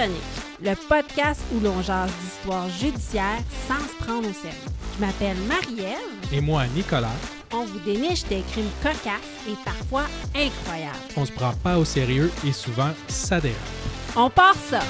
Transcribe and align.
Tonic, 0.00 0.22
le 0.62 0.74
podcast 0.88 1.42
où 1.54 1.60
l'on 1.60 1.82
jase 1.82 2.10
d'histoires 2.22 2.70
judiciaires 2.70 3.42
sans 3.68 3.86
se 3.86 4.02
prendre 4.02 4.30
au 4.30 4.32
sérieux. 4.32 4.56
Je 4.96 5.04
m'appelle 5.04 5.36
Marie-Ève. 5.46 6.32
Et 6.32 6.40
moi, 6.40 6.66
Nicolas. 6.74 7.08
On 7.52 7.66
vous 7.66 7.80
déniche 7.80 8.24
des 8.24 8.40
crimes 8.50 8.70
cocasses 8.82 9.20
et 9.46 9.56
parfois 9.62 10.04
incroyables. 10.34 10.96
On 11.18 11.26
se 11.26 11.32
prend 11.32 11.52
pas 11.52 11.76
au 11.76 11.84
sérieux 11.84 12.32
et 12.46 12.52
souvent 12.52 12.92
ça 13.08 13.42
dérape. 13.42 13.58
On 14.16 14.30
part 14.30 14.54
ça! 14.70 14.80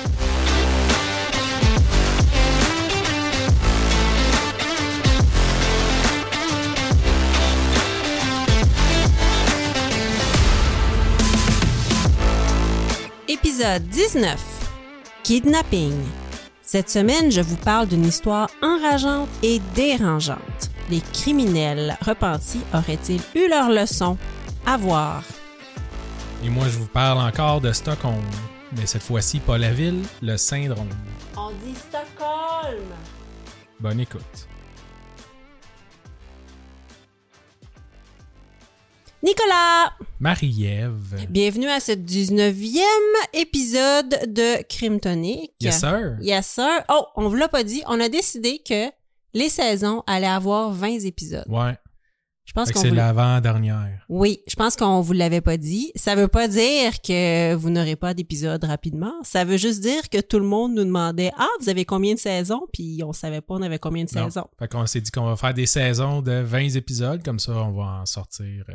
Épisode 13.26 13.88
19. 13.88 14.59
Kidnapping. 15.30 15.94
Cette 16.60 16.90
semaine, 16.90 17.30
je 17.30 17.40
vous 17.40 17.56
parle 17.56 17.86
d'une 17.86 18.04
histoire 18.04 18.50
enrageante 18.62 19.28
et 19.44 19.60
dérangeante. 19.76 20.72
Les 20.90 21.00
criminels 21.00 21.96
repentis 22.04 22.62
auraient-ils 22.74 23.22
eu 23.36 23.48
leur 23.48 23.68
leçon? 23.70 24.18
À 24.66 24.76
voir? 24.76 25.22
Et 26.42 26.48
moi, 26.48 26.64
je 26.68 26.78
vous 26.78 26.88
parle 26.88 27.18
encore 27.18 27.60
de 27.60 27.70
Stockholm. 27.70 28.24
Mais 28.76 28.86
cette 28.86 29.04
fois-ci, 29.04 29.38
pas 29.38 29.56
la 29.56 29.70
ville, 29.72 30.02
le 30.20 30.36
syndrome. 30.36 30.90
On 31.36 31.50
dit 31.64 31.76
Stockholm. 31.76 32.88
Bonne 33.78 34.00
écoute. 34.00 34.48
Nicolas, 39.22 39.92
Marie-Ève. 40.18 41.26
bienvenue 41.28 41.68
à 41.68 41.78
ce 41.80 41.92
19e 41.92 42.80
épisode 43.34 44.08
de 44.32 44.62
Crime 44.66 44.98
Tonic. 44.98 45.52
Yes, 45.60 45.80
sir. 45.80 46.16
Yes, 46.22 46.46
sir. 46.46 46.82
Oh, 46.88 47.04
on 47.16 47.28
vous 47.28 47.34
l'a 47.36 47.48
pas 47.48 47.62
dit, 47.62 47.82
on 47.86 48.00
a 48.00 48.08
décidé 48.08 48.60
que 48.66 48.86
les 49.34 49.50
saisons 49.50 50.02
allaient 50.06 50.26
avoir 50.26 50.70
20 50.72 51.00
épisodes. 51.04 51.44
Ouais. 51.48 51.76
Je 52.46 52.52
pense 52.54 52.72
qu'on 52.72 52.80
c'est 52.80 52.88
vous... 52.88 52.94
l'avant-dernière. 52.94 54.04
Oui, 54.08 54.40
je 54.48 54.56
pense 54.56 54.74
qu'on 54.74 55.02
vous 55.02 55.12
l'avait 55.12 55.42
pas 55.42 55.58
dit. 55.58 55.92
Ça 55.94 56.14
veut 56.16 56.26
pas 56.26 56.48
dire 56.48 57.00
que 57.02 57.54
vous 57.54 57.68
n'aurez 57.70 57.94
pas 57.96 58.14
d'épisode 58.14 58.64
rapidement. 58.64 59.12
Ça 59.22 59.44
veut 59.44 59.58
juste 59.58 59.80
dire 59.82 60.08
que 60.08 60.20
tout 60.20 60.38
le 60.38 60.46
monde 60.46 60.74
nous 60.74 60.82
demandait 60.84 61.30
"Ah, 61.38 61.46
vous 61.60 61.68
avez 61.68 61.84
combien 61.84 62.14
de 62.14 62.18
saisons?" 62.18 62.66
Puis 62.72 63.02
on 63.04 63.12
savait 63.12 63.40
pas 63.42 63.54
on 63.54 63.62
avait 63.62 63.78
combien 63.78 64.04
de 64.04 64.10
Non. 64.18 64.24
saisons. 64.24 64.46
Fait 64.58 64.66
qu'on 64.66 64.84
s'est 64.86 65.00
dit 65.02 65.10
qu'on 65.12 65.26
va 65.26 65.36
faire 65.36 65.54
des 65.54 65.66
saisons 65.66 66.22
de 66.22 66.40
20 66.40 66.74
épisodes. 66.74 67.22
Comme 67.22 67.38
ça, 67.38 67.52
on 67.52 67.70
va 67.70 68.00
en 68.00 68.06
sortir 68.06 68.64
euh, 68.68 68.74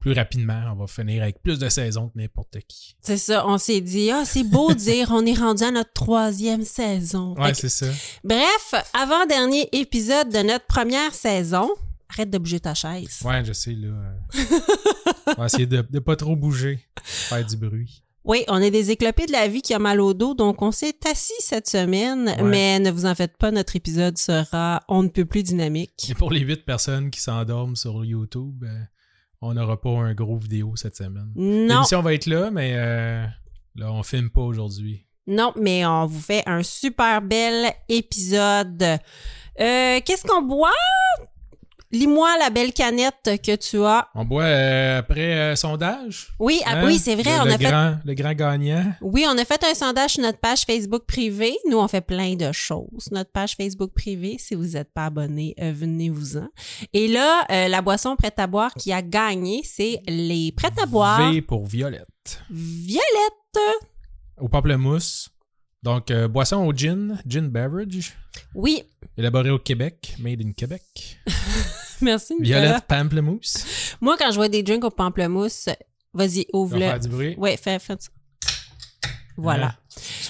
plus 0.00 0.12
rapidement. 0.12 0.62
On 0.72 0.76
va 0.76 0.86
finir 0.86 1.22
avec 1.22 1.40
plus 1.42 1.58
de 1.58 1.68
saisons 1.68 2.08
que 2.08 2.18
n'importe 2.18 2.58
qui. 2.66 2.96
C'est 3.02 3.16
ça, 3.18 3.46
on 3.46 3.58
s'est 3.58 3.80
dit 3.80 4.10
"Ah, 4.10 4.24
c'est 4.24 4.42
beau 4.44 4.70
de 4.72 4.78
dire 4.78 5.10
on 5.12 5.24
est 5.26 5.34
rendu 5.34 5.62
à 5.62 5.70
notre 5.70 5.92
troisième 5.92 6.64
saison." 6.64 7.34
Ouais, 7.38 7.54
c'est 7.54 7.68
ça. 7.68 7.86
Bref, 8.24 8.74
avant-dernier 8.94 9.68
épisode 9.72 10.30
de 10.30 10.38
notre 10.38 10.66
première 10.66 11.14
saison. 11.14 11.70
Arrête 12.12 12.30
de 12.30 12.38
bouger 12.38 12.58
ta 12.58 12.74
chaise. 12.74 13.20
Ouais, 13.24 13.44
je 13.44 13.52
sais, 13.52 13.70
là. 13.72 13.88
on 15.28 15.40
va 15.40 15.46
essayer 15.46 15.66
de, 15.66 15.86
de 15.88 15.98
pas 16.00 16.16
trop 16.16 16.34
bouger. 16.34 16.80
Faire 17.04 17.46
du 17.46 17.56
bruit. 17.56 18.02
Oui, 18.24 18.44
on 18.48 18.60
est 18.60 18.70
des 18.70 18.90
éclopés 18.90 19.26
de 19.26 19.32
la 19.32 19.48
vie 19.48 19.62
qui 19.62 19.72
a 19.74 19.78
mal 19.78 20.00
au 20.00 20.12
dos, 20.12 20.34
donc 20.34 20.60
on 20.60 20.72
s'est 20.72 20.96
assis 21.10 21.32
cette 21.38 21.68
semaine, 21.70 22.28
Ouais. 22.38 22.42
mais 22.42 22.78
ne 22.80 22.90
vous 22.90 23.06
en 23.06 23.14
faites 23.14 23.36
pas, 23.38 23.50
notre 23.50 23.76
épisode 23.76 24.18
sera 24.18 24.82
on 24.88 25.02
ne 25.04 25.08
peut 25.08 25.24
plus 25.24 25.42
dynamique. 25.42 26.08
Et 26.10 26.14
pour 26.14 26.30
les 26.30 26.40
8 26.40 26.64
personnes 26.66 27.10
qui 27.10 27.20
s'endorment 27.20 27.76
sur 27.76 28.04
YouTube, 28.04 28.64
euh, 28.64 28.78
on 29.42 29.54
n'aura 29.54 29.80
pas 29.80 29.90
un 29.90 30.14
gros 30.14 30.36
vidéo 30.36 30.74
cette 30.76 30.96
semaine. 30.96 31.32
Non, 31.34 31.74
L'émission 31.74 32.02
va 32.02 32.14
être 32.14 32.26
là, 32.26 32.50
mais 32.50 32.72
euh, 32.74 33.24
là, 33.76 33.92
on 33.92 34.02
filme 34.02 34.30
pas 34.30 34.42
aujourd'hui. 34.42 35.06
non, 35.26 35.52
mais 35.56 35.84
on 35.86 36.06
vous 36.06 36.20
fait 36.20 36.42
un 36.46 36.62
super 36.62 37.22
bel 37.22 37.72
épisode. 37.88 38.82
Euh, 38.82 40.00
Qu'est-ce 40.04 40.24
qu'on 40.26 40.42
boit? 40.42 40.70
Lis-moi 41.92 42.38
la 42.38 42.50
belle 42.50 42.72
canette 42.72 43.40
que 43.42 43.56
tu 43.56 43.82
as. 43.84 44.08
On 44.14 44.24
boit 44.24 44.44
euh, 44.44 44.98
après 45.00 45.38
euh, 45.38 45.56
sondage? 45.56 46.28
Oui, 46.38 46.60
ah, 46.64 46.76
hein? 46.76 46.86
oui, 46.86 46.98
c'est 46.98 47.16
vrai, 47.16 47.34
Le, 47.36 47.40
on 47.40 47.44
le 47.46 47.52
a 47.52 47.58
fait 47.58 47.64
grand, 47.64 47.96
le 48.04 48.14
grand 48.14 48.32
gagnant. 48.34 48.92
Oui, 49.00 49.26
on 49.28 49.36
a 49.36 49.44
fait 49.44 49.64
un 49.64 49.74
sondage 49.74 50.12
sur 50.12 50.22
notre 50.22 50.38
page 50.38 50.62
Facebook 50.62 51.04
privée. 51.06 51.56
Nous, 51.68 51.78
on 51.78 51.88
fait 51.88 52.00
plein 52.00 52.36
de 52.36 52.52
choses. 52.52 53.08
Notre 53.10 53.32
page 53.32 53.56
Facebook 53.56 53.92
privée, 53.92 54.36
si 54.38 54.54
vous 54.54 54.68
n'êtes 54.68 54.92
pas 54.92 55.06
abonné, 55.06 55.54
euh, 55.60 55.72
venez-vous-en. 55.74 56.48
Et 56.92 57.08
là, 57.08 57.44
la 57.48 57.82
boisson 57.82 58.14
prête 58.14 58.38
à 58.38 58.46
boire 58.46 58.72
qui 58.74 58.92
a 58.92 59.02
gagné, 59.02 59.62
c'est 59.64 60.00
les 60.06 60.52
prêtes 60.52 60.78
à 60.80 60.86
boire 60.86 61.32
V 61.32 61.42
pour 61.42 61.66
Violette. 61.66 62.40
Violette. 62.50 63.80
Au 64.38 64.48
pamplemousse. 64.48 65.30
Donc, 65.82 66.10
euh, 66.10 66.28
boisson 66.28 66.58
au 66.66 66.72
gin, 66.74 67.18
gin 67.26 67.48
beverage, 67.48 68.14
Oui, 68.54 68.82
élaboré 69.16 69.50
au 69.50 69.58
Québec, 69.58 70.14
made 70.18 70.42
in 70.44 70.52
Québec. 70.52 70.82
merci 72.04 72.34
Nicolas. 72.34 72.60
Violette 72.60 72.84
pamplemousse. 72.86 73.96
Moi, 74.00 74.16
quand 74.18 74.30
je 74.30 74.36
vois 74.36 74.48
des 74.48 74.62
drinks 74.62 74.84
au 74.84 74.90
pamplemousse, 74.90 75.68
vas-y, 76.12 76.46
ouvre-le. 76.52 76.80
faire 76.80 77.00
du 77.00 77.08
bruit. 77.08 77.34
Ouais, 77.36 77.56
fais, 77.56 77.78
fais 77.78 77.96
ça. 77.98 78.10
Voilà. 79.36 79.74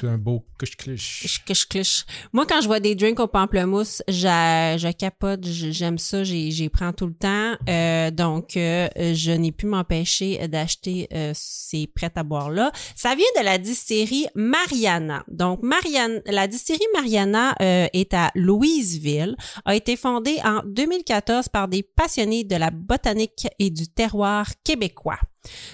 Es 0.02 0.06
un 0.06 0.18
beau 0.18 0.44
couche-clouche. 0.58 1.26
Je 1.44 1.64
cliche. 1.66 2.04
Moi, 2.32 2.46
quand 2.46 2.60
je 2.60 2.66
vois 2.66 2.80
des 2.80 2.94
drinks 2.94 3.20
au 3.20 3.26
pamplemousse, 3.26 4.02
j'a- 4.08 4.76
je 4.76 4.88
capote, 4.92 5.46
je- 5.46 5.70
j'aime 5.70 5.98
ça, 5.98 6.24
j'y 6.24 6.68
prends 6.68 6.92
tout 6.92 7.06
le 7.06 7.14
temps. 7.14 7.54
Euh, 7.68 8.10
donc, 8.10 8.56
euh, 8.56 8.88
je 8.96 9.30
n'ai 9.32 9.52
pu 9.52 9.66
m'empêcher 9.66 10.46
d'acheter 10.48 11.08
euh, 11.12 11.32
ces 11.34 11.86
prêts 11.86 12.12
à 12.14 12.22
boire-là. 12.22 12.72
Ça 12.96 13.14
vient 13.14 13.24
de 13.38 13.44
la 13.44 13.58
distillerie 13.58 14.26
Mariana. 14.34 15.24
Donc, 15.28 15.62
Mariana, 15.62 16.20
la 16.26 16.46
distillerie 16.46 16.84
Mariana 16.94 17.54
euh, 17.60 17.86
est 17.92 18.12
à 18.14 18.30
Louisville, 18.34 19.36
a 19.64 19.74
été 19.74 19.96
fondée 19.96 20.38
en 20.44 20.62
2014 20.66 21.48
par 21.48 21.68
des 21.68 21.82
passionnés 21.82 22.44
de 22.44 22.56
la 22.56 22.70
botanique 22.70 23.46
et 23.58 23.70
du 23.70 23.88
terroir 23.88 24.46
québécois. 24.64 25.18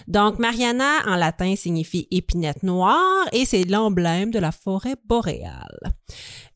Donc, 0.06 0.38
Mariana, 0.38 1.02
en 1.06 1.16
latin, 1.16 1.54
signifie 1.56 2.06
épinette 2.10 2.62
noire 2.62 3.26
et 3.32 3.44
c'est 3.44 3.64
l'emblème 3.64 4.30
de 4.30 4.38
la 4.38 4.52
forêt 4.52 4.96
boréale. 5.04 5.92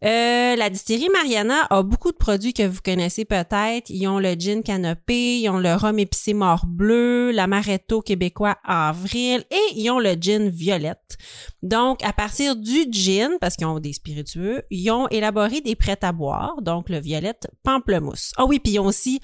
Euh, 0.03 0.56
la 0.56 0.71
distillerie 0.71 1.10
Mariana 1.12 1.66
a 1.69 1.82
beaucoup 1.82 2.10
de 2.10 2.16
produits 2.16 2.54
que 2.54 2.66
vous 2.66 2.81
connaissez 2.82 3.26
peut-être. 3.26 3.91
Ils 3.91 4.09
ont 4.09 4.19
le 4.19 4.32
gin 4.32 4.62
canopé, 4.62 5.41
ils 5.41 5.48
ont 5.50 5.59
le 5.59 5.75
rhum 5.75 5.98
épicé 5.98 6.32
mort 6.32 6.65
bleu, 6.66 7.32
l'amaretto 7.32 8.00
québécois 8.00 8.56
avril 8.65 9.44
et 9.50 9.75
ils 9.77 9.91
ont 9.91 9.98
le 9.98 10.15
gin 10.15 10.48
violette. 10.48 11.19
Donc, 11.62 12.03
à 12.03 12.15
partir 12.15 12.56
du 12.56 12.87
gin, 12.91 13.32
parce 13.41 13.56
qu'ils 13.56 13.66
ont 13.66 13.78
des 13.78 13.92
spiritueux, 13.92 14.62
ils 14.71 14.91
ont 14.91 15.06
élaboré 15.09 15.60
des 15.60 15.77
prêts 15.77 15.98
à 16.03 16.12
boire, 16.12 16.62
donc 16.62 16.88
le 16.88 16.98
violette 16.98 17.48
pamplemousse. 17.62 18.32
Ah 18.38 18.47
oui, 18.47 18.59
puis 18.59 18.75
ils 18.75 18.78
ont 18.78 18.87
aussi 18.87 19.21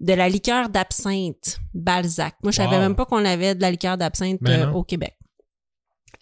de 0.00 0.12
la 0.14 0.28
liqueur 0.28 0.68
d'absinthe 0.70 1.60
Balzac. 1.74 2.34
Moi, 2.42 2.52
je 2.52 2.56
savais 2.56 2.76
Wow. 2.76 2.82
même 2.82 2.96
pas 2.96 3.04
qu'on 3.06 3.24
avait 3.24 3.54
de 3.54 3.60
la 3.62 3.70
liqueur 3.70 3.96
d'absinthe 3.98 4.38
Ben 4.40 4.62
euh, 4.68 4.72
au 4.72 4.82
Québec. 4.82 5.16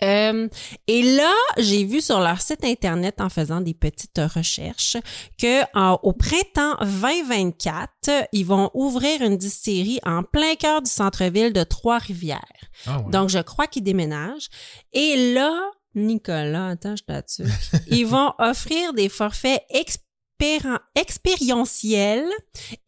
Euh, 0.03 0.49
et 0.87 1.03
là, 1.17 1.33
j'ai 1.57 1.83
vu 1.85 2.01
sur 2.01 2.21
leur 2.21 2.41
site 2.41 2.65
internet 2.65 3.21
en 3.21 3.29
faisant 3.29 3.61
des 3.61 3.75
petites 3.75 4.21
recherches 4.33 4.97
que 5.41 5.63
en- 5.77 5.99
au 6.05 6.13
printemps 6.13 6.77
2024, 6.81 8.29
ils 8.33 8.45
vont 8.47 8.71
ouvrir 8.75 9.23
une 9.23 9.37
distillerie 9.37 9.99
en 10.05 10.23
plein 10.23 10.55
cœur 10.55 10.83
du 10.83 10.91
centre-ville 10.91 11.53
de 11.53 11.65
Trois-Rivières. 11.65 12.45
Ah 12.87 13.01
ouais. 13.01 13.11
Donc, 13.11 13.29
je 13.29 13.41
crois 13.41 13.67
qu'ils 13.67 13.83
déménagent. 13.83 14.49
Et 14.93 15.33
là, 15.35 15.53
Nicolas, 15.97 16.69
attends, 16.69 16.95
je 16.95 17.03
là-dessus. 17.09 17.45
Ils 17.89 18.07
vont 18.07 18.33
offrir 18.39 18.93
des 18.93 19.09
forfaits 19.09 19.63
expérientiels 20.95 22.27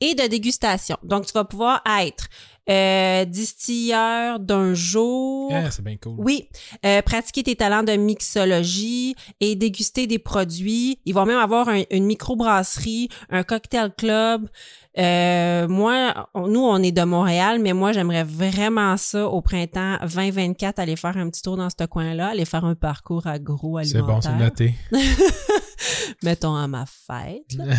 et 0.01 0.15
de 0.15 0.27
dégustation. 0.27 0.97
Donc, 1.03 1.27
tu 1.27 1.33
vas 1.33 1.45
pouvoir 1.45 1.83
être 2.01 2.27
euh, 2.69 3.25
distilleur 3.25 4.39
d'un 4.39 4.75
jour. 4.75 5.51
Ah, 5.53 5.71
c'est 5.71 5.83
bien 5.83 5.97
cool. 6.01 6.15
Oui, 6.19 6.49
euh, 6.87 7.03
pratiquer 7.03 7.43
tes 7.43 7.57
talents 7.57 7.83
de 7.83 7.93
mixologie 7.97 9.17
et 9.41 9.57
déguster 9.57 10.07
des 10.07 10.21
produits. 10.21 11.01
Ils 11.05 11.15
vont 11.15 11.27
même 11.27 11.39
avoir 11.39 11.69
un- 11.69 11.83
une 11.91 12.05
microbrasserie, 12.05 13.09
un 13.31 13.43
cocktail 13.43 13.93
club. 13.97 14.49
Euh, 14.99 15.67
moi, 15.67 16.29
on- 16.35 16.47
nous, 16.47 16.61
on 16.61 16.77
est 16.83 16.93
de 16.93 17.03
Montréal, 17.03 17.59
mais 17.61 17.73
moi, 17.73 17.93
j'aimerais 17.93 18.25
vraiment 18.25 18.97
ça 18.97 19.27
au 19.27 19.41
printemps 19.41 19.97
2024, 20.03 20.79
aller 20.79 20.97
faire 20.97 21.17
un 21.17 21.29
petit 21.31 21.43
tour 21.43 21.57
dans 21.57 21.69
ce 21.71 21.87
coin-là, 21.87 22.29
aller 22.29 22.45
faire 22.45 22.65
un 22.65 22.75
parcours 22.77 23.23
C'est 23.25 23.39
bon, 23.41 24.21
c'est 24.21 24.29
agroalimentaire. 24.29 24.37
noté. 24.39 24.75
Mettons 26.23 26.55
à 26.55 26.67
ma 26.69 26.85
fête. 26.87 27.53
là. 27.57 27.75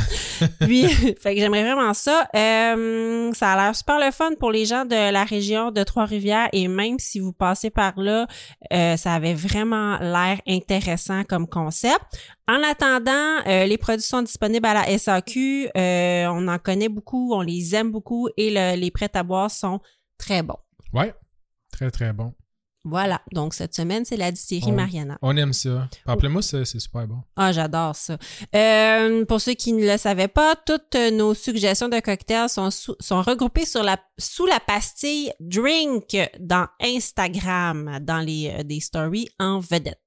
Puis, 0.62 0.88
fait 1.22 1.36
que 1.36 1.40
j'aimerais 1.42 1.64
vraiment 1.64 1.94
ça. 1.94 2.28
Euh, 2.36 3.32
ça 3.34 3.52
a 3.54 3.56
l'air 3.66 3.76
super 3.76 4.00
le 4.00 4.12
fun 4.12 4.32
pour 4.40 4.52
les 4.52 4.66
gens 4.66 4.86
de 4.86 5.12
la 5.12 5.24
région 5.24 5.72
de 5.72 5.84
Trois-Rivières 5.84 6.50
et 6.54 6.68
même 6.68 6.98
si 7.00 7.20
vous 7.20 7.34
passez 7.34 7.70
par 7.70 8.00
là, 8.00 8.28
euh, 8.74 8.98
ça 8.98 9.14
avait 9.14 9.34
vraiment 9.34 9.98
l'air 10.00 10.40
intéressant 10.48 11.24
comme 11.24 11.48
concept. 11.48 12.02
En 12.48 12.62
attendant, 12.64 13.38
euh, 13.48 13.66
les 13.66 13.78
produits 13.78 14.02
sont 14.06 14.22
disponibles 14.24 14.66
à 14.66 14.74
la 14.74 14.98
SAQ. 14.98 15.70
On 15.76 16.48
en 16.48 16.58
connaît 16.60 16.90
beaucoup, 16.90 17.34
on 17.34 17.42
les 17.42 17.76
aime 17.76 17.92
beaucoup 17.92 18.28
et 18.38 18.50
le- 18.50 18.76
les 18.80 18.92
prêts 18.92 19.12
à 19.14 19.24
boire 19.24 19.50
sont 19.52 19.80
très 20.18 20.42
bons. 20.42 20.58
Ouais. 20.94 21.14
Très, 21.72 21.90
très 21.92 22.12
bon. 22.14 22.34
Voilà. 22.84 23.22
Donc, 23.32 23.54
cette 23.54 23.76
semaine, 23.76 24.06
c'est 24.06 24.18
la 24.18 24.32
distillerie 24.32 24.72
On- 24.72 24.76
Mariana. 24.76 25.18
On 25.22 25.38
aime 25.38 25.54
ça. 25.54 25.88
Pamplemousse, 26.06 26.56
c'est 26.64 26.80
super 26.80 27.08
bon. 27.08 27.22
Ah, 27.36 27.52
j'adore 27.52 27.96
ça. 27.96 28.18
Euh, 28.56 29.24
pour 29.26 29.40
ceux 29.40 29.54
qui 29.54 29.74
ne 29.74 29.86
le 29.90 29.98
savaient 29.98 30.28
pas, 30.28 30.56
toutes 30.66 30.96
nos 31.14 31.34
suggestions 31.34 31.90
de 31.90 32.00
cocktails 32.00 32.50
sont, 32.50 32.72
sous- 32.72 32.96
sont 33.00 33.22
regroupées 33.22 33.66
sur 33.66 33.84
la, 33.84 33.98
sous 34.18 34.46
la 34.48 34.60
pastille 34.60 35.32
Drink 35.40 36.18
dans 36.40 36.68
Instagram, 36.82 38.00
dans 38.02 38.20
les 38.20 38.54
euh, 38.60 38.64
des 38.64 38.80
stories 38.80 39.30
en 39.40 39.60
vedette. 39.60 39.98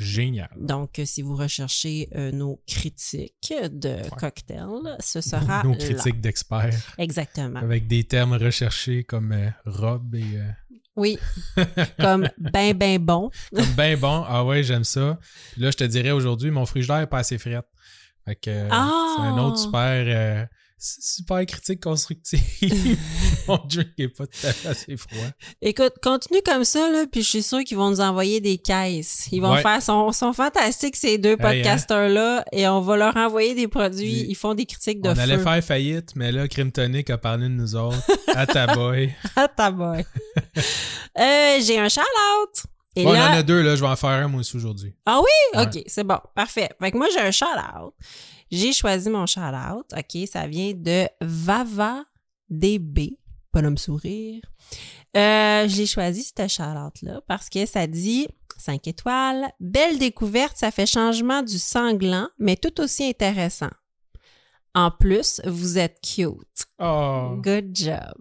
Génial. 0.00 0.50
Donc, 0.58 0.98
euh, 0.98 1.04
si 1.04 1.22
vous 1.22 1.36
recherchez 1.36 2.08
euh, 2.16 2.32
nos 2.32 2.60
critiques 2.66 3.52
de 3.52 3.96
cocktails, 4.18 4.96
ce 4.98 5.20
sera 5.20 5.62
Nos 5.62 5.74
critiques 5.76 6.20
d'experts 6.20 6.74
Exactement. 6.98 7.60
avec 7.60 7.86
des 7.86 8.04
termes 8.04 8.34
recherchés 8.34 9.04
comme 9.04 9.32
euh, 9.32 9.48
robe 9.66 10.16
et 10.16 10.24
euh, 10.36 10.48
Oui. 11.00 11.18
Comme 11.98 12.28
ben, 12.36 12.76
ben 12.76 12.98
bon. 12.98 13.30
comme 13.54 13.72
ben 13.74 13.98
bon. 13.98 14.22
Ah 14.28 14.44
ouais, 14.44 14.62
j'aime 14.62 14.84
ça. 14.84 15.18
Puis 15.52 15.62
là, 15.62 15.70
je 15.70 15.76
te 15.78 15.84
dirais 15.84 16.10
aujourd'hui, 16.10 16.50
mon 16.50 16.66
frigidaire 16.66 16.98
est 16.98 17.06
pas 17.06 17.18
assez 17.20 17.38
frette. 17.38 17.64
Fait 18.26 18.36
que 18.36 18.50
euh, 18.50 18.68
Ah! 18.70 19.14
c'est 19.16 19.22
un 19.22 19.38
autre 19.38 19.56
super 19.58 20.04
euh, 20.06 20.44
super 20.80 21.44
critique 21.46 21.80
constructive. 21.82 22.40
mon 23.48 23.58
drink 23.68 23.88
est 23.98 24.08
pas 24.08 24.26
tout 24.26 24.46
à 24.46 24.52
fait 24.52 24.68
assez 24.68 24.96
froid. 24.96 25.26
Écoute, 25.60 25.94
continue 26.02 26.40
comme 26.44 26.64
ça, 26.64 26.90
là, 26.90 27.04
puis 27.10 27.22
je 27.22 27.28
suis 27.28 27.42
sûre 27.42 27.62
qu'ils 27.64 27.76
vont 27.76 27.90
nous 27.90 28.00
envoyer 28.00 28.40
des 28.40 28.58
caisses. 28.58 29.28
Ils 29.32 29.40
vont 29.40 29.52
Ouais. 29.52 29.62
faire, 29.62 29.82
sont, 29.82 30.10
sont 30.12 30.32
fantastiques, 30.32 30.96
ces 30.96 31.18
deux 31.18 31.30
Hey, 31.30 31.36
hein? 31.38 31.42
podcasters-là, 31.42 32.44
et 32.52 32.66
on 32.68 32.80
va 32.80 32.96
leur 32.96 33.16
envoyer 33.16 33.54
des 33.54 33.68
produits. 33.68 34.24
Ils 34.28 34.34
font 34.34 34.54
des 34.54 34.64
critiques 34.66 35.02
de 35.02 35.10
On 35.10 35.14
feu. 35.14 35.20
allait 35.20 35.38
faire 35.38 35.62
faillite, 35.62 36.16
mais 36.16 36.32
là, 36.32 36.48
Crime 36.48 36.72
Tonic 36.72 37.10
a 37.10 37.18
parlé 37.18 37.44
de 37.44 37.48
nous 37.54 37.76
autres. 37.76 38.00
À 38.34 38.46
ta 38.46 38.66
boy. 38.74 39.14
Ah, 39.36 39.48
ta 39.48 39.70
boy. 39.70 40.04
euh, 41.18 41.58
j'ai 41.62 41.78
un 41.78 41.88
shout-out. 41.88 42.64
Et 42.96 43.04
Bon, 43.04 43.10
on 43.10 43.14
en 43.16 43.32
a 43.32 43.42
deux, 43.42 43.62
là. 43.62 43.76
Je 43.76 43.80
vais 43.82 43.86
en 43.86 43.94
faire 43.96 44.10
un, 44.10 44.28
moi 44.28 44.40
aussi, 44.40 44.56
aujourd'hui. 44.56 44.94
Ah 45.06 45.20
oui? 45.20 45.58
Ouais. 45.58 45.66
OK, 45.66 45.82
c'est 45.86 46.02
bon. 46.04 46.18
Parfait. 46.34 46.68
Fait 46.80 46.90
que 46.90 46.96
moi, 46.96 47.06
j'ai 47.12 47.20
un 47.20 47.30
shout-out. 47.30 47.94
J'ai 48.50 48.72
choisi 48.72 49.08
mon 49.10 49.26
shout-out. 49.26 49.86
OK, 49.96 50.28
ça 50.28 50.46
vient 50.46 50.72
de 50.74 51.06
Vava 51.20 52.04
DB. 52.48 53.18
Bonhomme 53.52 53.78
sourire. 53.78 54.42
Euh, 55.16 55.66
j'ai 55.68 55.86
choisi 55.86 56.22
ce 56.22 56.48
shout-out-là 56.48 57.20
parce 57.26 57.48
que 57.48 57.66
ça 57.66 57.86
dit 57.86 58.28
5 58.58 58.86
étoiles. 58.86 59.50
Belle 59.58 59.98
découverte, 59.98 60.56
ça 60.56 60.70
fait 60.70 60.86
changement 60.86 61.42
du 61.42 61.58
sanglant, 61.58 62.28
mais 62.38 62.56
tout 62.56 62.80
aussi 62.80 63.04
intéressant. 63.04 63.70
En 64.74 64.90
plus, 64.92 65.40
vous 65.46 65.78
êtes 65.78 66.00
cute. 66.00 66.66
Oh, 66.78 67.34
Good 67.42 67.70
job. 67.74 68.14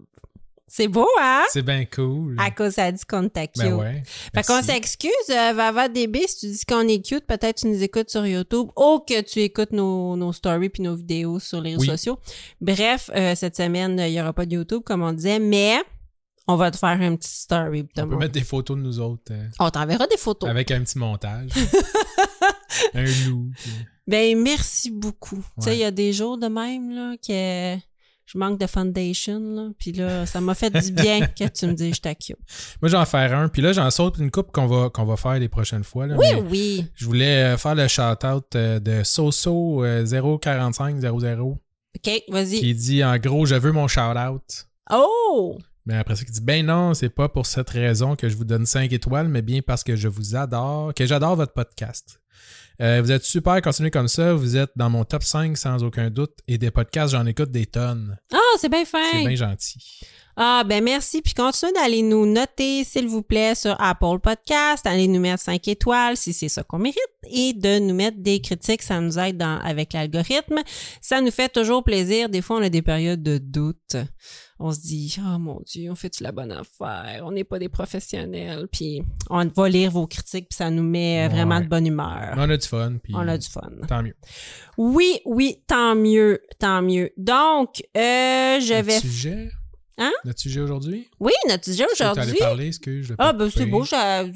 C'est 0.72 0.88
beau, 0.88 1.08
hein? 1.20 1.42
c'est 1.52 1.64
bien 1.64 1.84
cool. 1.86 2.36
À 2.38 2.52
cause 2.52 2.74
ça 2.74 2.92
dit 2.92 3.04
qu'on 3.10 3.28
t'a 3.28 3.48
cute. 3.48 3.64
Ben 3.64 3.74
ouais. 3.74 4.04
Fait 4.36 4.44
qu'on 4.46 4.62
s'excuse, 4.62 5.10
euh, 5.32 5.52
Vava 5.54 5.90
DB, 5.90 6.26
si 6.28 6.38
tu 6.40 6.46
dis 6.52 6.64
qu'on 6.66 6.88
est 6.88 7.04
cute, 7.04 7.26
peut-être 7.26 7.58
tu 7.62 7.68
nous 7.68 7.82
écoutes 7.82 8.10
sur 8.12 8.26
YouTube 8.26 8.68
ou 8.78 9.00
que 9.00 9.20
tu 9.22 9.40
écoutes 9.40 9.72
nos, 9.72 10.16
nos 10.16 10.32
stories 10.32 10.70
puis 10.70 10.84
nos 10.84 10.96
vidéos 10.96 11.40
sur 11.40 11.60
les 11.60 11.72
réseaux 11.72 11.82
Oui. 11.82 11.88
sociaux. 11.88 12.20
Bref, 12.62 13.10
euh, 13.16 13.34
cette 13.36 13.58
semaine, 13.58 13.98
il 14.00 14.14
y 14.14 14.22
aura 14.22 14.32
pas 14.32 14.46
de 14.46 14.54
YouTube, 14.54 14.84
comme 14.86 15.02
on 15.02 15.12
disait, 15.12 15.40
mais 15.40 15.78
on 16.48 16.56
va 16.56 16.70
te 16.72 16.78
faire 16.78 16.90
un 17.02 17.16
petit 17.16 17.30
story. 17.32 17.88
On 17.98 18.08
peut 18.08 18.16
mettre 18.18 18.34
des 18.34 18.44
photos 18.44 18.78
de 18.78 18.82
nous 18.84 19.00
autres 19.00 19.32
euh, 19.32 19.48
On 19.60 19.70
t'enverra 19.72 20.06
des 20.08 20.18
photos. 20.18 20.50
avec 20.50 20.70
un 20.72 20.82
petit 20.84 20.98
montage. 21.00 21.50
un 22.94 23.04
loup. 23.28 23.50
puis- 23.56 23.72
Ben, 24.08 24.40
merci 24.42 24.90
beaucoup. 24.92 25.44
Tu 25.58 25.66
sais, 25.66 25.76
il 25.76 25.80
y 25.80 25.84
a 25.84 25.92
des 25.92 26.14
jours 26.14 26.38
de 26.38 26.48
même, 26.48 26.92
là, 26.96 27.16
que 27.18 27.76
je 28.32 28.38
manque 28.38 28.60
de 28.60 28.68
foundation, 28.68 29.40
là, 29.40 29.70
puis 29.80 29.92
là, 29.92 30.28
ça 30.28 30.40
m'a 30.40 30.54
fait 30.54 30.70
du 30.70 30.92
bien 30.92 31.22
que 31.26 31.48
tu 31.48 31.66
me 31.66 31.74
dises 31.74 31.96
je 31.96 32.02
t'accuse. 32.02 32.36
Moi, 32.80 32.90
j'en 32.90 33.04
faire 33.06 33.36
un. 33.36 33.48
Puis 33.48 33.64
là, 33.64 33.74
j'en 33.74 33.90
saute 33.90 34.20
une 34.20 34.30
coupe 34.30 34.52
qu'on 34.52 34.68
va, 34.68 34.92
qu'on 34.92 35.06
va 35.06 35.16
faire 35.18 35.40
les 35.40 35.50
prochaines 35.50 35.84
fois. 35.84 36.06
Là, 36.06 36.16
Oui, 36.16 36.28
mais 36.36 36.42
oui. 36.42 36.86
Je 36.94 37.06
voulais 37.06 37.54
euh, 37.54 37.58
faire 37.58 37.74
le 37.74 37.88
shout-out 37.88 38.56
euh, 38.56 38.80
de 38.80 39.04
Soso 39.04 39.84
euh, 39.84 40.06
04500 40.06 41.00
OK, 41.96 42.24
vas-y. 42.30 42.60
qui 42.60 42.76
dit 42.76 43.04
en 43.04 43.18
gros, 43.18 43.48
je 43.48 43.56
veux 43.56 43.72
mon 43.72 43.88
shout-out. 43.88 44.68
Oh! 44.92 45.58
Mais 45.88 45.98
après 45.98 46.16
ça, 46.16 46.24
qui 46.24 46.32
dit 46.32 46.42
ben 46.42 46.64
non, 46.64 46.94
c'est 46.94 47.10
pas 47.10 47.30
pour 47.30 47.48
cette 47.48 47.72
raison 47.72 48.16
que 48.16 48.30
je 48.30 48.38
vous 48.38 48.46
donne 48.46 48.68
5 48.68 48.94
étoiles, 48.94 49.28
mais 49.28 49.42
bien 49.42 49.62
parce 49.66 49.84
que 49.84 49.96
je 49.96 50.08
vous 50.08 50.36
adore, 50.36 50.94
que 50.94 51.08
j'adore 51.08 51.36
votre 51.36 51.54
podcast. 51.54 52.22
Euh, 52.82 53.02
vous 53.02 53.12
êtes 53.12 53.24
super, 53.24 53.62
continuez 53.62 53.92
comme 53.92 54.08
ça. 54.08 54.34
Vous 54.34 54.56
êtes 54.56 54.72
dans 54.76 54.90
mon 54.90 55.04
top 55.04 55.24
5 55.24 55.58
sans 55.58 55.84
aucun 55.84 56.10
doute. 56.10 56.38
Et 56.48 56.58
des 56.58 56.72
podcasts, 56.72 57.12
j'en 57.12 57.26
écoute 57.26 57.52
des 57.52 57.66
tonnes. 57.66 58.18
Ah, 58.34 58.38
c'est 58.58 58.70
bien 58.70 58.86
fin. 58.86 59.00
C'est 59.12 59.26
bien 59.26 59.36
gentil. 59.36 59.80
Ah, 60.38 60.64
ben 60.66 60.82
merci. 60.82 61.22
Puis 61.22 61.34
continuez 61.34 61.74
d'aller 61.74 62.02
nous 62.02 62.26
noter, 62.26 62.86
s'il 62.86 63.08
vous 63.08 63.22
plaît, 63.22 63.56
sur 63.56 63.76
Apple 63.82 64.20
Podcast. 64.24 64.88
Allez 64.88 65.10
nous 65.10 65.20
mettre 65.20 65.44
5 65.44 65.68
étoiles 65.68 66.16
si 66.16 66.32
c'est 66.32 66.48
ça 66.48 66.64
qu'on 66.64 66.80
mérite. 66.80 66.98
Et 67.30 67.52
de 67.52 67.80
nous 67.80 67.94
mettre 67.94 68.18
des 68.20 68.40
critiques, 68.40 68.82
ça 68.82 69.02
nous 69.02 69.20
aide 69.20 69.36
dans, 69.36 69.60
avec 69.60 69.92
l'algorithme. 69.92 70.60
Ça 71.02 71.20
nous 71.20 71.32
fait 71.32 71.50
toujours 71.50 71.84
plaisir. 71.84 72.30
Des 72.30 72.42
fois, 72.42 72.58
on 72.58 72.64
a 72.64 72.70
des 72.70 72.82
périodes 72.82 73.22
de 73.22 73.38
doute. 73.38 73.98
On 74.62 74.74
se 74.74 74.82
dit, 74.82 75.16
oh 75.20 75.40
mon 75.40 75.62
Dieu, 75.66 75.90
on 75.90 75.96
fait-tu 75.96 76.22
la 76.22 76.34
bonne 76.34 76.52
affaire? 76.52 77.22
On 77.24 77.32
n'est 77.32 77.46
pas 77.46 77.60
des 77.60 77.70
professionnels. 77.70 78.68
Puis 78.70 79.02
on 79.30 79.46
va 79.46 79.70
lire 79.70 79.90
vos 79.92 80.06
critiques, 80.06 80.50
puis 80.50 80.58
ça 80.58 80.70
nous 80.70 80.84
met 80.84 81.26
euh, 81.26 81.30
vraiment 81.30 81.62
de 81.62 81.66
bonne 81.68 81.88
humeur. 81.88 82.34
On 82.36 82.50
a 82.50 82.58
du 82.58 82.68
fun. 82.68 82.98
Puis 83.02 83.14
On 83.16 83.26
a 83.28 83.38
du 83.38 83.48
fun. 83.48 83.70
Tant 83.88 84.04
mieux. 84.04 84.16
Oui, 84.78 85.20
oui, 85.26 85.64
tant 85.66 85.96
mieux, 85.96 86.42
tant 86.60 86.82
mieux. 86.82 87.12
Donc, 87.16 87.82
euh, 87.96 88.60
je 88.60 88.74
Notre 88.74 88.86
vais... 88.86 89.00
sujet? 89.00 89.50
Hein? 89.98 90.12
Notre 90.26 90.40
sujet 90.40 90.60
aujourd'hui? 90.62 91.10
Oui, 91.22 91.32
notre 91.48 91.64
sujet 91.66 91.86
aujourd'hui... 91.94 92.24
t'allais 92.26 92.38
parler, 92.40 92.68
excuse. 92.68 93.16
Ah, 93.18 93.32
ben 93.34 93.50
c'est 93.50 93.66
beau, 93.66 93.84
j'ai 93.86 93.92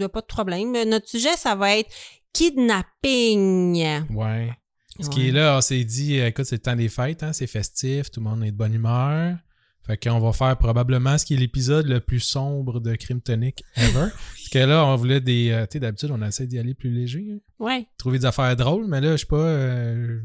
pas 0.07 0.21
de 0.21 0.25
problème. 0.25 0.71
Mais 0.71 0.85
Notre 0.85 1.07
sujet, 1.09 1.35
ça 1.37 1.55
va 1.55 1.77
être 1.77 1.89
kidnapping. 2.31 4.05
Ouais. 4.15 4.51
Ce 4.99 5.07
Ouais. 5.07 5.09
qui 5.13 5.27
est 5.29 5.31
là, 5.31 5.57
on 5.57 5.61
s'est 5.61 5.83
dit, 5.83 6.19
euh, 6.19 6.27
écoute, 6.27 6.45
c'est 6.45 6.55
le 6.55 6.61
temps 6.61 6.75
des 6.75 6.89
fêtes, 6.89 7.23
hein, 7.23 7.33
c'est 7.33 7.47
festif, 7.47 8.11
tout 8.11 8.19
le 8.19 8.29
monde 8.29 8.43
est 8.43 8.51
de 8.51 8.55
bonne 8.57 8.73
humeur. 8.73 9.37
Fait 9.85 9.97
qu'on 9.97 10.19
va 10.19 10.31
faire 10.31 10.57
probablement 10.57 11.17
ce 11.17 11.25
qui 11.25 11.33
est 11.33 11.37
l'épisode 11.37 11.87
le 11.87 11.99
plus 11.99 12.19
sombre 12.21 12.79
de 12.79 12.95
Crime 12.95 13.19
Tonic 13.21 13.63
ever. 13.75 14.07
Parce 14.35 14.49
que 14.51 14.59
là, 14.59 14.85
on 14.85 14.95
voulait 14.95 15.19
des. 15.21 15.49
euh, 15.51 15.65
tu 15.65 15.73
sais, 15.73 15.79
d'habitude, 15.79 16.09
on 16.11 16.21
essaie 16.21 16.47
d'y 16.47 16.57
aller 16.57 16.73
plus 16.73 16.89
léger. 16.91 17.27
hein. 17.33 17.39
Ouais. 17.59 17.87
Trouver 17.97 18.19
des 18.19 18.25
affaires 18.25 18.55
drôles, 18.55 18.87
mais 18.87 19.01
là, 19.01 19.11
je 19.15 19.21
sais 19.21 19.25
pas. 19.27 19.35
euh, 19.37 20.19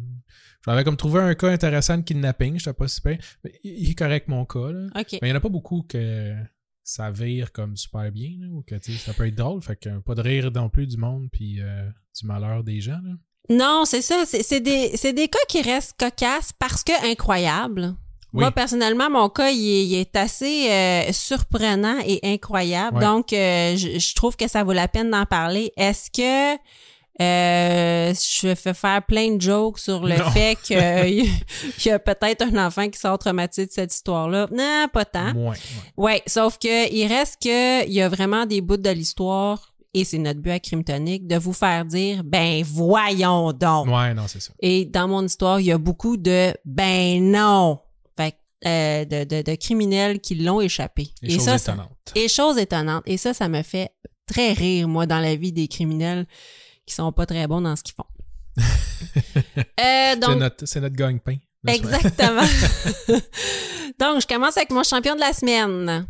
J'avais 0.65 0.85
comme 0.85 0.97
trouvé 0.97 1.21
un 1.21 1.35
cas 1.35 1.49
intéressant 1.51 1.99
de 1.99 2.03
kidnapping, 2.03 2.59
j'étais 2.59 2.73
pas 2.73 2.89
super. 2.89 3.17
Mais 3.43 3.53
il 3.65 3.91
est 3.91 3.95
correct 3.95 4.29
mon 4.29 4.45
cas, 4.45 4.71
là. 4.71 4.87
OK. 4.95 5.19
Mais 5.21 5.29
il 5.29 5.29
y 5.29 5.33
en 5.33 5.37
a 5.37 5.41
pas 5.41 5.49
beaucoup 5.49 5.83
que 5.89 6.35
ça 6.85 7.11
vire 7.11 7.53
comme 7.53 7.77
super 7.77 8.11
bien, 8.13 8.31
là, 8.41 8.47
ou 8.51 8.63
que 8.63 8.75
tu 8.77 8.93
sais, 8.93 8.99
ça 8.99 9.13
peut 9.13 9.27
être 9.27 9.35
drôle. 9.35 9.61
Fait 9.63 9.77
que 9.77 9.99
pas 10.01 10.15
de 10.15 10.23
rire 10.23 10.51
non 10.55 10.69
plus 10.69 10.87
du 10.87 10.97
monde, 10.99 11.29
puis 11.33 11.61
euh, 11.61 11.89
du 12.19 12.27
malheur 12.27 12.63
des 12.65 12.81
gens, 12.81 13.01
là. 13.03 13.15
Non, 13.51 13.85
c'est 13.87 14.03
ça. 14.03 14.25
C'est 14.27 14.43
c'est 14.43 14.61
des, 14.61 14.97
c'est 14.97 15.15
des 15.15 15.29
cas 15.29 15.39
qui 15.49 15.63
restent 15.63 15.99
cocasses 15.99 16.53
parce 16.59 16.85
que 16.85 16.93
incroyables. 17.11 17.95
Oui. 18.35 18.41
Moi, 18.43 18.51
personnellement, 18.51 19.09
mon 19.11 19.29
cas, 19.31 19.51
il 19.51 19.59
est, 19.69 19.85
il 19.87 19.95
est 19.95 20.15
assez 20.17 20.71
euh, 20.71 21.13
surprenant 21.13 21.97
et 22.07 22.21
incroyable. 22.23 22.99
Ouais. 22.99 23.05
Donc, 23.05 23.33
euh, 23.33 23.75
je, 23.77 23.99
je 23.99 24.15
trouve 24.15 24.37
que 24.37 24.47
ça 24.49 24.65
vaut 24.65 24.73
la 24.75 24.87
peine 24.89 25.11
d'en 25.11 25.25
parler. 25.25 25.73
Est-ce 25.79 26.11
que 26.11 26.59
euh, 27.21 28.15
je 28.15 28.55
fais 28.55 28.75
faire 28.75 29.03
plein 29.05 29.35
de 29.35 29.41
jokes 29.41 29.79
sur 29.81 30.05
le 30.05 30.17
Non. 30.19 30.31
fait 30.31 30.57
qu'il 30.63 30.77
y 31.87 31.91
a 31.91 31.99
peut-être 31.99 32.43
un 32.43 32.67
enfant 32.67 32.89
qui 32.89 32.99
sort 32.99 33.19
traumatisé 33.19 33.67
de 33.67 33.73
cette 33.73 33.93
histoire-là? 33.93 34.47
Non, 34.53 34.87
pas 34.93 35.05
tant. 35.05 35.33
Moins. 35.35 35.53
ouais. 35.53 35.57
Ouais, 35.97 36.23
sauf 36.27 36.59
que 36.59 36.93
il 36.93 37.07
reste 37.09 37.43
que 37.43 37.87
il 37.87 37.93
y 37.93 38.03
a 38.03 38.09
vraiment 38.09 38.47
des 38.47 38.61
bouts 38.61 38.77
de 38.77 38.91
l'histoire 38.91 39.73
et 39.95 40.05
c'est 40.05 40.19
notre 40.19 40.39
but 40.41 40.51
à 40.53 40.61
Crime 40.61 40.85
Tonic 40.85 41.27
de 41.27 41.37
vous 41.37 41.53
faire 41.55 41.85
dire 41.87 42.23
ben 42.25 42.63
voyons 42.63 43.53
donc. 43.53 43.89
Ouais, 43.89 44.15
non, 44.15 44.25
c'est 44.29 44.41
ça. 44.41 44.53
Et 44.61 44.85
dans 44.85 45.09
mon 45.09 45.25
histoire, 45.25 45.59
il 45.59 45.67
y 45.67 45.73
a 45.73 45.79
beaucoup 45.79 46.17
de 46.17 46.53
ben 46.65 47.21
non. 47.33 47.81
Euh, 48.67 49.05
de, 49.05 49.23
de, 49.23 49.43
de 49.43 49.55
criminels 49.55 50.19
qui 50.21 50.35
l'ont 50.35 50.61
échappé. 50.61 51.13
Et 51.23 51.35
choses 51.37 51.45
ça, 51.45 51.59
ça- 51.59 51.73
étonnantes. 51.75 52.13
et 52.17 52.27
choses 52.29 52.59
étonnantes. 52.59 53.05
Et 53.07 53.17
ça, 53.17 53.33
ça 53.33 53.49
me 53.49 53.63
fait 53.63 53.91
très 54.27 54.53
rire, 54.53 54.89
moi, 54.89 55.07
dans 55.07 55.21
la 55.21 55.37
vie 55.37 55.53
des 55.53 55.69
criminels 55.69 56.27
qui 56.85 56.93
sont 56.93 57.13
pas 57.13 57.25
très 57.25 57.47
bons 57.47 57.61
dans 57.61 57.77
ce 57.77 57.85
qu'ils 57.85 57.95
font. 57.95 58.05
Euh, 59.57 59.65
C'est 60.15 60.17
donc, 60.19 60.39
notre, 60.39 60.67
c'est 60.67 60.81
notre 60.81 60.97
gagne-pain. 60.97 61.37
exactement. 61.69 62.43
donc, 63.99 64.21
je 64.23 64.27
commence 64.27 64.57
avec 64.57 64.71
mon 64.71 64.83
champion 64.83 65.15
de 65.15 65.21
la 65.21 65.33
semaine. 65.33 66.07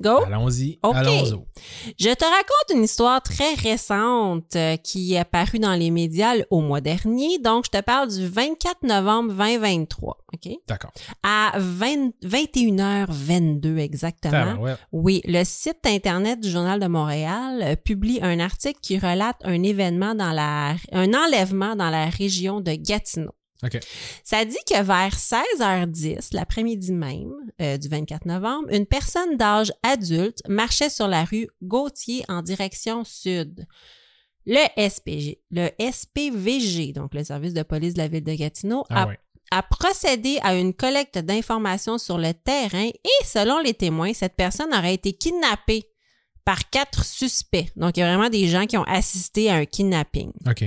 Go! 0.00 0.24
Allons-y. 0.26 0.78
Ok. 0.82 0.96
Allons-y. 0.96 1.38
Je 1.98 2.08
te 2.14 2.24
raconte 2.24 2.74
une 2.74 2.84
histoire 2.84 3.22
très 3.22 3.54
récente 3.54 4.56
euh, 4.56 4.76
qui 4.76 5.14
est 5.14 5.18
apparue 5.18 5.58
dans 5.58 5.74
les 5.74 5.90
médias 5.90 6.34
au 6.50 6.60
mois 6.60 6.80
dernier. 6.80 7.38
Donc, 7.38 7.66
je 7.66 7.78
te 7.78 7.82
parle 7.82 8.08
du 8.08 8.26
24 8.26 8.82
novembre 8.84 9.34
2023. 9.34 10.18
OK? 10.32 10.52
D'accord. 10.68 10.92
À 11.22 11.52
20 11.58 12.12
21h22 12.24 13.78
exactement. 13.78 14.56
Oui, 14.92 15.20
le 15.24 15.44
site 15.44 15.84
Internet 15.84 16.40
du 16.40 16.50
Journal 16.50 16.80
de 16.80 16.86
Montréal 16.86 17.62
euh, 17.62 17.76
publie 17.76 18.20
un 18.22 18.40
article 18.40 18.78
qui 18.80 18.98
relate 18.98 19.36
un 19.44 19.62
événement 19.62 20.14
dans 20.14 20.32
la, 20.32 20.74
un 20.92 21.12
enlèvement 21.14 21.76
dans 21.76 21.90
la 21.90 22.06
région 22.06 22.60
de 22.60 22.72
Gatineau. 22.72 23.32
OK. 23.62 23.78
Ça 24.24 24.44
dit 24.44 24.56
que 24.66 24.82
vers 24.82 25.14
16h10, 25.14 26.34
l'après-midi 26.34 26.92
même 26.92 27.32
euh, 27.60 27.76
du 27.76 27.88
24 27.88 28.26
novembre, 28.26 28.68
une 28.70 28.86
personne 28.86 29.36
d'âge 29.36 29.72
adulte 29.82 30.42
marchait 30.48 30.90
sur 30.90 31.08
la 31.08 31.24
rue 31.24 31.48
Gauthier 31.62 32.24
en 32.28 32.42
direction 32.42 33.04
sud. 33.04 33.66
Le 34.46 34.88
SPG, 34.88 35.38
le 35.50 35.68
SPVG, 35.78 36.92
donc 36.92 37.14
le 37.14 37.22
service 37.24 37.52
de 37.52 37.62
police 37.62 37.94
de 37.94 37.98
la 37.98 38.08
ville 38.08 38.24
de 38.24 38.34
Gatineau, 38.34 38.84
Ah 38.88 39.08
a 39.50 39.62
procédé 39.62 40.38
à 40.42 40.54
une 40.54 40.72
collecte 40.72 41.18
d'informations 41.18 41.98
sur 41.98 42.18
le 42.18 42.32
terrain 42.32 42.86
et 42.86 43.24
selon 43.24 43.58
les 43.58 43.74
témoins, 43.74 44.12
cette 44.14 44.36
personne 44.36 44.72
aurait 44.72 44.94
été 44.94 45.12
kidnappée 45.12 45.86
par 46.44 46.70
quatre 46.70 47.04
suspects. 47.04 47.66
Donc, 47.76 47.96
il 47.96 48.00
y 48.00 48.02
a 48.02 48.06
vraiment 48.06 48.30
des 48.30 48.46
gens 48.48 48.66
qui 48.66 48.76
ont 48.76 48.84
assisté 48.84 49.50
à 49.50 49.54
un 49.54 49.64
kidnapping. 49.64 50.32
OK. 50.48 50.64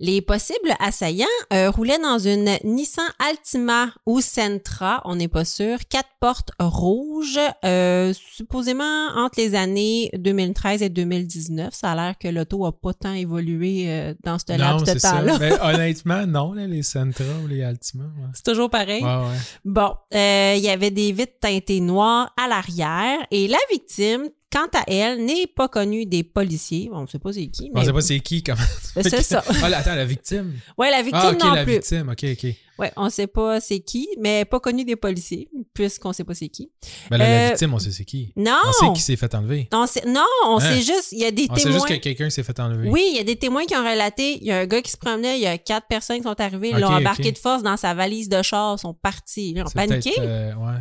Les 0.00 0.20
possibles 0.22 0.74
assaillants 0.78 1.26
euh, 1.52 1.70
roulaient 1.70 1.98
dans 1.98 2.20
une 2.20 2.56
Nissan 2.62 3.04
Altima 3.18 3.88
ou 4.06 4.20
Sentra, 4.20 5.02
on 5.04 5.16
n'est 5.16 5.26
pas 5.26 5.44
sûr, 5.44 5.78
quatre 5.88 6.08
portes 6.20 6.52
rouges, 6.60 7.40
euh, 7.64 8.12
supposément 8.12 9.08
entre 9.16 9.40
les 9.40 9.56
années 9.56 10.10
2013 10.16 10.82
et 10.82 10.88
2019. 10.88 11.74
Ça 11.74 11.92
a 11.92 11.94
l'air 11.96 12.14
que 12.16 12.28
l'auto 12.28 12.64
a 12.64 12.70
pas 12.72 12.94
tant 12.94 13.12
évolué 13.12 13.86
euh, 13.88 14.14
dans 14.22 14.38
ce 14.38 14.56
laps 14.56 14.84
de 14.84 15.00
temps-là. 15.00 15.36
Mais 15.40 15.60
honnêtement, 15.60 16.26
non, 16.28 16.52
là, 16.52 16.68
les 16.68 16.84
Sentra 16.84 17.24
ou 17.42 17.48
les 17.48 17.64
Altima. 17.64 18.04
Ouais, 18.04 18.28
C'est 18.34 18.44
toujours 18.44 18.70
pareil. 18.70 19.02
ouais. 19.02 19.08
ouais. 19.08 19.38
Bon, 19.64 19.94
euh, 20.14 20.54
il 20.56 20.62
y 20.62 20.68
avait 20.68 20.92
des 20.92 21.10
vitres 21.10 21.40
teintées 21.40 21.80
noires 21.80 22.32
à 22.36 22.46
l'arrière 22.46 23.18
et 23.32 23.48
la 23.48 23.58
victime, 23.70 24.28
quant 24.50 24.66
à 24.74 24.84
elle, 24.86 25.24
n'est 25.24 25.46
pas 25.46 25.68
connue 25.68 26.06
des 26.06 26.22
policiers. 26.24 26.88
Bon, 26.90 26.98
on 26.98 27.02
ne 27.02 27.06
sait 27.06 27.18
pas 27.18 27.32
c'est 27.32 27.46
qui, 27.48 27.70
On 27.74 27.78
mais 27.80 27.84
sait 27.86 27.92
pas 27.92 28.00
c'est 28.00 28.20
qui, 28.20 28.42
comment. 28.42 28.58
c'est 29.02 29.22
ça. 29.22 29.44
Ah, 29.62 29.66
attends, 29.76 29.94
la 29.94 30.04
victime. 30.04 30.54
Ouais, 30.78 30.90
la 30.90 31.02
victime 31.02 31.20
ah, 31.22 31.30
ok, 31.32 31.44
non 31.44 31.52
la 31.54 31.64
plus. 31.64 31.72
victime. 31.74 32.08
OK, 32.08 32.24
OK. 32.32 32.54
Ouais, 32.78 32.92
on 32.96 33.10
sait 33.10 33.26
pas 33.26 33.60
c'est 33.60 33.80
qui, 33.80 34.08
mais 34.20 34.44
pas 34.44 34.60
connu 34.60 34.84
des 34.84 34.94
policiers, 34.94 35.48
puisqu'on 35.74 36.12
sait 36.12 36.22
pas 36.22 36.34
c'est 36.34 36.48
qui. 36.48 36.70
Ben 37.10 37.18
là, 37.18 37.24
Euh, 37.24 37.28
la 37.42 37.48
victime, 37.50 37.74
on 37.74 37.78
sait 37.80 37.90
c'est 37.90 38.04
qui. 38.04 38.32
Non! 38.36 38.52
On 38.66 38.72
sait 38.72 38.92
qui 38.94 39.02
s'est 39.02 39.16
fait 39.16 39.34
enlever. 39.34 39.68
On 39.72 39.86
sait- 39.86 40.06
non, 40.06 40.24
on 40.46 40.58
Hein? 40.58 40.60
sait 40.60 40.80
juste, 40.82 41.08
il 41.12 41.18
y 41.18 41.24
a 41.24 41.32
des 41.32 41.48
On 41.50 41.56
sait 41.56 41.62
témoins. 41.64 41.78
juste 41.78 41.88
que 41.88 41.94
quelqu'un 41.94 42.30
s'est 42.30 42.44
fait 42.44 42.58
enlever. 42.60 42.88
Oui, 42.88 43.04
il 43.10 43.16
y 43.16 43.20
a 43.20 43.24
des 43.24 43.34
témoins 43.36 43.66
qui 43.66 43.74
ont 43.76 43.82
relaté, 43.82 44.36
il 44.38 44.44
y 44.44 44.52
a 44.52 44.58
un 44.60 44.66
gars 44.66 44.80
qui 44.80 44.92
se 44.92 44.96
promenait, 44.96 45.38
il 45.38 45.42
y 45.42 45.46
a 45.46 45.58
quatre 45.58 45.88
personnes 45.88 46.18
qui 46.18 46.22
sont 46.22 46.40
arrivées, 46.40 46.70
ils 46.70 46.78
l'ont 46.78 46.88
embarqué 46.88 47.32
de 47.32 47.38
force 47.38 47.62
dans 47.64 47.76
sa 47.76 47.94
valise 47.94 48.28
de 48.28 48.40
char, 48.42 48.78
sont 48.78 48.94
partis. 48.94 49.50
Ils 49.56 49.60
ont 49.62 49.64
paniqué. 49.64 50.12
euh, 50.20 50.54
ouais. 50.54 50.78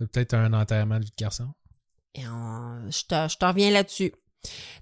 C'est 0.00 0.10
peut-être 0.10 0.34
un 0.34 0.52
enterrement 0.52 0.98
de 0.98 1.04
vie 1.04 1.10
de 1.16 1.22
garçon. 1.24 1.46
Et 2.18 2.26
on- 2.26 2.90
je 2.90 3.02
te, 3.06 3.30
je 3.32 3.36
te 3.36 3.44
reviens 3.44 3.70
là-dessus. 3.70 4.12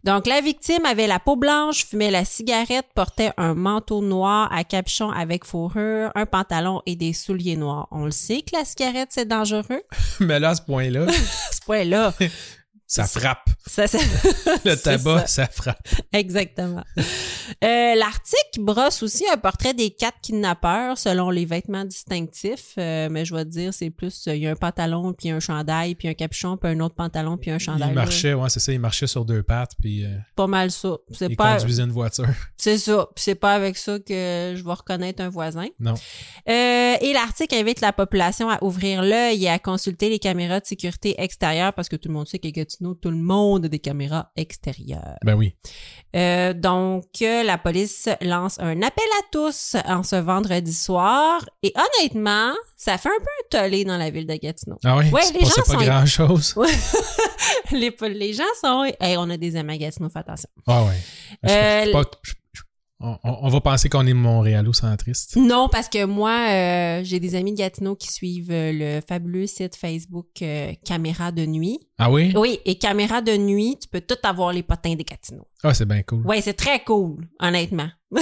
Donc, 0.05 0.27
la 0.27 0.41
victime 0.41 0.85
avait 0.85 1.07
la 1.07 1.19
peau 1.19 1.35
blanche, 1.35 1.87
fumait 1.87 2.11
la 2.11 2.25
cigarette, 2.25 2.87
portait 2.95 3.33
un 3.37 3.55
manteau 3.55 4.03
noir 4.03 4.49
à 4.53 4.65
capuchon 4.65 5.11
avec 5.11 5.45
fourrure, 5.45 6.13
un 6.15 6.27
pantalon 6.27 6.83
et 6.87 6.95
des 6.95 7.13
souliers 7.13 7.57
noirs. 7.57 7.89
On 7.91 8.05
le 8.05 8.11
sait 8.11 8.43
que 8.43 8.57
la 8.57 8.65
cigarette, 8.65 9.09
c'est 9.11 9.27
dangereux. 9.27 9.83
Mais 10.21 10.39
là, 10.39 10.51
à 10.51 10.55
ce 10.55 10.63
point-là, 10.63 11.07
Ce 11.53 11.61
point-là, 11.65 12.13
ça 12.87 13.05
frappe. 13.05 13.49
ça, 13.67 13.87
ça- 13.87 13.99
Le 14.65 14.75
tabac, 14.83 15.27
ça. 15.27 15.45
ça 15.45 15.47
frappe. 15.47 15.81
Exactement. 16.13 16.85
Euh, 17.65 17.95
L'article 17.95 18.61
brosse 18.61 19.03
aussi 19.03 19.25
un 19.33 19.37
portrait 19.37 19.75
des 19.75 19.91
quatre 19.91 20.21
kidnappeurs 20.23 20.97
selon 20.99 21.31
les 21.31 21.45
vêtements 21.45 21.85
distinctifs. 21.85 22.75
Euh, 22.79 23.09
mais 23.11 23.25
je 23.25 23.35
vais 23.35 23.45
te 23.45 23.51
dire, 23.51 23.75
c'est 23.75 23.91
plus, 23.91 24.25
il 24.27 24.37
y 24.37 24.47
a 24.47 24.51
un 24.53 24.57
pantalon, 24.57 25.13
puis 25.13 25.31
un 25.31 25.41
chandail, 25.41 25.95
puis 25.95 26.09
un 26.09 26.15
capuchon, 26.15 26.57
puis 26.57 26.71
un 26.71 26.81
autre 26.81 26.95
pantalon, 26.95 27.37
puis 27.37 27.51
un 27.51 27.59
chandail. 27.59 27.89
Il 27.91 27.95
marchait, 27.95 28.35
ouais, 28.35 28.49
c'est 28.51 28.61
ça, 28.61 28.73
il 28.73 28.81
marchait 28.81 29.07
sur 29.07 29.25
deux 29.25 29.43
pattes, 29.43 29.73
puis 29.81 30.05
euh, 30.05 30.17
Pas 30.37 30.47
mal 30.47 30.71
ça. 30.71 30.97
Il 31.21 31.37
pas, 31.37 31.57
conduisait 31.59 31.83
une 31.83 31.93
voiture. 31.93 32.27
c'est 32.57 32.79
ça. 32.79 33.09
Puis 33.15 33.25
c'est 33.25 33.35
pas 33.35 33.55
avec 33.55 33.77
ça 33.77 33.99
que 33.99 34.55
je 34.57 34.63
vais 34.65 34.73
reconnaître 34.73 35.23
un 35.23 35.29
voisin. 35.29 35.67
Non. 35.81 35.95
Et 36.47 37.13
l'article 37.13 37.55
invite 37.55 37.81
la 37.81 37.93
population 37.93 38.49
à 38.49 38.63
ouvrir 38.63 39.03
l'œil 39.03 39.45
et 39.45 39.49
à 39.49 39.59
consulter 39.59 40.09
les 40.09 40.19
caméras 40.19 40.61
de 40.61 40.67
sécurité 40.67 41.15
extérieures 41.19 41.73
parce 41.73 41.89
que 41.89 41.97
tout 41.97 42.09
le 42.09 42.15
monde 42.15 42.27
sait 42.29 42.39
qu'à 42.39 42.51
Gatineau, 42.77 42.95
tout 42.95 43.11
le 43.11 43.17
monde 43.17 43.65
a 43.65 43.69
des 43.69 43.79
caméras 43.79 44.31
extérieures. 44.37 45.17
Ben 45.25 45.35
oui. 45.35 45.55
Euh, 46.15 46.53
donc, 46.53 47.05
euh, 47.23 47.43
la 47.43 47.57
police 47.59 48.09
lance 48.21 48.59
un 48.59 48.83
appel 48.83 49.05
à 49.19 49.23
tous 49.33 49.77
en 49.87 50.03
ce 50.03 50.17
vendredi 50.17 50.73
soir. 50.73 51.45
Et 51.63 51.73
honnêtement, 51.77 52.53
ça 52.77 52.99
fait 52.99 53.09
un 53.09 53.19
peu 53.19 53.59
un 53.59 53.63
tollé 53.63 53.85
dans 53.85 53.97
la 53.97 54.11
ville 54.11 54.27
de 54.27 54.35
Gatineau. 54.35 54.77
Ah 54.85 54.97
oui? 54.99 55.11
Ouais, 55.11 55.23
les 55.33 55.41
gens 55.41 55.53
pas 55.57 55.63
sont- 55.65 55.79
grand-chose. 55.79 56.55
Les, 57.73 57.95
les 58.11 58.33
gens 58.33 58.45
sont... 58.61 58.85
Hey, 59.01 59.17
on 59.17 59.29
a 59.31 59.37
des 59.37 59.57
amis 59.57 59.75
à 59.75 59.79
Gatineau, 59.79 60.09
fais 60.09 60.21
attention. 60.21 60.49
Ah 60.67 60.85
ouais. 60.85 60.93
Je- 61.43 61.49
Euh, 61.51 61.85
je- 61.85 62.31
je- 62.31 62.35
on, 63.01 63.17
on- 63.25 63.39
on 63.43 63.49
va 63.49 63.61
penser 63.61 63.89
qu'on 63.89 64.07
est 64.07 64.15
montréalo-centriste. 64.15 65.37
Non, 65.37 65.69
parce 65.71 65.89
que 65.89 66.05
moi, 66.05 66.31
euh, 66.51 67.01
j'ai 67.05 67.21
des 67.21 67.35
amis 67.35 67.53
de 67.53 67.59
Gatineau 67.59 67.95
qui 67.95 68.11
suivent 68.13 68.51
euh, 68.51 68.73
le 68.73 69.01
fabuleux 69.07 69.47
site 69.47 69.77
Facebook 69.77 70.29
euh, 70.43 70.73
Caméra 70.85 71.31
de 71.33 71.45
nuit. 71.47 71.79
Ah 71.99 72.11
oui? 72.11 72.33
Oui, 72.37 72.59
et 72.65 72.77
Caméra 72.79 73.21
de 73.23 73.37
nuit, 73.37 73.77
tu 73.81 73.89
peux 73.89 74.01
tout 74.01 74.17
avoir 74.25 74.53
les 74.53 74.63
potins 74.63 74.95
des 74.95 75.05
Gatineau. 75.05 75.47
Ah, 75.63 75.75
c'est 75.75 75.87
bien 75.87 76.03
cool. 76.03 76.27
Ouais, 76.27 76.41
c'est 76.41 76.55
très 76.55 76.83
cool, 76.85 77.27
honnêtement. 77.41 77.89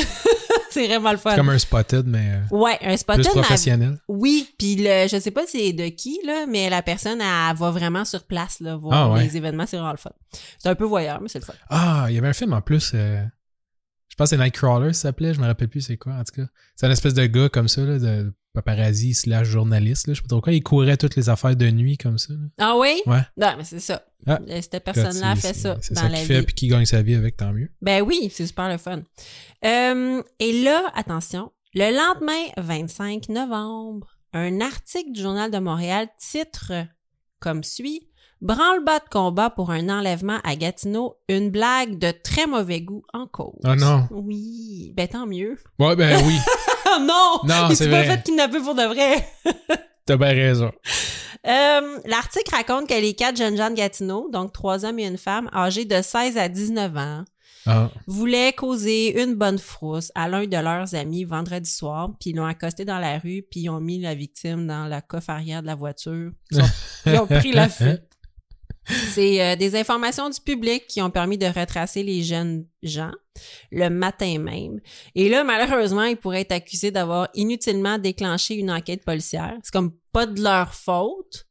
c'est 0.70 0.86
vraiment 0.86 1.12
le 1.12 1.18
fun. 1.18 1.30
C'est 1.30 1.36
comme 1.36 1.50
un 1.50 1.58
spotted, 1.58 2.06
mais 2.06 2.40
euh, 2.50 2.56
Ouais, 2.56 2.78
un 2.80 2.88
plus 2.88 2.98
spotted, 2.98 3.26
mais 3.34 3.42
professionnel. 3.42 3.98
Oui, 4.08 4.48
puis 4.58 4.76
le, 4.76 5.06
je 5.08 5.18
sais 5.20 5.30
pas 5.30 5.42
c'est 5.46 5.72
de 5.72 5.88
qui 5.88 6.18
là, 6.24 6.46
mais 6.48 6.70
la 6.70 6.82
personne 6.82 7.20
elle, 7.20 7.56
va 7.56 7.70
vraiment 7.70 8.04
sur 8.04 8.24
place 8.24 8.60
là, 8.60 8.76
voir 8.76 8.94
Ah 8.94 9.12
ouais. 9.12 9.24
les 9.24 9.36
événements, 9.36 9.66
c'est 9.66 9.76
vraiment 9.76 9.92
le 9.92 9.98
fun. 9.98 10.10
C'est 10.58 10.68
un 10.68 10.74
peu 10.74 10.84
voyeur, 10.84 11.20
mais 11.20 11.28
c'est 11.28 11.38
le 11.38 11.44
fun. 11.44 11.54
Ah, 11.68 12.06
il 12.08 12.14
y 12.14 12.18
avait 12.18 12.28
un 12.28 12.32
film 12.32 12.52
en 12.54 12.60
plus. 12.62 12.92
Je 14.14 14.16
pense 14.16 14.30
que 14.30 14.36
c'est 14.36 14.42
Nightcrawler, 14.42 14.92
ça 14.92 15.08
s'appelait. 15.08 15.34
Je 15.34 15.40
me 15.40 15.46
rappelle 15.46 15.66
plus 15.66 15.80
c'est 15.80 15.96
quoi, 15.96 16.12
en 16.12 16.22
tout 16.22 16.40
cas. 16.40 16.46
C'est 16.76 16.86
un 16.86 16.90
espèce 16.92 17.14
de 17.14 17.26
gars 17.26 17.48
comme 17.48 17.66
ça, 17.66 17.80
là, 17.82 17.98
de 17.98 18.32
paparazzi 18.52 19.12
slash 19.12 19.48
journaliste. 19.48 20.06
Là, 20.06 20.14
je 20.14 20.18
sais 20.18 20.22
pas 20.22 20.28
trop 20.28 20.40
quoi. 20.40 20.52
Il 20.52 20.62
courait 20.62 20.96
toutes 20.96 21.16
les 21.16 21.28
affaires 21.28 21.56
de 21.56 21.68
nuit 21.72 21.98
comme 21.98 22.16
ça. 22.16 22.32
là. 22.34 22.38
Ah 22.58 22.76
oui? 22.78 23.02
Ouais. 23.06 23.22
Non, 23.36 23.54
mais 23.58 23.64
c'est 23.64 23.80
ça. 23.80 24.04
Ah. 24.24 24.38
Euh, 24.48 24.60
Cette 24.62 24.84
personne-là 24.84 25.34
fait 25.34 25.52
ça 25.52 25.76
C'est 25.82 25.94
dans 25.94 26.02
ça 26.02 26.08
la 26.08 26.18
qu'il 26.18 26.26
fait, 26.28 26.38
vie. 26.38 26.46
puis 26.46 26.54
qui 26.54 26.68
gagne 26.68 26.86
sa 26.86 27.02
vie 27.02 27.16
avec, 27.16 27.36
tant 27.36 27.52
mieux. 27.52 27.68
Ben 27.82 28.02
oui, 28.02 28.30
c'est 28.32 28.46
super 28.46 28.68
le 28.68 28.78
fun. 28.78 29.02
Euh, 29.64 30.22
et 30.38 30.62
là, 30.62 30.92
attention, 30.94 31.50
le 31.74 31.90
lendemain 31.90 32.52
25 32.56 33.28
novembre, 33.30 34.06
un 34.32 34.60
article 34.60 35.10
du 35.10 35.20
Journal 35.20 35.50
de 35.50 35.58
Montréal 35.58 36.06
titre 36.20 36.72
comme 37.40 37.64
suit 37.64 38.08
Branle-bas 38.44 38.98
de 38.98 39.08
combat 39.10 39.48
pour 39.48 39.70
un 39.70 39.88
enlèvement 39.88 40.38
à 40.44 40.54
Gatineau, 40.54 41.16
une 41.30 41.50
blague 41.50 41.98
de 41.98 42.10
très 42.10 42.46
mauvais 42.46 42.82
goût 42.82 43.02
en 43.14 43.26
cause. 43.26 43.58
Oh 43.64 43.74
non. 43.74 44.06
Oui, 44.10 44.92
ben 44.94 45.08
tant 45.08 45.26
mieux. 45.26 45.56
Ouais, 45.78 45.96
ben 45.96 46.22
oui, 46.26 46.36
non! 47.00 47.40
Non, 47.44 47.74
c'est 47.74 47.88
pas 47.90 48.04
fait 48.04 48.22
kidnapper 48.22 48.60
pour 48.60 48.74
de 48.74 48.82
vrai. 48.82 49.26
t'as 50.06 50.18
bien 50.18 50.28
raison. 50.28 50.70
Euh, 51.46 51.98
L'article 52.04 52.54
raconte 52.54 52.86
que 52.86 52.92
les 53.00 53.14
quatre 53.14 53.38
jeunes 53.38 53.56
gens 53.56 53.70
de 53.70 53.76
Gatineau, 53.76 54.28
donc 54.30 54.52
trois 54.52 54.84
hommes 54.84 54.98
et 54.98 55.06
une 55.06 55.16
femme, 55.16 55.48
âgés 55.54 55.86
de 55.86 56.02
16 56.02 56.36
à 56.36 56.50
19 56.50 56.96
ans, 56.98 57.24
Ah, 57.66 57.88
voulaient 58.06 58.52
causer 58.52 59.22
une 59.22 59.36
bonne 59.36 59.58
frousse 59.58 60.12
à 60.14 60.28
l'un 60.28 60.44
de 60.46 60.56
leurs 60.58 60.94
amis 60.94 61.24
vendredi 61.24 61.70
soir, 61.70 62.10
puis 62.20 62.30
ils 62.30 62.36
l'ont 62.36 62.44
accosté 62.44 62.84
dans 62.84 62.98
la 62.98 63.18
rue, 63.18 63.42
puis 63.50 63.60
ils 63.60 63.70
ont 63.70 63.80
mis 63.80 64.00
la 64.00 64.14
victime 64.14 64.66
dans 64.66 64.84
la 64.86 65.00
coffre 65.00 65.30
arrière 65.30 65.62
de 65.62 65.66
la 65.66 65.74
voiture. 65.74 66.30
Ils 66.50 66.60
ont, 66.60 66.66
ils 67.06 67.18
ont 67.18 67.26
pris 67.26 67.52
la 67.52 67.70
fuite. 67.70 68.02
C'est 68.86 69.42
euh, 69.42 69.56
des 69.56 69.76
informations 69.76 70.28
du 70.28 70.40
public 70.40 70.86
qui 70.86 71.00
ont 71.00 71.10
permis 71.10 71.38
de 71.38 71.46
retracer 71.46 72.02
les 72.02 72.22
jeunes 72.22 72.66
gens 72.82 73.12
le 73.72 73.88
matin 73.88 74.38
même. 74.38 74.80
Et 75.14 75.28
là, 75.28 75.44
malheureusement, 75.44 76.04
ils 76.04 76.16
pourraient 76.16 76.42
être 76.42 76.52
accusés 76.52 76.90
d'avoir 76.90 77.28
inutilement 77.34 77.98
déclenché 77.98 78.54
une 78.54 78.70
enquête 78.70 79.04
policière. 79.04 79.56
C'est 79.62 79.72
comme 79.72 79.92
pas 80.12 80.26
de 80.26 80.42
leur 80.42 80.74
faute. 80.74 81.46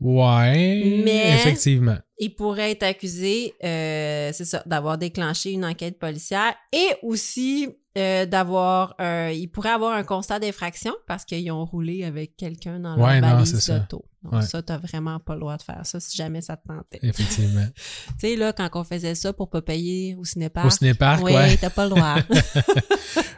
Ouais, 0.00 1.02
Mais- 1.04 1.34
effectivement. 1.34 1.96
Ils 2.18 2.34
pourraient 2.34 2.70
être 2.72 2.82
accusés, 2.84 3.54
euh, 3.64 4.30
c'est 4.32 4.44
ça, 4.44 4.62
d'avoir 4.66 4.98
déclenché 4.98 5.50
une 5.52 5.64
enquête 5.64 5.98
policière 5.98 6.54
et 6.72 6.88
aussi 7.02 7.68
euh, 7.96 8.26
d'avoir, 8.26 8.94
un- 8.98 9.28
ils 9.30 9.46
pourraient 9.46 9.70
avoir 9.70 9.92
un 9.92 10.02
constat 10.02 10.40
d'infraction 10.40 10.92
parce 11.06 11.24
qu'ils 11.24 11.48
ont 11.52 11.64
roulé 11.64 12.02
avec 12.04 12.36
quelqu'un 12.36 12.80
dans 12.80 12.96
Ouais, 12.96 13.20
leur 13.20 13.30
non, 13.30 13.36
valise 13.36 13.66
d'auto. 13.68 14.04
Donc 14.24 14.32
Ouais. 14.32 14.42
ça, 14.42 14.62
t'as 14.62 14.78
vraiment 14.78 15.20
pas 15.20 15.34
le 15.34 15.40
droit 15.40 15.56
de 15.56 15.62
faire 15.62 15.80
ça 15.84 16.00
si 16.00 16.16
jamais 16.16 16.40
ça 16.40 16.56
te 16.56 16.66
tentait. 16.66 16.98
Effectivement. 17.02 17.66
Tu 18.18 18.28
sais, 18.30 18.36
là, 18.36 18.52
quand 18.52 18.68
on 18.74 18.82
faisait 18.82 19.14
ça 19.14 19.32
pour 19.32 19.48
pas 19.48 19.62
payer 19.62 20.16
au 20.18 20.24
cinépark. 20.24 20.66
Au 20.66 20.70
cinépark, 20.70 21.22
oui, 21.22 21.34
ouais. 21.34 21.56
t'as 21.56 21.70
pas 21.70 21.84
le 21.84 21.90
droit. 21.90 22.16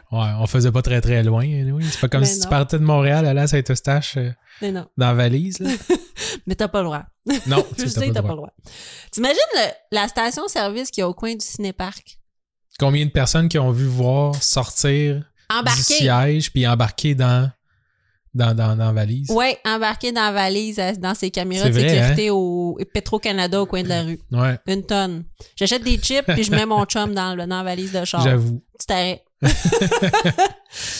Ouais, 0.09 0.29
on 0.39 0.47
faisait 0.47 0.71
pas 0.71 0.81
très 0.81 1.01
très 1.01 1.21
loin. 1.21 1.41
anyway. 1.43 1.83
C'est 1.83 1.99
pas 1.99 2.07
comme 2.07 2.21
Mais 2.21 2.27
si 2.27 2.39
tu 2.39 2.47
partais 2.47 2.79
de 2.79 2.83
Montréal, 2.83 3.25
aller 3.25 3.41
à 3.41 3.47
Saint-Eustache 3.47 4.15
euh, 4.17 4.31
dans 4.71 4.87
la 4.97 5.13
valise. 5.13 5.59
Là. 5.59 5.69
mais 6.45 6.55
t'as 6.55 6.67
pas 6.67 6.79
le 6.79 6.85
droit. 6.85 7.03
Non, 7.47 7.65
tu 7.77 7.87
sais, 7.89 8.11
t'as 8.11 8.21
pas 8.21 8.29
le 8.29 8.35
droit. 8.35 8.53
T'imagines 9.11 9.37
le- 9.55 9.71
la 9.97 10.07
station-service 10.07 10.91
qui 10.91 11.01
est 11.01 11.03
au 11.03 11.13
coin 11.13 11.33
du 11.35 11.45
cinépark? 11.45 12.19
Combien 12.79 13.05
de 13.05 13.11
personnes 13.11 13.49
qui 13.49 13.57
ont 13.59 13.71
vu 13.71 13.85
voir 13.85 14.35
sortir 14.41 15.15
du 15.15 15.23
Embarqué. 15.57 15.81
siège 15.81 16.51
puis 16.51 16.67
embarquer 16.67 17.15
dans, 17.15 17.51
dans, 18.33 18.53
dans, 18.55 18.75
dans 18.77 18.93
valise? 18.93 19.29
Ouais, 19.31 19.57
embarqué 19.65 20.11
dans 20.11 20.31
valise, 20.31 20.77
dans 20.99 21.15
ses 21.15 21.31
caméras 21.31 21.69
de 21.69 21.73
vrai, 21.73 21.85
hein? 21.85 21.89
sécurité 22.09 22.29
au 22.29 22.77
Petro-Canada 22.93 23.61
au 23.61 23.65
coin 23.65 23.81
de 23.83 23.89
la 23.89 24.03
rue. 24.03 24.19
Ouais, 24.31 24.59
Une 24.67 24.85
tonne. 24.85 25.23
J'achète 25.55 25.83
des 25.83 25.97
chips 25.97 26.25
puis 26.27 26.43
je 26.43 26.51
mets 26.51 26.65
mon 26.67 26.85
chum 26.85 27.13
dans, 27.15 27.33
le, 27.35 27.45
dans 27.47 27.57
la 27.57 27.63
valise 27.63 27.91
de 27.93 28.05
char. 28.05 28.21
j'avoue. 28.21 28.61
Petit 28.77 28.91
arrêt. 28.93 29.23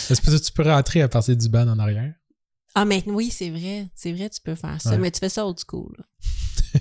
Est-ce 0.10 0.22
que 0.22 0.38
tu 0.44 0.52
peux 0.52 0.64
rentrer 0.64 1.02
à 1.02 1.08
partir 1.08 1.36
du 1.36 1.50
ban 1.50 1.68
en 1.68 1.78
arrière? 1.80 2.14
Ah, 2.80 2.86
mais 2.86 3.04
oui, 3.08 3.32
c'est 3.32 3.50
vrai. 3.50 3.88
C'est 3.96 4.12
vrai, 4.14 4.30
tu 4.30 4.40
peux 4.40 4.54
faire 4.54 4.80
ça. 4.80 4.92
Ouais. 4.92 4.98
Mais 5.00 5.10
tu 5.10 5.20
fais 5.20 5.30
ça 5.30 5.48
old 5.48 5.58
school. 5.60 5.98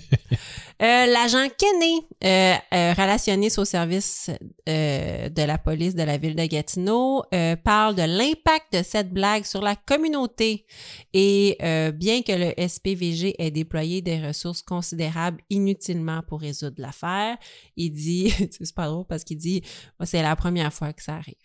Euh, 0.83 1.07
L'agent 1.07 1.49
Kenney, 1.57 2.03
euh, 2.23 2.55
euh, 2.75 2.93
relationniste 2.93 3.59
au 3.59 3.65
service 3.65 4.31
euh, 4.69 5.31
de 5.31 5.43
la 5.43 5.57
police 5.57 5.95
de 5.95 6.03
la 6.03 6.19
ville 6.19 6.37
de 6.37 6.45
Gatineau, 6.45 7.25
parle 7.65 7.95
de 7.95 8.03
l'impact 8.03 8.75
de 8.75 8.83
cette 8.83 9.11
blague 9.11 9.47
sur 9.47 9.63
la 9.63 9.75
communauté. 9.75 10.67
Et 11.15 11.57
bien 11.95 12.21
que 12.21 12.33
le 12.33 12.69
SPVG 12.69 13.37
ait 13.39 13.51
déployé 13.51 14.03
des 14.03 14.21
ressources 14.27 14.61
considérables 14.61 15.41
inutilement 15.49 16.21
pour 16.29 16.43
résoudre 16.43 16.77
l'affaire, 16.77 17.39
il 17.79 17.93
dit, 17.93 18.29
c'est 18.51 18.75
pas 18.75 18.89
drôle 18.89 19.07
parce 19.07 19.25
qu'il 19.25 19.39
dit, 19.39 19.63
c'est 20.05 20.21
la 20.21 20.37
première 20.37 20.75
fois 20.75 20.93
que 20.93 21.03
ça 21.03 21.15
arrive. 21.15 21.37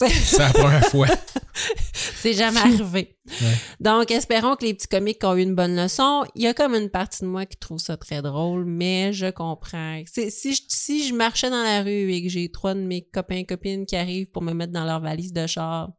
C'est 0.00 0.38
la 0.38 0.52
première 0.52 0.84
fois. 0.86 1.06
C'est 1.94 2.34
jamais 2.34 2.58
arrivé. 2.60 3.16
Ouais. 3.40 3.54
Donc, 3.80 4.10
espérons 4.10 4.56
que 4.56 4.64
les 4.64 4.74
petits 4.74 4.88
comiques 4.88 5.22
ont 5.24 5.34
eu 5.36 5.42
une 5.42 5.54
bonne 5.54 5.74
leçon. 5.76 6.24
Il 6.34 6.42
y 6.42 6.46
a 6.46 6.54
comme 6.54 6.74
une 6.74 6.90
partie 6.90 7.22
de 7.22 7.28
moi 7.28 7.46
qui 7.46 7.56
trouve 7.56 7.78
ça 7.78 7.96
très 7.96 8.20
drôle, 8.20 8.64
mais 8.66 9.12
je 9.12 9.30
comprends. 9.30 10.02
Si 10.06 10.54
je, 10.54 10.60
si 10.68 11.08
je 11.08 11.14
marchais 11.14 11.48
dans 11.50 11.62
la 11.62 11.82
rue 11.82 12.12
et 12.12 12.22
que 12.22 12.28
j'ai 12.28 12.50
trois 12.50 12.74
de 12.74 12.80
mes 12.80 13.02
copains 13.02 13.36
et 13.36 13.44
copines 13.46 13.86
qui 13.86 13.96
arrivent 13.96 14.30
pour 14.30 14.42
me 14.42 14.52
mettre 14.52 14.72
dans 14.72 14.84
leur 14.84 15.00
valise 15.00 15.32
de 15.32 15.46
char, 15.46 15.90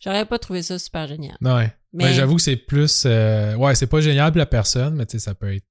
j'aurais 0.00 0.24
pas 0.24 0.38
trouvé 0.38 0.62
ça 0.62 0.78
super 0.78 1.06
génial. 1.06 1.36
Ouais. 1.42 1.72
Mais- 1.92 2.14
j'avoue 2.14 2.36
que 2.36 2.42
c'est 2.42 2.56
plus. 2.56 3.02
euh, 3.06 3.54
Ouais, 3.56 3.74
c'est 3.74 3.86
pas 3.88 4.00
génial 4.00 4.30
pour 4.30 4.38
la 4.38 4.46
personne, 4.46 4.94
mais 4.94 5.04
tu 5.06 5.12
sais, 5.12 5.24
ça 5.24 5.34
peut 5.34 5.54
être 5.54 5.66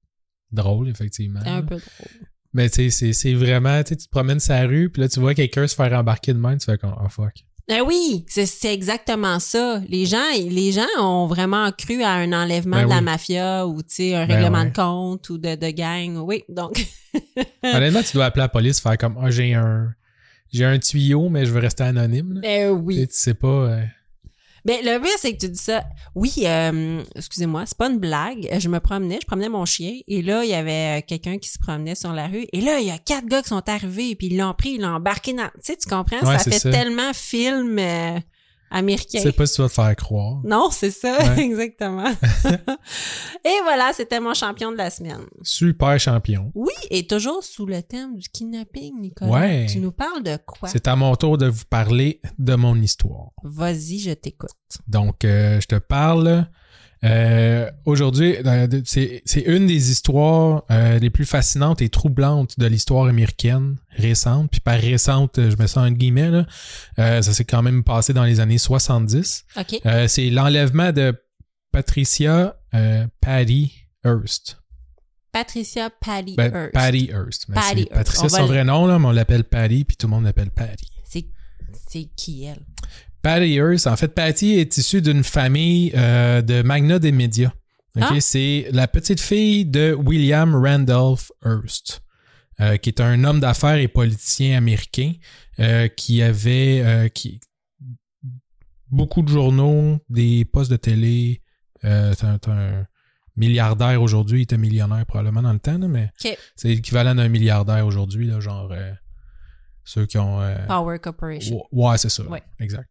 drôle, 0.52 0.88
effectivement. 0.88 1.40
C'est 1.42 1.48
un 1.50 1.62
peu 1.62 1.76
drôle. 1.76 2.28
Mais 2.52 2.68
tu 2.68 2.90
sais, 2.90 3.12
c'est- 3.12 3.34
vraiment. 3.34 3.82
Tu 3.84 3.96
tu 3.96 4.06
te 4.06 4.10
promènes 4.10 4.40
sa 4.40 4.62
rue, 4.66 4.90
puis 4.90 5.02
là, 5.02 5.08
tu 5.08 5.20
vois 5.20 5.34
quelqu'un 5.34 5.66
se 5.66 5.74
faire 5.74 5.92
embarquer 5.92 6.32
de 6.32 6.38
même, 6.38 6.58
tu 6.58 6.66
fais 6.66 6.78
comme, 6.78 6.94
oh 7.02 7.08
fuck. 7.08 7.32
Ben 7.68 7.82
oui, 7.86 8.24
c'est 8.28 8.74
exactement 8.74 9.38
ça. 9.38 9.80
Les 9.88 10.04
gens, 10.04 10.18
les 10.34 10.72
gens 10.72 10.86
ont 10.98 11.28
vraiment 11.28 11.70
cru 11.70 12.02
à 12.02 12.14
un 12.14 12.32
enlèvement 12.32 12.78
Ben 12.78 12.84
de 12.86 12.90
la 12.90 13.00
mafia 13.00 13.64
ou 13.68 13.80
tu 13.82 13.88
sais 13.94 14.14
un 14.16 14.26
Ben 14.26 14.34
règlement 14.38 14.62
ouais. 14.62 14.70
de 14.70 14.74
compte 14.74 15.30
ou 15.30 15.38
de, 15.38 15.54
de 15.54 15.70
gang. 15.70 16.16
Oui, 16.16 16.42
donc 16.48 16.84
Honnêtement, 17.62 18.02
tu 18.02 18.14
dois 18.14 18.24
appeler 18.24 18.42
la 18.42 18.48
police, 18.48 18.80
faire 18.80 18.98
comme, 18.98 19.16
oh, 19.22 19.30
j'ai 19.30 19.54
un. 19.54 19.94
J'ai 20.52 20.64
un 20.64 20.80
tuyau, 20.80 21.28
mais 21.28 21.46
je 21.46 21.52
veux 21.52 21.60
rester 21.60 21.84
anonyme. 21.84 22.32
là. 22.34 22.40
ben 22.42 22.74
Tu 22.76 22.82
oui. 22.82 22.96
sais, 22.96 23.06
Tu 23.06 23.14
sais 23.14 23.34
pas. 23.34 23.46
euh, 23.46 23.84
Ben, 24.64 24.78
le 24.82 25.00
pire, 25.00 25.10
c'est 25.18 25.32
que 25.32 25.38
tu 25.38 25.48
dis 25.48 25.58
ça. 25.58 25.84
Oui, 26.14 26.32
euh, 26.44 27.02
excusez-moi, 27.16 27.64
c'est 27.66 27.76
pas 27.76 27.88
une 27.88 27.98
blague. 27.98 28.48
Je 28.58 28.68
me 28.68 28.80
promenais, 28.80 29.18
je 29.20 29.26
promenais 29.26 29.48
mon 29.48 29.64
chien, 29.64 29.94
et 30.06 30.22
là, 30.22 30.44
il 30.44 30.50
y 30.50 30.54
avait 30.54 31.00
euh, 31.00 31.02
quelqu'un 31.06 31.38
qui 31.38 31.48
se 31.48 31.58
promenait 31.58 31.94
sur 31.94 32.12
la 32.12 32.26
rue, 32.26 32.46
et 32.52 32.60
là, 32.60 32.80
il 32.80 32.86
y 32.86 32.90
a 32.90 32.98
quatre 32.98 33.26
gars 33.26 33.42
qui 33.42 33.48
sont 33.48 33.68
arrivés, 33.68 34.14
puis 34.14 34.28
ils 34.28 34.36
l'ont 34.36 34.54
pris, 34.54 34.70
ils 34.70 34.80
l'ont 34.80 34.94
embarqué 34.96 35.32
dans... 35.32 35.48
Tu 35.54 35.60
sais, 35.62 35.76
tu 35.76 35.88
comprends? 35.88 36.20
Ouais, 36.20 36.38
ça 36.38 36.50
fait 36.50 36.58
ça. 36.58 36.70
tellement 36.70 37.12
film 37.12 37.78
euh, 37.78 38.18
américain. 38.70 39.20
sais 39.20 39.32
pas 39.32 39.46
si 39.46 39.56
tu 39.56 39.62
vas 39.62 39.68
te 39.68 39.74
faire 39.74 39.96
croire. 39.96 40.40
Non, 40.44 40.70
c'est 40.70 40.90
ça, 40.90 41.18
Ouais. 41.18 41.40
exactement. 41.44 42.04
et 43.44 43.60
voilà, 43.64 43.92
c'était 43.94 44.20
mon 44.20 44.34
champion 44.34 44.72
de 44.72 44.76
la 44.76 44.90
semaine. 44.90 45.26
Super 45.42 45.98
champion. 45.98 46.50
Oui, 46.54 46.72
et 46.90 47.06
toujours 47.06 47.42
sous 47.42 47.66
le 47.66 47.82
thème 47.82 48.16
du 48.16 48.28
kidnapping, 48.28 49.00
Nicolas. 49.00 49.30
Ouais. 49.30 49.66
Tu 49.66 49.78
nous 49.80 49.92
parles 49.92 50.22
de 50.22 50.38
quoi? 50.46 50.68
C'est 50.68 50.88
à 50.88 50.96
mon 50.96 51.14
tour 51.16 51.38
de 51.38 51.46
vous 51.46 51.64
parler 51.68 52.20
de 52.38 52.54
mon 52.54 52.76
histoire. 52.80 53.30
Vas-y, 53.42 53.98
je 53.98 54.12
t'écoute. 54.12 54.50
Donc, 54.86 55.24
euh, 55.24 55.60
je 55.60 55.66
te 55.66 55.76
parle. 55.76 56.46
Euh, 57.04 57.70
Aujourd'hui, 57.84 58.36
c'est 58.84 59.22
c'est 59.24 59.40
une 59.40 59.66
des 59.66 59.90
histoires 59.90 60.64
euh, 60.70 60.98
les 60.98 61.10
plus 61.10 61.24
fascinantes 61.24 61.80
et 61.82 61.88
troublantes 61.88 62.58
de 62.58 62.66
l'histoire 62.66 63.06
américaine 63.06 63.76
récente. 63.90 64.50
Puis 64.50 64.60
par 64.60 64.78
récente, 64.78 65.36
je 65.36 65.56
mets 65.56 65.66
ça 65.66 65.80
en 65.80 65.90
guillemets, 65.90 66.30
là. 66.30 66.46
Euh, 66.98 67.22
ça 67.22 67.32
s'est 67.32 67.44
quand 67.44 67.62
même 67.62 67.84
passé 67.84 68.12
dans 68.12 68.24
les 68.24 68.40
années 68.40 68.58
70. 68.58 69.44
OK. 69.58 69.80
Euh, 69.86 70.08
c'est 70.08 70.28
l'enlèvement 70.30 70.92
de 70.92 71.14
Patricia 71.72 72.56
Patty 73.20 73.72
Hearst. 74.04 74.58
Patricia 75.32 75.90
Patty 75.90 76.34
Ben, 76.36 76.52
Hearst. 76.52 76.72
Patty 76.72 77.10
Hearst. 77.12 77.48
Mais 77.48 77.54
Patty 77.54 77.82
c'est 77.82 77.94
Patricia, 77.94 78.22
Hearst. 78.24 78.34
On 78.34 78.38
son 78.38 78.46
vrai 78.46 78.64
nom, 78.64 78.86
là, 78.86 78.98
mais 78.98 79.06
on 79.06 79.12
l'appelle 79.12 79.44
Patty, 79.44 79.84
puis 79.84 79.96
tout 79.96 80.06
le 80.06 80.10
monde 80.10 80.24
l'appelle 80.24 80.50
Patty. 80.50 80.86
C'est 81.08 81.26
c'est 81.88 82.08
qui 82.16 82.44
elle? 82.44 82.62
Patty 83.22 83.54
Hearst. 83.54 83.86
En 83.86 83.96
fait, 83.96 84.08
Patty 84.08 84.54
est 84.54 84.76
issue 84.76 85.02
d'une 85.02 85.24
famille 85.24 85.92
euh, 85.94 86.42
de 86.42 86.62
magnats 86.62 86.98
des 86.98 87.12
médias. 87.12 87.52
Ah. 88.00 88.12
C'est 88.20 88.68
la 88.72 88.86
petite 88.86 89.20
fille 89.20 89.64
de 89.64 89.92
William 89.92 90.54
Randolph 90.54 91.32
Hearst, 91.44 92.02
euh, 92.60 92.76
qui 92.76 92.88
est 92.88 93.00
un 93.00 93.24
homme 93.24 93.40
d'affaires 93.40 93.76
et 93.76 93.88
politicien 93.88 94.56
américain 94.56 95.14
euh, 95.58 95.88
qui 95.88 96.22
avait 96.22 97.10
qui, 97.12 97.40
beaucoup 98.90 99.22
de 99.22 99.28
journaux, 99.28 99.98
des 100.08 100.44
postes 100.44 100.70
de 100.70 100.76
télé. 100.76 101.42
C'est 101.82 102.24
un, 102.24 102.86
milliardaire 103.36 104.02
aujourd'hui. 104.02 104.40
Il 104.40 104.42
était 104.42 104.58
millionnaire 104.58 105.06
probablement 105.06 105.42
dans 105.42 105.52
le 105.52 105.58
temps, 105.60 105.78
là, 105.78 105.88
mais 105.88 106.10
c'est 106.16 106.36
l'équivalent 106.64 107.14
d'un 107.14 107.28
milliardaire 107.28 107.86
aujourd'hui, 107.86 108.30
genre 108.40 108.72
ceux 109.82 110.06
qui 110.06 110.18
ont... 110.18 110.40
Power 110.68 110.98
Corporation. 110.98 111.64
Ouais, 111.72 111.98
c'est 111.98 112.10
ça. 112.10 112.22
Ouais. 112.24 112.42
Exact. 112.60 112.89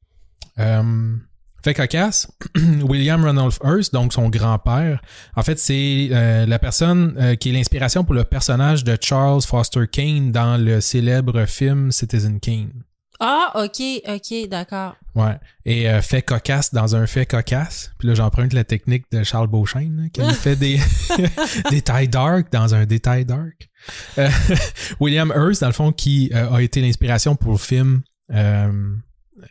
Euh, 0.59 1.15
fait 1.63 1.73
cocasse, 1.73 2.31
William 2.83 3.23
Randolph 3.23 3.59
Hearst, 3.63 3.93
donc 3.93 4.13
son 4.13 4.29
grand-père, 4.29 5.01
en 5.35 5.43
fait, 5.43 5.59
c'est 5.59 6.09
euh, 6.11 6.45
la 6.45 6.57
personne 6.57 7.15
euh, 7.19 7.35
qui 7.35 7.49
est 7.49 7.51
l'inspiration 7.51 8.03
pour 8.03 8.13
le 8.13 8.23
personnage 8.23 8.83
de 8.83 8.97
Charles 8.99 9.41
Foster 9.41 9.85
Kane 9.91 10.31
dans 10.31 10.57
le 10.57 10.79
célèbre 10.79 11.45
film 11.45 11.91
Citizen 11.91 12.39
Kane. 12.39 12.71
Ah, 13.19 13.51
OK, 13.55 13.81
OK, 14.07 14.47
d'accord. 14.49 14.95
Ouais. 15.13 15.37
Et 15.65 15.89
euh, 15.89 16.01
fait 16.01 16.21
cocasse 16.21 16.73
dans 16.73 16.95
un 16.95 17.05
fait 17.05 17.25
cocasse. 17.25 17.91
Puis 17.99 18.07
là, 18.07 18.13
j'emprunte 18.13 18.53
la 18.53 18.63
technique 18.63 19.11
de 19.11 19.23
Charles 19.23 19.47
Beauchesne, 19.47 20.09
qui 20.13 20.21
fait 20.35 20.55
des 20.55 20.79
détails 21.69 22.07
dark 22.07 22.49
dans 22.53 22.73
un 22.73 22.85
détail 22.85 23.25
dark. 23.25 23.69
William 25.01 25.33
Hearst, 25.35 25.59
dans 25.59 25.67
le 25.67 25.73
fond, 25.73 25.91
qui 25.91 26.31
a 26.33 26.61
été 26.61 26.79
l'inspiration 26.79 27.35
pour 27.35 27.51
le 27.51 27.57
film 27.57 28.03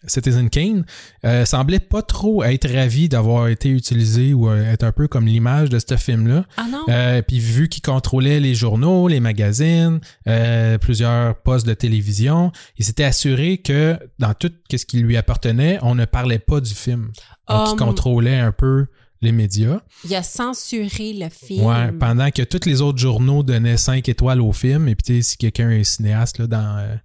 Citizen 0.07 0.51
Kane, 0.51 0.85
euh, 1.25 1.45
semblait 1.45 1.79
pas 1.81 2.03
trop 2.03 2.45
être 2.45 2.69
ravi 2.69 3.09
d'avoir 3.09 3.49
été 3.49 3.69
utilisé 3.71 4.35
ou 4.35 4.49
euh, 4.49 4.73
être 4.73 4.85
un 4.85 4.93
peu 4.93 5.09
comme 5.09 5.27
l'image 5.27 5.69
de 5.69 5.79
ce 5.79 5.97
film-là. 5.97 6.45
Ah 6.57 6.67
non? 6.71 6.85
Euh, 6.89 7.23
puis 7.23 7.39
vu 7.39 7.69
qu'il 7.69 7.83
contrôlait 7.83 8.41
les 8.41 8.55
journaux, 8.55 9.09
les 9.09 9.21
magazines, 9.21 10.01
euh, 10.27 10.79
plusieurs 10.79 11.37
postes 11.43 11.67
de 11.67 11.75
télévision, 11.75 12.53
il 12.77 12.85
s'était 12.85 13.05
assuré 13.05 13.59
que 13.59 13.99
dans 14.19 14.35
tout 14.35 14.53
ce 14.71 14.85
qui 14.85 14.99
lui 14.99 15.17
appartenait, 15.17 15.79
on 15.83 15.95
ne 15.95 16.05
parlait 16.05 16.39
pas 16.39 16.61
du 16.61 16.75
film. 16.75 17.11
Donc, 17.49 17.69
il 17.73 17.77
contrôlait 17.77 18.39
un 18.39 18.53
peu 18.53 18.87
les 19.21 19.33
médias. 19.33 19.81
Il 20.05 20.15
a 20.15 20.23
censuré 20.23 21.13
le 21.13 21.29
film. 21.29 21.65
Ouais, 21.65 21.91
pendant 21.93 22.31
que 22.31 22.43
tous 22.43 22.69
les 22.69 22.83
autres 22.83 22.99
journaux 22.99 23.43
donnaient 23.43 23.77
5 23.77 24.09
étoiles 24.09 24.41
au 24.41 24.53
film. 24.53 24.87
Et 24.89 24.95
puis, 24.95 25.03
tu 25.03 25.15
sais, 25.17 25.31
si 25.31 25.37
quelqu'un 25.37 25.71
est 25.71 25.85
cinéaste 25.85 26.39
là, 26.39 26.47
dans, 26.47 26.99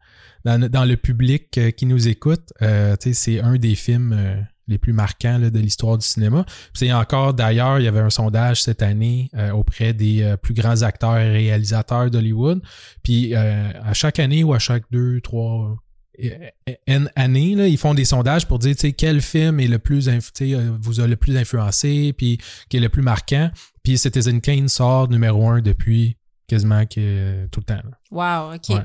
dans, 0.45 0.85
le 0.85 0.95
public 0.97 1.57
euh, 1.57 1.71
qui 1.71 1.85
nous 1.85 2.07
écoute, 2.07 2.53
euh, 2.61 2.95
c'est 2.99 3.39
un 3.39 3.55
des 3.55 3.75
films 3.75 4.13
euh, 4.13 4.35
les 4.67 4.77
plus 4.77 4.93
marquants 4.93 5.37
là, 5.37 5.49
de 5.49 5.59
l'histoire 5.59 5.97
du 5.97 6.05
cinéma. 6.05 6.45
C'est 6.73 6.91
encore, 6.91 7.33
d'ailleurs, 7.33 7.79
il 7.79 7.85
y 7.85 7.87
avait 7.87 7.99
un 7.99 8.09
sondage 8.09 8.61
cette 8.61 8.81
année 8.81 9.29
euh, 9.35 9.51
auprès 9.51 9.93
des 9.93 10.35
plus 10.41 10.53
grands 10.53 10.81
acteurs 10.81 11.17
et 11.17 11.31
réalisateurs 11.31 12.09
d'Hollywood. 12.09 12.61
Puis 13.03 13.35
à 13.35 13.93
chaque 13.93 14.19
année 14.19 14.43
ou 14.43 14.53
à 14.53 14.59
chaque 14.59 14.83
deux, 14.91 15.19
trois 15.21 15.77
N 16.87 17.09
années, 17.15 17.55
là, 17.55 17.67
ils 17.67 17.77
font 17.77 17.93
des 17.93 18.05
sondages 18.05 18.47
pour 18.47 18.59
dire 18.59 18.75
quel 18.97 19.21
film 19.21 19.59
est 19.59 19.67
le 19.67 19.79
plus 19.79 20.09
vous 20.81 21.01
a 21.01 21.07
le 21.07 21.15
plus 21.17 21.35
influencé, 21.35 22.13
puis 22.13 22.37
qui 22.69 22.77
est 22.77 22.81
le 22.81 22.89
plus 22.89 23.01
marquant. 23.01 23.51
Puis 23.83 23.97
Citizen 23.97 24.39
Kane 24.39 24.69
sort 24.69 25.09
numéro 25.09 25.49
un 25.49 25.61
depuis 25.61 26.15
quasiment 26.47 26.85
que, 26.85 27.47
tout 27.47 27.59
le 27.59 27.65
temps. 27.65 27.81
là. 27.83 27.97
Wow, 28.11 28.53
OK. 28.55 28.69
Ouais. 28.69 28.83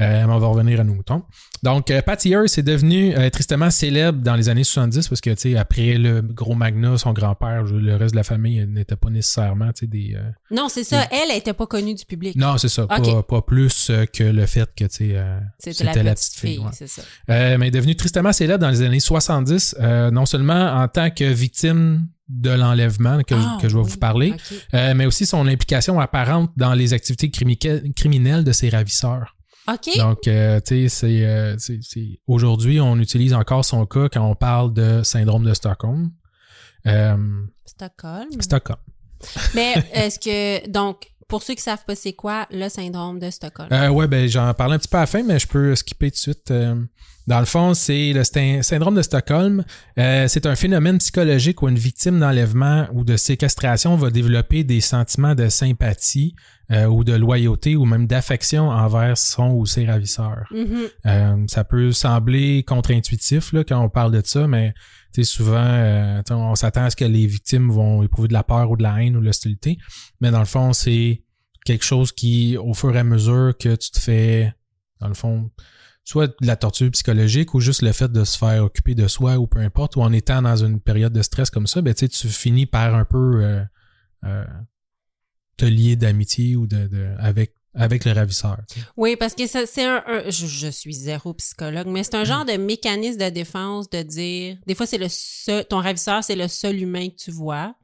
Euh, 0.00 0.24
on 0.26 0.38
va 0.38 0.46
revenir 0.46 0.80
à 0.80 0.84
nos 0.84 0.94
moutons. 0.94 1.22
Donc, 1.62 1.90
euh, 1.90 2.02
Patty 2.02 2.30
Hearst 2.30 2.58
est 2.58 2.62
devenu 2.62 3.14
euh, 3.14 3.28
tristement 3.30 3.70
célèbre 3.70 4.20
dans 4.20 4.34
les 4.34 4.48
années 4.48 4.64
70 4.64 5.08
parce 5.08 5.20
que, 5.20 5.30
tu 5.30 5.36
sais, 5.52 5.56
après 5.56 5.94
le 5.94 6.22
gros 6.22 6.54
Magna, 6.54 6.96
son 6.96 7.12
grand-père, 7.12 7.64
le 7.64 7.94
reste 7.96 8.12
de 8.12 8.16
la 8.16 8.24
famille 8.24 8.66
n'était 8.66 8.96
pas 8.96 9.10
nécessairement, 9.10 9.72
tu 9.72 9.80
sais, 9.80 9.86
des... 9.86 10.16
Non, 10.50 10.68
c'est 10.68 10.84
ça. 10.84 11.06
Elle, 11.10 11.30
elle 11.30 11.38
était 11.38 11.52
pas 11.52 11.66
connue 11.66 11.94
du 11.94 12.04
public. 12.04 12.36
Non, 12.36 12.58
c'est 12.58 12.68
ça. 12.68 12.86
Pas, 12.86 13.42
plus 13.42 13.90
que 14.12 14.24
le 14.24 14.46
fait 14.46 14.68
que, 14.74 14.84
tu 14.84 15.10
sais, 15.12 15.16
C'était 15.58 16.02
la, 16.02 16.14
petite 16.14 16.34
fille, 16.34 16.58
ouais. 16.58 16.70
c'est 16.72 16.88
ça. 16.88 17.02
Mais 17.28 17.68
est 17.68 17.70
devenue 17.70 17.96
tristement 17.96 18.32
célèbre 18.32 18.60
dans 18.60 18.70
les 18.70 18.82
années 18.82 19.00
70, 19.00 19.76
euh, 19.80 20.10
non 20.10 20.26
seulement 20.26 20.72
en 20.74 20.88
tant 20.88 21.10
que 21.10 21.24
victime 21.24 22.06
de 22.28 22.50
l'enlèvement 22.50 23.20
que, 23.22 23.34
Ah, 23.34 23.58
que 23.60 23.68
je 23.68 23.76
vais 23.76 23.82
oui. 23.84 23.90
vous 23.90 23.98
parler, 23.98 24.34
euh, 24.74 24.94
mais 24.94 25.04
aussi 25.06 25.26
son 25.26 25.46
implication 25.46 26.00
apparente 26.00 26.50
dans 26.56 26.72
les 26.74 26.92
activités 26.94 27.28
crimi- 27.28 27.92
criminelles 27.94 28.44
de 28.44 28.52
ses 28.52 28.68
ravisseurs. 28.70 29.36
Donc, 29.96 30.26
euh, 30.28 30.60
tu 30.60 30.88
sais, 30.88 30.88
c'est, 30.88 31.24
euh, 31.26 31.56
c'est- 31.58 32.20
aujourd'hui, 32.26 32.80
on 32.80 32.98
utilise 32.98 33.32
encore 33.34 33.64
son 33.64 33.86
cas 33.86 34.08
quand 34.10 34.26
on 34.28 34.34
parle 34.34 34.72
de 34.74 35.02
syndrome 35.02 35.44
de 35.44 35.54
Stockholm. 35.54 36.10
Stockholm. 37.66 38.28
Stockholm. 38.40 38.78
Mais 39.54 39.74
est-ce 39.92 40.18
que, 40.18 40.68
donc, 40.70 41.06
pour 41.28 41.42
ceux 41.42 41.54
qui 41.54 41.62
savent 41.62 41.84
pas 41.86 41.94
c'est 41.94 42.12
quoi 42.12 42.46
le 42.50 42.68
syndrome 42.68 43.18
de 43.18 43.30
Stockholm? 43.30 43.68
Ouais, 43.94 44.06
ben 44.06 44.28
j'en 44.28 44.52
parlais 44.54 44.74
un 44.74 44.78
petit 44.78 44.88
peu 44.88 44.98
à 44.98 45.00
la 45.00 45.06
fin, 45.06 45.22
mais 45.22 45.38
je 45.38 45.46
peux 45.46 45.74
skipper 45.74 46.10
tout 46.10 46.16
de 46.16 46.18
suite. 46.18 46.50
Dans 47.26 47.38
le 47.38 47.46
fond, 47.46 47.72
c'est 47.74 48.12
le 48.12 48.22
syndrome 48.62 48.94
de 48.94 49.02
Stockholm. 49.02 49.64
Euh, 49.98 50.28
c'est 50.28 50.46
un 50.46 50.54
phénomène 50.54 50.98
psychologique 50.98 51.62
où 51.62 51.68
une 51.68 51.78
victime 51.78 52.20
d'enlèvement 52.20 52.86
ou 52.92 53.04
de 53.04 53.16
séquestration 53.16 53.96
va 53.96 54.10
développer 54.10 54.62
des 54.62 54.80
sentiments 54.80 55.34
de 55.34 55.48
sympathie 55.48 56.34
euh, 56.70 56.86
ou 56.86 57.04
de 57.04 57.12
loyauté 57.12 57.76
ou 57.76 57.84
même 57.84 58.06
d'affection 58.06 58.70
envers 58.70 59.18
son 59.18 59.50
ou 59.50 59.66
ses 59.66 59.84
ravisseurs. 59.84 60.46
Mhm. 60.50 60.88
Euh, 61.06 61.44
ça 61.46 61.62
peut 61.62 61.92
sembler 61.92 62.62
contre-intuitif 62.62 63.52
là, 63.52 63.64
quand 63.64 63.78
on 63.82 63.90
parle 63.90 64.12
de 64.12 64.22
ça, 64.24 64.46
mais 64.46 64.72
tu 65.12 65.22
sais, 65.22 65.30
souvent, 65.30 65.62
euh, 65.62 66.22
on 66.30 66.54
s'attend 66.54 66.84
à 66.84 66.90
ce 66.90 66.96
que 66.96 67.04
les 67.04 67.26
victimes 67.26 67.70
vont 67.70 68.02
éprouver 68.02 68.28
de 68.28 68.32
la 68.32 68.42
peur 68.42 68.70
ou 68.70 68.76
de 68.76 68.82
la 68.82 69.02
haine 69.02 69.14
ou 69.16 69.20
de 69.20 69.26
l'hostilité. 69.26 69.76
Mais 70.22 70.30
dans 70.30 70.38
le 70.38 70.46
fond, 70.46 70.72
c'est 70.72 71.22
quelque 71.66 71.84
chose 71.84 72.12
qui, 72.12 72.56
au 72.56 72.72
fur 72.72 72.96
et 72.96 72.98
à 72.98 73.04
mesure 73.04 73.52
que 73.58 73.76
tu 73.76 73.90
te 73.90 74.00
fais, 74.00 74.54
dans 75.00 75.08
le 75.08 75.14
fond, 75.14 75.50
soit 76.04 76.26
de 76.28 76.46
la 76.46 76.56
torture 76.56 76.90
psychologique 76.90 77.54
ou 77.54 77.60
juste 77.60 77.82
le 77.82 77.92
fait 77.92 78.12
de 78.12 78.24
se 78.24 78.36
faire 78.38 78.62
occuper 78.64 78.94
de 78.94 79.08
soi 79.08 79.38
ou 79.38 79.46
peu 79.46 79.58
importe, 79.60 79.96
ou 79.96 80.02
en 80.02 80.12
étant 80.12 80.42
dans 80.42 80.56
une 80.56 80.78
période 80.80 81.12
de 81.12 81.22
stress 81.22 81.50
comme 81.50 81.66
ça, 81.66 81.80
ben, 81.82 81.94
tu 81.94 82.08
finis 82.28 82.66
par 82.66 82.94
un 82.94 83.04
peu 83.06 83.42
euh, 83.42 83.62
euh, 84.24 84.44
te 85.56 85.64
lier 85.64 85.96
d'amitié 85.96 86.56
ou 86.56 86.66
de, 86.66 86.86
de 86.88 87.14
avec 87.18 87.54
avec 87.76 88.04
le 88.04 88.12
ravisseur. 88.12 88.58
tu 88.68 88.78
sais. 88.78 88.86
Oui, 88.96 89.16
parce 89.16 89.34
que 89.34 89.46
c'est 89.48 89.84
un, 89.84 90.00
un- 90.06 90.30
je, 90.30 90.46
je 90.46 90.68
suis 90.68 90.94
zéro 90.94 91.34
psychologue, 91.34 91.88
mais 91.88 92.04
c'est 92.04 92.14
un 92.14 92.22
genre 92.22 92.44
de 92.44 92.52
mécanisme 92.56 93.18
de 93.18 93.28
défense 93.30 93.90
de 93.90 94.00
dire, 94.02 94.58
des 94.66 94.76
fois 94.76 94.86
c'est 94.86 94.98
le 94.98 95.08
seul, 95.08 95.64
ton 95.64 95.78
ravisseur 95.80 96.22
c'est 96.22 96.36
le 96.36 96.46
seul 96.46 96.76
humain 96.80 97.08
que 97.08 97.16
tu 97.16 97.30
vois. 97.32 97.74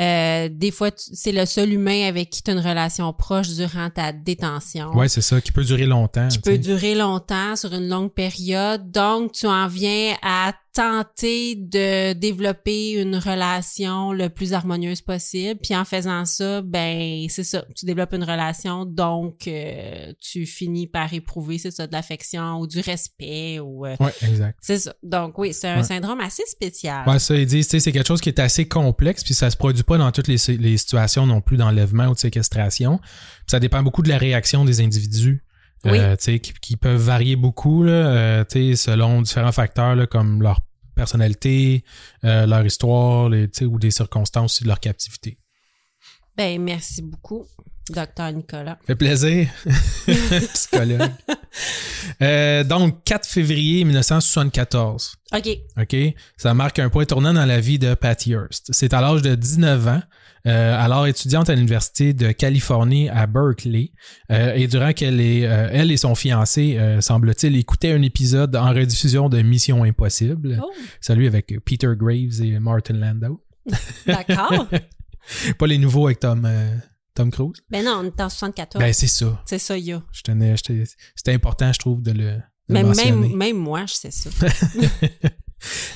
Euh, 0.00 0.48
des 0.50 0.70
fois 0.70 0.90
c'est 0.96 1.32
le 1.32 1.44
seul 1.44 1.72
humain 1.72 2.08
avec 2.08 2.30
qui 2.30 2.42
tu 2.42 2.50
as 2.50 2.54
une 2.54 2.60
relation 2.60 3.12
proche 3.12 3.48
durant 3.50 3.90
ta 3.90 4.12
détention. 4.12 4.92
Ouais, 4.96 5.08
c'est 5.08 5.20
ça, 5.20 5.40
qui 5.40 5.52
peut 5.52 5.64
durer 5.64 5.86
longtemps. 5.86 6.28
qui 6.28 6.38
peut 6.38 6.56
durer 6.58 6.94
longtemps 6.94 7.54
sur 7.56 7.74
une 7.74 7.88
longue 7.88 8.12
période. 8.12 8.90
Donc, 8.90 9.32
tu 9.32 9.46
en 9.46 9.66
viens 9.66 10.14
à 10.22 10.52
tenter 10.72 11.56
de 11.56 12.12
développer 12.12 12.92
une 12.92 13.16
relation 13.16 14.12
le 14.12 14.28
plus 14.28 14.52
harmonieuse 14.52 15.00
possible. 15.02 15.58
Puis 15.62 15.74
en 15.76 15.84
faisant 15.84 16.24
ça, 16.24 16.62
ben 16.62 17.26
c'est 17.28 17.44
ça, 17.44 17.64
tu 17.76 17.86
développes 17.86 18.12
une 18.14 18.24
relation, 18.24 18.84
donc 18.84 19.46
euh, 19.48 20.12
tu 20.20 20.46
finis 20.46 20.86
par 20.86 21.12
éprouver, 21.12 21.58
c'est 21.58 21.70
ça, 21.70 21.86
de 21.86 21.92
l'affection 21.92 22.58
ou 22.60 22.66
du 22.66 22.80
respect 22.80 23.58
ou 23.60 23.86
euh, 23.86 23.96
Ouais, 24.00 24.12
exact. 24.22 24.58
c'est 24.62 24.78
ça. 24.78 24.94
Donc 25.02 25.38
oui, 25.38 25.52
c'est 25.52 25.68
un 25.68 25.78
Ouais. 25.78 25.82
syndrome 25.84 26.20
assez 26.20 26.42
spécial. 26.46 27.08
Ouais, 27.08 27.18
ça, 27.18 27.34
ils 27.36 27.46
disent, 27.46 27.66
tu 27.66 27.72
sais, 27.72 27.80
c'est 27.80 27.92
quelque 27.92 28.06
chose 28.08 28.20
qui 28.20 28.28
est 28.28 28.38
assez 28.40 28.66
complexe, 28.68 29.24
puis 29.24 29.34
ça 29.34 29.50
se 29.50 29.56
produit 29.56 29.82
pas 29.82 29.98
dans 29.98 30.12
toutes 30.12 30.28
les, 30.28 30.36
les 30.58 30.76
situations 30.76 31.26
non 31.26 31.40
plus 31.40 31.56
d'enlèvement 31.56 32.06
ou 32.08 32.14
de 32.14 32.18
séquestration. 32.18 32.98
Puis 32.98 33.46
ça 33.50 33.60
dépend 33.60 33.82
beaucoup 33.82 34.02
de 34.02 34.08
la 34.08 34.18
réaction 34.18 34.64
des 34.64 34.80
individus. 34.80 35.42
Oui. 35.84 35.98
euh, 35.98 36.16
qui, 36.16 36.38
qui 36.38 36.76
peuvent 36.76 37.00
varier 37.00 37.36
beaucoup 37.36 37.82
là, 37.82 37.92
euh, 37.92 38.44
selon 38.76 39.22
différents 39.22 39.52
facteurs 39.52 39.94
là, 39.94 40.06
comme 40.06 40.42
leur 40.42 40.60
personnalité, 40.94 41.84
euh, 42.24 42.46
leur 42.46 42.64
histoire, 42.66 43.30
les, 43.30 43.48
ou 43.62 43.78
des 43.78 43.90
circonstances 43.90 44.56
aussi 44.56 44.64
de 44.64 44.68
leur 44.68 44.80
captivité. 44.80 45.38
Ben 46.36 46.60
merci 46.60 47.02
beaucoup, 47.02 47.46
docteur 47.92 48.32
Nicolas. 48.32 48.78
Fait 48.86 48.94
plaisir, 48.94 49.48
psychologue. 50.54 51.10
Euh, 52.22 52.64
donc, 52.64 53.02
4 53.04 53.26
février 53.26 53.84
1974. 53.84 55.16
OK. 55.34 55.48
OK? 55.80 55.96
Ça 56.36 56.54
marque 56.54 56.78
un 56.78 56.88
point 56.88 57.04
tournant 57.04 57.32
dans 57.32 57.44
la 57.46 57.60
vie 57.60 57.78
de 57.78 57.94
Patty 57.94 58.32
Hearst. 58.32 58.68
C'est 58.72 58.92
à 58.94 59.00
l'âge 59.00 59.22
de 59.22 59.34
19 59.34 59.88
ans, 59.88 60.02
euh, 60.46 60.76
alors 60.78 61.06
étudiante 61.06 61.50
à 61.50 61.54
l'Université 61.54 62.12
de 62.12 62.32
Californie 62.32 63.08
à 63.08 63.26
Berkeley, 63.26 63.92
euh, 64.30 64.54
et 64.54 64.66
durant 64.66 64.92
qu'elle 64.92 65.20
est, 65.20 65.40
elle 65.40 65.90
et 65.92 65.96
son 65.96 66.14
fiancé, 66.14 66.78
semble-t-il, 67.00 67.56
écoutaient 67.56 67.92
un 67.92 68.02
épisode 68.02 68.54
en 68.56 68.70
rediffusion 68.70 69.28
de 69.28 69.40
Mission 69.42 69.84
Impossible, 69.84 70.58
Oh, 70.62 70.70
celui 71.00 71.26
avec 71.26 71.54
Peter 71.64 71.92
Graves 71.96 72.40
et 72.42 72.58
Martin 72.58 72.94
Landau. 72.94 73.44
d'accord. 74.06 74.68
Pas 75.58 75.66
les 75.66 75.78
nouveaux 75.78 76.06
avec 76.06 76.20
Tom, 76.20 76.48
Tom 77.14 77.30
Cruise? 77.30 77.60
ben 77.70 77.84
non, 77.84 78.00
on 78.02 78.04
est 78.04 78.20
en 78.20 78.28
74. 78.28 78.80
Ben, 78.82 78.92
c'est 78.92 79.06
ça. 79.06 79.42
c'est 79.44 79.58
ça, 79.58 79.76
il 79.76 79.84
y 79.84 79.92
a. 79.92 80.02
Je 80.12 80.22
tenais, 80.22 80.54
c'était 81.14 81.32
important, 81.32 81.72
je 81.72 81.78
trouve, 81.78 82.02
de 82.02 82.12
le, 82.12 82.38
de 82.68 82.74
même, 82.74 83.36
même 83.36 83.56
moi, 83.56 83.84
je 83.86 83.94
sais 83.94 84.10
ça. 84.10 84.30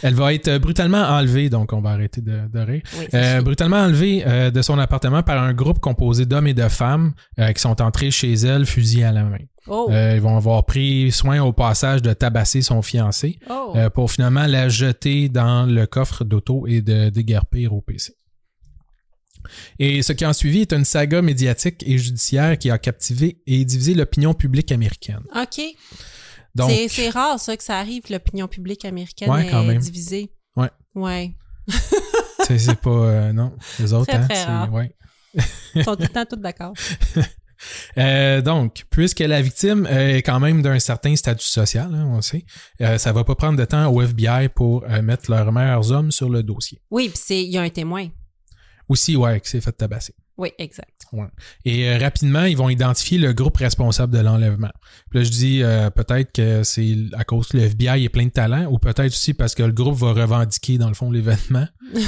Elle 0.02 0.14
va 0.14 0.34
être 0.34 0.58
brutalement 0.58 1.02
enlevée, 1.02 1.48
donc 1.48 1.72
on 1.72 1.80
va 1.80 1.90
arrêter 1.90 2.20
de, 2.20 2.46
de 2.52 2.58
rire. 2.58 2.82
Oui, 2.98 3.06
Euh, 3.14 3.40
brutalement 3.40 3.78
enlevée 3.78 4.22
euh, 4.26 4.50
de 4.50 4.60
son 4.60 4.78
appartement 4.78 5.22
par 5.22 5.42
un 5.42 5.54
groupe 5.54 5.78
composé 5.78 6.26
d'hommes 6.26 6.46
et 6.48 6.52
de 6.54 6.68
femmes 6.68 7.14
euh, 7.38 7.50
qui 7.52 7.62
sont 7.62 7.80
entrés 7.80 8.10
chez 8.10 8.34
elle, 8.34 8.66
fusil 8.66 9.04
à 9.04 9.12
la 9.12 9.24
main. 9.24 9.38
Oh, 9.66 9.88
Euh, 9.90 10.16
ils 10.16 10.20
vont 10.20 10.36
avoir 10.36 10.66
pris 10.66 11.10
soin 11.10 11.40
au 11.40 11.52
passage 11.54 12.02
de 12.02 12.12
tabasser 12.12 12.60
son 12.60 12.82
fiancé 12.82 13.38
oh. 13.48 13.72
euh, 13.74 13.88
pour 13.88 14.10
finalement 14.10 14.46
la 14.46 14.68
jeter 14.68 15.30
dans 15.30 15.64
le 15.64 15.86
coffre 15.86 16.24
d'auto 16.24 16.66
et 16.66 16.82
de 16.82 17.08
déguerpir 17.08 17.72
au 17.72 17.80
PC. 17.80 18.14
Et 19.78 20.02
ce 20.02 20.12
qui 20.12 20.24
en 20.26 20.32
suivi 20.32 20.60
est 20.60 20.72
une 20.72 20.84
saga 20.84 21.22
médiatique 21.22 21.82
et 21.86 21.98
judiciaire 21.98 22.58
qui 22.58 22.70
a 22.70 22.78
captivé 22.78 23.38
et 23.46 23.64
divisé 23.64 23.94
l'opinion 23.94 24.34
publique 24.34 24.72
américaine. 24.72 25.20
OK. 25.34 25.60
Donc, 26.54 26.70
C'est- 26.88 27.08
rare, 27.10 27.40
ça, 27.40 27.56
que 27.56 27.64
ça 27.64 27.78
arrive, 27.78 28.02
l'opinion 28.10 28.46
publique 28.48 28.84
américaine 28.84 29.28
Ouais, 29.30 29.48
quand 29.50 29.62
est 29.62 29.66
même. 29.66 29.78
divisée. 29.78 30.30
Ouais. 30.56 30.70
Ouais. 30.94 31.34
c'est 32.46 32.76
pas... 32.80 32.90
euh, 32.90 33.32
non, 33.32 33.52
les 33.80 33.92
autres, 33.92 34.06
Très, 34.06 34.16
hein, 34.18 34.26
très 34.28 34.44
rare. 34.44 34.72
ouais. 34.72 34.94
Ils 35.74 35.82
sont 35.84 35.96
tout 35.96 36.02
le 36.02 36.08
temps 36.08 36.24
tous 36.28 36.36
d'accord. 36.36 36.72
Euh, 37.96 38.42
donc, 38.42 38.84
puisque 38.90 39.20
la 39.20 39.40
victime 39.40 39.86
est 39.86 40.18
quand 40.18 40.38
même 40.38 40.60
d'un 40.60 40.78
certain 40.78 41.16
statut 41.16 41.46
social, 41.46 41.94
hein, 41.94 42.06
on 42.10 42.20
sait, 42.20 42.44
euh, 42.82 42.98
ça 42.98 43.12
va 43.12 43.24
pas 43.24 43.34
prendre 43.36 43.58
de 43.58 43.64
temps 43.64 43.90
au 43.90 44.02
FBI 44.02 44.48
pour 44.54 44.84
euh, 44.84 45.00
mettre 45.00 45.30
leurs 45.30 45.50
meilleurs 45.50 45.90
hommes 45.90 46.10
sur 46.10 46.28
le 46.28 46.42
dossier. 46.42 46.82
Oui, 46.90 47.08
puis 47.08 47.18
c'est- 47.24 47.42
il 47.42 47.50
y 47.50 47.56
a 47.56 47.62
un 47.62 47.70
témoin. 47.70 48.08
Aussi, 48.88 49.16
ouais, 49.16 49.40
qui 49.40 49.50
s'est 49.50 49.60
fait 49.60 49.72
tabasser. 49.72 50.14
Oui, 50.36 50.50
exact. 50.58 50.90
Et 51.64 51.88
euh, 51.88 51.98
rapidement, 51.98 52.42
ils 52.42 52.56
vont 52.56 52.68
identifier 52.68 53.18
le 53.18 53.32
groupe 53.32 53.56
responsable 53.56 54.12
de 54.12 54.18
l'enlèvement. 54.18 54.72
Puis 55.10 55.20
là, 55.20 55.24
je 55.24 55.30
dis 55.30 55.62
euh, 55.62 55.90
peut-être 55.90 56.32
que 56.32 56.64
c'est 56.64 56.96
à 57.12 57.22
cause 57.22 57.46
que 57.46 57.56
le 57.56 57.62
FBI 57.64 58.04
est 58.04 58.08
plein 58.08 58.24
de 58.24 58.30
talent, 58.30 58.66
ou 58.68 58.78
peut-être 58.80 59.06
aussi 59.12 59.32
parce 59.32 59.54
que 59.54 59.62
le 59.62 59.70
groupe 59.72 59.94
va 59.94 60.12
revendiquer, 60.12 60.76
dans 60.76 60.88
le 60.88 60.94
fond, 60.94 61.10
l'événement. 61.12 61.66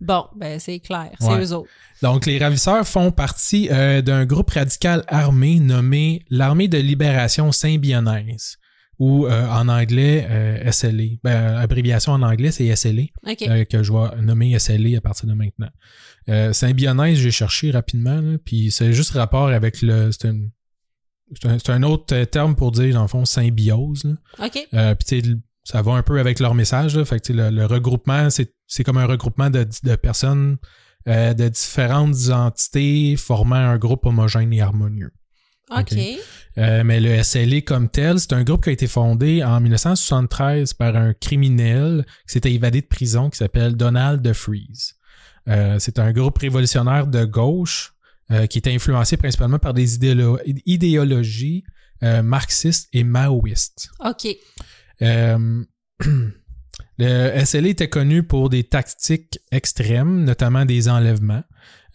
Bon, 0.00 0.24
ben 0.36 0.58
c'est 0.58 0.80
clair. 0.80 1.10
C'est 1.20 1.26
Ouais. 1.28 1.40
eux 1.44 1.52
autres. 1.52 1.68
Donc, 2.02 2.26
les 2.26 2.38
ravisseurs 2.38 2.86
font 2.86 3.12
partie 3.12 3.68
euh, 3.70 4.02
d'un 4.02 4.24
groupe 4.24 4.50
radical 4.50 5.04
armé 5.06 5.60
nommé 5.60 6.24
l'Armée 6.30 6.66
de 6.68 6.78
libération 6.78 7.52
symbionnaise, 7.52 8.58
ou 9.02 9.26
euh, 9.26 9.48
en 9.48 9.66
anglais 9.68 10.24
euh, 10.30 10.70
SLA. 10.70 11.16
Ben, 11.24 11.56
abréviation 11.56 12.12
en 12.12 12.22
anglais, 12.22 12.52
c'est 12.52 12.72
SLA, 12.76 13.02
OK. 13.26 13.42
euh, 13.42 13.64
que 13.64 13.82
je 13.82 13.92
vais 13.92 14.22
nommer 14.22 14.56
SLA 14.56 14.98
à 14.98 15.00
partir 15.00 15.28
de 15.28 15.34
maintenant. 15.34 15.70
Euh, 16.28 16.52
j'ai 16.52 17.30
cherché 17.32 17.72
rapidement, 17.72 18.20
là, 18.20 18.38
puis 18.44 18.70
c'est 18.70 18.92
juste 18.92 19.10
rapport 19.10 19.48
avec 19.48 19.82
le... 19.82 20.10
C'est 20.12 21.70
un, 21.70 21.82
autre 21.82 22.24
terme 22.24 22.54
pour 22.54 22.70
dire, 22.70 22.94
dans 22.94 23.02
le 23.02 23.08
fond, 23.08 23.24
symbiose. 23.24 24.04
là. 24.04 24.46
OK. 24.46 24.68
Euh, 24.72 24.94
puis 24.94 25.40
ça 25.64 25.82
va 25.82 25.94
un 25.94 26.02
peu 26.04 26.20
avec 26.20 26.38
leur 26.38 26.54
message. 26.54 26.96
Là. 26.96 27.04
Fait 27.04 27.18
que 27.18 27.24
tu 27.24 27.32
sais, 27.34 27.50
le, 27.50 27.50
le 27.50 27.66
regroupement, 27.66 28.30
c'est 28.30 28.54
c'est 28.68 28.84
comme 28.84 28.98
un 28.98 29.06
regroupement 29.06 29.50
de, 29.50 29.66
de 29.82 29.96
personnes 29.96 30.58
euh, 31.08 31.34
de 31.34 31.48
différentes 31.48 32.30
entités 32.30 33.16
formant 33.16 33.56
un 33.56 33.76
groupe 33.78 34.06
homogène 34.06 34.52
et 34.52 34.60
harmonieux. 34.60 35.12
OK. 35.78 35.94
Euh, 36.58 36.84
mais 36.84 37.00
le 37.00 37.22
SLA 37.22 37.62
comme 37.62 37.88
tel, 37.88 38.20
c'est 38.20 38.32
un 38.32 38.44
groupe 38.44 38.64
qui 38.64 38.70
a 38.70 38.72
été 38.72 38.86
fondé 38.86 39.42
en 39.42 39.60
1973 39.60 40.74
par 40.74 40.96
un 40.96 41.14
criminel 41.14 42.04
qui 42.26 42.34
s'était 42.34 42.52
évadé 42.52 42.82
de 42.82 42.86
prison 42.86 43.30
qui 43.30 43.38
s'appelle 43.38 43.74
Donald 43.74 44.20
DeFreeze. 44.20 44.94
Euh, 45.48 45.78
c'est 45.78 45.98
un 45.98 46.12
groupe 46.12 46.38
révolutionnaire 46.38 47.06
de 47.06 47.24
gauche 47.24 47.94
euh, 48.30 48.46
qui 48.46 48.58
était 48.58 48.72
influencé 48.72 49.16
principalement 49.16 49.58
par 49.58 49.74
des 49.74 49.98
idéolo- 49.98 50.38
idéologies 50.66 51.64
marxistes 52.24 52.88
et 52.92 53.04
maoïstes. 53.04 53.88
OK. 54.04 54.26
Le 56.98 57.44
SLA 57.44 57.68
était 57.68 57.88
connu 57.88 58.22
pour 58.22 58.48
des 58.48 58.64
tactiques 58.64 59.38
extrêmes, 59.50 60.24
notamment 60.24 60.64
des 60.64 60.88
enlèvements, 60.88 61.42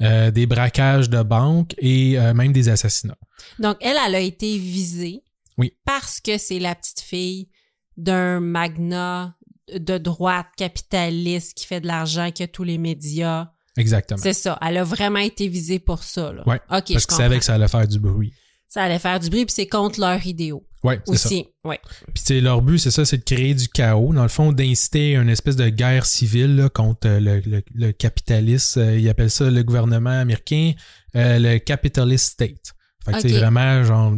euh, 0.02 0.32
des 0.32 0.46
braquages 0.46 1.10
de 1.10 1.22
banques 1.24 1.74
et 1.80 2.20
euh, 2.20 2.34
même 2.34 2.52
des 2.52 2.70
assassinats. 2.70 3.18
Donc, 3.60 3.78
elle, 3.82 3.98
elle 4.06 4.16
a 4.16 4.20
été 4.20 4.58
visée. 4.58 5.24
Oui. 5.58 5.74
Parce 5.86 6.20
que 6.20 6.38
c'est 6.38 6.60
la 6.60 6.76
petite 6.76 7.00
fille 7.02 7.50
d'un 7.96 8.40
magnat 8.40 9.36
de 9.74 9.98
droite 9.98 10.48
capitaliste 10.56 11.58
qui 11.58 11.66
fait 11.66 11.82
de 11.82 11.88
l'argent, 11.88 12.32
qui 12.32 12.44
a 12.44 12.48
tous 12.48 12.64
les 12.64 12.78
médias. 12.78 13.52
Exactement. 13.76 14.20
C'est 14.22 14.34
ça. 14.34 14.58
Elle 14.62 14.78
a 14.78 14.84
vraiment 14.84 15.20
été 15.20 15.48
visée 15.48 15.80
pour 15.80 16.04
ça, 16.04 16.32
OK, 16.72 16.94
Parce 16.94 17.06
comprends. 17.06 17.18
savaient 17.18 17.40
que 17.40 17.46
ça 17.46 17.56
allait 17.56 17.68
faire 17.68 17.88
du 17.88 18.00
bruit. 18.00 18.34
Ça 18.70 18.84
allait 18.84 19.00
faire 19.00 19.20
du 19.20 19.30
bruit, 19.30 19.46
puis 19.46 19.54
c'est 19.54 19.68
contre 19.68 20.00
leurs 20.00 20.26
idéaux 20.26 20.64
Ouais, 20.84 21.00
c'est 21.06 21.16
ça. 21.18 21.28
aussi. 21.28 21.46
Ouais. 21.64 21.80
Puis 22.14 22.24
tu 22.24 22.26
sais, 22.26 22.42
leur 22.42 22.62
but, 22.62 22.78
c'est 22.78 22.92
ça, 22.92 23.04
c'est 23.06 23.18
de 23.18 23.24
créer 23.24 23.54
du 23.56 23.68
chaos. 23.68 24.14
Dans 24.14 24.22
le 24.24 24.28
fond, 24.30 24.52
d'inciter 24.52 25.16
une 25.16 25.30
espèce 25.30 25.56
de 25.56 25.68
guerre 25.70 26.06
civile 26.06 26.56
là, 26.56 26.70
contre 26.70 27.08
euh, 27.08 27.20
le, 27.20 27.42
le, 27.46 27.62
le 27.74 27.92
capitalisme. 27.92 28.80
Euh, 28.82 29.00
ils 29.00 29.10
appellent 29.10 29.32
ça 29.32 29.50
le 29.50 29.64
gouvernement 29.64 30.12
américain, 30.20 30.74
euh, 31.16 31.40
le 31.40 31.58
capitalist 31.60 32.34
state. 32.34 32.74
Fait 33.06 33.14
que 33.14 33.20
c'est 33.22 33.38
vraiment 33.40 33.84
genre 33.84 34.16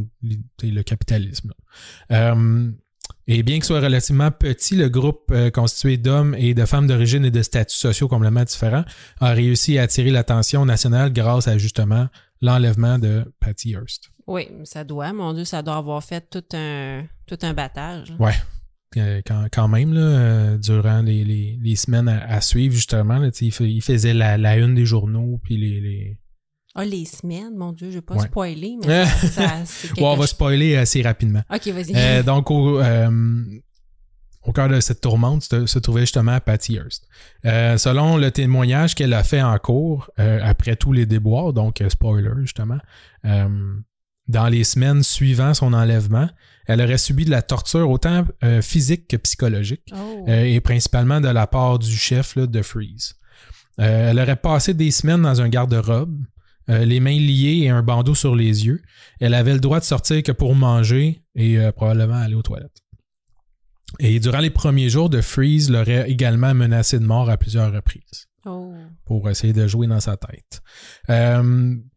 le 0.63 0.81
capitalisme. 0.81 1.53
Euh, 2.11 2.71
Et 3.27 3.43
bien 3.43 3.55
qu'il 3.55 3.63
soit 3.65 3.79
relativement 3.81 4.31
petit, 4.31 4.75
le 4.75 4.89
groupe 4.89 5.31
constitué 5.53 5.97
d'hommes 5.97 6.33
et 6.35 6.55
de 6.55 6.65
femmes 6.65 6.87
d'origine 6.87 7.23
et 7.23 7.29
de 7.31 7.41
statuts 7.43 7.77
sociaux 7.77 8.07
complètement 8.07 8.43
différents 8.43 8.83
a 9.19 9.29
réussi 9.33 9.77
à 9.77 9.83
attirer 9.83 10.09
l'attention 10.09 10.65
nationale 10.65 11.13
grâce 11.13 11.47
à 11.47 11.59
justement 11.59 12.07
l'enlèvement 12.41 12.97
de 12.97 13.25
Patty 13.39 13.71
Hearst. 13.73 14.09
Oui, 14.29 14.47
ça 14.63 14.83
doit, 14.83 15.11
mon 15.11 15.33
Dieu, 15.33 15.43
ça 15.43 15.61
doit 15.63 15.75
avoir 15.77 16.03
fait 16.03 16.29
tout 16.29 16.43
un, 16.55 17.03
tout 17.25 17.37
un 17.41 17.53
battage. 17.53 18.13
Ouais. 18.19 18.33
Euh, 18.97 19.21
quand, 19.25 19.45
quand 19.51 19.67
même, 19.67 19.93
là, 19.93 20.01
euh, 20.01 20.57
durant 20.57 21.01
les, 21.01 21.23
les, 21.23 21.57
les 21.61 21.75
semaines 21.75 22.07
à, 22.07 22.25
à 22.25 22.41
suivre, 22.41 22.73
justement, 22.73 23.17
là, 23.17 23.29
il, 23.41 23.53
il 23.61 23.81
faisait 23.81 24.13
la, 24.13 24.37
la 24.37 24.57
une 24.57 24.75
des 24.75 24.85
journaux, 24.85 25.39
puis 25.43 25.57
les... 25.57 25.81
les... 25.81 26.19
Ah, 26.75 26.85
les 26.85 27.05
semaines, 27.05 27.55
mon 27.57 27.71
Dieu, 27.73 27.89
je 27.89 27.95
vais 27.95 28.01
pas 28.01 28.15
Ouais. 28.15 28.27
spoiler, 28.27 28.77
mais 28.85 29.05
ça, 29.05 29.63
Ouais, 29.97 30.03
on 30.03 30.15
va 30.15 30.27
spoiler 30.27 30.75
assez 30.77 31.01
rapidement. 31.01 31.41
OK, 31.51 31.67
vas-y. 31.67 31.93
Euh, 31.95 32.21
donc, 32.23 32.51
au, 32.51 32.79
euh, 32.79 33.43
au 34.43 34.51
cœur 34.53 34.69
de 34.69 34.79
cette 34.79 35.01
tourmente 35.01 35.43
se, 35.43 35.65
se 35.65 35.79
trouvait 35.79 36.01
justement 36.01 36.39
Patty 36.39 36.75
Hearst. 36.75 37.07
Euh, 37.45 37.77
selon 37.77 38.17
le 38.17 38.29
témoignage 38.31 38.93
qu'elle 38.95 39.13
a 39.13 39.23
fait 39.23 39.41
en 39.41 39.57
cours, 39.57 40.09
après 40.17 40.75
tous 40.75 40.93
les 40.93 41.05
déboires, 41.07 41.53
donc 41.53 41.83
spoiler 41.89 42.29
justement, 42.41 42.77
dans 44.29 44.47
les 44.47 44.63
semaines 44.63 45.03
suivant 45.03 45.53
son 45.53 45.73
enlèvement, 45.73 46.29
elle 46.67 46.81
aurait 46.81 46.97
subi 46.99 47.25
de 47.25 47.31
la 47.31 47.41
torture 47.41 47.89
autant 47.89 48.23
euh, 48.43 48.61
physique 48.61 49.07
que 49.07 49.17
psychologique, 49.17 49.91
Oh. 49.93 50.25
euh, 50.29 50.43
et 50.45 50.61
principalement 50.61 51.19
de 51.19 51.27
la 51.27 51.47
part 51.47 51.79
du 51.79 51.91
chef 51.97 52.35
là, 52.37 52.45
de 52.47 52.61
Freeze. 52.61 53.15
Euh, 53.79 54.11
elle 54.11 54.19
aurait 54.19 54.35
passé 54.37 54.73
des 54.73 54.91
semaines 54.91 55.23
dans 55.23 55.41
un 55.41 55.49
garde-robe, 55.49 56.17
les 56.67 56.99
mains 56.99 57.17
liées 57.17 57.61
et 57.63 57.69
un 57.69 57.81
bandeau 57.81 58.13
sur 58.13 58.35
les 58.35 58.67
yeux. 58.67 58.83
Elle 59.19 59.33
avait 59.33 59.53
le 59.53 59.59
droit 59.59 59.79
de 59.79 59.85
sortir 59.85 60.21
que 60.21 60.31
pour 60.31 60.53
manger 60.53 61.23
et 61.33 61.57
probablement 61.75 62.13
aller 62.17 62.35
aux 62.35 62.43
toilettes. 62.43 62.77
Et 63.97 64.19
durant 64.19 64.37
les 64.37 64.51
premiers 64.51 64.87
jours 64.89 65.09
de 65.09 65.19
Freeze 65.19 65.71
l'aurait 65.71 66.07
également 66.11 66.53
menacé 66.53 66.99
de 66.99 67.05
mort 67.05 67.27
à 67.27 67.37
plusieurs 67.37 67.73
reprises 67.73 68.27
Oh. 68.45 68.71
pour 69.05 69.27
essayer 69.31 69.51
de 69.51 69.65
jouer 69.65 69.87
dans 69.87 69.99
sa 69.99 70.15
tête. 70.15 70.61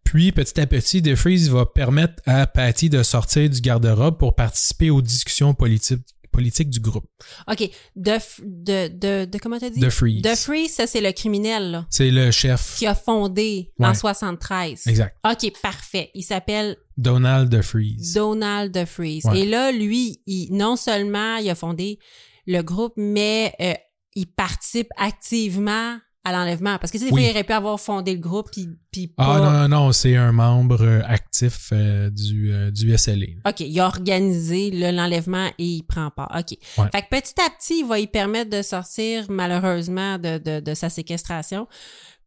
Puis, 0.04 0.32
petit 0.32 0.60
à 0.60 0.66
petit, 0.66 1.00
De 1.02 1.14
Freeze 1.14 1.48
va 1.50 1.64
permettre 1.66 2.22
à 2.26 2.46
Patty 2.46 2.90
de 2.90 3.02
sortir 3.02 3.48
du 3.48 3.60
garde-robe 3.60 4.18
pour 4.18 4.34
participer 4.34 4.90
aux 4.90 5.02
discussions 5.02 5.54
politiques 5.54 6.02
politiques 6.30 6.70
du 6.70 6.80
groupe. 6.80 7.04
OK. 7.46 7.68
De, 7.94 8.12
de, 8.42 8.88
de, 8.88 9.24
de 9.26 9.38
comment 9.38 9.58
t'as 9.58 9.68
dit? 9.68 9.80
De 9.80 9.90
Freeze. 9.90 10.22
De 10.22 10.34
Freeze, 10.34 10.70
ça, 10.72 10.86
c'est 10.86 11.02
le 11.02 11.12
criminel, 11.12 11.70
là, 11.70 11.86
C'est 11.90 12.10
le 12.10 12.30
chef. 12.30 12.76
qui 12.78 12.86
a 12.86 12.94
fondé 12.94 13.70
en 13.78 13.88
Ouais. 13.90 13.94
73. 13.94 14.86
Exact. 14.86 15.14
OK, 15.30 15.52
parfait. 15.60 16.10
Il 16.14 16.22
s'appelle 16.22 16.78
Donald 16.96 17.50
de 17.50 17.60
Freeze. 17.60 18.14
Donald 18.14 18.72
de 18.72 18.86
Freeze. 18.86 19.26
Ouais. 19.26 19.40
Et 19.40 19.46
là, 19.46 19.72
lui, 19.72 20.22
il, 20.26 20.48
non 20.56 20.76
seulement 20.76 21.36
il 21.36 21.50
a 21.50 21.54
fondé 21.54 21.98
le 22.46 22.62
groupe, 22.62 22.94
mais 22.96 23.52
euh, 23.60 23.74
il 24.14 24.26
participe 24.26 24.88
activement 24.96 25.98
à 26.24 26.32
l'enlèvement. 26.32 26.78
Parce 26.78 26.92
que 26.92 26.98
tu 26.98 27.04
sais, 27.04 27.10
des 27.10 27.14
Oui. 27.14 27.22
fois, 27.22 27.28
il 27.30 27.32
aurait 27.32 27.44
pu 27.44 27.52
avoir 27.52 27.80
fondé 27.80 28.12
le 28.14 28.20
groupe 28.20 28.48
puis, 28.52 28.68
puis 28.92 29.12
Ah 29.18 29.24
pas... 29.26 29.38
non, 29.40 29.52
non, 29.52 29.68
non, 29.86 29.92
c'est 29.92 30.14
un 30.16 30.30
membre 30.32 30.82
euh, 30.82 31.00
actif 31.04 31.70
euh, 31.72 32.10
du, 32.10 32.52
euh, 32.52 32.70
du 32.70 32.96
SLA. 32.96 33.26
OK, 33.48 33.60
il 33.60 33.80
a 33.80 33.86
organisé 33.86 34.70
l'enlèvement 34.70 35.48
et 35.58 35.64
il 35.64 35.82
prend 35.82 36.10
part. 36.10 36.30
OK. 36.38 36.56
Ouais. 36.78 36.86
Fait 36.92 37.02
que 37.02 37.08
petit 37.10 37.34
à 37.44 37.50
petit, 37.50 37.80
il 37.80 37.86
va 37.86 37.98
y 37.98 38.06
permettre 38.06 38.50
de 38.50 38.62
sortir, 38.62 39.24
malheureusement, 39.30 40.18
de, 40.18 40.38
de, 40.38 40.60
de 40.60 40.74
sa 40.74 40.88
séquestration 40.90 41.66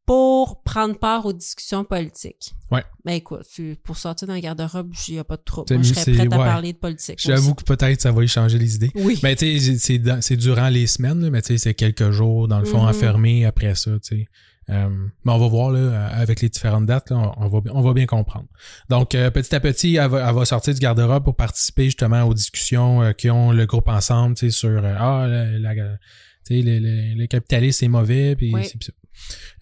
pour 0.05 0.61
prendre 0.63 0.97
part 0.99 1.25
aux 1.25 1.33
discussions 1.33 1.83
politiques. 1.83 2.53
Ouais. 2.71 2.83
Ben 3.03 3.13
écoute, 3.13 3.45
pour 3.83 3.97
sortir 3.97 4.27
d'un 4.27 4.39
garde-robe, 4.39 4.91
il 5.07 5.13
n'y 5.15 5.19
a 5.19 5.23
pas 5.23 5.37
de 5.37 5.41
trouble. 5.43 5.73
Moi, 5.73 5.83
je 5.83 5.93
serais 5.93 6.11
prête 6.13 6.33
à 6.33 6.37
ouais. 6.37 6.45
parler 6.45 6.73
de 6.73 6.77
politique. 6.77 7.19
J'avoue 7.19 7.55
que 7.55 7.63
peut-être 7.63 8.01
ça 8.01 8.11
va 8.11 8.23
y 8.23 8.27
changer 8.27 8.57
les 8.59 8.75
idées. 8.75 8.91
Oui. 8.95 9.19
Mais 9.23 9.35
tu 9.35 9.59
sais, 9.59 10.01
c'est 10.21 10.35
durant 10.37 10.69
les 10.69 10.87
semaines, 10.87 11.21
là, 11.21 11.29
mais 11.29 11.41
tu 11.41 11.47
sais, 11.47 11.57
c'est 11.57 11.73
quelques 11.73 12.11
jours, 12.11 12.47
dans 12.47 12.59
le 12.59 12.65
fond, 12.65 12.87
enfermé 12.87 13.45
après 13.45 13.75
ça, 13.75 13.91
tu 14.03 14.17
sais. 14.19 14.27
Euh, 14.71 14.89
mais 15.23 15.31
on 15.31 15.37
va 15.37 15.47
voir, 15.47 15.69
là, 15.69 16.07
avec 16.07 16.41
les 16.41 16.49
différentes 16.49 16.87
dates, 16.87 17.11
là, 17.11 17.33
on, 17.37 17.47
va, 17.47 17.59
on 17.71 17.81
va 17.81 17.93
bien 17.93 18.07
comprendre. 18.07 18.47
Donc, 18.89 19.13
euh, 19.13 19.29
petit 19.29 19.53
à 19.53 19.59
petit, 19.59 19.95
elle 19.97 20.09
va, 20.09 20.27
elle 20.27 20.35
va 20.35 20.43
sortir 20.43 20.73
du 20.73 20.79
garde-robe 20.79 21.23
pour 21.23 21.35
participer 21.35 21.85
justement 21.85 22.23
aux 22.23 22.33
discussions 22.33 23.03
euh, 23.03 23.11
qui 23.11 23.29
ont 23.29 23.51
le 23.51 23.67
groupe 23.67 23.87
ensemble, 23.87 24.35
tu 24.35 24.49
sais, 24.49 24.57
sur 24.57 24.69
euh, 24.83 24.95
ah, 24.97 25.27
la, 25.27 25.59
la- 25.59 25.75
tu 26.47 26.55
sais, 26.55 26.61
le, 26.63 26.79
le, 26.79 27.13
le 27.15 27.27
capitalisme, 27.27 27.77
c'est 27.79 27.87
mauvais, 27.87 28.35
puis 28.35 28.53
Oui. 28.55 28.61
c'est. 28.65 28.91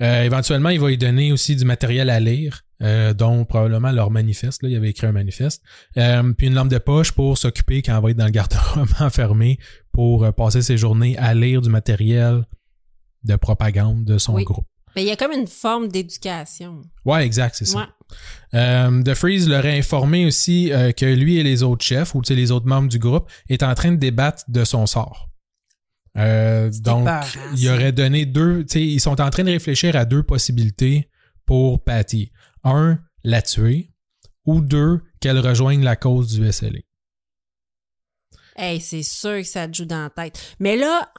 Euh, 0.02 0.24
éventuellement, 0.24 0.70
il 0.70 0.80
va 0.80 0.88
lui 0.90 0.98
donner 0.98 1.32
aussi 1.32 1.56
du 1.56 1.66
matériel 1.66 2.10
à 2.10 2.20
lire, 2.20 2.62
euh, 2.82 3.14
dont 3.14 3.46
probablement 3.46 3.92
leur 3.92 4.12
manifeste. 4.12 4.64
Là, 4.64 4.70
il 4.70 4.76
avait 4.76 4.90
écrit 4.90 5.08
un 5.08 5.12
manifeste. 5.12 5.62
Euh, 5.98 6.34
puis 6.38 6.48
une 6.48 6.54
lampe 6.56 6.70
de 6.70 6.78
poche 6.80 7.12
pour 7.12 7.38
s'occuper 7.38 7.82
quand 7.82 7.96
elle 7.96 8.04
va 8.04 8.10
être 8.12 8.18
dans 8.18 8.26
le 8.26 8.32
garde-robe 8.32 8.90
enfermé 9.00 9.60
pour 9.92 10.32
passer 10.34 10.62
ses 10.62 10.78
journées 10.78 11.18
à 11.18 11.34
lire 11.34 11.62
du 11.62 11.70
matériel 11.70 12.44
de 13.24 13.36
propagande 13.36 14.04
de 14.04 14.18
son 14.18 14.34
Oui. 14.36 14.44
groupe. 14.44 14.66
Mais 14.96 15.04
il 15.04 15.08
y 15.08 15.12
a 15.12 15.16
comme 15.16 15.32
une 15.32 15.48
forme 15.48 15.88
d'éducation. 15.88 16.82
Ouais, 17.04 17.26
exact, 17.26 17.56
c'est 17.56 17.66
ça. 17.66 17.90
Ouais. 18.52 19.04
The 19.04 19.16
Freeze 19.16 19.50
leur 19.50 19.66
a 19.66 19.70
informé 19.70 20.26
aussi 20.26 20.72
que 20.98 21.06
lui 21.06 21.38
et 21.38 21.44
les 21.44 21.64
autres 21.64 21.84
chefs, 21.84 22.14
ou 22.14 22.22
les 22.30 22.52
autres 22.52 22.68
membres 22.68 22.90
du 22.90 23.00
groupe, 23.00 23.28
étaient 23.50 23.66
en 23.66 23.74
train 23.74 23.92
de 23.92 23.98
débattre 23.98 24.44
de 24.50 24.64
son 24.64 24.86
sort. 24.86 25.30
Euh, 26.18 26.70
donc, 26.82 27.08
il 27.56 27.70
aurait 27.70 27.92
donné 27.92 28.26
deux, 28.26 28.64
tu 28.66 28.74
sais, 28.74 28.86
ils 28.86 29.00
sont 29.00 29.20
en 29.20 29.30
train 29.30 29.44
de 29.44 29.52
réfléchir 29.52 29.96
à 29.96 30.06
deux 30.06 30.24
possibilités 30.24 31.10
pour 31.46 31.84
Patty. 31.84 32.32
Un, 32.64 33.00
la 33.24 33.42
tuer, 33.42 33.92
ou 34.46 34.62
deux, 34.62 35.02
qu'elle 35.20 35.40
rejoigne 35.40 35.84
la 35.84 35.96
cause 35.96 36.34
du 36.34 36.52
SLA. 36.52 36.80
Hey, 38.56 38.80
c'est 38.82 39.04
sûr 39.04 39.38
que 39.38 39.44
ça 39.48 39.68
te 39.68 39.76
joue 39.76 39.86
dans 39.86 40.04
la 40.04 40.10
tête. 40.10 40.40
Mais 40.60 40.76
là, 40.76 41.10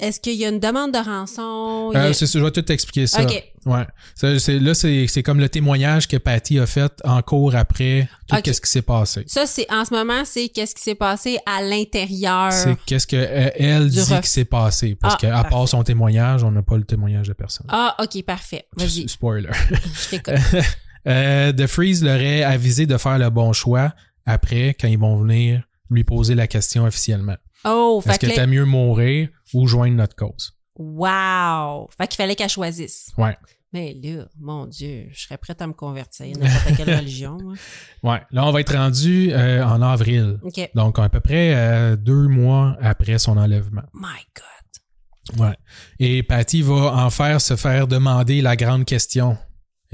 est-ce 0.00 0.20
qu'il 0.20 0.34
y 0.34 0.44
a 0.44 0.48
une 0.50 0.60
demande 0.60 0.92
de 0.92 0.98
rançon? 0.98 1.90
A- 1.94 1.98
Euh, 2.08 2.12
c'est 2.12 2.26
je 2.30 2.38
vais 2.38 2.50
tout 2.50 2.70
expliquer 2.72 3.06
ça. 3.06 3.22
OK. 3.22 3.42
Ouais. 3.66 3.86
C'est- 4.14 4.58
là, 4.58 4.74
c'est 4.74 5.06
c'est 5.06 5.22
comme 5.22 5.40
le 5.40 5.48
témoignage 5.48 6.06
que 6.06 6.18
Patty 6.18 6.58
a 6.58 6.66
fait 6.66 6.92
en 7.04 7.22
cours 7.22 7.54
après 7.56 8.08
tout 8.28 8.36
ce 8.52 8.60
qui 8.60 8.70
s'est 8.70 8.82
passé. 8.82 9.24
Ça, 9.26 9.46
c'est 9.46 9.66
en 9.72 9.84
ce 9.86 9.94
moment, 9.94 10.22
c'est 10.26 10.48
qu'est-ce 10.50 10.74
qui 10.74 10.82
s'est 10.82 10.94
passé 10.94 11.38
à 11.46 11.62
l'intérieur. 11.62 12.52
C'est 12.52 12.76
qu'est-ce 12.84 13.06
que 13.06 13.16
euh, 13.16 13.48
elle 13.58 13.88
dit 13.88 14.00
ref- 14.00 14.20
qui 14.22 14.28
s'est 14.28 14.44
passé. 14.44 14.96
Parce 15.00 15.14
Ah, 15.14 15.18
qu'à 15.18 15.44
part 15.44 15.66
son 15.68 15.82
témoignage, 15.82 16.44
on 16.44 16.50
n'a 16.50 16.62
pas 16.62 16.76
le 16.76 16.84
témoignage 16.84 17.28
de 17.28 17.32
personne. 17.32 17.66
Ah, 17.70 17.96
OK, 18.02 18.22
parfait. 18.24 18.66
Vas-y, 18.76 19.08
Spoiler. 19.08 19.48
je 20.04 20.08
t'écoute. 20.10 20.34
Euh, 21.06 21.52
The 21.52 21.66
Freeze 21.66 22.02
leur 22.02 22.18
avisé 22.48 22.86
de 22.86 22.96
faire 22.96 23.18
le 23.18 23.28
bon 23.28 23.52
choix 23.52 23.92
après, 24.24 24.74
quand 24.80 24.88
ils 24.88 24.98
vont 24.98 25.16
venir 25.18 25.62
lui 25.90 26.04
poser 26.04 26.34
la 26.34 26.46
question 26.46 26.84
officiellement. 26.84 27.36
Oh, 27.64 28.02
Est-ce 28.04 28.12
fait 28.18 28.26
que 28.26 28.34
t'as 28.34 28.46
mieux 28.46 28.64
mourir 28.64 29.28
ou 29.52 29.66
joindre 29.66 29.96
notre 29.96 30.16
cause? 30.16 30.52
Wow! 30.76 31.88
Fait 31.96 32.06
qu'il 32.08 32.16
fallait 32.16 32.34
qu'elle 32.36 32.48
choisisse. 32.48 33.10
Ouais. 33.16 33.36
Mais 33.72 33.96
là, 34.02 34.26
mon 34.38 34.66
Dieu, 34.66 35.08
je 35.10 35.22
serais 35.22 35.36
prête 35.36 35.60
à 35.60 35.66
me 35.66 35.72
convertir, 35.72 36.26
n'importe 36.38 36.76
quelle 36.76 36.94
religion. 36.96 37.38
moi. 37.42 37.54
Ouais. 38.02 38.22
Là, 38.30 38.46
on 38.46 38.52
va 38.52 38.60
être 38.60 38.76
rendu 38.76 39.32
euh, 39.32 39.64
en 39.64 39.82
avril. 39.82 40.38
OK. 40.42 40.70
Donc, 40.74 40.98
à 40.98 41.08
peu 41.08 41.20
près 41.20 41.54
euh, 41.56 41.96
deux 41.96 42.28
mois 42.28 42.76
après 42.80 43.18
son 43.18 43.36
enlèvement. 43.36 43.82
My 43.94 44.20
God. 44.36 45.40
Ouais. 45.40 45.56
Et 45.98 46.22
Patty 46.22 46.62
va 46.62 46.74
en 47.04 47.10
faire 47.10 47.40
se 47.40 47.56
faire 47.56 47.88
demander 47.88 48.42
la 48.42 48.56
grande 48.56 48.84
question. 48.84 49.36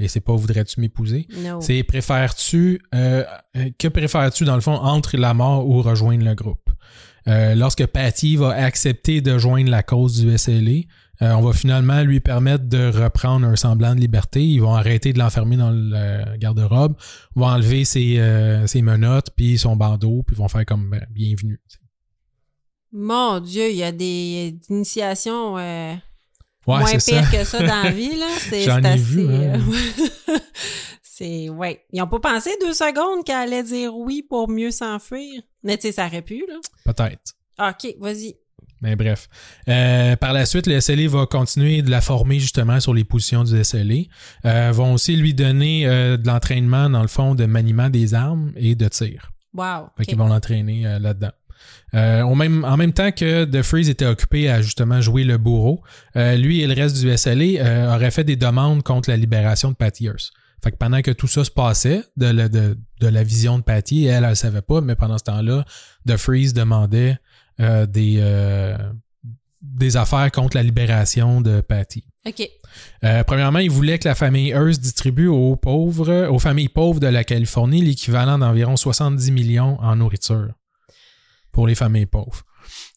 Et 0.01 0.07
c'est 0.07 0.19
pas 0.19 0.33
voudrais-tu 0.33 0.79
m'épouser? 0.79 1.27
No. 1.43 1.61
C'est 1.61 1.83
préfères-tu 1.83 2.81
euh, 2.95 3.23
euh, 3.55 3.69
que 3.77 3.87
préfères-tu 3.87 4.45
dans 4.45 4.55
le 4.55 4.61
fond 4.61 4.73
entre 4.73 5.15
la 5.17 5.33
mort 5.33 5.67
ou 5.67 5.81
rejoindre 5.81 6.25
le 6.25 6.33
groupe? 6.35 6.69
Euh, 7.27 7.53
lorsque 7.53 7.85
Patty 7.85 8.35
va 8.35 8.49
accepter 8.49 9.21
de 9.21 9.37
joindre 9.37 9.69
la 9.69 9.83
cause 9.83 10.19
du 10.19 10.37
SLA, 10.37 10.81
euh, 11.21 11.33
on 11.33 11.41
va 11.41 11.53
finalement 11.53 12.01
lui 12.01 12.19
permettre 12.19 12.65
de 12.67 12.89
reprendre 12.89 13.45
un 13.45 13.55
semblant 13.55 13.93
de 13.93 13.99
liberté. 13.99 14.43
Ils 14.43 14.59
vont 14.59 14.73
arrêter 14.73 15.13
de 15.13 15.19
l'enfermer 15.19 15.55
dans 15.55 15.69
le 15.69 16.37
garde-robe, 16.37 16.95
vont 17.35 17.45
enlever 17.45 17.85
ses, 17.85 18.17
euh, 18.17 18.65
ses 18.65 18.81
menottes 18.81 19.29
puis 19.35 19.59
son 19.59 19.75
bandeau, 19.75 20.23
puis 20.25 20.35
vont 20.35 20.47
faire 20.47 20.65
comme 20.65 20.89
ben, 20.89 21.05
bienvenue. 21.11 21.59
Mon 22.91 23.39
Dieu, 23.39 23.69
il 23.69 23.77
y 23.77 23.83
a 23.83 23.91
des 23.91 24.57
initiations 24.69 25.57
euh, 25.59 25.93
Ouais, 26.67 26.79
moins 26.79 26.99
ça. 26.99 27.21
que 27.31 27.43
ça 27.43 27.59
dans 27.59 27.83
la 27.83 27.91
vie. 27.91 28.15
là. 28.15 28.27
C'est 28.49 28.67
assez, 28.69 28.97
vu, 28.97 29.25
hein. 29.25 29.59
euh, 30.29 30.37
c'est... 31.01 31.49
Ouais. 31.49 31.83
Ils 31.91 32.01
ont 32.01 32.07
pas 32.07 32.19
pensé 32.19 32.51
deux 32.61 32.73
secondes 32.73 33.23
qu'elle 33.25 33.35
allait 33.35 33.63
dire 33.63 33.95
oui 33.95 34.23
pour 34.27 34.49
mieux 34.49 34.71
s'enfuir. 34.71 35.41
Mais 35.63 35.77
tu 35.77 35.87
sais, 35.87 35.93
ça 35.93 36.07
aurait 36.07 36.21
pu, 36.21 36.45
là. 36.47 36.55
Peut-être. 36.85 37.33
OK, 37.59 37.95
vas-y. 37.99 38.35
Mais 38.81 38.95
bref. 38.95 39.29
Euh, 39.69 40.15
par 40.15 40.33
la 40.33 40.45
suite, 40.45 40.65
le 40.65 40.79
SLA 40.81 41.07
va 41.07 41.27
continuer 41.27 41.83
de 41.83 41.91
la 41.91 42.01
former 42.01 42.39
justement 42.39 42.79
sur 42.79 42.93
les 42.93 43.03
positions 43.03 43.43
du 43.43 43.63
SLA. 43.63 44.03
Euh, 44.45 44.71
vont 44.71 44.93
aussi 44.93 45.15
lui 45.15 45.33
donner 45.33 45.85
euh, 45.85 46.17
de 46.17 46.27
l'entraînement, 46.27 46.89
dans 46.89 47.03
le 47.03 47.07
fond, 47.07 47.35
de 47.35 47.45
maniement 47.45 47.89
des 47.89 48.15
armes 48.15 48.51
et 48.55 48.75
de 48.75 48.87
tir. 48.87 49.31
Wow. 49.53 49.89
Fait 49.97 50.05
qu'ils 50.05 50.17
vont 50.17 50.27
l'entraîner 50.27 50.83
là-dedans. 50.99 51.31
Euh, 51.93 52.21
au 52.23 52.35
même, 52.35 52.63
en 52.63 52.77
même 52.77 52.93
temps 52.93 53.11
que 53.11 53.43
The 53.45 53.61
Freeze 53.63 53.89
était 53.89 54.05
occupé 54.05 54.49
à 54.49 54.61
justement 54.61 55.01
jouer 55.01 55.23
le 55.25 55.37
bourreau, 55.37 55.81
euh, 56.15 56.35
lui 56.37 56.61
et 56.61 56.67
le 56.67 56.73
reste 56.73 56.97
du 56.99 57.17
SLA 57.17 57.61
euh, 57.61 57.93
auraient 57.95 58.11
fait 58.11 58.23
des 58.23 58.37
demandes 58.37 58.81
contre 58.83 59.09
la 59.09 59.17
libération 59.17 59.71
de 59.71 59.75
Patty 59.75 60.05
Hearst. 60.05 60.31
Fait 60.63 60.71
que 60.71 60.77
pendant 60.77 61.01
que 61.01 61.11
tout 61.11 61.27
ça 61.27 61.43
se 61.43 61.51
passait, 61.51 62.03
de, 62.17 62.27
la- 62.27 62.47
de, 62.47 62.77
de 63.01 63.07
la 63.07 63.23
vision 63.23 63.57
de 63.57 63.63
Patty, 63.63 64.05
elle, 64.05 64.23
elle 64.23 64.29
ne 64.29 64.35
savait 64.35 64.61
pas, 64.61 64.79
mais 64.79 64.95
pendant 64.95 65.17
ce 65.17 65.23
temps-là, 65.23 65.65
The 66.07 66.15
Freeze 66.17 66.53
demandait 66.53 67.17
euh, 67.59 67.85
des, 67.87 68.17
euh, 68.19 68.77
des 69.61 69.97
affaires 69.97 70.31
contre 70.31 70.55
la 70.57 70.63
libération 70.63 71.41
de 71.41 71.61
Patty. 71.61 72.03
OK. 72.27 72.47
Euh, 73.03 73.23
premièrement, 73.23 73.59
il 73.59 73.71
voulait 73.71 73.97
que 73.99 74.07
la 74.07 74.15
famille 74.15 74.49
Hearst 74.49 74.79
distribue 74.81 75.27
aux 75.27 75.55
pauvres, 75.55 76.27
aux 76.27 76.39
familles 76.39 76.69
pauvres 76.69 76.99
de 76.99 77.07
la 77.07 77.23
Californie 77.23 77.81
l'équivalent 77.81 78.37
d'environ 78.37 78.77
70 78.77 79.31
millions 79.31 79.77
en 79.81 79.95
nourriture 79.95 80.49
pour 81.51 81.67
les 81.67 81.75
familles 81.75 82.05
pauvres. 82.05 82.43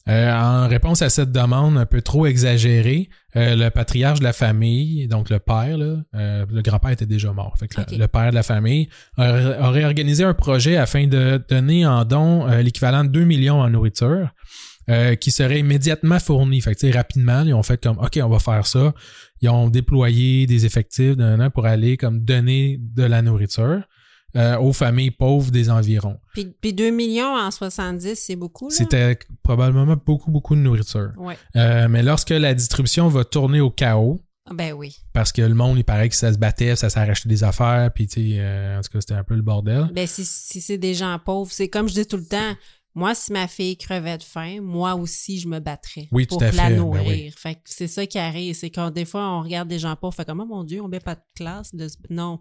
Euh, 0.09 0.31
en 0.33 0.69
réponse 0.69 1.01
à 1.01 1.09
cette 1.09 1.33
demande 1.33 1.79
un 1.79 1.87
peu 1.87 2.03
trop 2.03 2.27
exagérée, 2.27 3.09
euh, 3.37 3.57
le 3.57 3.71
patriarche 3.71 4.19
de 4.19 4.25
la 4.25 4.35
famille, 4.35 5.09
donc 5.09 5.31
le 5.31 5.39
père, 5.39 5.79
là, 5.79 5.97
euh, 6.15 6.45
le 6.51 6.61
grand-père 6.63 6.91
était 6.91 7.07
déjà 7.07 7.33
mort. 7.33 7.55
Fait 7.59 7.67
que 7.69 7.81
le- 7.97 8.07
père 8.09 8.31
de 8.31 8.35
la 8.35 8.43
famille 8.43 8.89
aurait, 9.17 9.85
organisé 9.85 10.23
un 10.25 10.35
projet 10.35 10.77
afin 10.77 11.07
de 11.07 11.43
donner 11.49 11.87
en 11.87 12.05
don 12.05 12.47
euh, 12.47 12.61
l'équivalent 12.61 13.05
de 13.05 13.09
2 13.09 13.25
millions 13.25 13.61
en 13.61 13.71
nourriture. 13.71 14.29
euh, 14.91 15.15
qui 15.15 15.31
serait 15.31 15.61
immédiatement 15.61 16.19
fourni. 16.19 16.61
Fait 16.61 16.75
que, 16.75 16.93
rapidement, 16.95 17.41
ils 17.41 17.55
ont 17.55 17.63
fait 17.63 17.83
comme 17.83 17.97
OK, 17.99 18.21
on 18.23 18.29
va 18.29 18.39
faire 18.39 18.67
ça. 18.67 18.93
Ils 19.41 19.49
ont 19.49 19.71
déployé 19.71 20.47
des 20.47 20.67
effectifs 20.67 21.17
nan, 21.17 21.39
nan, 21.39 21.51
pour 21.51 21.65
aller 21.65 21.97
comme 21.97 22.21
donner 22.23 22.77
de 22.79 23.03
la 23.05 23.23
nourriture 23.23 23.81
euh, 24.37 24.59
aux 24.59 24.73
familles 24.73 25.11
pauvres 25.11 25.51
des 25.51 25.71
environs. 25.71 26.19
Puis, 26.33 26.47
puis 26.61 26.73
2 26.73 26.91
millions 26.91 27.37
en 27.37 27.51
70, 27.51 28.15
c'est 28.17 28.37
beaucoup? 28.37 28.71
C'était 28.71 29.19
probablement 29.43 29.97
beaucoup, 30.05 30.31
beaucoup 30.31 30.55
de 30.55 30.61
nourriture. 30.61 31.13
Ouais. 31.17 31.37
Euh, 31.57 31.89
mais 31.89 32.03
lorsque 32.03 32.31
la 32.31 32.55
distribution 32.55 33.09
va 33.09 33.25
tourner 33.25 33.61
au 33.61 33.71
chaos, 33.71 34.21
Ah, 34.47 34.53
Ben 34.55 34.73
oui. 34.73 34.97
parce 35.13 35.33
que 35.33 35.41
le 35.43 35.55
monde, 35.55 35.79
il 35.79 35.85
paraît 35.85 36.09
que 36.09 36.17
ça 36.17 36.33
se 36.33 36.39
battait, 36.39 36.77
ça 36.77 36.89
racheté 37.05 37.29
des 37.29 37.45
affaires, 37.45 37.91
puis 37.95 38.07
tu 38.07 38.33
sais, 38.33 38.37
euh, 38.41 38.79
en 38.79 38.83
tout 38.83 38.91
cas, 38.93 39.01
c'était 39.01 39.15
un 39.15 39.25
peu 39.25 39.35
le 39.35 39.43
bordel. 39.43 39.89
Ben, 39.95 40.07
si, 40.07 40.25
si 40.25 40.61
c'est 40.61 40.79
des 40.79 40.95
gens 40.95 41.19
pauvres, 41.25 41.51
c'est 41.53 41.69
comme 41.69 41.89
je 41.89 41.95
dis 41.95 42.07
tout 42.07 42.17
le 42.19 42.27
temps, 42.27 42.55
moi, 42.97 43.15
si 43.15 43.33
ma 43.33 43.49
fille 43.49 43.77
crevait 43.77 44.19
de 44.19 44.23
faim, 44.23 44.59
moi 44.63 44.95
aussi, 44.95 45.41
je 45.41 45.49
me 45.49 45.59
battrais 45.59 46.09
Oui, 46.13 46.27
tout 46.29 46.37
pour 46.37 46.43
à 46.43 46.47
la 46.47 46.53
fait, 46.53 46.59
ben 46.71 46.77
nourrir. 46.77 47.03
oui. 47.07 47.33
Fait 47.37 47.55
que 47.55 47.61
c'est 47.65 47.89
ça 47.89 48.07
qui 48.07 48.19
arrive, 48.21 48.55
c'est 48.55 48.71
quand 48.71 48.91
des 48.93 49.05
fois, 49.05 49.29
on 49.39 49.43
regarde 49.43 49.69
des 49.69 49.81
gens 49.81 49.97
pauvres, 49.97 50.15
fait 50.15 50.25
comme, 50.25 50.41
oh 50.41 50.47
mon 50.47 50.63
Dieu, 50.63 50.81
on 50.81 50.87
met 50.89 51.01
pas 51.01 51.15
de 51.17 51.21
classe. 51.35 51.75
De... 51.75 51.89
Non. 52.11 52.39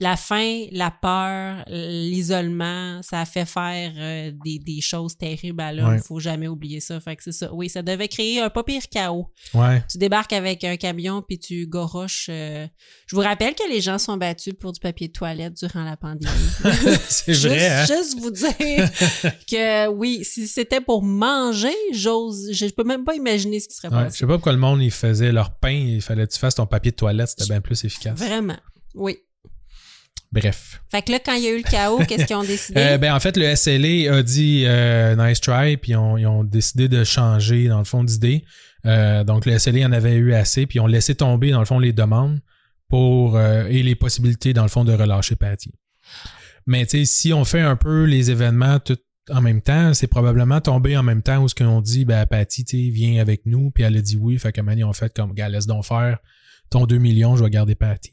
La 0.00 0.16
faim, 0.16 0.66
la 0.72 0.90
peur, 0.90 1.64
l'isolement, 1.68 3.00
ça 3.02 3.20
a 3.20 3.24
fait 3.24 3.46
faire 3.46 3.92
euh, 3.96 4.30
des, 4.44 4.58
des 4.58 4.80
choses 4.80 5.16
terribles 5.16 5.60
à 5.62 5.72
l'homme. 5.72 5.88
Ouais. 5.94 5.98
Faut 6.06 6.20
jamais 6.20 6.48
oublier 6.48 6.80
ça. 6.80 7.00
Fait 7.00 7.16
que 7.16 7.22
c'est 7.22 7.32
ça. 7.32 7.52
Oui, 7.54 7.68
ça 7.68 7.82
devait 7.82 8.08
créer 8.08 8.40
un 8.40 8.50
pas 8.50 8.62
pire 8.62 8.82
chaos. 8.90 9.26
Ouais. 9.54 9.82
Tu 9.90 9.98
débarques 9.98 10.32
avec 10.32 10.64
un 10.64 10.76
camion 10.76 11.22
puis 11.26 11.38
tu 11.38 11.66
goroches. 11.66 12.26
euh, 12.30 12.66
Je 13.06 13.16
vous 13.16 13.22
rappelle 13.22 13.54
que 13.54 13.68
les 13.70 13.80
gens 13.80 13.98
sont 13.98 14.16
battus 14.16 14.54
pour 14.58 14.72
du 14.72 14.80
papier 14.80 15.08
de 15.08 15.12
toilette 15.12 15.54
durant 15.54 15.84
la 15.84 15.96
pandémie. 15.96 16.30
C'est 17.08 17.32
juste, 17.34 17.46
vrai, 17.46 17.68
hein? 17.68 17.86
juste 17.86 18.18
vous 18.20 18.30
dire 18.30 18.48
que 19.50 19.88
oui, 19.88 20.24
si 20.24 20.46
c'était 20.46 20.80
pour 20.80 21.02
manger, 21.02 21.74
j'ose, 21.92 22.50
je 22.52 22.66
peux 22.66 22.84
même 22.84 23.04
pas 23.04 23.14
imaginer 23.14 23.60
ce 23.60 23.68
qui 23.68 23.74
serait 23.76 23.88
Ouais, 23.88 24.10
je 24.12 24.16
sais 24.16 24.26
pas 24.26 24.34
pourquoi 24.34 24.52
le 24.52 24.58
monde, 24.58 24.82
il 24.82 24.90
faisait 24.90 25.32
leur 25.32 25.56
pain, 25.58 25.70
il 25.70 26.02
fallait 26.02 26.26
que 26.26 26.32
tu 26.32 26.38
fasses 26.38 26.54
ton 26.56 26.66
papier 26.66 26.90
de 26.90 26.96
toilette, 26.96 27.28
c'était 27.30 27.48
bien 27.50 27.60
plus 27.60 27.82
efficace. 27.84 28.18
Vraiment. 28.18 28.58
Oui. 28.94 29.16
Bref. 30.30 30.82
Fait 30.90 31.02
que 31.02 31.12
là, 31.12 31.18
quand 31.24 31.34
il 31.34 31.44
y 31.44 31.46
a 31.46 31.52
eu 31.52 31.58
le 31.58 31.62
chaos, 31.62 31.98
qu'est-ce 32.08 32.26
qu'ils 32.26 32.36
ont 32.36 32.42
décidé? 32.42 32.78
Euh, 32.80 32.98
ben, 32.98 33.14
en 33.14 33.20
fait, 33.20 33.36
le 33.36 33.54
SLA 33.54 34.14
a 34.14 34.22
dit 34.22 34.64
euh, 34.66 35.16
nice 35.16 35.40
try, 35.40 35.76
puis 35.76 35.92
ils 35.92 35.96
ont, 35.96 36.16
ils 36.18 36.26
ont 36.26 36.44
décidé 36.44 36.88
de 36.88 37.02
changer, 37.04 37.68
dans 37.68 37.78
le 37.78 37.84
fond, 37.84 38.04
d'idée. 38.04 38.44
Euh, 38.86 39.24
donc, 39.24 39.46
le 39.46 39.58
SLA 39.58 39.86
en 39.86 39.92
avait 39.92 40.16
eu 40.16 40.34
assez, 40.34 40.66
puis 40.66 40.78
ils 40.78 40.80
ont 40.80 40.86
laissé 40.86 41.14
tomber, 41.14 41.50
dans 41.50 41.60
le 41.60 41.64
fond, 41.64 41.78
les 41.78 41.92
demandes 41.92 42.40
pour 42.88 43.36
euh, 43.36 43.66
et 43.68 43.82
les 43.82 43.94
possibilités, 43.94 44.52
dans 44.52 44.62
le 44.62 44.68
fond, 44.68 44.84
de 44.84 44.92
relâcher 44.92 45.36
Patty. 45.36 45.72
Mais, 46.66 46.84
tu 46.84 46.98
sais, 46.98 47.04
si 47.04 47.32
on 47.32 47.44
fait 47.44 47.60
un 47.60 47.76
peu 47.76 48.04
les 48.04 48.30
événements 48.30 48.78
tout 48.78 48.98
en 49.30 49.42
même 49.42 49.60
temps, 49.60 49.92
c'est 49.94 50.06
probablement 50.06 50.60
tombé 50.60 50.96
en 50.96 51.02
même 51.02 51.22
temps 51.22 51.42
où 51.42 51.48
ce 51.48 51.54
qu'on 51.54 51.80
dit, 51.80 52.04
ben, 52.04 52.24
Patty, 52.26 52.64
tu 52.64 52.90
viens 52.90 53.20
avec 53.20 53.44
nous, 53.46 53.70
puis 53.70 53.84
elle 53.84 53.96
a 53.96 54.00
dit 54.00 54.16
oui, 54.16 54.38
fait 54.38 54.52
que, 54.52 54.60
man, 54.60 54.78
ils 54.78 54.84
ont 54.84 54.92
fait 54.92 55.12
comme, 55.14 55.32
gars, 55.34 55.48
laisse 55.48 55.66
donc 55.66 55.84
faire 55.84 56.18
ton 56.70 56.86
2 56.86 56.98
millions, 56.98 57.36
je 57.36 57.44
vais 57.44 57.50
garder 57.50 57.74
Patty. 57.74 58.12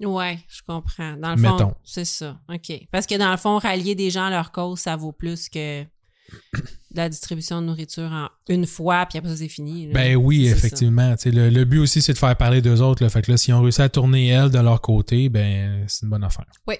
Ouais, 0.00 0.38
je 0.48 0.60
comprends. 0.66 1.16
Dans 1.16 1.30
le 1.34 1.40
Mettons. 1.40 1.58
fond, 1.58 1.74
c'est 1.84 2.04
ça. 2.04 2.38
OK. 2.52 2.72
Parce 2.92 3.06
que 3.06 3.16
dans 3.16 3.30
le 3.30 3.36
fond, 3.36 3.58
rallier 3.58 3.94
des 3.94 4.10
gens 4.10 4.26
à 4.26 4.30
leur 4.30 4.52
cause, 4.52 4.78
ça 4.80 4.94
vaut 4.96 5.12
plus 5.12 5.48
que 5.48 5.82
de 5.82 5.86
la 6.94 7.08
distribution 7.08 7.60
de 7.62 7.66
nourriture 7.66 8.10
en 8.12 8.28
une 8.48 8.66
fois, 8.66 9.06
puis 9.06 9.18
après 9.18 9.30
ça, 9.30 9.36
c'est 9.38 9.48
fini. 9.48 9.86
là. 9.86 9.94
Ben 9.94 10.16
oui, 10.16 10.46
effectivement. 10.46 11.14
Le, 11.24 11.48
le 11.50 11.64
but 11.64 11.78
aussi, 11.78 12.00
c'est 12.02 12.12
de 12.12 12.18
faire 12.18 12.36
parler 12.36 12.60
d'eux 12.62 12.80
autres. 12.80 13.02
Là. 13.02 13.08
Fait 13.10 13.22
que 13.22 13.30
là, 13.30 13.36
si 13.36 13.52
on 13.52 13.60
réussit 13.62 13.80
à 13.80 13.88
tourner 13.88 14.28
elles 14.28 14.50
de 14.50 14.58
leur 14.58 14.80
côté, 14.80 15.28
ben 15.28 15.84
c'est 15.88 16.02
une 16.04 16.10
bonne 16.10 16.24
affaire. 16.24 16.46
Oui. 16.66 16.76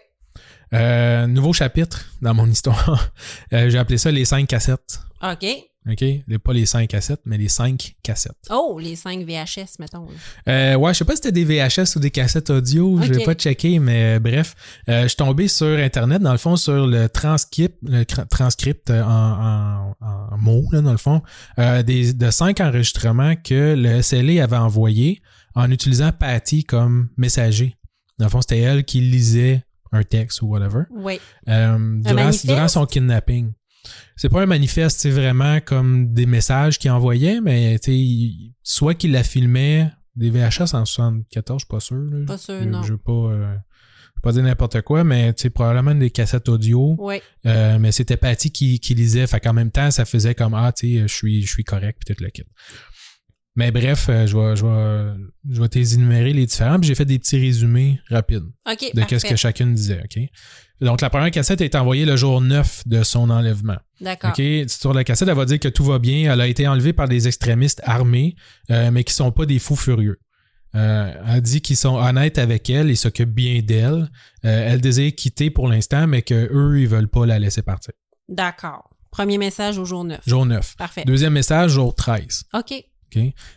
Euh, 0.74 1.26
nouveau 1.26 1.52
chapitre 1.52 2.04
dans 2.20 2.34
mon 2.34 2.46
histoire. 2.46 3.10
Euh, 3.54 3.70
J'ai 3.70 3.78
appelé 3.78 3.96
ça 3.96 4.10
les 4.10 4.26
cinq 4.26 4.46
cassettes. 4.46 5.00
OK. 5.22 5.46
OK? 5.90 6.00
Les- 6.00 6.38
Pas 6.42 6.52
les 6.52 6.66
cinq 6.66 6.88
cassettes, 6.88 7.20
mais 7.24 7.38
les 7.38 7.48
cinq 7.48 7.94
cassettes. 8.02 8.36
Oh, 8.50 8.78
les 8.80 8.96
5 8.96 9.24
VHS, 9.24 9.78
mettons. 9.78 10.06
Euh, 10.48 10.74
ouais, 10.76 10.92
je 10.92 10.98
sais 10.98 11.04
pas 11.04 11.12
si 11.16 11.22
c'était 11.22 11.32
des 11.32 11.44
VHS 11.44 11.96
ou 11.96 12.00
des 12.00 12.10
cassettes 12.10 12.50
audio, 12.50 13.00
je 13.02 13.08
Ok. 13.10 13.16
vais 13.18 13.24
pas 13.24 13.34
checker, 13.34 13.78
mais 13.78 14.16
euh, 14.16 14.18
bref, 14.18 14.54
euh, 14.88 15.02
je 15.04 15.08
suis 15.08 15.16
tombé 15.16 15.48
sur 15.48 15.66
Internet, 15.78 16.20
dans 16.22 16.32
le 16.32 16.38
fond, 16.38 16.56
sur 16.56 16.86
le 16.86 17.08
transcript, 17.08 17.76
le 17.82 18.04
transcript 18.04 18.90
en, 18.90 18.94
en, 19.02 19.94
en 20.00 20.38
mots, 20.38 20.64
là, 20.72 20.80
dans 20.82 20.92
le 20.92 20.98
fond, 20.98 21.22
des, 21.56 22.12
de 22.12 22.30
cinq 22.30 22.60
enregistrements 22.60 23.34
que 23.36 23.74
le 23.76 24.02
SLA 24.02 24.42
avait 24.42 24.56
envoyés 24.56 25.22
en 25.54 25.70
utilisant 25.70 26.12
Patty 26.12 26.64
comme 26.64 27.08
messager. 27.16 27.76
Dans 28.18 28.26
le 28.26 28.30
fond, 28.30 28.40
c'était 28.42 28.58
elle 28.60 28.84
qui 28.84 29.00
lisait 29.00 29.64
un 29.92 30.02
texte 30.02 30.42
ou 30.42 30.48
whatever. 30.48 30.82
Oui. 30.90 31.18
Durant 31.46 32.68
son 32.68 32.84
kidnapping. 32.86 33.52
C'est 34.16 34.28
pas 34.28 34.42
un 34.42 34.46
manifeste, 34.46 35.00
c'est 35.00 35.10
vraiment 35.10 35.60
comme 35.60 36.12
des 36.12 36.26
messages 36.26 36.78
qu'il 36.78 36.90
envoyait, 36.90 37.40
mais 37.40 37.78
soit 38.62 38.94
qu'il 38.94 39.12
la 39.12 39.22
filmait 39.22 39.90
des 40.16 40.30
VHS 40.30 40.74
en 40.74 40.84
74, 40.84 41.60
je 41.60 41.64
suis 41.64 41.68
pas 41.68 41.80
sûr. 41.80 41.96
là. 41.96 42.26
Pas 42.26 42.38
sûr, 42.38 42.60
je, 42.60 42.68
non. 42.68 42.82
Je 42.82 42.92
veux 42.92 42.98
pas, 42.98 43.12
euh, 43.12 43.52
je 43.52 44.16
veux 44.16 44.22
pas 44.22 44.32
dire 44.32 44.42
n'importe 44.42 44.82
quoi, 44.82 45.04
mais 45.04 45.32
sais, 45.36 45.50
probablement 45.50 45.94
des 45.94 46.10
cassettes 46.10 46.48
audio. 46.48 46.96
Oui. 46.98 47.20
Euh, 47.46 47.78
mais 47.78 47.92
c'était 47.92 48.16
Patty 48.16 48.50
qui, 48.50 48.80
qui 48.80 48.94
lisait. 48.94 49.26
Fait 49.28 49.38
qu'en 49.38 49.52
même 49.52 49.70
temps, 49.70 49.92
ça 49.92 50.04
faisait 50.04 50.34
comme 50.34 50.54
Ah, 50.54 50.72
tu 50.72 50.96
sais, 50.96 51.02
je 51.02 51.14
suis, 51.14 51.42
je 51.42 51.48
suis 51.48 51.64
correct, 51.64 52.00
puis 52.04 52.14
tout 52.14 52.22
le 52.22 52.30
kit. 52.30 52.42
Mais 53.58 53.72
bref, 53.72 54.06
euh, 54.08 54.24
je 54.24 54.36
vais, 54.36 54.54
je 54.54 54.64
vais, 54.64 55.14
je 55.50 55.60
vais 55.60 55.68
t'énumérer 55.68 56.32
les 56.32 56.46
différents, 56.46 56.78
puis 56.78 56.86
j'ai 56.86 56.94
fait 56.94 57.04
des 57.04 57.18
petits 57.18 57.40
résumés 57.40 57.98
rapides 58.08 58.44
de 58.44 58.74
qu'est-ce 58.76 59.00
parfait. 59.00 59.28
que 59.30 59.34
chacune 59.34 59.74
disait, 59.74 60.00
OK? 60.04 60.22
Donc, 60.80 61.00
la 61.00 61.10
première 61.10 61.32
cassette 61.32 61.60
est 61.60 61.74
envoyée 61.74 62.04
le 62.04 62.14
jour 62.14 62.40
9 62.40 62.86
de 62.86 63.02
son 63.02 63.30
enlèvement. 63.30 63.78
D'accord. 64.00 64.32
Sur 64.68 64.94
la 64.94 65.02
cassette, 65.02 65.26
elle 65.26 65.34
va 65.34 65.44
dire 65.44 65.58
que 65.58 65.66
tout 65.66 65.82
va 65.82 65.98
bien. 65.98 66.32
Elle 66.32 66.40
a 66.40 66.46
été 66.46 66.68
enlevée 66.68 66.92
par 66.92 67.08
des 67.08 67.26
extrémistes 67.26 67.82
armés, 67.84 68.36
euh, 68.70 68.92
mais 68.92 69.02
qui 69.02 69.12
sont 69.12 69.32
pas 69.32 69.44
des 69.44 69.58
fous 69.58 69.74
furieux. 69.74 70.20
Euh, 70.76 71.12
elle 71.26 71.40
dit 71.40 71.60
qu'ils 71.60 71.76
sont 71.76 71.96
honnêtes 71.96 72.38
avec 72.38 72.70
elle 72.70 72.90
et 72.90 72.94
s'occupent 72.94 73.34
bien 73.34 73.60
d'elle. 73.60 74.08
Euh, 74.44 74.68
elle 74.68 74.80
désire 74.80 75.12
quitter 75.16 75.50
pour 75.50 75.66
l'instant, 75.66 76.06
mais 76.06 76.22
que 76.22 76.48
eux, 76.52 76.80
ils 76.80 76.86
veulent 76.86 77.08
pas 77.08 77.26
la 77.26 77.40
laisser 77.40 77.62
partir. 77.62 77.92
D'accord. 78.28 78.88
Premier 79.10 79.36
message 79.36 79.78
au 79.78 79.84
jour 79.84 80.04
9. 80.04 80.20
Jour 80.28 80.46
9. 80.46 80.76
Parfait. 80.76 81.02
Deuxième 81.04 81.32
message, 81.32 81.72
jour 81.72 81.92
13. 81.92 82.44
OK. 82.54 82.84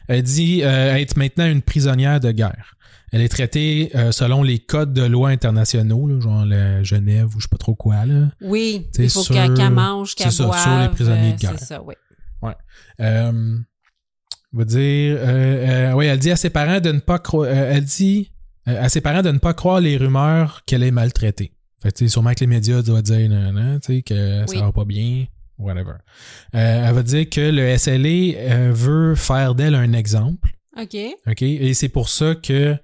Elle 0.08 0.24
dit 0.24 0.62
euh, 0.64 0.96
être 0.96 1.18
maintenant 1.18 1.46
une 1.50 1.62
prisonnière 1.62 2.20
de 2.20 2.32
guerre. 2.32 2.76
Elle 3.12 3.22
est 3.22 3.30
traitée 3.30 3.92
euh, 3.96 4.12
selon 4.14 4.42
les 4.42 4.60
codes 4.60 4.94
de 4.94 5.04
loi 5.04 5.30
internationaux, 5.30 6.08
là, 6.08 6.20
genre 6.22 6.46
la 6.46 6.82
Genève 6.82 7.28
ou 7.36 7.40
je 7.40 7.44
sais 7.44 7.50
pas 7.52 7.58
trop 7.58 7.76
quoi. 7.76 8.06
Là. 8.06 8.30
Oui. 8.42 8.88
T'sais, 8.94 9.04
Il 9.04 9.10
faut 9.10 9.24
qu'elle 9.24 9.70
mange, 9.70 10.16
qu'elle 10.16 10.32
c'est 10.32 10.38
ça, 10.38 10.46
boive. 10.46 10.62
sur 10.62 10.80
les 10.80 10.90
prisonniers 10.90 11.30
de 11.32 11.34
euh, 11.34 11.38
guerre. 11.38 11.56
C'est 11.60 11.66
ça, 11.66 11.84
oui. 11.84 11.96
Euh, 13.02 13.58
on 14.54 14.58
va 14.58 14.66
dire, 14.66 15.96
oui, 15.96 16.06
elle 16.06 16.20
dit 16.20 16.32
à 16.32 16.36
ses 16.36 16.50
parents 16.50 16.80
de 16.80 16.92
ne 16.92 17.00
pas 17.00 17.20
croire, 17.20 17.48
elle 17.50 17.84
dit 17.86 18.32
à 18.66 18.90
ses 18.90 19.02
parents 19.02 19.22
de 19.22 19.32
ne 19.32 19.38
pas 19.40 19.54
croire 19.54 19.80
les 19.80 19.98
rumeurs 19.98 20.64
qu'elle 20.66 20.84
est 20.84 20.92
maltraitée. 20.92 21.54
Fait 21.82 21.92
que, 21.92 22.08
sûrement 22.08 22.34
que 22.34 22.42
les 22.42 22.48
médias 22.48 22.82
doivent 22.82 23.02
dire 23.02 23.28
non, 23.30 23.52
non, 23.54 23.80
tu 23.80 23.96
sais, 23.96 24.02
que 24.04 24.46
Oui. 24.50 24.58
ça 24.58 24.66
va 24.66 24.72
pas 24.72 24.86
bien, 24.86 25.26
whatever. 25.62 25.94
Euh, 26.56 26.88
elle 26.88 26.94
va 26.94 27.04
dire 27.04 27.30
que 27.30 27.42
le 27.42 27.78
SLA 27.78 28.38
euh, 28.38 28.72
veut 28.74 29.16
faire 29.16 29.56
d'elle 29.56 29.76
un 29.76 29.94
exemple. 29.94 30.52
OK. 30.78 30.98
OK? 31.28 31.42
Et 31.42 31.74
c'est 31.74 31.90
pour 31.90 32.10
ça 32.10 32.36
que 32.36 32.76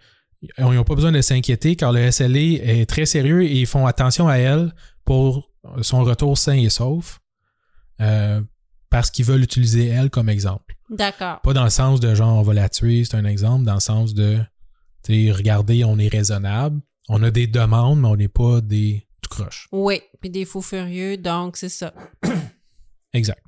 ils 0.42 0.64
n'ont 0.64 0.84
pas 0.84 0.96
besoin 0.96 1.12
de 1.12 1.22
s'inquiéter 1.22 1.76
car 1.76 1.92
le 1.92 2.12
SLA 2.12 2.40
est 2.40 2.88
très 2.88 3.06
sérieux 3.06 3.44
et 3.44 3.60
ils 3.60 3.66
font 3.66 3.88
attention 3.88 4.28
à 4.28 4.36
elle 4.36 4.74
pour 5.04 5.52
son 5.82 6.04
retour 6.04 6.38
sain 6.38 6.54
et 6.54 6.70
sauf 6.70 7.20
euh, 8.02 8.42
parce 8.90 9.10
qu'ils 9.10 9.26
veulent 9.26 9.44
utiliser 9.44 9.88
elle 9.88 10.10
comme 10.10 10.30
exemple. 10.30 10.76
D'accord. 10.90 11.42
Pas 11.42 11.54
dans 11.54 11.64
le 11.64 11.70
sens 11.70 12.00
de 12.00 12.14
genre 12.14 12.38
on 12.38 12.44
va 12.44 12.54
la 12.54 12.70
tuer, 12.70 13.04
c'est 13.04 13.18
un 13.18 13.26
exemple, 13.26 13.66
dans 13.66 13.74
le 13.74 13.80
sens 13.80 14.14
de 14.14 14.40
regardez, 15.10 15.84
on 15.84 15.98
est 16.00 16.08
raisonnable, 16.08 16.82
on 17.10 17.24
a 17.24 17.32
des 17.32 17.48
demandes, 17.48 18.02
mais 18.02 18.08
on 18.08 18.16
n'est 18.16 18.28
pas 18.28 18.62
des 18.62 19.08
tout 19.22 19.30
croche. 19.30 19.68
Oui. 19.72 20.02
Puis 20.20 20.30
des 20.30 20.46
fous 20.46 20.62
furieux, 20.62 21.18
donc 21.18 21.58
c'est 21.58 21.70
ça. 21.70 21.94
Exact. 23.14 23.44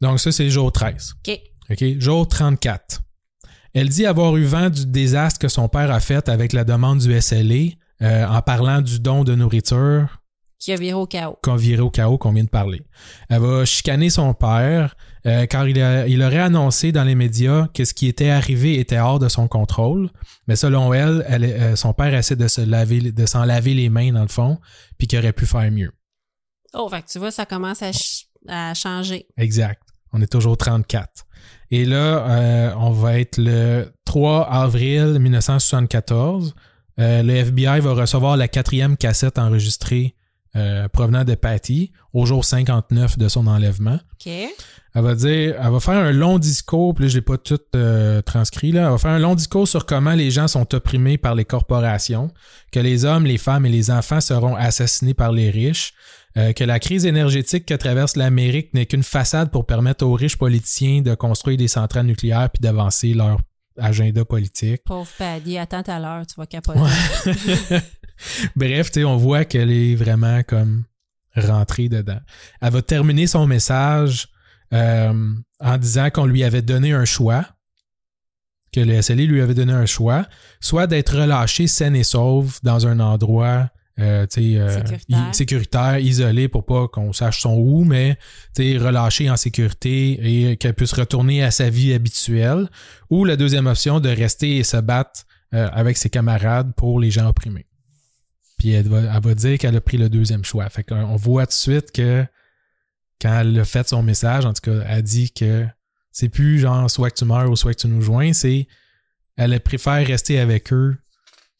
Donc 0.00 0.18
ça, 0.20 0.32
c'est 0.32 0.50
jour 0.50 0.72
13. 0.72 1.14
OK. 1.28 1.40
OK? 1.70 1.84
Jour 1.98 2.26
34. 2.28 3.00
Elle 3.74 3.88
dit 3.88 4.06
avoir 4.06 4.36
eu 4.36 4.44
vent 4.44 4.70
du 4.70 4.86
désastre 4.86 5.38
que 5.38 5.48
son 5.48 5.68
père 5.68 5.90
a 5.92 6.00
fait 6.00 6.28
avec 6.28 6.52
la 6.52 6.64
demande 6.64 6.98
du 6.98 7.20
SLA 7.20 7.74
euh, 8.02 8.26
en 8.26 8.42
parlant 8.42 8.80
du 8.80 8.98
don 8.98 9.22
de 9.24 9.34
nourriture 9.34 10.20
Qui 10.58 10.72
a 10.72 10.76
viré 10.76 10.94
au 10.94 11.06
chaos. 11.06 11.36
qu'on 11.42 11.54
virait 11.54 11.82
au 11.82 11.90
chaos 11.90 12.18
qu'on 12.18 12.32
vient 12.32 12.42
de 12.44 12.48
parler. 12.48 12.82
Elle 13.28 13.42
va 13.42 13.64
chicaner 13.64 14.10
son 14.10 14.34
père 14.34 14.96
euh, 15.26 15.46
car 15.46 15.68
il, 15.68 15.80
a- 15.80 16.08
il 16.08 16.20
aurait 16.22 16.40
annoncé 16.40 16.90
dans 16.90 17.04
les 17.04 17.14
médias 17.14 17.68
que 17.72 17.84
ce 17.84 17.94
qui 17.94 18.08
était 18.08 18.30
arrivé 18.30 18.80
était 18.80 18.98
hors 18.98 19.18
de 19.20 19.28
son 19.28 19.46
contrôle. 19.46 20.10
Mais 20.48 20.56
selon 20.56 20.92
elle, 20.92 21.24
elle 21.28 21.44
euh, 21.44 21.76
son 21.76 21.92
père 21.92 22.12
essaie 22.14 22.36
de 22.36 22.48
se 22.48 22.62
laver, 22.62 23.12
de 23.12 23.26
s'en 23.26 23.44
laver 23.44 23.74
les 23.74 23.88
mains 23.90 24.12
dans 24.12 24.22
le 24.22 24.28
fond, 24.28 24.58
puis 24.98 25.06
qu'il 25.06 25.18
aurait 25.20 25.32
pu 25.34 25.46
faire 25.46 25.70
mieux. 25.70 25.92
Oh, 26.72 26.88
fait 26.88 27.02
que 27.02 27.08
tu 27.08 27.18
vois, 27.20 27.30
ça 27.30 27.46
commence 27.46 27.82
à, 27.82 27.90
à 28.48 28.74
changer. 28.74 29.26
Exact. 29.36 29.82
On 30.12 30.20
est 30.20 30.30
toujours 30.30 30.56
34. 30.56 31.26
Et 31.70 31.84
là, 31.84 31.96
euh, 32.28 32.74
on 32.78 32.90
va 32.90 33.18
être 33.18 33.38
le 33.38 33.92
3 34.04 34.48
avril 34.48 35.18
1974. 35.20 36.54
Euh, 36.98 37.22
le 37.22 37.34
FBI 37.34 37.80
va 37.80 37.92
recevoir 37.94 38.36
la 38.36 38.48
quatrième 38.48 38.96
cassette 38.96 39.38
enregistrée 39.38 40.14
euh, 40.56 40.88
provenant 40.88 41.22
de 41.22 41.36
Patty 41.36 41.92
au 42.12 42.26
jour 42.26 42.44
59 42.44 43.16
de 43.16 43.28
son 43.28 43.46
enlèvement. 43.46 44.00
OK. 44.14 44.26
Elle 44.26 45.02
va 45.02 45.14
dire, 45.14 45.54
elle 45.62 45.70
va 45.70 45.78
faire 45.78 45.94
un 45.94 46.10
long 46.10 46.40
discours, 46.40 46.92
puis 46.92 47.04
là, 47.04 47.08
je 47.08 47.14
l'ai 47.18 47.22
pas 47.22 47.38
tout 47.38 47.60
euh, 47.76 48.20
transcrit, 48.22 48.72
là. 48.72 48.86
Elle 48.86 48.90
va 48.90 48.98
faire 48.98 49.12
un 49.12 49.20
long 49.20 49.36
discours 49.36 49.68
sur 49.68 49.86
comment 49.86 50.14
les 50.14 50.32
gens 50.32 50.48
sont 50.48 50.74
opprimés 50.74 51.18
par 51.18 51.36
les 51.36 51.44
corporations, 51.44 52.32
que 52.72 52.80
les 52.80 53.04
hommes, 53.04 53.26
les 53.26 53.38
femmes 53.38 53.64
et 53.64 53.68
les 53.68 53.92
enfants 53.92 54.20
seront 54.20 54.56
assassinés 54.56 55.14
par 55.14 55.30
les 55.30 55.50
riches, 55.50 55.94
euh, 56.36 56.52
que 56.52 56.62
la 56.62 56.78
crise 56.78 57.06
énergétique 57.06 57.66
que 57.66 57.74
traverse 57.74 58.16
l'Amérique 58.16 58.72
n'est 58.72 58.86
qu'une 58.86 59.02
façade 59.02 59.50
pour 59.50 59.66
permettre 59.66 60.06
aux 60.06 60.14
riches 60.14 60.36
politiciens 60.36 61.02
de 61.02 61.14
construire 61.14 61.56
des 61.56 61.68
centrales 61.68 62.06
nucléaires 62.06 62.50
puis 62.50 62.60
d'avancer 62.60 63.14
leur 63.14 63.38
agenda 63.76 64.24
politique. 64.24 64.82
Pauvre 64.84 65.10
Paddy, 65.18 65.58
attends 65.58 65.82
à 65.82 65.98
l'heure, 65.98 66.26
tu 66.26 66.34
vas 66.36 66.46
capoter. 66.46 66.78
Bref, 68.56 68.90
tu 68.90 69.00
sais, 69.00 69.04
on 69.04 69.16
voit 69.16 69.44
qu'elle 69.44 69.72
est 69.72 69.94
vraiment 69.94 70.42
comme 70.42 70.84
rentrée 71.34 71.88
dedans. 71.88 72.20
Elle 72.60 72.72
va 72.72 72.82
terminer 72.82 73.26
son 73.26 73.46
message 73.46 74.28
euh, 74.72 75.34
en 75.58 75.78
disant 75.78 76.10
qu'on 76.10 76.26
lui 76.26 76.44
avait 76.44 76.62
donné 76.62 76.92
un 76.92 77.04
choix, 77.04 77.44
que 78.72 78.80
le 78.80 79.00
SLI 79.02 79.26
lui 79.26 79.40
avait 79.40 79.54
donné 79.54 79.72
un 79.72 79.86
choix, 79.86 80.26
soit 80.60 80.86
d'être 80.86 81.18
relâché 81.18 81.66
saine 81.66 81.96
et 81.96 82.04
sauve 82.04 82.60
dans 82.62 82.86
un 82.86 83.00
endroit 83.00 83.68
euh, 84.00 84.26
euh, 84.38 84.68
Sécuritaire. 84.68 85.34
sécuritaire, 85.34 85.98
isolé 85.98 86.48
pour 86.48 86.64
pas 86.64 86.88
qu'on 86.88 87.12
sache 87.12 87.40
son 87.40 87.54
où, 87.56 87.84
mais 87.84 88.16
relâché 88.58 89.30
en 89.30 89.36
sécurité 89.36 90.50
et 90.50 90.56
qu'elle 90.56 90.74
puisse 90.74 90.92
retourner 90.92 91.42
à 91.42 91.50
sa 91.50 91.70
vie 91.70 91.92
habituelle. 91.92 92.68
Ou 93.10 93.24
la 93.24 93.36
deuxième 93.36 93.66
option, 93.66 94.00
de 94.00 94.08
rester 94.08 94.58
et 94.58 94.64
se 94.64 94.76
battre 94.76 95.24
euh, 95.54 95.68
avec 95.72 95.96
ses 95.96 96.10
camarades 96.10 96.72
pour 96.76 97.00
les 97.00 97.10
gens 97.10 97.28
opprimés. 97.28 97.66
Puis 98.58 98.70
elle 98.70 98.88
va, 98.88 99.00
elle 99.00 99.22
va 99.22 99.34
dire 99.34 99.58
qu'elle 99.58 99.76
a 99.76 99.80
pris 99.80 99.96
le 99.96 100.08
deuxième 100.08 100.44
choix. 100.44 100.68
Fait 100.68 100.84
qu'on 100.84 101.16
voit 101.16 101.46
tout 101.46 101.50
de 101.50 101.54
suite 101.54 101.92
que 101.92 102.24
quand 103.20 103.40
elle 103.40 103.58
a 103.58 103.64
fait 103.64 103.88
son 103.88 104.02
message, 104.02 104.46
en 104.46 104.52
tout 104.52 104.62
cas, 104.62 104.84
elle 104.86 105.02
dit 105.02 105.30
que 105.30 105.66
c'est 106.12 106.28
plus 106.28 106.58
genre 106.58 106.90
soit 106.90 107.10
que 107.10 107.16
tu 107.16 107.24
meurs 107.24 107.50
ou 107.50 107.56
soit 107.56 107.74
que 107.74 107.80
tu 107.80 107.88
nous 107.88 108.02
joins, 108.02 108.32
c'est 108.32 108.66
elle 109.36 109.58
préfère 109.60 110.06
rester 110.06 110.38
avec 110.38 110.72
eux 110.72 110.96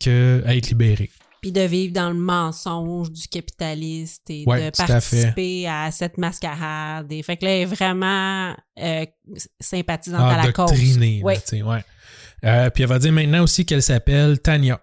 que 0.01 0.43
être 0.47 0.68
libérée. 0.68 1.11
Puis 1.41 1.53
de 1.53 1.62
vivre 1.62 1.93
dans 1.95 2.11
le 2.11 2.18
mensonge 2.18 3.11
du 3.11 3.26
capitaliste 3.28 4.28
et 4.28 4.45
Ouais, 4.47 4.61
de 4.61 4.66
à 4.66 4.86
participer 4.86 5.66
à, 5.68 5.91
cette 5.91 6.18
mascarade. 6.18 7.11
Et 7.11 7.22
fait 7.22 7.36
que 7.36 7.45
là, 7.47 7.51
elle 7.53 7.62
est 7.62 7.64
vraiment 7.64 8.55
euh, 8.78 9.07
sympathisante 9.59 10.20
à 10.20 10.45
la 10.45 10.53
cause. 10.53 10.70
Là, 10.99 11.07
Oui. 11.22 11.34
tu 11.36 11.43
sais, 11.47 11.62
ouais. 11.62 11.82
Euh, 12.45 12.70
puis 12.70 12.82
elle 12.82 12.88
va 12.88 12.99
dire 12.99 13.12
maintenant 13.12 13.43
aussi 13.43 13.64
qu'elle 13.64 13.82
s'appelle 13.82 14.41
Tania. 14.41 14.80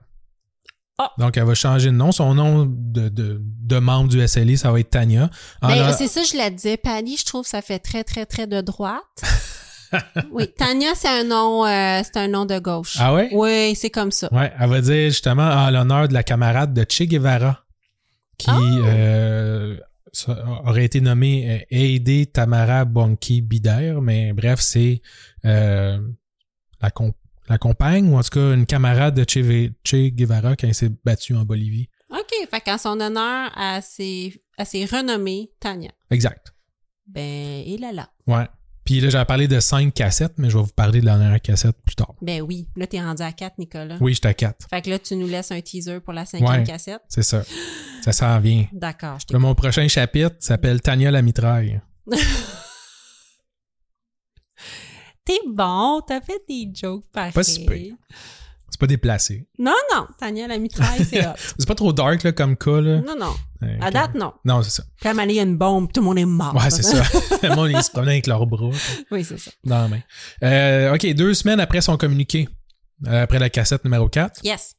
Ah. 1.00 1.12
Donc, 1.20 1.38
elle 1.38 1.44
va 1.44 1.54
changer 1.54 1.90
de 1.90 1.96
nom. 1.96 2.12
Son 2.12 2.34
nom 2.34 2.66
de, 2.66 3.10
de, 3.10 3.40
de 3.42 3.78
membre 3.80 4.10
du 4.10 4.28
SLI, 4.28 4.58
ça 4.58 4.72
va 4.72 4.80
être 4.80 4.90
Tania. 4.90 5.30
En 5.62 5.68
Ben, 5.68 5.94
c'est 5.94 6.08
ça, 6.08 6.24
je 6.24 6.36
la 6.36 6.50
disais. 6.50 6.78
Paddy, 6.78 7.18
je 7.18 7.26
trouve 7.26 7.44
que 7.44 7.50
ça 7.50 7.62
fait 7.62 7.80
très, 7.80 8.04
très, 8.04 8.26
très 8.26 8.48
de 8.48 8.62
droite. 8.62 9.04
oui, 10.32 10.48
Tania, 10.58 10.96
c'est 10.96 11.08
un 11.08 11.24
nom, 11.24 11.66
euh, 11.66 12.02
c'est 12.04 12.18
un 12.18 12.28
nom 12.28 12.46
de 12.46 12.60
gauche. 12.60 12.96
Ah 13.00 13.14
ouais? 13.14 13.30
Oui, 13.32 13.76
c'est 13.76 13.90
comme 13.90 14.12
ça. 14.12 14.34
Ouais, 14.34 14.52
elle 14.60 14.70
va 14.70 14.82
dire 14.82 15.10
justement 15.10 15.44
en 15.50 15.70
l'honneur 15.70 16.08
de 16.08 16.14
la 16.14 16.24
camarade 16.24 16.74
de 16.74 16.86
Che 16.90 17.04
Guevara, 17.04 17.64
qui 18.38 18.50
Oh! 18.52 18.86
euh, 18.86 19.78
aurait 20.66 20.86
été 20.86 21.00
nommée 21.02 21.50
euh, 21.50 21.66
Heidi 21.70 22.28
Tamara 22.28 22.86
Bonki 22.86 23.42
Bider, 23.42 23.98
mais 24.02 24.34
bref, 24.34 24.60
c'est 24.62 25.02
euh, 25.46 26.00
la, 26.82 26.90
com- 26.92 27.14
la 27.50 27.58
compagne, 27.58 28.10
ou 28.12 28.18
en 28.18 28.24
tout 28.24 28.30
cas 28.32 28.54
une 28.54 28.66
camarade 28.66 29.16
de 29.16 29.24
che, 29.24 30.10
Guevara 30.10 30.56
quand 30.56 30.68
il 30.68 30.74
s'est 30.76 30.92
battu 31.06 31.36
en 31.36 31.44
Bolivie. 31.44 31.88
OK, 32.10 32.48
fait 32.50 32.62
qu'en 32.62 32.78
son 32.78 33.00
honneur, 33.00 33.52
à 33.56 33.82
ses, 33.82 34.42
à 34.58 34.66
ses 34.66 34.86
renommées, 34.86 35.52
Tania. 35.60 35.92
Exact. 36.10 36.54
Ben, 37.06 37.22
et 37.66 37.78
là 37.80 37.92
là. 37.92 38.10
Ouais. 38.28 38.48
Puis 38.88 39.02
là, 39.02 39.10
j'avais 39.10 39.26
parlé 39.26 39.50
de 39.50 39.60
cinq 39.60 39.94
cassettes, 39.94 40.36
mais 40.38 40.50
je 40.50 40.58
vais 40.58 40.64
vous 40.64 40.72
parler 40.74 41.02
de 41.02 41.06
la 41.06 41.18
dernière 41.18 41.42
cassette 41.42 41.76
plus 41.86 41.96
tard. 41.96 42.14
Ben 42.22 42.42
oui, 42.42 42.70
là, 42.78 42.88
t'es 42.88 43.02
rendu 43.02 43.22
à 43.22 43.34
4, 43.34 43.58
Nicolas. 43.58 43.98
Oui, 44.00 44.14
j'étais 44.14 44.30
à 44.30 44.34
quatre. 44.34 44.66
Fait 44.70 44.82
que 44.82 44.90
là, 44.90 44.98
tu 44.98 45.18
nous 45.18 45.28
laisses 45.28 45.52
un 45.52 45.60
teaser 45.60 46.00
pour 46.00 46.14
la 46.14 46.26
cinquième 46.26 46.62
Ouais. 46.62 46.64
cassette. 46.64 47.02
C'est 47.10 47.22
ça. 47.22 47.44
Ça 48.02 48.14
s'en 48.14 48.40
vient. 48.40 48.66
D'accord, 48.72 49.18
je 49.20 49.34
Là, 49.34 49.40
mon 49.40 49.54
prochain 49.56 49.86
chapitre 49.90 50.38
s'appelle 50.40 50.80
Tania 50.80 51.12
la 51.12 51.22
mitraille. 51.22 51.82
T'es 55.26 55.40
bon, 55.46 56.00
t'as 56.08 56.22
fait 56.22 56.40
des 56.48 56.72
jokes 56.74 57.04
pareils. 57.12 57.34
Pas 57.34 57.44
si. 57.44 57.66
C'est 58.70 58.80
pas 58.80 58.88
déplacé. 58.88 59.48
Non, 59.58 59.74
non, 59.96 60.08
Tania 60.20 60.48
la 60.48 60.58
mitraille, 60.58 61.04
c'est 61.06 61.20
hot. 61.28 61.34
C'est 61.58 61.68
pas 61.68 61.74
trop 61.76 61.94
dark 61.94 62.22
là, 62.24 62.32
comme 62.34 62.56
cas. 62.58 62.82
Là. 62.82 63.02
Non, 63.02 63.16
non. 63.20 63.34
À 63.82 63.90
date, 63.92 64.14
non. 64.16 64.34
Non, 64.46 64.62
c'est 64.62 64.70
ça. 64.70 64.84
Moment 65.06 65.22
donné, 65.22 65.34
il 65.34 65.36
y 65.38 65.40
a 65.40 65.44
une 65.44 65.58
bombe, 65.58 65.92
tout 65.92 66.02
le 66.02 66.06
monde 66.06 66.20
est 66.20 66.26
mort. 66.26 66.54
Ouais, 66.56 66.70
c'est 66.70 66.84
ça. 66.84 67.02
Le 67.48 67.56
monde, 67.56 67.72
ils 67.72 67.82
se 67.82 67.90
promenaient 67.90 68.12
avec 68.14 68.28
leurs 68.28 68.46
bras 68.46 68.70
oui, 69.12 69.24
c'est 69.24 69.40
ça. 69.40 69.52
dans 69.64 69.82
la 69.84 69.88
main. 69.88 70.00
Euh, 70.44 70.94
OK, 70.94 71.06
deux 71.14 71.34
semaines 71.34 71.60
après 71.60 71.82
son 71.82 71.98
communiqué, 71.98 72.48
euh, 73.08 73.24
après 73.24 73.40
la 73.40 73.50
cassette 73.50 73.84
numéro 73.86 74.10
4, 74.10 74.42
Yes. 74.44 74.76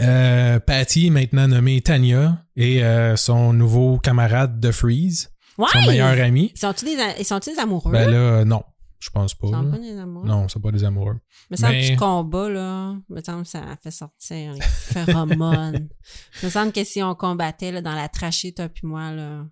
euh, 0.00 0.58
Patty, 0.60 1.10
maintenant 1.10 1.48
nommée 1.48 1.80
Tania, 1.80 2.38
et 2.56 2.82
euh, 2.84 3.16
son 3.16 3.52
nouveau 3.52 3.98
camarade 3.98 4.60
de 4.60 4.70
Freeze, 4.70 5.30
Ouais! 5.58 5.66
son 5.72 5.80
meilleur 5.80 6.18
ami. 6.24 6.52
Ils 6.54 6.58
sont-ils 6.60 6.96
des, 7.16 7.24
sont-ils 7.24 7.54
des 7.54 7.60
amoureux? 7.60 7.90
Ben 7.92 8.08
là, 8.10 8.44
non, 8.44 8.62
je 8.98 9.10
pense 9.10 9.34
pas. 9.34 9.50
Pas 9.50 9.78
des 9.78 9.98
amoureux? 9.98 10.26
Non, 10.26 10.48
c'est 10.48 10.60
pas 10.60 10.70
des 10.70 10.84
amoureux. 10.84 11.18
Me 11.50 11.56
semble 11.56 11.72
Mais- 11.72 11.90
du 11.90 11.96
combat, 11.96 12.48
là, 12.48 12.94
me 13.08 13.20
semble 13.22 13.42
que 13.42 13.48
ça 13.48 13.62
fait 13.82 13.90
sortir 13.90 14.54
les 14.54 14.60
phéromones. 14.60 15.88
me 16.42 16.48
semble 16.48 16.72
que 16.72 16.84
si 16.84 17.02
on 17.02 17.14
combattait 17.14 17.72
là, 17.72 17.82
dans 17.82 17.94
la 17.94 18.08
trachée, 18.08 18.52
toi 18.52 18.68
puis 18.68 18.86
moi, 18.86 19.12
là. 19.12 19.46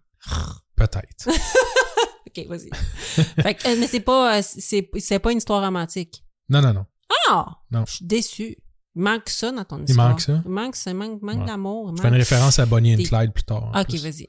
Peut-être. 0.77 1.29
OK, 2.27 2.47
vas-y. 2.49 2.71
euh, 3.19 3.77
mais 3.79 3.87
c'est 3.87 4.01
pas, 4.01 4.39
euh, 4.39 4.43
c'est, 4.43 5.19
pas 5.19 5.33
une 5.33 5.39
histoire 5.39 5.63
romantique. 5.63 6.25
Non, 6.49 6.61
non, 6.61 6.73
non. 6.73 6.87
Ah! 7.29 7.59
Non. 7.71 7.85
Je 7.87 7.95
suis 7.95 8.07
déçue. 8.07 8.57
Il 8.97 9.03
manque 9.03 9.29
ça 9.29 9.51
dans 9.51 9.65
ton 9.65 9.83
histoire. 9.85 10.11
manque 10.11 10.21
ça? 10.21 10.43
Il 10.45 10.51
manque 10.51 10.77
ça. 10.77 10.91
Il 10.91 10.97
manque, 10.97 11.21
manque 11.23 11.41
Ouais. 11.41 11.47
d'amour. 11.47 11.91
il 11.93 11.97
Je 11.97 12.03
fais 12.03 12.09
une 12.09 12.15
référence 12.15 12.59
à 12.59 12.67
Bonnie 12.67 12.95
and 12.95 13.03
Clyde 13.05 13.33
plus 13.33 13.45
tard. 13.45 13.73
OK, 13.75 13.95
vas-y. 14.01 14.27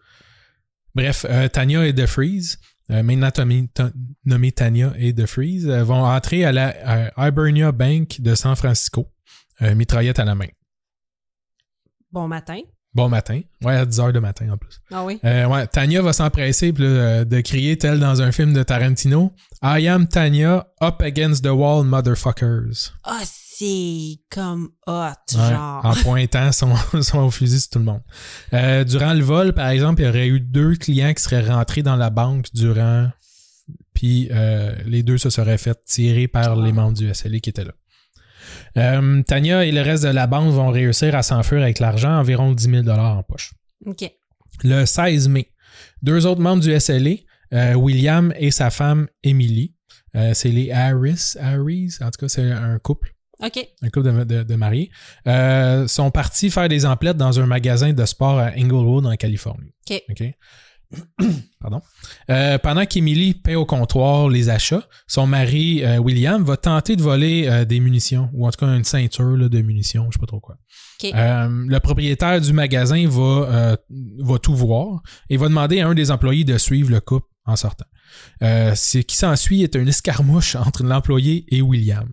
Bref, 0.93 1.26
euh, 1.30 1.47
Tanya 1.49 1.86
et 1.86 1.93
The 1.93 2.05
Freeze, 2.05 2.57
maintenant 2.89 3.29
nommée 3.38 3.67
ta- 3.73 3.91
nommée 4.25 4.51
Tanya 4.51 4.93
et 4.97 5.13
The 5.13 5.25
Freeze, 5.25 5.67
euh, 5.67 5.83
vont 5.83 6.03
entrer 6.05 6.45
à 6.45 6.51
la 6.51 6.73
à 7.17 7.27
Hibernia 7.27 7.71
Bank 7.71 8.21
de 8.21 8.36
San 8.36 8.55
Francisco, 8.55 9.07
euh, 9.61 9.73
mitraillette 9.75 10.19
à 10.19 10.25
la 10.25 10.36
main. 10.36 10.47
Bon 12.11 12.27
matin. 12.27 12.59
Bon 12.93 13.09
matin. 13.09 13.41
Ouais, 13.61 13.75
à 13.75 13.86
10 13.86 13.99
heures 13.99 14.13
de 14.13 14.19
matin 14.19 14.49
en 14.51 14.57
plus. 14.57 14.79
Ah 14.89 15.03
oui? 15.03 15.19
Euh, 15.25 15.47
ouais, 15.47 15.67
Tanya 15.67 16.01
va 16.01 16.13
s'empresser 16.13 16.73
euh, 16.79 17.25
de 17.25 17.41
crier, 17.41 17.77
tel 17.77 17.99
dans 17.99 18.21
un 18.21 18.31
film 18.31 18.53
de 18.53 18.63
Tarantino, 18.63 19.33
I 19.61 19.86
am 19.89 20.07
Tanya, 20.07 20.65
up 20.81 21.01
against 21.01 21.43
the 21.43 21.47
wall, 21.49 21.83
motherfuckers. 21.83 22.93
Ah, 23.03 23.21
c'est 23.57 24.19
comme 24.29 24.69
hot, 24.85 24.91
Ouais, 24.91 25.49
genre. 25.49 25.85
en 25.85 25.93
pointant 25.95 26.51
son, 26.51 26.75
son 27.01 27.31
fusil 27.31 27.61
sur 27.61 27.69
tout 27.69 27.79
le 27.79 27.85
monde. 27.85 28.01
Euh, 28.53 28.83
durant 28.83 29.13
le 29.13 29.23
vol, 29.23 29.53
par 29.53 29.69
exemple, 29.69 30.01
il 30.01 30.05
y 30.05 30.09
aurait 30.09 30.27
eu 30.27 30.39
deux 30.41 30.75
clients 30.75 31.13
qui 31.13 31.23
seraient 31.23 31.47
rentrés 31.47 31.81
dans 31.81 31.95
la 31.95 32.09
banque 32.09 32.47
durant, 32.53 33.09
puis 33.93 34.27
euh, 34.31 34.75
les 34.85 35.03
deux 35.03 35.17
se 35.17 35.29
seraient 35.29 35.57
fait 35.57 35.79
tirer 35.85 36.27
par 36.27 36.55
les 36.57 36.73
membres 36.73 36.97
du 36.97 37.13
SLI 37.13 37.39
qui 37.39 37.49
étaient 37.49 37.63
là. 37.63 37.73
Euh, 38.77 39.23
Tania 39.23 39.65
et 39.65 39.71
le 39.71 39.81
reste 39.81 40.03
de 40.03 40.09
la 40.09 40.27
banque 40.27 40.51
vont 40.51 40.69
réussir 40.69 41.15
à 41.15 41.23
s'enfuir 41.23 41.61
avec 41.61 41.79
l'argent, 41.79 42.11
environ 42.19 42.51
10 42.51 42.83
000 42.83 42.89
en 42.89 43.23
poche. 43.23 43.53
OK. 43.85 44.11
Le 44.63 44.85
16 44.85 45.29
mai, 45.29 45.51
deux 46.01 46.25
autres 46.25 46.41
membres 46.41 46.61
du 46.61 46.77
SLA, 46.77 47.11
euh, 47.53 47.73
William 47.75 48.33
et 48.37 48.51
sa 48.51 48.69
femme 48.69 49.07
Emily, 49.23 49.73
c'est 50.33 50.49
les 50.49 50.71
Harris, 50.71 51.33
Harris, 51.41 51.97
en 51.99 52.05
tout 52.05 52.19
cas 52.21 52.29
c'est 52.29 52.49
un 52.49 52.79
couple, 52.79 53.14
OK. 53.43 53.67
un 53.81 53.89
couple 53.89 54.03
de, 54.11 54.23
de- 54.23 54.43
de 54.43 54.55
mariés, 54.55 54.89
euh, 55.27 55.88
sont 55.88 56.09
partis 56.11 56.49
faire 56.49 56.69
des 56.69 56.86
emplettes 56.86 57.17
dans 57.17 57.39
un 57.39 57.45
magasin 57.45 57.91
de 57.93 58.05
sport 58.05 58.39
à 58.39 58.51
Inglewood 58.57 59.05
en 59.05 59.15
Californie. 59.15 59.73
OK. 59.89 60.03
OK? 60.09 60.23
Pardon. 61.59 61.81
Euh, 62.29 62.57
pendant 62.59 62.86
qu'Emily 62.86 63.33
paie 63.33 63.55
au 63.55 63.65
comptoir 63.65 64.29
les 64.29 64.49
achats, 64.49 64.88
son 65.07 65.25
mari 65.27 65.83
euh, 65.83 65.97
William 65.97 66.43
va 66.43 66.57
tenter 66.57 66.95
de 66.95 67.01
voler 67.01 67.65
des 67.65 67.79
munitions, 67.79 68.29
ou 68.33 68.47
en 68.47 68.51
tout 68.51 68.59
cas 68.65 68.73
une 68.73 68.83
ceinture 68.83 69.36
là, 69.36 69.49
de 69.49 69.61
munitions, 69.61 70.07
je 70.11 70.13
sais 70.15 70.19
pas 70.19 70.27
trop 70.27 70.39
quoi. 70.39 70.57
Le 71.01 71.77
propriétaire 71.79 72.39
du 72.39 72.53
magasin 72.53 73.07
va, 73.09 73.77
va 74.19 74.39
tout 74.39 74.55
voir 74.55 75.01
et 75.29 75.38
va 75.38 75.47
demander 75.49 75.81
à 75.81 75.88
un 75.88 75.93
des 75.95 76.11
employés 76.11 76.43
de 76.45 76.57
suivre 76.57 76.91
le 76.91 77.01
couple 77.01 77.27
en 77.45 77.55
sortant. 77.55 77.86
Ce 78.41 78.99
qui 78.99 79.17
s'ensuit 79.17 79.63
est 79.63 79.75
une 79.75 79.88
escarmouche 79.88 80.55
entre 80.55 80.83
l'employé 80.83 81.45
et 81.53 81.61
William. 81.61 82.07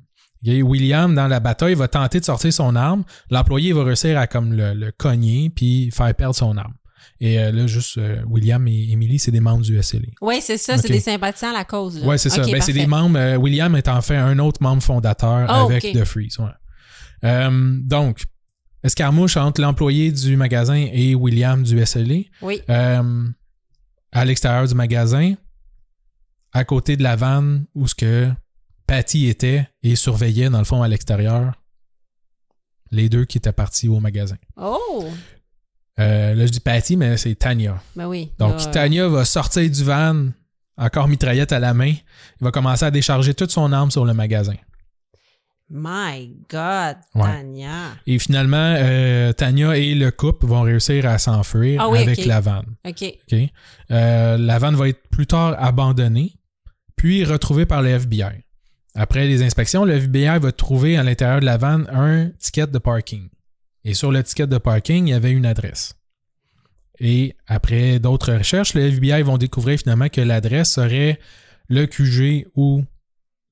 William, 0.44 1.14
dans 1.14 1.28
la 1.28 1.40
bataille, 1.40 1.74
va 1.74 1.88
tenter 1.88 2.18
de 2.20 2.24
sortir 2.24 2.52
son 2.52 2.74
arme. 2.76 3.04
L'employé 3.30 3.72
va 3.72 3.84
réussir 3.84 4.18
à 4.18 4.26
comme 4.26 4.52
le, 4.52 4.74
le 4.74 4.90
cogner 4.92 5.50
puis 5.50 5.90
faire 5.92 6.12
perdre 6.14 6.34
son 6.34 6.56
arme. 6.56 6.74
Et 7.20 7.38
euh, 7.38 7.52
là, 7.52 7.66
juste 7.68 7.98
euh, 7.98 8.20
William 8.26 8.66
et 8.66 8.88
Emily, 8.90 9.18
c'est 9.20 9.30
des 9.30 9.38
membres 9.40 9.62
du 9.62 9.80
SLA. 9.80 10.02
Oui, 10.20 10.40
c'est 10.40 10.56
ça, 10.58 10.76
c'est 10.78 10.88
des 10.88 10.98
sympathisants 11.00 11.50
à 11.50 11.52
la 11.52 11.64
cause. 11.64 12.02
Ouais, 12.04 12.18
c'est 12.18 12.30
ça. 12.30 12.42
Ben, 12.44 12.60
c'est 12.60 12.72
des 12.72 12.86
membres. 12.86 13.16
euh, 13.18 13.36
William 13.36 13.74
est 13.76 13.86
en 13.88 14.00
fait 14.02 14.16
un 14.16 14.38
autre 14.40 14.60
membre 14.62 14.82
fondateur 14.82 15.46
Oh, 15.48 15.70
avec 15.70 15.84
ok. 15.84 15.92
The 15.92 16.04
Freeze. 16.04 16.38
ouais. 16.38 17.48
Donc, 17.84 18.24
escarmouche 18.82 19.36
entre 19.36 19.60
l'employé 19.60 20.10
du 20.10 20.36
magasin 20.36 20.74
et 20.92 21.14
William 21.14 21.62
du 21.62 21.84
SLA. 21.84 22.22
Oui. 22.40 22.60
Euh, 22.68 23.28
à 24.10 24.24
l'extérieur 24.24 24.66
du 24.66 24.74
magasin, 24.74 25.34
à 26.52 26.64
côté 26.64 26.96
de 26.96 27.02
la 27.02 27.14
vanne 27.16 27.66
où 27.74 27.86
ce 27.86 27.94
que 27.94 28.28
Patty 28.92 29.28
était 29.28 29.66
et 29.82 29.96
surveillait 29.96 30.50
dans 30.50 30.58
le 30.58 30.66
fond 30.66 30.82
à 30.82 30.88
l'extérieur 30.88 31.54
les 32.90 33.08
deux 33.08 33.24
qui 33.24 33.38
étaient 33.38 33.50
partis 33.50 33.88
au 33.88 34.00
magasin. 34.00 34.36
Oh! 34.58 35.06
Euh, 35.98 36.34
là, 36.34 36.44
je 36.44 36.50
dis 36.50 36.60
Patty, 36.60 36.98
mais 36.98 37.16
c'est 37.16 37.34
Tanya. 37.34 37.82
Ben 37.96 38.06
oui. 38.06 38.32
Donc, 38.38 38.58
Là, 38.58 38.66
Tanya 38.66 39.08
va 39.08 39.24
sortir 39.24 39.70
du 39.70 39.82
van, 39.82 40.26
encore 40.76 41.08
mitraillette 41.08 41.52
à 41.52 41.58
la 41.58 41.72
main. 41.72 41.92
Il 41.92 42.44
va 42.44 42.50
commencer 42.50 42.84
à 42.84 42.90
décharger 42.90 43.32
toute 43.32 43.50
son 43.50 43.72
arme 43.72 43.90
sur 43.90 44.04
le 44.04 44.12
magasin. 44.12 44.56
My 45.70 46.36
God, 46.50 46.98
Ouais. 47.14 47.22
Tania. 47.22 47.94
Et 48.06 48.18
finalement, 48.18 48.74
euh, 48.76 49.32
Tanya 49.32 49.74
et 49.74 49.94
le 49.94 50.10
couple 50.10 50.44
vont 50.44 50.60
réussir 50.60 51.06
à 51.06 51.16
s'enfuir 51.16 51.80
Ah 51.80 51.88
oui, 51.88 52.00
avec 52.00 52.26
la 52.26 52.40
vanne. 52.42 52.76
OK. 52.86 53.04
OK? 53.32 53.38
Euh, 53.90 54.36
la 54.36 54.58
vanne 54.58 54.76
va 54.76 54.90
être 54.90 55.08
plus 55.08 55.26
tard 55.26 55.56
abandonnée, 55.58 56.34
puis 56.94 57.24
retrouvée 57.24 57.64
par 57.64 57.80
le 57.80 57.88
FBI. 57.88 58.44
Après 58.94 59.26
les 59.26 59.42
inspections, 59.42 59.84
le 59.84 59.94
FBI 59.94 60.38
va 60.38 60.52
trouver 60.52 60.96
à 60.96 61.02
l'intérieur 61.02 61.40
de 61.40 61.46
la 61.46 61.56
vanne 61.56 61.88
un 61.92 62.28
ticket 62.38 62.66
de 62.66 62.78
parking. 62.78 63.28
Et 63.84 63.94
sur 63.94 64.12
le 64.12 64.22
ticket 64.22 64.46
de 64.46 64.58
parking, 64.58 65.08
il 65.08 65.10
y 65.10 65.14
avait 65.14 65.32
une 65.32 65.46
adresse. 65.46 65.94
Et 67.00 67.34
après 67.46 67.98
d'autres 67.98 68.32
recherches, 68.34 68.74
le 68.74 68.82
FBI 68.82 69.22
vont 69.22 69.38
découvrir 69.38 69.78
finalement 69.78 70.08
que 70.08 70.20
l'adresse 70.20 70.72
serait 70.72 71.18
le 71.68 71.86
QG 71.86 72.46
où 72.54 72.84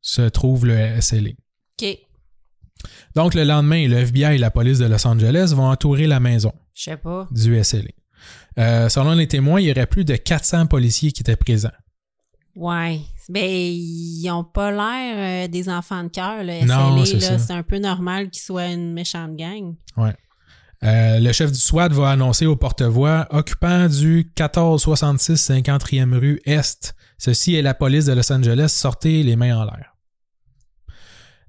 se 0.02 0.22
trouve 0.22 0.66
le 0.66 1.00
SLA. 1.00 1.30
OK. 1.80 1.98
Donc 3.14 3.34
le 3.34 3.44
lendemain, 3.44 3.88
le 3.88 3.96
FBI 3.96 4.34
et 4.34 4.38
la 4.38 4.50
police 4.50 4.78
de 4.78 4.86
Los 4.86 5.06
Angeles 5.06 5.52
vont 5.54 5.68
entourer 5.68 6.06
la 6.06 6.20
maison 6.20 6.52
Je 6.74 6.84
sais 6.84 6.96
pas. 6.96 7.28
du 7.30 7.62
SLA. 7.62 7.82
Euh, 8.58 8.88
selon 8.88 9.12
les 9.14 9.26
témoins, 9.26 9.60
il 9.60 9.68
y 9.68 9.70
aurait 9.70 9.86
plus 9.86 10.04
de 10.04 10.16
400 10.16 10.66
policiers 10.66 11.12
qui 11.12 11.22
étaient 11.22 11.36
présents. 11.36 11.70
Ouais. 12.56 13.00
Ben, 13.28 13.44
ils 13.44 14.28
ont 14.30 14.44
pas 14.44 14.70
l'air 14.70 15.44
euh, 15.44 15.48
des 15.48 15.68
enfants 15.68 16.02
de 16.02 16.08
cœur. 16.08 16.44
Non, 16.44 16.96
SLA, 16.96 17.06
c'est 17.06 17.14
là. 17.14 17.20
ça. 17.20 17.38
C'est 17.38 17.52
un 17.52 17.62
peu 17.62 17.78
normal 17.78 18.30
qu'ils 18.30 18.42
soient 18.42 18.66
une 18.66 18.92
méchante 18.92 19.36
gang. 19.36 19.74
Euh, 20.82 21.20
le 21.20 21.32
chef 21.32 21.52
du 21.52 21.58
SWAT 21.58 21.88
va 21.88 22.10
annoncer 22.10 22.46
au 22.46 22.56
porte-voix 22.56 23.26
occupant 23.30 23.86
du 23.86 24.24
1466 24.38 25.50
50e 25.50 26.14
rue 26.18 26.40
Est. 26.46 26.94
Ceci 27.18 27.54
est 27.54 27.62
la 27.62 27.74
police 27.74 28.06
de 28.06 28.14
Los 28.14 28.32
Angeles. 28.32 28.68
Sortez 28.70 29.22
les 29.22 29.36
mains 29.36 29.58
en 29.58 29.64
l'air. 29.64 29.89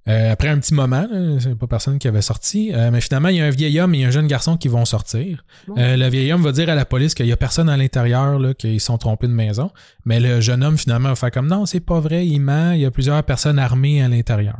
Euh, 0.07 0.31
après 0.31 0.47
un 0.47 0.57
petit 0.57 0.73
moment, 0.73 1.07
c'est 1.39 1.55
pas 1.55 1.67
personne 1.67 1.99
qui 1.99 2.07
avait 2.07 2.23
sorti, 2.23 2.71
euh, 2.73 2.89
mais 2.91 3.01
finalement, 3.01 3.29
il 3.29 3.35
y 3.35 3.41
a 3.41 3.45
un 3.45 3.49
vieil 3.51 3.79
homme 3.79 3.93
et 3.93 4.03
un 4.03 4.09
jeune 4.09 4.25
garçon 4.25 4.57
qui 4.57 4.67
vont 4.67 4.83
sortir. 4.83 5.45
Bon. 5.67 5.75
Euh, 5.77 5.95
le 5.95 6.09
vieil 6.09 6.33
homme 6.33 6.41
va 6.41 6.51
dire 6.51 6.69
à 6.69 6.75
la 6.75 6.85
police 6.85 7.13
qu'il 7.13 7.27
y 7.27 7.31
a 7.31 7.37
personne 7.37 7.69
à 7.69 7.77
l'intérieur, 7.77 8.39
qu'ils 8.57 8.81
sont 8.81 8.97
trompés 8.97 9.27
de 9.27 9.33
maison. 9.33 9.69
Mais 10.05 10.19
le 10.19 10.41
jeune 10.41 10.63
homme, 10.63 10.77
finalement, 10.77 11.09
va 11.09 11.15
faire 11.15 11.29
comme 11.29 11.47
non, 11.47 11.67
c'est 11.67 11.81
pas 11.81 11.99
vrai, 11.99 12.25
il 12.25 12.39
ment, 12.39 12.71
il 12.71 12.79
y 12.81 12.85
a 12.85 12.89
plusieurs 12.91 13.21
personnes 13.23 13.59
armées 13.59 14.01
à 14.01 14.07
l'intérieur. 14.07 14.57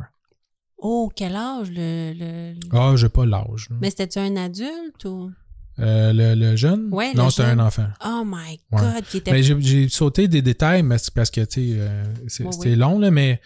Oh, 0.78 1.12
quel 1.16 1.36
âge, 1.36 1.70
le... 1.72 2.14
le- 2.14 2.54
Ah, 2.72 2.94
j'ai 2.96 3.10
pas 3.10 3.26
l'âge. 3.26 3.68
Mais 3.82 3.89
c'était-tu 3.89 4.20
un 4.20 4.36
adulte 4.36 5.06
ou... 5.06 5.32
Euh, 5.80 6.12
le, 6.14 6.36
le 6.36 6.56
jeune? 6.56 6.89
Ouais, 6.92 7.14
non, 7.16 7.30
c'était 7.32 7.50
un 7.50 7.60
enfant. 7.60 7.88
Oh 8.06 8.24
my 8.26 8.60
Ouais. 8.72 8.80
God, 8.82 9.04
qui 9.10 9.18
était... 9.18 9.32
Mais 9.32 9.42
j'ai, 9.42 9.89
sauté 9.89 10.28
des 10.28 10.42
détails 10.42 10.84
mais 10.84 10.98
c'est 11.00 11.14
parce 11.14 11.32
que 11.32 11.42
tu 11.42 11.72
sais, 11.72 11.78
euh, 11.80 12.04
Ouais, 12.24 12.52
c'était 12.52 12.70
oui. 12.72 12.76
long, 12.76 13.00
là, 13.00 13.10
mais 13.10 13.39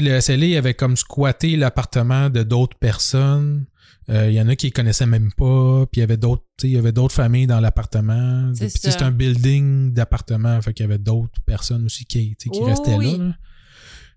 le 0.00 0.20
SLA 0.20 0.58
avait 0.58 0.74
comme 0.74 0.96
squatté 0.96 1.56
l'appartement 1.56 2.30
de 2.30 2.42
d'autres 2.42 2.78
personnes. 2.78 3.66
Euh, 4.10 4.28
Il 4.30 4.34
y 4.34 4.40
en 4.40 4.48
a 4.48 4.56
qui 4.56 4.66
ne 4.66 4.72
connaissaient 4.72 5.06
même 5.06 5.30
pas. 5.32 5.86
Puis 5.86 5.98
il 5.98 6.00
y 6.00 6.02
avait 6.02 6.16
d'autres, 6.16 6.44
il 6.62 6.70
y 6.70 6.78
avait 6.78 6.92
d'autres 6.92 7.14
familles 7.14 7.46
dans 7.46 7.60
l'appartement. 7.60 8.52
C'est 8.54 9.02
un 9.02 9.10
building 9.10 9.92
d'appartements. 9.92 10.60
Fait 10.62 10.72
qu'il 10.74 10.84
y 10.84 10.88
avait 10.88 10.98
d'autres 10.98 11.40
personnes 11.46 11.84
aussi 11.84 12.04
qui, 12.04 12.34
qui 12.36 12.48
Oui, 12.50 12.64
restaient 12.64 12.96
oui. 12.96 13.18
là, 13.18 13.24
là. 13.24 13.34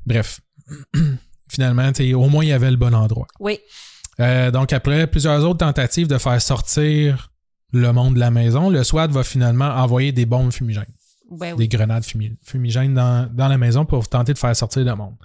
Bref. 0.06 0.42
Finalement, 1.50 1.92
au 2.16 2.30
moins 2.30 2.44
il 2.44 2.50
y 2.50 2.54
avait 2.54 2.72
le 2.72 2.78
bon 2.78 2.94
endroit. 2.96 3.28
Oui. 3.40 3.60
Euh, 4.20 4.50
donc 4.50 4.74
après 4.74 5.08
plusieurs 5.08 5.44
autres 5.44 5.60
tentatives 5.60 6.08
de 6.08 6.18
faire 6.18 6.42
sortir 6.42 7.32
le 7.72 7.92
monde 7.92 8.16
de 8.16 8.20
la 8.20 8.32
maison, 8.32 8.70
le 8.70 8.84
SWAT 8.84 9.08
va 9.08 9.24
finalement 9.24 9.68
envoyer 9.68 10.12
des 10.12 10.26
bombes 10.26 10.52
fumigènes 10.52 10.86
Ben 11.32 11.56
des 11.56 11.68
grenades 11.68 12.04
fumi- 12.04 12.36
fumigènes 12.44 12.94
dans, 12.94 13.28
dans 13.34 13.48
la 13.48 13.58
maison 13.58 13.86
pour 13.86 14.08
tenter 14.08 14.34
de 14.34 14.38
faire 14.38 14.56
sortir 14.56 14.84
le 14.86 14.96
monde. 14.96 15.16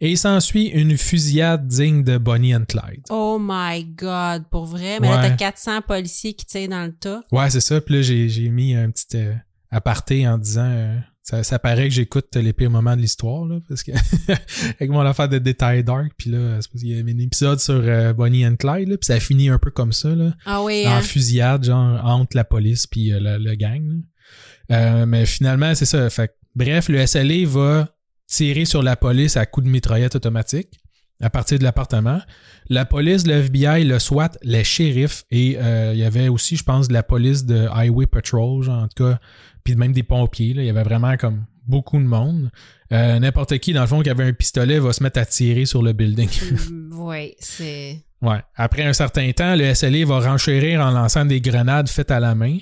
Et 0.00 0.10
il 0.10 0.18
s'ensuit 0.18 0.66
une 0.66 0.96
fusillade 0.96 1.66
digne 1.66 2.04
de 2.04 2.18
Bonnie 2.18 2.54
and 2.54 2.64
Clyde. 2.68 3.02
Oh 3.10 3.38
my 3.40 3.84
God, 3.84 4.44
pour 4.50 4.66
vrai? 4.66 4.98
Mais 5.00 5.08
là, 5.08 5.18
t'as 5.20 5.36
400 5.36 5.82
policiers 5.82 6.34
qui 6.34 6.46
tirent 6.46 6.68
dans 6.68 6.84
le 6.84 6.92
tas. 6.92 7.22
Ouais, 7.32 7.50
c'est 7.50 7.60
ça. 7.60 7.80
Puis 7.80 7.94
là, 7.96 8.02
j'ai, 8.02 8.48
mis 8.48 8.74
un 8.74 8.90
petit 8.90 9.16
euh, 9.16 9.34
aparté 9.70 10.26
en 10.26 10.38
disant 10.38 10.68
euh, 10.68 10.98
ça, 11.22 11.44
ça 11.44 11.58
paraît 11.60 11.88
que 11.88 11.94
j'écoute 11.94 12.34
les 12.34 12.52
pires 12.52 12.70
moments 12.70 12.96
de 12.96 13.00
l'histoire, 13.00 13.44
là, 13.44 13.58
parce 13.68 13.84
que 13.84 13.92
avec 14.78 14.90
mon 14.90 15.00
affaire 15.00 15.28
de 15.28 15.38
détails 15.38 15.84
dark, 15.84 16.12
puis 16.16 16.30
là, 16.30 16.60
c'est 16.60 16.68
parce 16.70 16.80
qu'il 16.82 16.88
y 16.96 16.98
avait 16.98 17.12
un 17.12 17.18
épisode 17.18 17.60
sur 17.60 17.74
euh, 17.74 18.12
Bonnie 18.12 18.44
and 18.46 18.56
Clyde, 18.56 18.88
là, 18.88 18.96
puis 18.96 19.06
ça 19.06 19.20
finit 19.20 19.48
un 19.48 19.58
peu 19.58 19.70
comme 19.70 19.92
ça, 19.92 20.08
là. 20.14 20.34
Ah 20.44 20.62
oui, 20.64 20.84
en 20.86 20.92
hein? 20.96 21.00
fusillade, 21.00 21.64
genre 21.64 22.04
entre 22.04 22.36
la 22.36 22.44
police 22.44 22.86
puis 22.88 23.12
euh, 23.12 23.20
le, 23.20 23.38
le 23.38 23.54
gang. 23.54 23.82
là. 23.86 23.94
Euh, 24.72 25.06
mais 25.06 25.26
finalement, 25.26 25.74
c'est 25.74 25.84
ça. 25.86 26.08
Fait 26.10 26.34
bref, 26.54 26.88
le 26.88 27.04
SLA 27.06 27.46
va 27.46 27.88
tirer 28.26 28.64
sur 28.64 28.82
la 28.82 28.96
police 28.96 29.36
à 29.36 29.46
coups 29.46 29.66
de 29.66 29.70
mitraillette 29.70 30.16
automatique 30.16 30.80
à 31.20 31.30
partir 31.30 31.58
de 31.58 31.64
l'appartement. 31.64 32.20
La 32.68 32.84
police, 32.84 33.26
le 33.26 33.34
FBI, 33.34 33.84
le 33.84 33.98
SWAT, 33.98 34.30
les 34.42 34.64
shérifs 34.64 35.24
et 35.30 35.56
euh, 35.58 35.92
il 35.94 36.00
y 36.00 36.04
avait 36.04 36.28
aussi, 36.28 36.56
je 36.56 36.64
pense, 36.64 36.88
de 36.88 36.92
la 36.92 37.02
police 37.02 37.44
de 37.44 37.68
Highway 37.72 38.06
Patrol, 38.06 38.62
genre, 38.62 38.82
en 38.82 38.88
tout 38.88 39.04
cas, 39.04 39.18
puis 39.62 39.76
même 39.76 39.92
des 39.92 40.02
pompiers. 40.02 40.54
là. 40.54 40.62
Il 40.62 40.66
y 40.66 40.70
avait 40.70 40.82
vraiment 40.82 41.16
comme 41.16 41.44
beaucoup 41.66 41.98
de 41.98 42.04
monde. 42.04 42.50
Euh, 42.92 43.18
N'importe 43.20 43.56
qui, 43.58 43.72
dans 43.72 43.82
le 43.82 43.86
fond, 43.86 44.02
qui 44.02 44.10
avait 44.10 44.24
un 44.24 44.32
pistolet 44.32 44.78
va 44.80 44.92
se 44.92 45.02
mettre 45.02 45.20
à 45.20 45.24
tirer 45.24 45.64
sur 45.64 45.82
le 45.82 45.92
building. 45.92 46.28
Mm, 46.70 47.00
ouais, 47.06 47.36
c'est... 47.38 48.04
Ouais. 48.20 48.40
Après 48.56 48.82
un 48.82 48.92
certain 48.92 49.30
temps, 49.32 49.54
le 49.54 49.74
SLA 49.74 50.04
va 50.04 50.20
renchérir 50.20 50.80
en 50.80 50.90
lançant 50.90 51.24
des 51.24 51.40
grenades 51.40 51.88
faites 51.88 52.10
à 52.10 52.20
la 52.20 52.34
main 52.34 52.58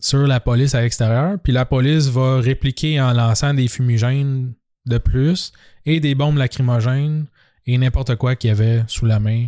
sur 0.00 0.26
la 0.26 0.40
police 0.40 0.74
à 0.74 0.82
l'extérieur. 0.82 1.38
Puis 1.42 1.52
la 1.52 1.64
police 1.64 2.06
va 2.08 2.40
répliquer 2.40 3.00
en 3.00 3.12
lançant 3.12 3.54
des 3.54 3.68
fumigènes 3.68 4.54
de 4.86 4.98
plus 4.98 5.52
et 5.84 6.00
des 6.00 6.14
bombes 6.14 6.36
lacrymogènes 6.36 7.26
et 7.66 7.78
n'importe 7.78 8.16
quoi 8.16 8.36
qu'il 8.36 8.48
y 8.48 8.50
avait 8.50 8.82
sous 8.86 9.06
la 9.06 9.20
main 9.20 9.46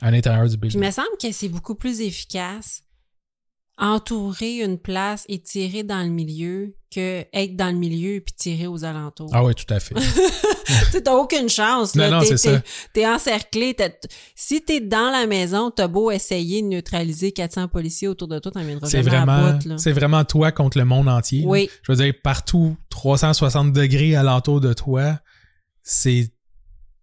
à 0.00 0.10
l'intérieur 0.10 0.48
du 0.48 0.56
Puis 0.56 0.68
il 0.70 0.72
building. 0.78 0.86
me 0.86 0.90
semble 0.92 1.16
que 1.20 1.30
c'est 1.32 1.48
beaucoup 1.48 1.74
plus 1.74 2.00
efficace 2.00 2.82
entourer 3.76 4.58
une 4.60 4.78
place 4.78 5.24
et 5.28 5.40
tirer 5.40 5.82
dans 5.82 6.02
le 6.02 6.08
milieu 6.08 6.74
que 6.94 7.24
être 7.32 7.56
dans 7.56 7.66
le 7.72 7.76
milieu 7.76 8.20
puis 8.20 8.32
tirer 8.36 8.68
aux 8.68 8.84
alentours. 8.84 9.28
Ah 9.32 9.44
oui, 9.44 9.52
tout 9.56 9.72
à 9.74 9.80
fait. 9.80 9.94
tu 10.66 10.74
sais, 10.92 11.02
t'as 11.02 11.14
aucune 11.14 11.48
chance. 11.48 11.96
Non, 11.96 12.04
Là. 12.04 12.10
non, 12.10 12.20
T'es- 12.20 12.36
c'est 12.36 12.50
t'es- 12.50 12.56
ça. 12.56 12.62
T'es 12.92 13.06
encerclé. 13.06 13.76
Si 14.36 14.62
t'es 14.62 14.80
dans 14.80 15.10
la 15.10 15.26
maison, 15.26 15.72
t'as 15.72 15.88
beau 15.88 16.12
essayer 16.12 16.62
de 16.62 16.68
neutraliser 16.68 17.32
400 17.32 17.66
policiers 17.66 18.06
autour 18.06 18.28
de 18.28 18.38
toi, 18.38 18.52
t'en 18.52 18.62
viendras 18.62 18.88
C'est 18.88 19.02
vraiment, 19.02 19.58
c'est 19.76 19.92
vraiment 19.92 20.24
toi 20.24 20.52
contre 20.52 20.78
le 20.78 20.84
monde 20.84 21.08
entier. 21.08 21.40
là. 21.42 21.48
Oui, 21.48 21.68
Je 21.82 21.90
veux 21.90 21.96
dire, 22.04 22.14
partout, 22.22 22.76
360 22.90 23.72
degrés 23.72 24.14
alentour 24.14 24.60
de 24.60 24.72
toi, 24.72 25.18
c'est 25.82 26.30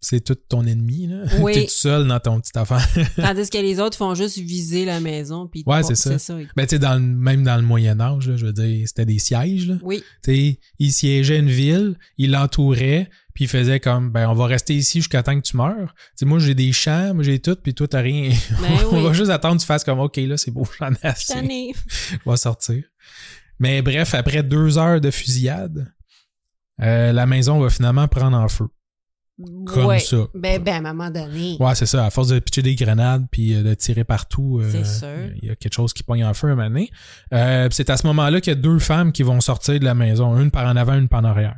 c'est 0.02 0.20
tout 0.24 0.36
ton 0.36 0.66
ennemi. 0.66 1.08
Là. 1.08 1.24
Oui. 1.40 1.54
T'es 1.54 1.64
tout 1.66 1.70
seul 1.70 2.08
dans 2.08 2.20
ton 2.20 2.40
petite 2.42 2.58
affaire. 2.58 2.86
tandis 3.16 3.50
que 3.50 3.58
les 3.60 3.80
autres 3.80 3.96
font 3.98 4.16
juste 4.16 4.38
viser 4.40 4.84
la 4.84 5.00
maison. 5.00 5.48
Puis 5.48 5.64
Ouais, 5.66 5.84
c'est 5.84 5.96
ça. 5.96 6.18
ça. 6.20 6.36
Ben, 6.56 6.66
tu 6.66 6.72
sais, 6.72 6.80
dans 6.80 6.96
le- 6.96 7.00
même 7.00 7.44
dans 7.44 7.56
le 7.56 7.62
Moyen-Âge, 7.62 8.24
je 8.36 8.46
veux 8.46 8.54
dire, 8.54 8.88
c'était 8.88 9.06
des 9.06 9.20
sièges. 9.20 9.68
Là. 9.68 9.76
Oui, 9.84 10.04
Tu 10.24 10.32
sais, 10.34 10.60
il 10.80 10.92
siégeait 10.92 11.38
une 11.40 11.50
ville, 11.50 11.98
il 12.18 12.32
l'entourait, 12.32 13.10
puis 13.34 13.46
il 13.46 13.48
faisait 13.48 13.80
comme, 13.80 14.12
ben, 14.12 14.28
on 14.28 14.34
va 14.34 14.48
rester 14.48 14.76
ici 14.76 15.00
jusqu'à 15.00 15.24
temps 15.24 15.40
que 15.40 15.46
tu 15.46 15.56
meurs. 15.56 15.94
Tu 15.96 16.12
sais, 16.18 16.26
moi, 16.26 16.40
j'ai 16.40 16.56
des 16.56 16.72
champs, 16.74 17.14
moi, 17.14 17.24
j'ai 17.24 17.40
tout, 17.40 17.56
puis 17.56 17.74
toi, 17.74 17.88
t'as 17.88 18.02
rien. 18.02 18.32
Ben 18.62 18.70
on 18.92 18.98
oui. 18.98 19.04
va 19.04 19.14
juste 19.14 19.30
attendre 19.32 19.56
que 19.58 19.62
tu 19.62 19.68
fasses 19.68 19.84
comme, 19.84 20.00
OK, 20.00 20.18
là, 20.18 20.36
c'est 20.38 20.52
beau, 20.52 20.68
j'en 20.80 20.92
ai 20.92 20.98
assez. 21.08 21.34
Tanné. 21.34 21.74
va 22.26 22.36
sortir. 22.38 22.84
Mais 23.60 23.82
bref, 23.84 24.16
après 24.16 24.42
deux 24.42 24.78
heures 24.80 25.00
de 25.00 25.12
fusillade, 25.12 25.94
euh, 26.82 27.12
la 27.12 27.26
maison 27.28 27.60
va 27.60 27.70
finalement 27.70 28.08
prendre 28.08 28.36
en 28.36 28.48
feu. 28.48 28.66
Comme 29.66 29.86
ouais. 29.86 30.00
ça. 30.00 30.18
Ben, 30.34 30.62
ben, 30.62 30.86
à 30.86 30.90
un 30.90 30.94
moment 30.94 31.10
donné. 31.10 31.58
Ouais, 31.60 31.76
c'est 31.76 31.86
ça. 31.86 32.06
À 32.06 32.10
force 32.10 32.30
de 32.30 32.40
pitcher 32.40 32.62
des 32.62 32.76
grenades 32.76 33.26
puis 33.32 33.56
euh, 33.56 33.64
de 33.64 33.74
tirer 33.74 34.04
partout, 34.04 34.60
euh, 34.60 34.84
il 35.42 35.48
y 35.48 35.52
a 35.52 35.56
quelque 35.56 35.74
chose 35.74 35.94
qui 35.94 36.04
pogne 36.04 36.24
en 36.24 36.34
feu 36.34 36.48
un 36.48 36.56
moment 36.56 36.68
donné. 36.68 36.92
Euh, 37.34 37.68
c'est 37.72 37.90
à 37.90 37.98
ce 37.98 38.06
moment-là 38.08 38.42
qu'il 38.42 38.52
y 38.54 38.56
a 38.56 38.60
deux 38.60 38.80
femmes 38.80 39.12
qui 39.12 39.24
vont 39.24 39.42
sortir 39.42 39.80
de 39.80 39.86
la 39.86 39.94
maison, 39.94 40.38
une 40.40 40.52
par 40.52 40.66
en 40.68 40.76
avant, 40.76 40.94
une 40.94 41.08
par 41.08 41.22
en 41.22 41.26
arrière. 41.26 41.56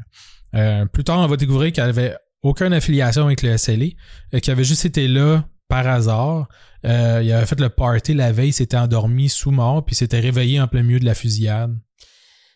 Euh, 0.56 0.86
plus 0.86 1.04
tard, 1.04 1.20
on 1.20 1.28
va 1.28 1.36
découvrir 1.36 1.72
qu'elle 1.72 1.90
avait 1.90 2.16
aucune 2.42 2.74
affiliation 2.74 3.26
avec 3.26 3.42
le 3.42 3.58
SLA, 3.58 3.86
euh, 4.34 4.40
qu'elle 4.40 4.54
avait 4.54 4.64
juste 4.64 4.86
été 4.86 5.08
là 5.08 5.46
par 5.68 5.88
hasard. 5.88 6.48
Il 6.84 6.90
avait 6.90 7.46
fait 7.46 7.60
le 7.60 7.70
party 7.70 8.14
la 8.14 8.32
veille, 8.32 8.54
s'était 8.54 8.78
endormi 8.78 9.30
sous 9.30 9.52
mort, 9.52 9.86
puis 9.86 9.96
s'était 9.96 10.20
réveillé 10.20 10.60
en 10.60 10.68
plein 10.68 10.84
milieu 10.84 11.00
de 11.00 11.06
la 11.06 11.16
fusillade. 11.16 11.76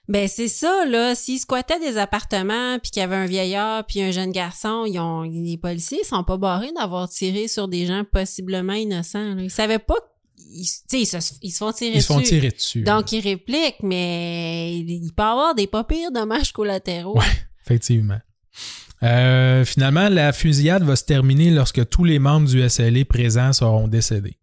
Ben 0.09 0.27
c'est 0.29 0.47
ça 0.47 0.85
là, 0.85 1.15
s'ils 1.15 1.39
squattaient 1.39 1.79
des 1.79 1.97
appartements 1.97 2.79
puis 2.79 2.91
qu'il 2.91 3.01
y 3.01 3.03
avait 3.03 3.15
un 3.17 3.25
vieillard 3.25 3.85
puis 3.85 4.01
un 4.01 4.11
jeune 4.11 4.31
garçon, 4.31 4.85
ils 4.85 4.97
ont 4.99 5.23
les 5.23 5.57
policiers 5.57 6.03
sont 6.05 6.23
pas 6.23 6.37
barrés 6.37 6.71
d'avoir 6.77 7.09
tiré 7.09 7.47
sur 7.49 7.67
des 7.67 7.85
gens 7.85 8.03
possiblement 8.09 8.73
innocents. 8.73 9.35
là. 9.35 9.41
Ils 9.41 9.51
savaient 9.51 9.79
pas 9.79 9.95
ils, 10.37 10.65
ils, 10.93 11.05
se, 11.05 11.17
ils 11.41 11.51
se 11.51 11.57
font 11.57 11.73
tirer 11.73 11.95
Ils 11.97 12.01
se 12.01 12.07
font 12.07 12.19
dessus. 12.19 12.29
tirer 12.29 12.49
dessus. 12.51 12.83
Donc 12.83 13.11
ils 13.11 13.19
répliquent 13.19 13.83
mais 13.83 14.77
il 14.77 15.11
peut 15.13 15.23
y 15.23 15.25
avoir 15.25 15.55
des 15.55 15.67
pas 15.67 15.83
pires 15.83 16.11
dommages 16.11 16.53
collatéraux. 16.53 17.17
Ouais. 17.17 17.25
Effectivement. 17.65 18.19
Euh, 19.03 19.63
finalement, 19.65 20.09
la 20.09 20.31
fusillade 20.31 20.83
va 20.83 20.95
se 20.95 21.03
terminer 21.03 21.51
lorsque 21.51 21.87
tous 21.89 22.03
les 22.05 22.17
membres 22.17 22.47
du 22.47 22.67
SLA 22.67 23.03
présents 23.05 23.51
seront 23.53 23.87
décédés. 23.87 24.37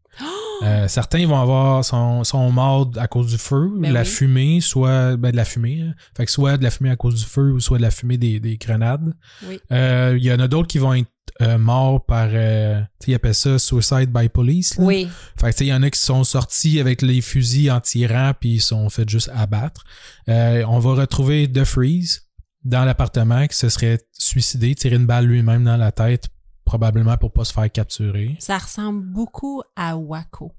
Euh, 0.62 0.88
certains 0.88 1.26
vont 1.26 1.40
avoir 1.40 1.84
sont, 1.84 2.22
sont 2.24 2.50
morts 2.50 2.90
à 2.96 3.06
cause 3.08 3.28
du 3.32 3.38
feu, 3.38 3.70
Ben 3.76 3.88
de 3.90 3.94
la 3.94 4.02
oui. 4.02 4.06
fumée, 4.06 4.60
soit 4.60 5.16
ben, 5.16 5.30
de 5.32 5.36
la 5.36 5.44
fumée. 5.44 5.80
hein. 5.82 5.94
Fait 6.16 6.24
que 6.26 6.30
soit 6.30 6.56
de 6.56 6.62
la 6.62 6.70
fumée 6.70 6.90
à 6.90 6.96
cause 6.96 7.16
du 7.16 7.24
feu 7.24 7.52
ou 7.52 7.60
soit 7.60 7.78
de 7.78 7.82
la 7.82 7.90
fumée 7.90 8.16
des, 8.16 8.40
des 8.40 8.56
grenades. 8.56 9.14
Oui. 9.48 9.58
Euh, 9.72 10.14
Il 10.16 10.24
y 10.24 10.32
en 10.32 10.38
a 10.38 10.48
d'autres 10.48 10.68
qui 10.68 10.78
vont 10.78 10.94
être 10.94 11.08
euh, 11.42 11.58
morts 11.58 12.04
par 12.06 12.28
euh, 12.32 12.80
ils 13.06 13.14
appellent 13.14 13.34
ça 13.34 13.58
suicide 13.58 14.10
by 14.12 14.28
police. 14.28 14.76
là. 14.78 14.84
Oui. 14.84 15.08
Fait 15.40 15.52
que, 15.52 15.64
il 15.64 15.66
y 15.68 15.74
en 15.74 15.82
a 15.82 15.90
qui 15.90 15.98
sont 15.98 16.22
sortis 16.24 16.78
avec 16.78 17.02
les 17.02 17.20
fusils 17.20 17.70
en 17.70 17.80
tirant 17.80 18.32
puis 18.38 18.54
ils 18.54 18.60
sont 18.60 18.88
fait 18.88 19.08
juste 19.08 19.30
abattre. 19.34 19.82
Euh, 20.28 20.64
on 20.68 20.78
va 20.78 20.94
retrouver 20.94 21.50
Freeze 21.64 22.22
dans 22.64 22.84
l'appartement 22.84 23.46
qui 23.46 23.56
se 23.56 23.68
serait 23.68 24.00
suicidé, 24.12 24.74
tiré 24.74 24.96
une 24.96 25.06
balle 25.06 25.26
lui-même 25.26 25.64
dans 25.64 25.76
la 25.76 25.92
tête, 25.92 26.28
probablement 26.64 27.16
pour 27.16 27.32
pas 27.32 27.44
se 27.44 27.52
faire 27.52 27.70
capturer. 27.70 28.36
Ça 28.38 28.58
ressemble 28.58 29.04
beaucoup 29.04 29.62
à 29.76 29.96
Waco. 29.96 30.52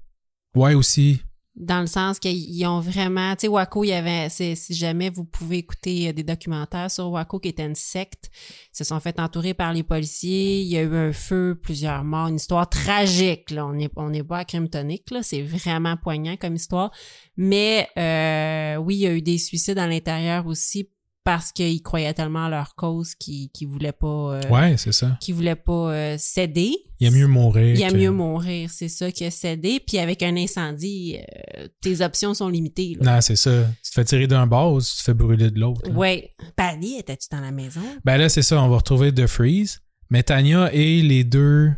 Ouais, 0.54 0.74
aussi. 0.74 1.20
Dans 1.54 1.80
le 1.80 1.86
sens 1.86 2.18
qu'ils 2.18 2.66
ont 2.66 2.80
vraiment, 2.80 3.34
tu 3.34 3.42
sais, 3.42 3.48
Waco, 3.48 3.82
il 3.82 3.88
y 3.88 3.92
avait, 3.94 4.28
si 4.28 4.74
jamais 4.74 5.08
vous 5.08 5.24
pouvez 5.24 5.58
écouter 5.58 6.08
euh, 6.08 6.12
des 6.12 6.22
documentaires 6.22 6.90
sur 6.90 7.10
Waco, 7.10 7.38
qui 7.40 7.48
était 7.48 7.64
une 7.64 7.74
secte, 7.74 8.30
ils 8.74 8.76
se 8.76 8.84
sont 8.84 9.00
fait 9.00 9.18
entourer 9.18 9.54
par 9.54 9.72
les 9.72 9.82
policiers, 9.82 10.60
il 10.60 10.68
y 10.68 10.76
a 10.76 10.82
eu 10.82 10.94
un 10.94 11.14
feu, 11.14 11.58
plusieurs 11.62 12.04
morts, 12.04 12.28
une 12.28 12.36
histoire 12.36 12.68
tragique, 12.68 13.50
là, 13.50 13.66
on 13.66 13.72
n'est 13.72 13.88
on 13.96 14.10
n'est 14.10 14.22
pas 14.22 14.38
à 14.38 14.44
crime 14.44 14.68
tonique, 14.68 15.10
là, 15.10 15.22
c'est 15.22 15.40
vraiment 15.40 15.96
poignant 15.96 16.36
comme 16.36 16.56
histoire, 16.56 16.90
mais 17.38 17.88
euh, 17.96 18.76
oui, 18.76 18.96
il 18.96 19.00
y 19.00 19.06
a 19.06 19.14
eu 19.14 19.22
des 19.22 19.38
suicides 19.38 19.78
à 19.78 19.86
l'intérieur 19.86 20.46
aussi 20.46 20.90
parce 21.26 21.50
qu'ils 21.50 21.82
croyaient 21.82 22.14
tellement 22.14 22.44
à 22.44 22.48
leur 22.48 22.76
cause 22.76 23.16
qu'ils 23.16 23.50
qu'ils 23.50 23.66
voulaient 23.66 23.90
pas, 23.90 24.06
euh, 24.36 24.40
Ouais, 24.48 24.76
c'est 24.76 24.92
ça. 24.92 25.18
qu'ils 25.20 25.34
voulaient 25.34 25.56
pas 25.56 25.90
euh, 25.92 26.16
céder. 26.18 26.72
Il 27.00 27.08
y 27.08 27.10
a 27.12 27.14
mieux 27.14 27.26
mourir. 27.26 27.74
Il 27.74 27.80
y 27.80 27.84
a 27.84 27.90
que- 27.90 27.96
mieux 27.96 28.12
mourir, 28.12 28.70
c'est 28.70 28.88
ça, 28.88 29.10
que 29.10 29.28
céder. 29.28 29.80
Puis 29.84 29.98
avec 29.98 30.22
un 30.22 30.36
incendie, 30.36 31.18
euh, 31.58 31.66
tes 31.82 32.00
options 32.00 32.32
sont 32.32 32.48
limitées. 32.48 32.96
Là. 33.00 33.14
Non, 33.16 33.20
c'est 33.20 33.34
ça. 33.34 33.64
Tu 33.82 33.90
te 33.90 33.94
fais 33.94 34.04
tirer 34.04 34.28
d'un 34.28 34.46
bord 34.46 34.72
ou 34.74 34.80
tu 34.80 34.86
te 34.96 35.02
fais 35.02 35.14
brûler 35.14 35.50
de 35.50 35.58
l'autre. 35.58 35.90
Ouais. 35.90 36.32
Paddy, 36.54 36.94
étais-tu 36.98 37.26
dans 37.32 37.40
la 37.40 37.50
maison? 37.50 37.80
Ben 38.04 38.16
là, 38.18 38.28
c'est 38.28 38.42
ça. 38.42 38.62
On 38.62 38.68
va 38.68 38.76
retrouver 38.76 39.10
De 39.10 39.26
Freeze. 39.26 39.80
Mais 40.10 40.22
Tanya 40.22 40.70
et 40.72 41.02
les 41.02 41.24
deux 41.24 41.72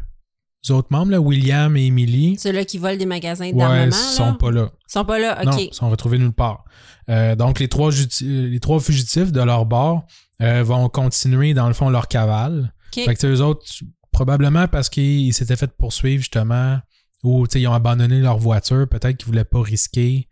autres 0.70 0.88
membres, 0.90 1.10
là, 1.12 1.20
William 1.20 1.76
et 1.76 1.86
Emily, 1.86 2.36
Ceux-là 2.38 2.64
qui 2.64 2.78
volent 2.78 2.96
des 2.96 3.06
magasins 3.06 3.46
ouais, 3.46 3.52
d'armement, 3.52 3.90
sont 3.92 4.26
là? 4.26 4.36
pas 4.38 4.50
là. 4.50 4.70
sont 4.86 5.04
pas 5.04 5.18
là, 5.18 5.44
Non, 5.44 5.52
OK. 5.52 5.62
ils 5.70 5.74
sont 5.74 5.90
retrouvés 5.90 6.18
nulle 6.18 6.32
part. 6.32 6.64
Euh, 7.08 7.34
donc, 7.36 7.58
les 7.58 7.68
trois, 7.68 7.90
juti- 7.90 8.50
les 8.50 8.60
trois 8.60 8.80
fugitifs 8.80 9.32
de 9.32 9.40
leur 9.42 9.64
bord 9.66 10.04
euh, 10.42 10.62
vont 10.62 10.88
continuer, 10.88 11.54
dans 11.54 11.68
le 11.68 11.74
fond, 11.74 11.88
leur 11.90 12.08
cavale. 12.08 12.72
Fait 12.94 13.14
que 13.14 13.26
eux 13.26 13.42
autres, 13.42 13.64
probablement 14.12 14.66
parce 14.68 14.88
qu'ils 14.88 15.32
s'étaient 15.34 15.56
fait 15.56 15.70
poursuivre, 15.76 16.20
justement, 16.20 16.78
ou 17.22 17.46
tu 17.46 17.52
sais, 17.54 17.60
ils 17.60 17.68
ont 17.68 17.72
abandonné 17.74 18.20
leur 18.20 18.38
voiture, 18.38 18.86
peut-être 18.88 19.16
qu'ils 19.16 19.26
voulaient 19.26 19.44
pas 19.44 19.62
risquer 19.62 20.28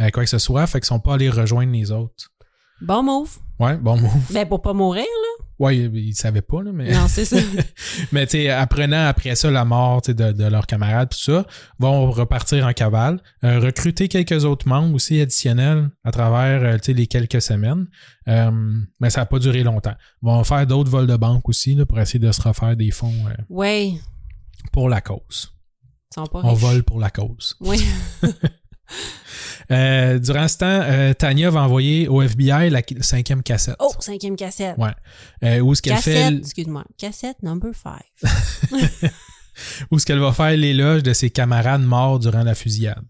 euh, 0.00 0.10
quoi 0.10 0.24
que 0.24 0.30
ce 0.30 0.38
soit, 0.38 0.66
fait 0.66 0.80
qu'ils 0.80 0.86
sont 0.86 1.00
pas 1.00 1.14
allés 1.14 1.30
rejoindre 1.30 1.72
les 1.72 1.90
autres. 1.92 2.30
Bon 2.80 3.02
move. 3.02 3.38
Ouais, 3.60 3.76
bon 3.76 3.96
move. 4.00 4.10
Ben, 4.32 4.46
pour 4.48 4.60
pas 4.62 4.72
mourir, 4.72 5.04
là. 5.04 5.43
Ouais, 5.58 5.76
ils, 5.76 5.94
ils 5.96 6.14
savaient 6.14 6.42
pas, 6.42 6.62
là, 6.62 6.72
mais... 6.72 6.90
Non, 6.92 7.06
c'est 7.08 7.24
ça. 7.24 7.36
Mais 8.12 8.26
tu 8.26 8.32
sais, 8.32 8.50
apprenant 8.50 9.06
après 9.06 9.34
ça 9.36 9.50
la 9.50 9.64
mort 9.64 10.02
de, 10.02 10.12
de 10.12 10.44
leurs 10.44 10.66
camarades, 10.66 11.10
tout 11.10 11.18
ça, 11.18 11.46
vont 11.78 12.10
repartir 12.10 12.66
en 12.66 12.72
cavale, 12.72 13.20
euh, 13.44 13.60
recruter 13.60 14.08
quelques 14.08 14.44
autres 14.44 14.68
membres 14.68 14.94
aussi 14.94 15.20
additionnels 15.20 15.90
à 16.02 16.10
travers 16.10 16.62
euh, 16.64 16.74
tu 16.78 16.86
sais, 16.86 16.92
les 16.92 17.06
quelques 17.06 17.40
semaines. 17.40 17.86
Euh, 18.26 18.50
mais 19.00 19.10
ça 19.10 19.20
n'a 19.20 19.26
pas 19.26 19.38
duré 19.38 19.62
longtemps. 19.62 19.94
Ils 20.22 20.26
vont 20.26 20.42
faire 20.42 20.66
d'autres 20.66 20.90
vols 20.90 21.06
de 21.06 21.16
banque 21.16 21.48
aussi 21.48 21.74
là, 21.74 21.86
pour 21.86 22.00
essayer 22.00 22.18
de 22.18 22.32
se 22.32 22.42
refaire 22.42 22.76
des 22.76 22.90
fonds 22.90 23.14
ouais. 23.48 23.88
Ils 23.90 24.00
pour 24.72 24.88
la 24.88 25.00
cause. 25.00 25.52
sont 26.12 26.26
pas 26.26 26.40
On 26.42 26.50
riches. 26.54 26.60
vole 26.60 26.82
pour 26.82 26.98
la 26.98 27.10
cause. 27.10 27.56
Oui. 27.60 27.84
Euh, 29.70 30.18
durant 30.18 30.46
ce 30.48 30.58
temps, 30.58 30.66
euh, 30.82 31.14
Tania 31.14 31.50
va 31.50 31.62
envoyer 31.62 32.06
au 32.08 32.20
FBI 32.22 32.70
la 32.70 32.82
qui- 32.82 32.96
cinquième 33.02 33.42
cassette. 33.42 33.76
Oh, 33.78 33.92
cinquième 34.00 34.36
cassette. 34.36 34.76
Ouais. 34.78 34.90
Euh, 35.42 35.60
où 35.60 35.74
ce 35.74 35.82
qu'elle 35.82 35.96
fait 35.96 36.14
Cassette, 36.14 36.38
excuse-moi. 36.40 36.84
Cassette 36.98 37.42
number 37.42 37.70
five. 37.74 38.30
où 39.90 39.98
ce 39.98 40.06
qu'elle 40.06 40.18
va 40.18 40.32
faire 40.32 40.56
l'éloge 40.56 41.02
de 41.02 41.12
ses 41.12 41.30
camarades 41.30 41.82
morts 41.82 42.18
durant 42.18 42.42
la 42.42 42.54
fusillade, 42.54 43.04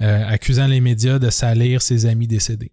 euh, 0.00 0.26
accusant 0.26 0.66
les 0.66 0.80
médias 0.80 1.18
de 1.18 1.30
salir 1.30 1.82
ses 1.82 2.06
amis 2.06 2.26
décédés. 2.26 2.72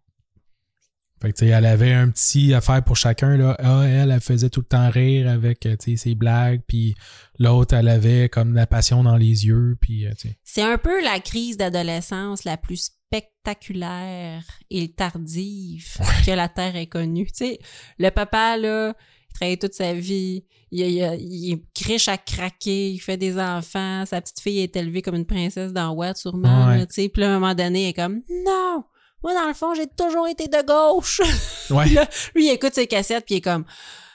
Fait 1.21 1.33
que, 1.33 1.37
tu 1.37 1.45
sais, 1.45 1.51
elle 1.51 1.65
avait 1.65 1.91
un 1.91 2.09
petit 2.09 2.53
affaire 2.53 2.81
pour 2.83 2.95
chacun, 2.95 3.35
là. 3.35 3.57
Ah, 3.59 3.83
elle, 3.85 4.11
elle 4.11 4.21
faisait 4.21 4.49
tout 4.49 4.61
le 4.61 4.67
temps 4.67 4.89
rire 4.89 5.29
avec, 5.29 5.65
euh, 5.65 5.75
tu 5.75 5.91
sais, 5.91 5.97
ses 5.97 6.15
blagues, 6.15 6.61
puis 6.65 6.95
l'autre, 7.39 7.75
elle 7.75 7.89
avait 7.89 8.29
comme 8.29 8.53
la 8.53 8.65
passion 8.65 9.03
dans 9.03 9.17
les 9.17 9.45
yeux, 9.45 9.77
puis, 9.81 10.05
euh, 10.05 10.11
tu 10.17 10.29
sais. 10.29 10.37
C'est 10.43 10.61
un 10.61 10.77
peu 10.77 11.03
la 11.03 11.19
crise 11.19 11.57
d'adolescence 11.57 12.45
la 12.45 12.55
plus 12.55 12.91
spectaculaire 13.11 14.43
et 14.69 14.93
tardive 14.93 15.97
que 16.25 16.31
la 16.31 16.47
Terre 16.47 16.77
ait 16.77 16.87
connue. 16.87 17.25
Tu 17.25 17.31
sais, 17.33 17.59
le 17.97 18.11
papa, 18.11 18.55
là, 18.55 18.93
il 19.29 19.33
travaille 19.33 19.57
toute 19.57 19.73
sa 19.73 19.93
vie, 19.93 20.45
il, 20.71 20.79
il, 20.79 21.17
il 21.19 21.53
est 21.53 21.85
riche 21.85 22.07
à 22.07 22.17
craquer, 22.17 22.91
il 22.91 22.99
fait 22.99 23.17
des 23.17 23.37
enfants, 23.37 24.05
sa 24.05 24.21
petite 24.21 24.39
fille 24.39 24.59
est 24.59 24.75
élevée 24.77 25.01
comme 25.01 25.15
une 25.15 25.25
princesse 25.25 25.73
dans 25.73 25.91
Watt, 25.91 26.17
sûrement. 26.17 26.77
Puis 26.87 27.11
là, 27.17 27.27
à 27.27 27.35
un 27.35 27.39
moment 27.39 27.55
donné, 27.55 27.85
il 27.85 27.89
est 27.89 27.93
comme 27.93 28.21
«Non! 28.45 28.85
Moi, 29.23 29.33
dans 29.33 29.47
le 29.47 29.53
fond, 29.53 29.73
j'ai 29.75 29.87
toujours 29.87 30.27
été 30.27 30.47
de 30.47 30.65
gauche!» 30.65 31.21
Ouais. 31.69 31.89
Là, 31.89 32.07
lui, 32.35 32.47
il 32.47 32.51
écoute 32.51 32.73
ses 32.73 32.87
cassettes, 32.87 33.25
puis 33.25 33.35
il 33.35 33.37
est 33.39 33.41
comme 33.41 33.65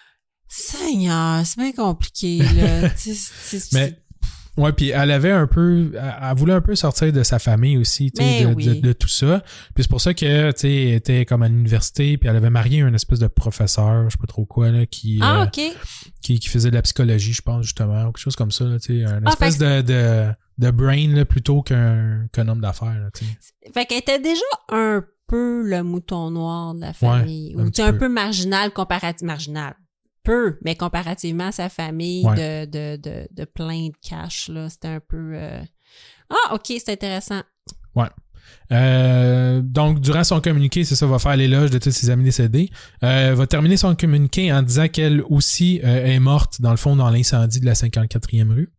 «Seigneur, 0.49 1.45
c'est 1.45 1.59
bien 1.59 1.73
compliqué, 1.73 2.39
là. 2.39 2.91
Tu 3.03 3.15
sais, 3.15 3.59
c'est- 3.59 3.73
Mais, 3.73 3.99
ouais, 4.57 4.73
puis 4.73 4.91
elle 4.91 5.11
avait 5.11 5.33
un 5.33 5.47
peu, 5.47 5.91
elle, 5.95 6.15
elle 6.31 6.37
voulait 6.37 6.53
un 6.53 6.61
peu 6.61 6.77
sortir 6.77 7.13
de 7.13 7.23
sa 7.23 7.39
famille 7.39 7.77
aussi, 7.77 8.13
tu 8.13 8.23
sais, 8.23 8.29
Mais 8.41 8.47
de, 8.47 8.55
oui. 8.55 8.67
de- 8.67 8.75
de 8.89 8.93
tout 8.93 9.09
ça. 9.09 9.43
Puis 9.75 9.83
c'est 9.85 9.91
pour 9.91 10.01
ça 10.01 10.15
que, 10.15 10.53
tu 10.53 10.61
sais, 10.61 10.73
elle 10.89 10.95
était 10.95 11.25
comme 11.25 11.43
à 11.43 11.49
l'université, 11.49 12.17
puis 12.19 12.29
elle 12.29 12.37
avait 12.37 12.51
marié 12.51 12.83
un 12.83 12.95
espèce 12.95 13.19
de 13.19 13.27
professeur, 13.27 14.05
je 14.09 14.11
sais 14.15 14.21
pas 14.21 14.27
trop 14.29 14.45
quoi, 14.45 14.71
là, 14.71 14.87
qui, 14.87 15.19
Ah, 15.23 15.43
euh, 15.43 15.47
OK. 15.47 15.61
qui, 16.23 16.39
qui 16.39 16.49
faisait 16.49 16.71
de 16.71 16.77
la 16.77 16.83
psychologie, 16.83 17.33
je 17.33 17.43
pense, 17.43 17.65
justement, 17.65 18.03
ou 18.03 18.07
quelque 18.13 18.19
chose 18.19 18.37
comme 18.37 18.53
ça, 18.53 18.65
là, 18.65 18.79
tu 18.79 19.01
sais, 19.01 19.05
un 19.05 19.23
Ah, 19.25 19.31
espèce 19.31 19.59
de, 19.59 19.81
de, 19.83 20.29
de 20.59 20.71
brain, 20.71 21.09
là, 21.15 21.25
plutôt 21.25 21.63
qu'un 21.63 22.29
homme 22.37 22.61
d'affaires. 22.61 23.09
Fait 23.73 23.87
qu'elle 23.87 23.99
était 23.99 24.19
déjà 24.21 24.41
un 24.71 25.05
peu 25.27 25.63
le 25.69 25.83
mouton 25.83 26.31
noir 26.31 26.75
de 26.75 26.81
la 26.83 26.93
famille. 26.93 27.55
un 27.59 27.65
ou 27.67 27.73
sais, 27.73 27.83
un 27.83 27.93
peu. 27.93 27.99
peu 28.01 28.09
marginal 28.09 28.71
comparativement. 28.73 29.33
Marginal. 29.33 29.75
Peu, 30.23 30.59
mais 30.65 30.75
comparativement 30.75 31.49
à 31.49 31.53
sa 31.53 31.69
famille 31.69 32.25
Ouais. 32.27 32.67
de, 32.67 32.97
de, 32.97 32.97
de, 33.03 33.29
de 33.31 33.45
plein 33.45 33.89
de 33.89 33.95
cash, 34.01 34.49
là. 34.49 34.69
C'était 34.71 34.89
un 34.89 35.01
peu. 35.01 35.33
euh, 35.35 35.61
Ah, 36.31 36.55
OK, 36.55 36.67
c'est 36.69 36.91
intéressant. 36.91 37.43
Euh, 38.73 39.61
donc, 39.63 40.01
durant 40.01 40.25
son 40.25 40.41
communiqué, 40.41 40.85
c'est 40.85 40.97
ça, 40.97 41.07
va 41.07 41.19
faire 41.19 41.37
l'éloge 41.37 41.71
de 41.71 41.79
tous 41.79 41.91
ses 41.91 42.11
amis 42.11 42.25
décédés. 42.25 42.71
Euh, 43.03 43.35
va 43.35 43.47
terminer 43.47 43.77
son 43.77 43.95
communiqué 43.95 44.53
en 44.53 44.63
disant 44.63 44.89
qu'elle 44.89 45.23
aussi 45.29 45.81
euh, 45.85 46.05
est 46.07 46.19
morte, 46.19 46.61
dans 46.61 46.71
le 46.71 46.77
fond, 46.77 46.97
dans 46.97 47.11
l'incendie 47.11 47.61
de 47.61 47.67
la 47.67 47.75
54e 47.75 48.51
rue. 48.53 48.71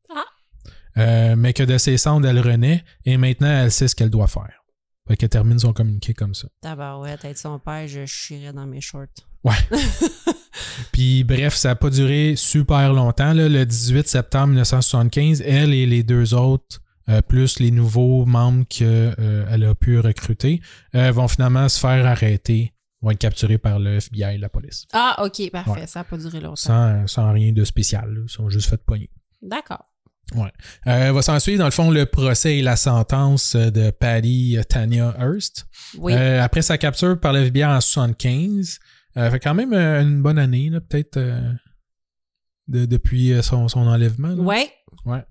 Euh, 0.98 1.36
mais 1.36 1.54
que 1.54 1.64
de 1.64 1.78
ses 1.78 1.98
cendres, 1.98 2.28
elle 2.28 2.40
renaît 2.40 2.84
et 3.06 3.18
maintenant, 3.18 3.50
elle 3.50 3.72
sait 3.72 3.88
ce 3.88 3.96
qu'elle 3.96 4.10
doit 4.10 4.28
faire. 4.28 4.64
Fait 5.08 5.18
qu'elle 5.18 5.30
termine 5.30 5.60
son 5.60 5.74
communiqué 5.74 6.14
comme 6.14 6.34
ça. 6.34 6.48
Tabarouette, 6.62 7.26
être 7.26 7.38
son 7.38 7.60
père, 7.60 7.88
je 7.88 8.06
chierais 8.06 8.54
dans 8.54 8.66
mes 8.66 8.82
shorts. 8.82 9.06
Puis 10.92 11.24
bref, 11.24 11.54
ça 11.54 11.70
n'a 11.70 11.76
pas 11.76 11.90
duré 11.90 12.36
super 12.36 12.94
longtemps. 12.94 13.34
là. 13.34 13.48
Le 13.50 13.66
18 13.66 14.08
septembre 14.08 14.48
1975, 14.48 15.42
elle 15.46 15.74
et 15.74 15.86
les 15.86 16.04
deux 16.04 16.34
autres 16.34 16.82
euh, 17.10 17.22
plus 17.22 17.60
les 17.60 17.70
nouveaux 17.70 18.26
membres 18.26 18.66
qu'elle 18.68 19.64
a 19.64 19.76
pu 19.76 20.00
recruter, 20.00 20.60
euh, 20.96 21.12
vont 21.12 21.28
finalement 21.28 21.70
se 21.70 21.80
faire 21.80 22.04
arrêter, 22.08 22.74
vont 23.02 23.12
être 23.12 23.20
capturés 23.20 23.60
par 23.60 23.78
le 23.78 23.98
FBI 23.98 24.36
et 24.36 24.38
la 24.40 24.50
police. 24.50 24.88
Ah, 24.92 25.24
OK, 25.24 25.52
parfait. 25.52 25.72
Ouais. 25.82 25.88
Ça 25.88 26.00
n'a 26.00 26.04
pas 26.06 26.18
duré 26.18 26.40
longtemps. 26.40 26.56
Sans, 26.56 27.06
sans 27.06 27.32
rien 27.32 27.52
de 27.52 27.64
spécial. 27.64 28.12
là. 28.12 28.22
Ils 28.24 28.30
sont 28.32 28.50
juste 28.50 28.70
fait 28.70 28.84
pogner. 28.84 29.12
D'accord. 29.44 29.86
Euh, 30.88 31.12
va 31.12 31.22
s'ensuivre, 31.22 31.60
dans 31.60 31.66
le 31.66 31.72
fond, 31.72 31.92
le 31.92 32.06
procès 32.06 32.58
et 32.58 32.62
la 32.62 32.76
sentence 32.76 33.56
euh, 33.56 33.70
de 33.70 33.92
Patty 33.92 34.58
euh, 34.58 34.64
Tanya 34.64 35.14
Hearst. 35.20 35.66
Oui. 35.98 36.14
Euh, 36.14 36.42
après 36.42 36.62
sa 36.62 36.78
capture 36.78 37.20
par 37.20 37.32
le 37.34 37.42
FBI 37.46 37.66
en 37.66 37.80
75, 37.80 38.80
euh, 39.18 39.30
fait 39.32 39.40
quand 39.40 39.54
même 39.54 39.74
euh, 39.74 40.02
une 40.02 40.22
bonne 40.22 40.40
année, 40.40 40.70
là, 40.72 40.82
peut-être 40.82 41.18
euh, 41.18 41.40
de- 42.68 42.86
depuis 42.86 43.34
son, 43.44 43.68
son 43.68 43.88
enlèvement. 43.88 44.30
là. 44.30 44.36
ouais. 44.36 44.70
Ouais. 45.06 45.24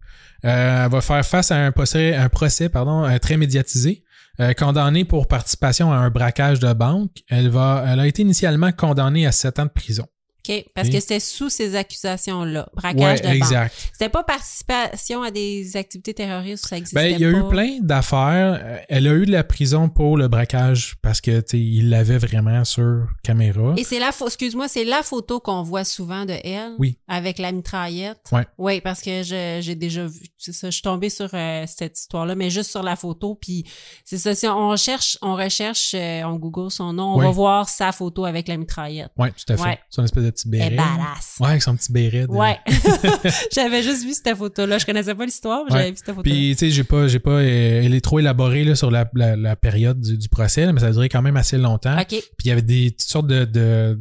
Euh, 0.45 0.85
elle 0.85 0.91
va 0.91 1.01
faire 1.01 1.25
face 1.25 1.51
à 1.51 1.57
un 1.57 1.73
procès, 1.73 2.15
un 2.15 2.29
procès 2.29 2.69
pardon, 2.69 3.09
très 3.19 3.37
médiatisé. 3.37 4.05
Euh, 4.41 4.53
condamnée 4.53 5.05
pour 5.05 5.27
participation 5.29 5.93
à 5.93 5.97
un 5.97 6.11
braquage 6.11 6.59
de 6.59 6.73
banque, 6.73 7.13
elle 7.29 7.49
va, 7.49 7.85
elle 7.89 8.01
a 8.01 8.07
été 8.07 8.23
initialement 8.23 8.73
condamnée 8.73 9.27
à 9.27 9.33
sept 9.33 9.59
ans 9.61 9.65
de 9.65 9.71
prison. 9.71 10.07
OK? 10.47 10.65
Parce 10.75 10.89
Oui. 10.89 10.95
que 10.95 11.01
c'était 11.01 11.21
sous 11.21 11.49
ces 11.49 11.75
accusations-là. 11.75 12.69
Braquage 12.75 13.21
de 13.23 13.27
banque. 13.29 13.37
exact. 13.37 13.75
C'était 13.93 14.09
pas 14.09 14.23
participation 14.25 15.23
à 15.23 15.31
des 15.31 15.77
activités 15.77 16.15
terroristes, 16.15 16.67
ça 16.67 16.77
existait 16.77 17.01
Ben, 17.01 17.15
il 17.17 17.21
y 17.21 17.25
a 17.25 17.33
pas. 17.33 17.39
eu 17.39 17.49
plein 17.49 17.79
d'affaires. 17.81 18.61
Euh, 18.63 18.79
Elle 18.89 19.07
a 19.09 19.15
eu 19.15 19.27
de 19.27 19.33
la 19.33 19.45
prison 19.45 19.89
pour 19.89 20.17
le 20.17 20.29
braquage 20.29 20.97
parce 21.03 21.21
que 21.21 21.41
tu 21.41 21.45
sais, 21.53 21.59
il 21.61 21.89
l'avait 21.91 22.19
vraiment 22.19 22.65
sur 22.65 23.07
caméra. 23.23 23.75
Et 23.77 23.85
c'est 23.85 23.99
la 23.99 24.13
photo, 24.13 24.29
excuse-moi, 24.29 24.69
c'est 24.69 24.85
la 24.85 25.03
photo 25.03 25.41
qu'on 25.41 25.63
voit 25.63 25.85
souvent 25.85 26.25
de 26.25 26.35
elle. 26.45 26.73
Oui. 26.79 26.99
Avec 27.09 27.39
la 27.39 27.53
mitraillette? 27.53 28.21
Ouais. 28.33 28.47
Oui, 28.59 28.81
parce 28.81 29.01
que 29.01 29.23
j'ai 29.23 29.75
déjà 29.75 30.07
vu, 30.07 30.21
c'est 30.37 30.53
ça, 30.53 30.69
je 30.69 30.75
suis 30.75 30.83
tombée 30.83 31.11
sur 31.11 31.29
euh, 31.33 31.65
cette 31.67 31.99
histoire-là, 31.99 32.35
mais 32.35 32.51
juste 32.51 32.71
sur 32.71 32.83
la 32.83 32.97
photo. 32.97 33.35
Puis 33.35 33.65
c'est 34.05 34.19
ça, 34.19 34.35
si 34.35 34.47
on 34.47 34.69
recherche, 34.71 35.19
on 35.23 35.35
recherche, 35.35 35.93
euh, 35.95 36.23
on 36.25 36.37
Google 36.37 36.71
son 36.71 36.93
nom, 36.93 37.15
on 37.15 37.19
Oui. 37.19 37.25
va 37.25 37.31
voir 37.31 37.69
sa 37.69 37.93
photo 37.93 38.25
avec 38.25 38.49
la 38.49 38.57
mitraillette. 38.57 39.11
Ouais, 39.17 39.31
tout 39.33 39.53
à 39.53 39.57
fait. 39.57 39.63
Ouais. 39.63 39.79
C'est 39.91 40.01
une 40.01 40.05
espèce 40.05 40.25
de 40.25 40.33
petit 40.35 40.49
Elle 40.53 40.75
béret. 40.75 40.77
badass. 40.77 41.37
Ouais, 41.41 41.49
avec 41.49 41.63
son 41.63 41.75
petit 41.77 41.91
béret. 41.93 42.27
de- 42.27 42.33
Ouais. 42.33 42.59
j'avais 43.53 43.83
juste 43.83 44.05
vu 44.05 44.13
cette 44.13 44.37
photo-là. 44.37 44.79
Je 44.79 44.87
connaissais 44.87 45.15
pas 45.15 45.25
l'histoire, 45.25 45.63
mais 45.67 45.73
Ouais. 45.73 45.79
j'avais 45.79 45.91
vu 45.93 45.97
cette 45.97 46.07
photo. 46.15 46.23
Puis, 46.23 46.51
tu 46.53 46.67
sais, 46.67 46.71
j'ai 46.71 46.85
pas, 46.85 47.09
j'ai 47.09 47.19
pas, 47.21 47.31
euh, 47.31 47.83
elle 47.85 47.95
est 47.95 48.01
trop 48.01 48.19
élaborée 48.19 48.65
là, 48.65 48.75
sur 48.75 48.91
la, 48.91 49.09
la, 49.15 49.37
la 49.37 49.57
période 49.57 50.01
du, 50.01 50.19
du 50.19 50.29
procès, 50.29 50.67
là, 50.67 50.73
mais 50.73 50.81
ça 50.81 50.87
a 50.89 50.93
duré 50.93 51.09
quand 51.09 51.23
même 51.23 51.37
assez 51.37 51.57
longtemps. 51.59 51.99
OK. 51.99 52.09
Puis 52.09 52.21
il 52.45 52.49
y 52.49 52.51
avait 52.53 52.63
des 52.63 52.91
toutes 52.91 53.09
sortes 53.09 53.27
de, 53.27 53.45
de- 53.45 54.01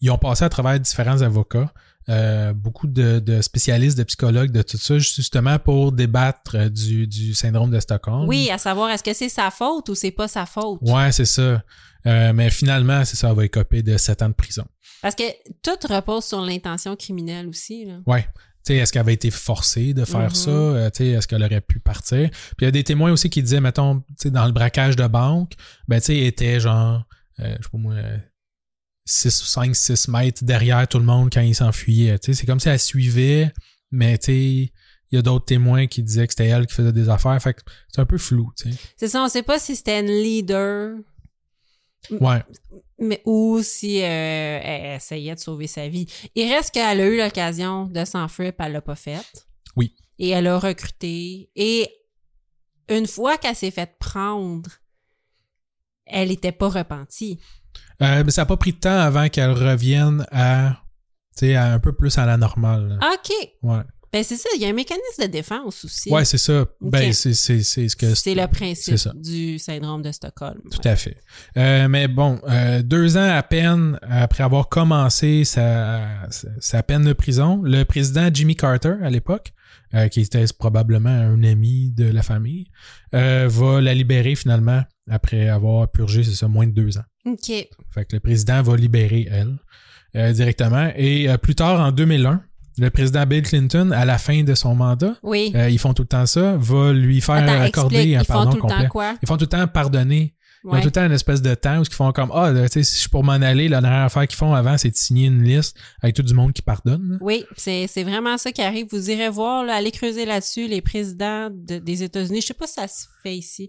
ils 0.00 0.10
ont 0.10 0.18
passé 0.18 0.44
à 0.44 0.48
travers 0.48 0.78
différents 0.80 1.22
avocats, 1.22 1.72
euh, 2.10 2.52
beaucoup 2.52 2.86
de, 2.86 3.18
de 3.20 3.40
spécialistes, 3.40 3.96
de 3.96 4.02
psychologues, 4.04 4.50
de 4.50 4.60
tout 4.60 4.76
ça, 4.76 4.98
justement 4.98 5.58
pour 5.58 5.92
débattre 5.92 6.56
euh, 6.56 6.68
du, 6.68 7.06
du 7.06 7.32
syndrome 7.32 7.70
de 7.70 7.80
Stockholm. 7.80 8.28
Oui, 8.28 8.50
à 8.50 8.58
savoir, 8.58 8.90
est-ce 8.90 9.02
que 9.02 9.14
c'est 9.14 9.30
sa 9.30 9.50
faute 9.50 9.88
ou 9.88 9.94
c'est 9.94 10.10
pas 10.10 10.28
sa 10.28 10.44
faute? 10.44 10.80
Ouais, 10.82 11.10
c'est 11.12 11.24
ça. 11.24 11.62
Euh, 12.06 12.32
mais 12.34 12.50
finalement, 12.50 13.02
c'est 13.06 13.16
ça, 13.16 13.30
elle 13.30 13.36
va 13.36 13.44
écoper 13.46 13.82
de 13.82 13.96
7 13.96 14.20
ans 14.20 14.28
de 14.28 14.34
prison. 14.34 14.66
Parce 15.04 15.16
que 15.16 15.24
tout 15.62 15.86
repose 15.92 16.24
sur 16.24 16.40
l'intention 16.40 16.96
criminelle 16.96 17.46
aussi. 17.46 17.84
Là. 17.84 17.98
Ouais. 18.06 18.22
Tu 18.22 18.72
sais, 18.72 18.76
est-ce 18.76 18.90
qu'elle 18.90 19.00
avait 19.00 19.12
été 19.12 19.30
forcée 19.30 19.92
de 19.92 20.06
faire 20.06 20.30
Mhm. 20.30 20.34
ça? 20.34 20.50
Euh, 20.50 20.88
tu 20.88 20.96
sais, 21.04 21.06
est-ce 21.08 21.28
qu'elle 21.28 21.42
aurait 21.44 21.60
pu 21.60 21.78
partir? 21.78 22.30
Puis 22.30 22.56
il 22.62 22.64
y 22.64 22.68
a 22.68 22.70
des 22.70 22.84
témoins 22.84 23.12
aussi 23.12 23.28
qui 23.28 23.42
disaient, 23.42 23.60
mettons, 23.60 23.98
tu 24.00 24.04
sais, 24.16 24.30
dans 24.30 24.46
le 24.46 24.52
braquage 24.52 24.96
de 24.96 25.06
banque, 25.06 25.52
ben, 25.88 26.00
tu 26.00 26.06
sais, 26.06 26.16
elle 26.16 26.24
était 26.24 26.58
genre, 26.58 27.04
euh, 27.40 27.54
je 27.58 27.64
sais 27.64 27.68
pas 27.70 27.76
moi, 27.76 27.94
6 29.04 29.42
ou 29.42 29.44
5, 29.44 29.76
6 29.76 30.08
mètres 30.08 30.42
derrière 30.42 30.88
tout 30.88 30.98
le 30.98 31.04
monde 31.04 31.28
quand 31.30 31.42
il 31.42 31.54
s'enfuyait. 31.54 32.18
Tu 32.18 32.32
sais, 32.32 32.40
c'est 32.40 32.46
comme 32.46 32.58
si 32.60 32.70
elle 32.70 32.80
suivait, 32.80 33.52
mais 33.90 34.16
tu 34.16 34.24
sais, 34.24 34.40
il 34.40 34.72
y 35.12 35.18
a 35.18 35.22
d'autres 35.22 35.44
témoins 35.44 35.86
qui 35.86 36.02
disaient 36.02 36.26
que 36.26 36.32
c'était 36.32 36.48
elle 36.48 36.66
qui 36.66 36.72
faisait 36.74 36.94
des 36.94 37.10
affaires. 37.10 37.38
Fait 37.42 37.52
que 37.52 37.60
c'est 37.94 38.00
un 38.00 38.06
peu 38.06 38.16
flou, 38.16 38.50
tu 38.56 38.72
sais. 38.72 38.78
C'est 38.96 39.08
ça, 39.08 39.22
on 39.22 39.28
sait 39.28 39.42
pas 39.42 39.58
si 39.58 39.76
c'était 39.76 40.00
une 40.00 40.06
leader 40.06 40.96
Ouais. 42.10 42.42
Mais, 42.98 43.22
ou 43.24 43.60
si 43.62 44.02
euh, 44.02 44.60
elle 44.62 44.96
essayait 44.96 45.34
de 45.34 45.40
sauver 45.40 45.66
sa 45.66 45.88
vie. 45.88 46.06
Il 46.34 46.52
reste 46.52 46.72
qu'elle 46.72 47.00
a 47.00 47.06
eu 47.06 47.18
l'occasion 47.18 47.86
de 47.86 48.04
s'enfuir, 48.04 48.52
puis 48.52 48.66
elle 48.66 48.72
l'a 48.72 48.82
pas 48.82 48.94
faite. 48.94 49.46
Oui. 49.76 49.94
Et 50.18 50.30
elle 50.30 50.46
a 50.46 50.58
recruté. 50.58 51.50
Et 51.56 51.88
une 52.88 53.06
fois 53.06 53.36
qu'elle 53.38 53.56
s'est 53.56 53.70
faite 53.70 53.96
prendre, 53.98 54.70
elle 56.06 56.30
était 56.30 56.52
pas 56.52 56.68
repentie. 56.68 57.40
Euh, 58.02 58.22
mais 58.24 58.30
ça 58.30 58.42
n'a 58.42 58.46
pas 58.46 58.56
pris 58.56 58.72
de 58.72 58.78
temps 58.78 58.98
avant 58.98 59.28
qu'elle 59.28 59.52
revienne 59.52 60.26
à, 60.30 60.82
tu 61.36 61.46
sais, 61.46 61.54
à 61.54 61.72
un 61.72 61.78
peu 61.80 61.92
plus 61.92 62.16
à 62.18 62.26
la 62.26 62.36
normale. 62.36 62.98
là. 63.00 63.10
OK. 63.14 63.32
Ouais. 63.62 63.82
Ben 64.14 64.22
c'est 64.22 64.36
ça, 64.36 64.48
il 64.54 64.62
y 64.62 64.64
a 64.64 64.68
un 64.68 64.72
mécanisme 64.72 65.22
de 65.22 65.26
défense 65.26 65.84
aussi. 65.84 66.08
Ouais, 66.08 66.24
c'est 66.24 66.38
ça. 66.38 66.66
Ben, 66.80 67.12
c'est, 67.12 67.34
c'est, 67.34 67.64
c'est 67.64 67.88
ce 67.88 67.96
que 67.96 68.14
c'est 68.14 68.36
le 68.36 68.46
principe 68.46 69.08
du 69.16 69.58
syndrome 69.58 70.02
de 70.02 70.12
Stockholm. 70.12 70.60
Tout 70.70 70.88
à 70.88 70.94
fait. 70.94 71.16
Euh, 71.56 71.88
mais 71.88 72.06
bon, 72.06 72.38
euh, 72.48 72.84
deux 72.84 73.16
ans 73.16 73.28
à 73.28 73.42
peine 73.42 73.98
après 74.02 74.44
avoir 74.44 74.68
commencé 74.68 75.42
sa, 75.42 76.28
sa, 76.60 76.84
peine 76.84 77.02
de 77.02 77.12
prison, 77.12 77.60
le 77.64 77.82
président 77.82 78.30
Jimmy 78.32 78.54
Carter, 78.54 78.94
à 79.02 79.10
l'époque, 79.10 79.52
euh, 79.94 80.06
qui 80.06 80.20
était 80.20 80.44
probablement 80.56 81.10
un 81.10 81.42
ami 81.42 81.90
de 81.90 82.04
la 82.04 82.22
famille, 82.22 82.68
va 83.10 83.80
la 83.80 83.94
libérer 83.94 84.36
finalement 84.36 84.84
après 85.10 85.48
avoir 85.48 85.90
purgé, 85.90 86.22
c'est 86.22 86.36
ça, 86.36 86.46
moins 86.46 86.68
de 86.68 86.72
deux 86.72 86.98
ans. 86.98 87.04
OK. 87.26 87.48
Fait 87.48 88.04
que 88.04 88.14
le 88.14 88.20
président 88.20 88.62
va 88.62 88.76
libérer 88.76 89.28
elle 89.28 89.56
directement. 90.34 90.92
Et 90.94 91.26
plus 91.42 91.56
tard, 91.56 91.80
en 91.80 91.90
2001, 91.90 92.44
le 92.78 92.90
président 92.90 93.24
Bill 93.26 93.42
Clinton, 93.42 93.90
à 93.92 94.04
la 94.04 94.18
fin 94.18 94.42
de 94.42 94.54
son 94.54 94.74
mandat, 94.74 95.14
Oui. 95.22 95.52
euh, 95.54 95.70
ils 95.70 95.78
font 95.78 95.94
tout 95.94 96.02
le 96.02 96.08
temps 96.08 96.26
ça, 96.26 96.56
va 96.58 96.92
lui 96.92 97.20
faire 97.20 97.36
Attends, 97.36 97.60
accorder 97.60 97.96
explique, 97.96 98.16
un 98.16 98.20
ils 98.20 98.24
font 98.26 98.32
pardon 98.32 98.50
tout 98.50 98.56
le 98.56 98.62
complet. 98.62 98.82
temps 98.82 98.88
quoi? 98.88 99.14
Ils 99.22 99.28
font 99.28 99.36
tout 99.36 99.44
le 99.44 99.48
temps 99.48 99.66
pardonner. 99.68 100.33
Ils 100.64 100.68
ont 100.76 100.80
tout 100.80 100.86
le 100.86 100.90
temps 100.92 101.04
une 101.06 101.12
espèce 101.12 101.42
de 101.42 101.54
temps 101.54 101.78
où 101.78 101.82
ils 101.82 101.92
font 101.94 102.10
comme 102.12 102.30
Ah, 102.34 102.50
tu 102.52 102.68
sais, 102.68 102.82
si 102.82 102.94
je 102.96 103.00
suis 103.02 103.08
pour 103.10 103.22
m'en 103.22 103.32
aller, 103.32 103.68
la 103.68 103.80
dernière 103.82 104.04
affaire 104.04 104.26
qu'ils 104.26 104.36
font 104.38 104.54
avant, 104.54 104.78
c'est 104.78 104.90
de 104.90 104.96
signer 104.96 105.26
une 105.26 105.42
liste 105.42 105.76
avec 106.00 106.14
tout 106.16 106.22
du 106.22 106.32
monde 106.34 106.52
qui 106.52 106.62
pardonne. 106.62 107.10
là. 107.12 107.16
Oui, 107.20 107.44
c'est 107.56 107.86
vraiment 108.02 108.38
ça 108.38 108.50
qui 108.50 108.62
arrive. 108.62 108.86
Vous 108.90 109.10
irez 109.10 109.28
voir, 109.28 109.64
là, 109.64 109.74
allez 109.74 109.90
creuser 109.90 110.24
là-dessus, 110.24 110.66
les 110.66 110.80
présidents 110.80 111.50
de- 111.52 111.78
des 111.78 112.02
États-Unis. 112.02 112.40
Je 112.40 112.46
sais 112.46 112.54
pas 112.54 112.66
si 112.66 112.74
ça 112.74 112.88
se 112.88 113.04
fait 113.22 113.36
ici 113.36 113.68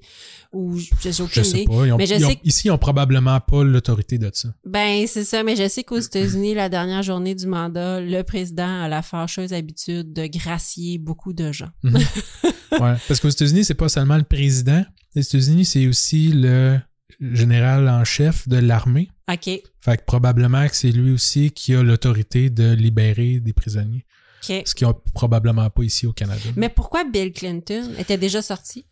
ou 0.54 0.78
j'ai 0.78 1.12
Je 1.12 1.22
aucune 1.24 1.44
sais 1.44 1.62
idée. 1.62 1.66
pas. 1.66 1.86
Ils 1.86 1.92
ont- 1.94 1.98
Mais 1.98 2.06
je 2.06 2.16
ils 2.16 2.26
ont- 2.26 2.30
sais 2.30 2.36
que- 2.38 2.42
Ici, 2.46 2.68
ils 2.68 2.72
ont 2.72 2.78
probablement 2.78 3.40
pas 3.42 3.64
l'autorité 3.64 4.18
de 4.18 4.30
ça. 4.34 4.50
Ben, 4.66 5.06
c'est 5.08 5.24
ça, 5.26 5.44
mais 5.44 5.56
je 5.56 5.68
sais 5.68 5.84
qu'aux 5.84 6.00
États-Unis, 6.00 6.54
la 6.54 6.70
dernière 6.70 7.04
journée 7.04 7.36
du 7.36 7.48
mandat, 7.48 8.00
le 8.02 8.22
président 8.24 8.84
a 8.84 8.88
la 8.88 9.02
fâcheuse 9.02 9.52
habitude 9.54 10.14
de 10.14 10.28
gracier 10.28 10.98
beaucoup 10.98 11.34
de 11.34 11.52
gens. 11.52 11.70
Mhm. 11.84 11.96
ouais. 12.72 12.96
Parce 13.08 13.20
qu'aux 13.20 13.30
États-Unis, 13.30 13.66
c'est 13.66 13.74
pas 13.74 13.90
seulement 13.90 14.18
le 14.18 14.24
président. 14.24 14.84
Les 15.16 15.22
États-Unis, 15.24 15.66
c'est 15.66 15.88
aussi 15.88 16.30
le 16.34 16.80
général 17.22 17.88
en 17.88 18.04
chef 18.04 18.48
de 18.48 18.58
l'armée. 18.58 19.10
OK. 19.32 19.46
Fait 19.82 19.98
que 19.98 20.04
probablement 20.06 20.68
que 20.68 20.76
c'est 20.76 20.92
lui 20.92 21.12
aussi 21.12 21.52
qui 21.52 21.74
a 21.74 21.82
l'autorité 21.84 22.50
de 22.50 22.74
libérer 22.74 23.40
des 23.40 23.54
prisonniers. 23.54 24.06
OK. 24.48 24.62
Ce 24.66 24.76
qu'ils 24.76 24.88
ont 24.88 24.96
probablement 25.14 25.70
pas 25.70 25.84
ici 25.84 26.06
au 26.06 26.14
Canada. 26.14 26.42
Mais 26.56 26.70
pourquoi 26.70 27.04
Bill 27.06 27.32
Clinton 27.32 27.92
était 27.98 28.18
déjà 28.18 28.42
sorti? 28.42 28.86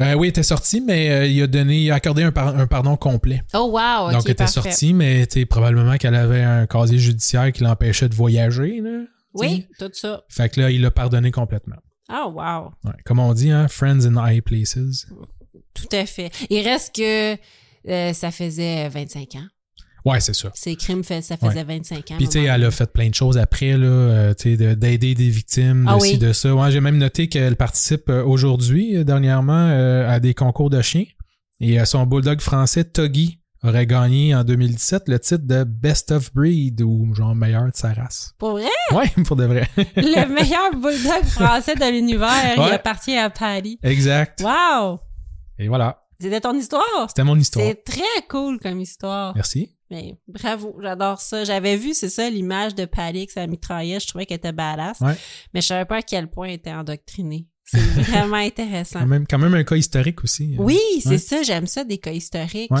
Euh, 0.00 0.14
oui, 0.14 0.28
il 0.28 0.30
était 0.30 0.42
sorti, 0.42 0.80
mais 0.80 1.10
euh, 1.10 1.26
il 1.26 1.42
a 1.42 1.46
donné, 1.46 1.82
il 1.82 1.90
a 1.90 1.94
accordé 1.96 2.22
un, 2.22 2.32
par- 2.32 2.56
un 2.56 2.66
pardon 2.66 2.96
complet. 2.96 3.42
Oh, 3.54 3.70
wow! 3.72 4.10
Donc, 4.10 4.22
elle 4.24 4.32
était 4.32 4.34
parfait. 4.44 4.60
sortie, 4.62 4.92
mais 4.94 5.26
probablement 5.48 5.96
qu'elle 5.96 6.14
avait 6.14 6.42
un 6.42 6.66
casier 6.66 6.98
judiciaire 6.98 7.52
qui 7.52 7.62
l'empêchait 7.62 8.08
de 8.08 8.14
voyager. 8.14 8.80
Là, 8.80 9.04
Oui, 9.34 9.66
tout 9.78 9.90
ça. 9.92 10.22
Fait 10.28 10.48
que 10.48 10.60
là, 10.60 10.70
il 10.70 10.80
l'a 10.80 10.90
pardonné 10.90 11.30
complètement. 11.30 11.76
Oh, 12.10 12.32
wow! 12.34 12.72
Ouais. 12.84 12.92
Comme 13.04 13.18
on 13.18 13.32
dit, 13.32 13.50
hein, 13.50 13.68
friends 13.68 14.04
in 14.06 14.16
high 14.16 14.42
places. 14.42 15.06
Tout 15.74 15.88
à 15.92 16.04
fait. 16.06 16.30
Il 16.50 16.60
reste 16.66 16.94
que 16.94 17.36
euh, 17.88 18.12
ça 18.12 18.30
faisait 18.30 18.88
25 18.88 19.36
ans. 19.36 19.46
Ouais, 20.04 20.18
c'est 20.20 20.34
ça. 20.34 20.50
Ces 20.54 20.74
crimes, 20.74 21.04
fait, 21.04 21.22
ça 21.22 21.36
faisait 21.36 21.62
25 21.62 22.10
ans. 22.10 22.14
Puis, 22.16 22.26
tu 22.26 22.32
sais, 22.32 22.44
elle 22.44 22.64
a 22.64 22.70
fait 22.72 22.92
plein 22.92 23.08
de 23.08 23.14
choses 23.14 23.38
après, 23.38 23.78
là, 23.78 23.86
euh, 23.86 24.34
tu 24.34 24.50
sais, 24.50 24.56
de- 24.56 24.74
d'aider 24.74 25.14
des 25.14 25.28
victimes, 25.30 25.84
de 25.84 25.90
Ah 25.90 25.98
ci, 26.00 26.12
oui. 26.14 26.18
de 26.18 26.32
ça. 26.32 26.52
Ouais, 26.54 26.72
j'ai 26.72 26.80
même 26.80 26.98
noté 26.98 27.28
qu'elle 27.28 27.54
participe 27.54 28.08
euh, 28.08 28.24
aujourd'hui, 28.24 29.04
dernièrement, 29.04 29.68
euh, 29.70 30.08
à 30.10 30.18
des 30.18 30.34
concours 30.34 30.70
de 30.70 30.82
chiens. 30.82 31.04
Et 31.60 31.82
son 31.84 32.04
bulldog 32.06 32.40
français, 32.40 32.82
Toggy, 32.82 33.38
aurait 33.62 33.86
gagné 33.86 34.34
en 34.34 34.44
2017 34.44 35.04
le 35.08 35.18
titre 35.20 35.44
de 35.46 35.64
Best 35.64 36.10
of 36.10 36.32
Breed 36.34 36.80
ou 36.82 37.14
genre 37.14 37.34
meilleur 37.34 37.64
de 37.66 37.70
sa 37.74 37.92
race. 37.92 38.34
Pour 38.38 38.52
vrai? 38.52 38.68
Ouais, 38.92 39.08
pour 39.24 39.36
de 39.36 39.44
vrai. 39.44 39.68
Le 39.76 40.26
meilleur 40.28 40.70
bulldog 40.72 41.24
français 41.26 41.74
de 41.74 41.90
l'univers, 41.92 42.54
il 42.56 42.60
appartient 42.74 43.16
à 43.16 43.30
Paris. 43.30 43.78
exact. 43.82 44.42
Wow! 44.42 44.98
Et 45.58 45.68
voilà. 45.68 45.98
C'était 46.20 46.40
ton 46.40 46.54
histoire? 46.56 47.06
C'était 47.08 47.24
mon 47.24 47.36
histoire. 47.38 47.66
C'est 47.66 47.84
très 47.84 48.26
cool 48.28 48.58
comme 48.60 48.80
histoire. 48.80 49.32
Merci. 49.34 49.74
Mais 49.90 50.16
bravo, 50.28 50.76
j'adore 50.80 51.20
ça. 51.20 51.44
J'avais 51.44 51.76
vu, 51.76 51.94
c'est 51.94 52.08
ça, 52.08 52.30
l'image 52.30 52.74
de 52.74 52.84
Patty 52.86 53.18
avec 53.18 53.30
sa 53.30 53.46
mitraillette. 53.46 54.02
Je 54.02 54.08
trouvais 54.08 54.24
qu'elle 54.26 54.38
était 54.38 54.52
badass. 54.52 55.00
Ouais. 55.00 55.14
Mais 55.52 55.60
je 55.60 55.66
savais 55.66 55.84
pas 55.84 55.96
à 55.96 56.02
quel 56.02 56.28
point 56.28 56.46
elle 56.48 56.54
était 56.54 56.72
endoctrinée. 56.72 57.46
C'est 57.64 57.78
vraiment 57.80 58.36
intéressant. 58.36 59.00
Quand 59.00 59.06
même, 59.06 59.26
quand 59.26 59.38
même 59.38 59.54
un 59.54 59.64
cas 59.64 59.76
historique 59.76 60.22
aussi. 60.24 60.54
hein. 60.54 60.62
Oui, 60.62 60.80
c'est 61.02 61.18
ça. 61.18 61.42
J'aime 61.42 61.66
ça, 61.66 61.84
des 61.84 61.98
cas 61.98 62.12
historiques. 62.12 62.70
Ouais. 62.70 62.80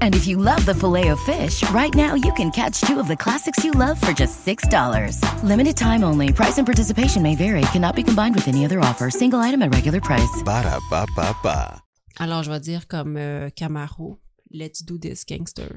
And 0.00 0.14
if 0.14 0.26
you 0.26 0.38
love 0.38 0.64
the 0.64 0.74
filet 0.74 1.08
of 1.08 1.20
fish, 1.20 1.62
right 1.70 1.94
now 1.94 2.14
you 2.14 2.32
can 2.32 2.50
catch 2.50 2.80
two 2.80 2.98
of 2.98 3.08
the 3.08 3.16
classics 3.16 3.62
you 3.62 3.72
love 3.72 4.00
for 4.00 4.12
just 4.12 4.46
$6. 4.46 5.20
Limited 5.42 5.76
time 5.76 6.02
only. 6.02 6.32
Price 6.32 6.56
and 6.56 6.66
participation 6.66 7.22
may 7.22 7.34
vary. 7.36 7.60
Cannot 7.72 7.96
be 7.96 8.02
combined 8.02 8.34
with 8.34 8.48
any 8.48 8.64
other 8.64 8.80
offer. 8.80 9.10
Single 9.10 9.40
item 9.40 9.60
at 9.60 9.74
regular 9.74 10.00
price. 10.00 10.42
Ba 10.44 10.62
da 10.62 10.80
ba 10.90 11.06
ba 11.14 11.36
ba. 11.42 11.82
Alors, 12.18 12.42
je 12.42 12.50
vais 12.50 12.60
dire 12.60 12.86
comme 12.88 13.16
euh, 13.18 13.50
Camaro, 13.50 14.18
let's 14.50 14.82
do 14.82 14.98
this, 14.98 15.24
gangster. 15.24 15.76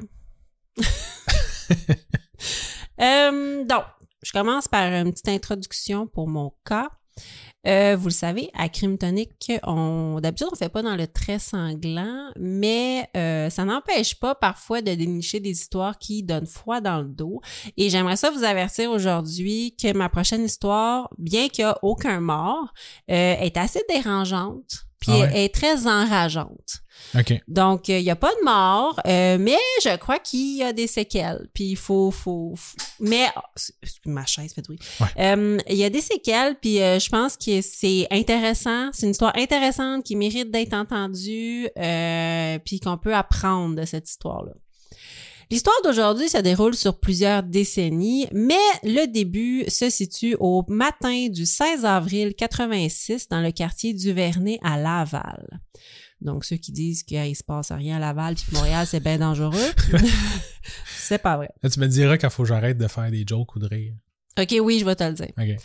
Euh, 3.01 3.63
donc, 3.63 3.85
je 4.23 4.31
commence 4.33 4.67
par 4.67 4.83
une 4.91 5.11
petite 5.11 5.29
introduction 5.29 6.05
pour 6.05 6.27
mon 6.27 6.51
cas. 6.65 6.89
Euh, 7.67 7.97
vous 7.97 8.07
le 8.07 8.13
savez, 8.13 8.49
à 8.53 8.69
Crime 8.69 8.97
Tonic, 8.97 9.51
on, 9.63 10.19
d'habitude, 10.21 10.47
on 10.49 10.53
ne 10.53 10.57
fait 10.57 10.69
pas 10.69 10.81
dans 10.81 10.95
le 10.95 11.07
très 11.07 11.39
sanglant, 11.39 12.31
mais 12.39 13.09
euh, 13.17 13.49
ça 13.49 13.65
n'empêche 13.65 14.15
pas 14.15 14.33
parfois 14.33 14.81
de 14.81 14.93
dénicher 14.93 15.41
des 15.41 15.51
histoires 15.51 15.97
qui 15.99 16.23
donnent 16.23 16.47
froid 16.47 16.79
dans 16.79 17.01
le 17.01 17.09
dos. 17.09 17.41
Et 17.75 17.89
j'aimerais 17.89 18.15
ça 18.15 18.31
vous 18.31 18.43
avertir 18.43 18.91
aujourd'hui 18.91 19.75
que 19.81 19.91
ma 19.93 20.07
prochaine 20.07 20.45
histoire, 20.45 21.09
bien 21.17 21.49
qu'il 21.49 21.65
n'y 21.65 21.71
ait 21.71 21.75
aucun 21.81 22.21
mort, 22.21 22.73
euh, 23.11 23.35
est 23.35 23.57
assez 23.57 23.81
dérangeante, 23.89 24.88
puis 24.99 25.11
Ah 25.13 25.19
ouais? 25.19 25.45
est 25.45 25.53
très 25.53 25.87
enrageante. 25.87 26.79
OK. 27.17 27.33
Donc, 27.47 27.87
il 27.87 28.01
n'y 28.03 28.09
a 28.11 28.15
pas 28.17 28.31
de 28.39 28.43
mort, 28.43 28.99
euh, 29.07 29.37
mais 29.39 29.55
je 29.83 29.95
crois 29.97 30.19
qu'il 30.19 30.57
y 30.57 30.63
a 30.63 30.73
des 30.73 30.85
séquelles. 30.87 31.47
Puis 31.53 31.63
il 31.71 31.75
faut, 31.77 32.11
faut, 32.11 32.53
faut- 32.57 32.77
Mais, 32.99 33.27
oh, 33.37 33.61
ma 34.05 34.25
chaise 34.25 34.53
fait 34.53 34.61
bruit. 34.61 34.79
Ouais. 34.99 35.07
Euh, 35.17 35.57
Il 35.69 35.77
y 35.77 35.85
a 35.85 35.89
des 35.89 36.01
séquelles, 36.01 36.57
puis 36.61 36.81
euh, 36.81 36.99
je 36.99 37.09
pense 37.09 37.37
que 37.37 37.61
c'est 37.61 38.05
intéressant. 38.11 38.89
C'est 38.91 39.05
une 39.05 39.11
histoire 39.13 39.33
intéressante 39.37 40.03
qui 40.03 40.15
mérite 40.17 40.51
d'être 40.51 40.73
entendue, 40.73 41.69
euh, 41.77 42.59
puis 42.65 42.79
qu'on 42.81 42.97
peut 42.97 43.15
apprendre 43.15 43.75
de 43.75 43.85
cette 43.85 44.09
histoire-là. 44.09 44.51
L'histoire 45.51 45.75
d'aujourd'hui 45.83 46.29
se 46.29 46.37
déroule 46.37 46.75
sur 46.75 46.99
plusieurs 46.99 47.41
décennies, 47.41 48.27
mais 48.31 48.53
le 48.83 49.11
début 49.11 49.65
se 49.67 49.89
situe 49.89 50.35
au 50.39 50.63
matin 50.67 51.27
du 51.27 51.47
16 51.47 51.85
avril 51.85 52.35
86 52.35 53.29
dans 53.29 53.41
le 53.41 53.51
quartier 53.51 53.95
du 53.95 54.13
Vernet 54.13 54.59
à 54.61 54.77
Laval. 54.77 55.59
Donc, 56.21 56.45
ceux 56.45 56.57
qui 56.57 56.71
disent 56.71 57.01
qu'il 57.01 57.35
se 57.35 57.43
passe 57.43 57.71
rien 57.71 57.97
à 57.97 57.99
Laval 57.99 58.35
puis 58.35 58.45
que 58.45 58.53
Montréal, 58.53 58.85
c'est 58.85 58.99
bien 58.99 59.17
dangereux, 59.17 59.71
c'est 60.85 61.17
pas 61.17 61.37
vrai. 61.37 61.49
Là, 61.63 61.69
tu 61.71 61.79
me 61.79 61.87
diras 61.87 62.17
qu'il 62.17 62.29
faut 62.29 62.43
que 62.43 62.49
j'arrête 62.49 62.77
de 62.77 62.87
faire 62.87 63.09
des 63.09 63.23
jokes 63.25 63.55
ou 63.55 63.59
de 63.59 63.67
rire. 63.67 63.95
OK, 64.39 64.55
oui, 64.61 64.79
je 64.79 64.85
vais 64.85 64.95
te 64.95 65.03
le 65.03 65.13
dire. 65.13 65.31
OK. 65.37 65.55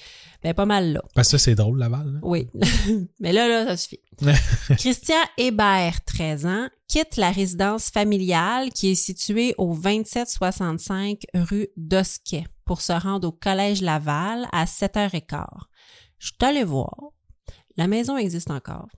Ben, 0.42 0.52
pas 0.52 0.66
mal 0.66 0.92
là. 0.92 1.02
Parce 1.14 1.28
que 1.28 1.38
ça, 1.38 1.44
c'est 1.44 1.54
drôle, 1.54 1.78
Laval. 1.78 2.14
là. 2.14 2.18
Oui. 2.22 2.48
Mais 3.20 3.32
là, 3.32 3.48
là, 3.48 3.66
ça 3.66 3.76
suffit. 3.78 4.00
Christian 4.76 5.16
Hébert, 5.38 6.04
13 6.04 6.44
ans, 6.46 6.68
quitte 6.86 7.16
la 7.16 7.30
résidence 7.30 7.88
familiale 7.88 8.70
qui 8.70 8.90
est 8.90 8.94
située 8.94 9.54
au 9.56 9.74
2765 9.74 11.22
rue 11.34 11.68
d'Osquet 11.78 12.44
pour 12.66 12.82
se 12.82 12.92
rendre 12.92 13.28
au 13.28 13.32
Collège 13.32 13.80
Laval 13.80 14.46
à 14.52 14.66
7h15. 14.66 15.44
Je 16.18 16.26
suis 16.26 16.36
allée 16.40 16.64
voir. 16.64 16.94
La 17.76 17.86
maison 17.88 18.16
existe 18.18 18.50
encore. 18.50 18.88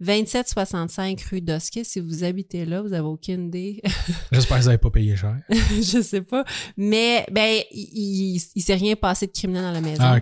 2765 0.00 1.20
rue 1.30 1.40
d'Osquet. 1.40 1.84
Si 1.84 2.00
vous 2.00 2.24
habitez 2.24 2.64
là, 2.64 2.82
vous 2.82 2.92
avez 2.92 3.06
aucune 3.06 3.46
idée. 3.46 3.82
J'espère 4.32 4.58
que 4.58 4.62
vous 4.62 4.68
n'avez 4.68 4.78
pas 4.78 4.90
payé 4.90 5.16
cher. 5.16 5.36
je 5.50 6.02
sais 6.02 6.22
pas. 6.22 6.44
Mais, 6.76 7.24
ben, 7.30 7.62
il, 7.70 7.88
il, 8.36 8.42
il 8.54 8.62
s'est 8.62 8.74
rien 8.74 8.96
passé 8.96 9.26
de 9.26 9.32
criminel 9.32 9.62
dans 9.62 9.72
la 9.72 9.80
maison. 9.80 10.02
Ah. 10.02 10.20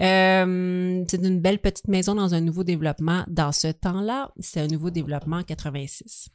Euh, 0.00 1.04
c'est 1.08 1.22
une 1.22 1.40
belle 1.40 1.58
petite 1.58 1.88
maison 1.88 2.14
dans 2.14 2.34
un 2.34 2.40
nouveau 2.40 2.64
développement. 2.64 3.24
Dans 3.28 3.52
ce 3.52 3.68
temps-là, 3.68 4.30
c'est 4.40 4.60
un 4.60 4.68
nouveau 4.68 4.90
développement 4.90 5.36
en 5.38 5.42
86. 5.42 6.30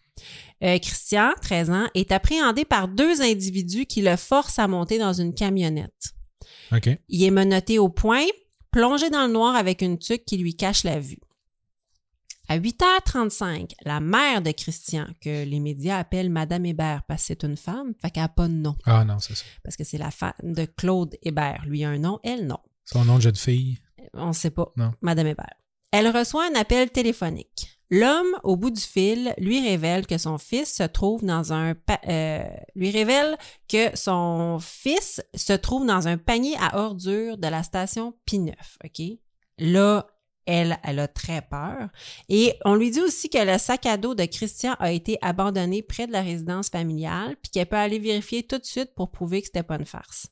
Euh, 0.63 0.77
Christian, 0.77 1.31
13 1.41 1.69
ans, 1.69 1.87
est 1.95 2.11
appréhendé 2.11 2.65
par 2.65 2.87
deux 2.87 3.21
individus 3.21 3.85
qui 3.85 4.01
le 4.01 4.15
forcent 4.15 4.59
à 4.59 4.67
monter 4.67 4.99
dans 4.99 5.13
une 5.13 5.33
camionnette. 5.33 6.13
Il 7.09 7.23
est 7.23 7.31
menotté 7.31 7.79
au 7.79 7.89
point, 7.89 8.25
plongé 8.71 9.09
dans 9.09 9.27
le 9.27 9.33
noir 9.33 9.55
avec 9.55 9.81
une 9.81 9.97
tuque 9.97 10.25
qui 10.25 10.37
lui 10.37 10.55
cache 10.55 10.83
la 10.83 10.99
vue. 10.99 11.19
À 12.51 12.57
8h35, 12.59 13.71
la 13.85 14.01
mère 14.01 14.41
de 14.41 14.51
Christian, 14.51 15.07
que 15.21 15.45
les 15.45 15.61
médias 15.61 15.99
appellent 15.99 16.29
Madame 16.29 16.65
Hébert 16.65 17.03
parce 17.07 17.21
que 17.21 17.27
c'est 17.27 17.43
une 17.43 17.55
femme, 17.55 17.93
fait 18.01 18.11
qu'elle 18.11 18.23
n'a 18.23 18.27
pas 18.27 18.49
de 18.49 18.53
nom, 18.53 18.75
Ah 18.85 19.05
non, 19.05 19.19
c'est 19.19 19.35
ça. 19.35 19.45
parce 19.63 19.77
que 19.77 19.85
c'est 19.85 19.97
la 19.97 20.11
femme 20.11 20.33
de 20.43 20.65
Claude 20.65 21.15
Hébert. 21.23 21.63
Lui 21.65 21.85
a 21.85 21.89
un 21.89 21.97
nom, 21.99 22.19
elle 22.25 22.47
non. 22.47 22.57
Son 22.83 23.05
nom 23.05 23.15
de 23.15 23.21
jeune 23.21 23.37
fille? 23.37 23.77
On 24.13 24.27
ne 24.27 24.33
sait 24.33 24.49
pas. 24.49 24.69
Non. 24.75 24.91
Madame 25.01 25.27
Hébert. 25.27 25.53
Elle 25.93 26.09
reçoit 26.09 26.45
un 26.45 26.59
appel 26.59 26.89
téléphonique. 26.89 27.79
L'homme, 27.89 28.37
au 28.43 28.57
bout 28.57 28.71
du 28.71 28.81
fil, 28.81 29.33
lui 29.37 29.65
révèle 29.65 30.05
que 30.05 30.17
son 30.17 30.37
fils 30.37 30.73
se 30.75 30.83
trouve 30.83 31.23
dans 31.23 31.53
un 31.53 31.73
pa- 31.73 32.01
euh, 32.09 32.43
lui 32.75 32.91
révèle 32.91 33.37
que 33.69 33.95
son 33.97 34.59
fils 34.59 35.21
se 35.35 35.53
trouve 35.53 35.85
dans 35.85 36.09
un 36.09 36.17
panier 36.17 36.55
à 36.59 36.79
ordures 36.85 37.37
de 37.37 37.47
la 37.47 37.63
station 37.63 38.13
P9. 38.29 38.51
OK? 38.83 39.19
Là, 39.57 40.05
elle, 40.45 40.77
elle 40.83 40.99
a 40.99 41.07
très 41.07 41.41
peur. 41.41 41.89
Et 42.29 42.55
on 42.65 42.75
lui 42.75 42.91
dit 42.91 43.01
aussi 43.01 43.29
que 43.29 43.37
le 43.37 43.57
sac 43.57 43.85
à 43.85 43.97
dos 43.97 44.15
de 44.15 44.25
Christian 44.25 44.75
a 44.79 44.91
été 44.91 45.17
abandonné 45.21 45.81
près 45.81 46.07
de 46.07 46.11
la 46.11 46.21
résidence 46.21 46.69
familiale, 46.69 47.35
puis 47.41 47.51
qu'elle 47.51 47.67
peut 47.67 47.75
aller 47.75 47.99
vérifier 47.99 48.43
tout 48.43 48.57
de 48.57 48.65
suite 48.65 48.93
pour 48.95 49.11
prouver 49.11 49.41
que 49.41 49.47
c'était 49.47 49.63
pas 49.63 49.77
une 49.77 49.85
farce. 49.85 50.27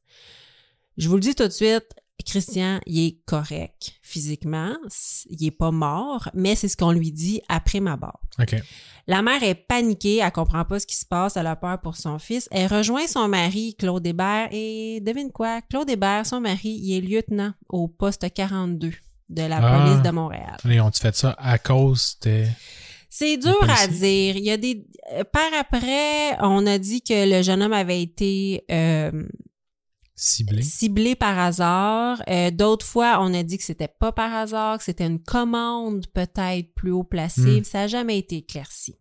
Je 0.97 1.07
vous 1.07 1.15
le 1.15 1.21
dis 1.21 1.35
tout 1.35 1.47
de 1.47 1.49
suite, 1.49 1.93
Christian, 2.25 2.79
il 2.85 3.07
est 3.07 3.25
correct 3.25 3.93
physiquement, 4.01 4.75
il 5.29 5.45
est 5.45 5.51
pas 5.51 5.71
mort, 5.71 6.29
mais 6.33 6.55
c'est 6.55 6.67
ce 6.67 6.77
qu'on 6.77 6.91
lui 6.91 7.11
dit 7.11 7.41
après 7.47 7.79
ma 7.79 7.95
barre. 7.95 8.19
La 9.07 9.21
mère 9.21 9.41
est 9.41 9.55
paniquée, 9.55 10.17
elle 10.17 10.31
comprend 10.31 10.65
pas 10.65 10.79
ce 10.79 10.85
qui 10.85 10.95
se 10.95 11.05
passe, 11.05 11.37
elle 11.37 11.47
a 11.47 11.55
peur 11.55 11.81
pour 11.81 11.95
son 11.95 12.19
fils. 12.19 12.47
Elle 12.51 12.67
rejoint 12.67 13.07
son 13.07 13.27
mari, 13.27 13.75
Claude 13.75 14.05
Hébert, 14.05 14.49
et 14.51 14.99
devine 15.01 15.31
quoi? 15.31 15.61
Claude 15.61 15.89
Hébert, 15.89 16.25
son 16.25 16.41
mari, 16.41 16.79
il 16.83 16.95
est 16.95 17.01
lieutenant 17.01 17.53
au 17.69 17.87
poste 17.87 18.31
42 18.31 18.91
de 19.29 19.43
la 19.43 19.57
Ah. 19.61 19.79
police 19.85 20.01
de 20.03 20.09
Montréal. 20.11 20.57
Allez, 20.65 20.79
ont-tu 20.81 20.99
fait 20.99 21.15
ça 21.15 21.35
à 21.37 21.57
cause 21.57 22.17
de... 22.23 22.45
C'est 23.09 23.37
dur 23.37 23.57
à 23.67 23.87
dire. 23.87 24.37
Il 24.37 24.43
y 24.43 24.51
a 24.51 24.57
des 24.57 24.85
euh, 25.13 25.23
par 25.23 25.49
après, 25.59 26.37
on 26.41 26.65
a 26.67 26.77
dit 26.77 27.01
que 27.01 27.29
le 27.37 27.41
jeune 27.41 27.63
homme 27.63 27.73
avait 27.73 28.01
été 28.03 28.63
euh, 28.69 29.27
ciblé? 30.15 30.61
ciblé 30.61 31.15
par 31.15 31.37
hasard. 31.39 32.21
Euh, 32.29 32.51
D'autres 32.51 32.85
fois, 32.85 33.17
on 33.21 33.33
a 33.33 33.41
dit 33.41 33.57
que 33.57 33.63
c'était 33.63 33.87
pas 33.87 34.11
par 34.11 34.33
hasard, 34.33 34.77
que 34.77 34.83
c'était 34.83 35.07
une 35.07 35.21
commande 35.23 36.05
peut-être 36.13 36.73
plus 36.75 36.91
haut 36.91 37.03
placée. 37.03 37.61
Hmm. 37.61 37.63
Ça 37.63 37.79
n'a 37.79 37.87
jamais 37.87 38.19
été 38.19 38.37
éclairci. 38.37 38.95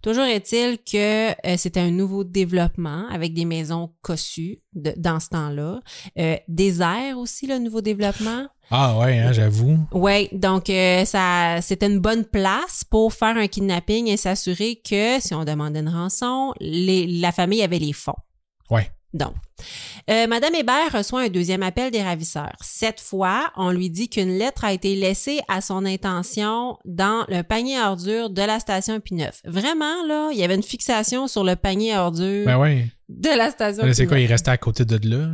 Toujours 0.00 0.24
est-il 0.24 0.78
que 0.78 1.30
euh, 1.46 1.56
c'était 1.58 1.80
un 1.80 1.90
nouveau 1.90 2.24
développement 2.24 3.06
avec 3.10 3.34
des 3.34 3.44
maisons 3.44 3.92
cossues 4.00 4.60
de- 4.72 4.94
dans 4.96 5.20
ce 5.20 5.28
temps-là. 5.28 5.80
Euh, 6.18 6.36
désert 6.48 7.18
aussi, 7.18 7.46
le 7.46 7.58
nouveau 7.58 7.82
développement? 7.82 8.46
Ah 8.70 8.96
ouais, 8.98 9.18
hein, 9.18 9.32
j'avoue. 9.32 9.78
Oui, 9.92 10.28
donc 10.32 10.70
euh, 10.70 11.04
ça 11.04 11.58
c'était 11.60 11.86
une 11.86 11.98
bonne 11.98 12.24
place 12.24 12.84
pour 12.84 13.12
faire 13.12 13.36
un 13.36 13.48
kidnapping 13.48 14.06
et 14.06 14.16
s'assurer 14.16 14.80
que 14.88 15.18
si 15.20 15.34
on 15.34 15.44
demandait 15.44 15.80
une 15.80 15.88
rançon, 15.88 16.52
les- 16.60 17.06
la 17.06 17.32
famille 17.32 17.62
avait 17.62 17.80
les 17.80 17.92
fonds. 17.92 18.14
Ouais. 18.70 18.88
Donc, 19.12 19.34
euh, 20.08 20.26
Madame 20.28 20.54
Hébert 20.54 20.92
reçoit 20.92 21.22
un 21.22 21.28
deuxième 21.28 21.62
appel 21.64 21.90
des 21.90 22.02
ravisseurs. 22.02 22.54
Cette 22.60 23.00
fois, 23.00 23.50
on 23.56 23.70
lui 23.72 23.90
dit 23.90 24.08
qu'une 24.08 24.38
lettre 24.38 24.64
a 24.64 24.72
été 24.72 24.94
laissée 24.94 25.40
à 25.48 25.60
son 25.60 25.84
intention 25.84 26.78
dans 26.84 27.24
le 27.28 27.42
panier 27.42 27.76
à 27.76 27.90
ordures 27.90 28.30
de 28.30 28.42
la 28.42 28.60
station 28.60 28.98
P9. 28.98 29.30
Vraiment, 29.44 30.04
là, 30.06 30.30
il 30.32 30.38
y 30.38 30.44
avait 30.44 30.54
une 30.54 30.62
fixation 30.62 31.26
sur 31.26 31.42
le 31.42 31.56
panier 31.56 31.92
à 31.92 32.04
ordures 32.04 32.46
Ben 32.46 32.56
ouais. 32.58 32.86
de 33.08 33.28
la 33.36 33.50
station 33.50 33.84
Là, 33.84 33.94
c'est 33.94 34.04
P9. 34.04 34.08
quoi, 34.08 34.18
il 34.20 34.26
restait 34.26 34.50
à 34.52 34.58
côté 34.58 34.84
de 34.84 35.08
là? 35.08 35.28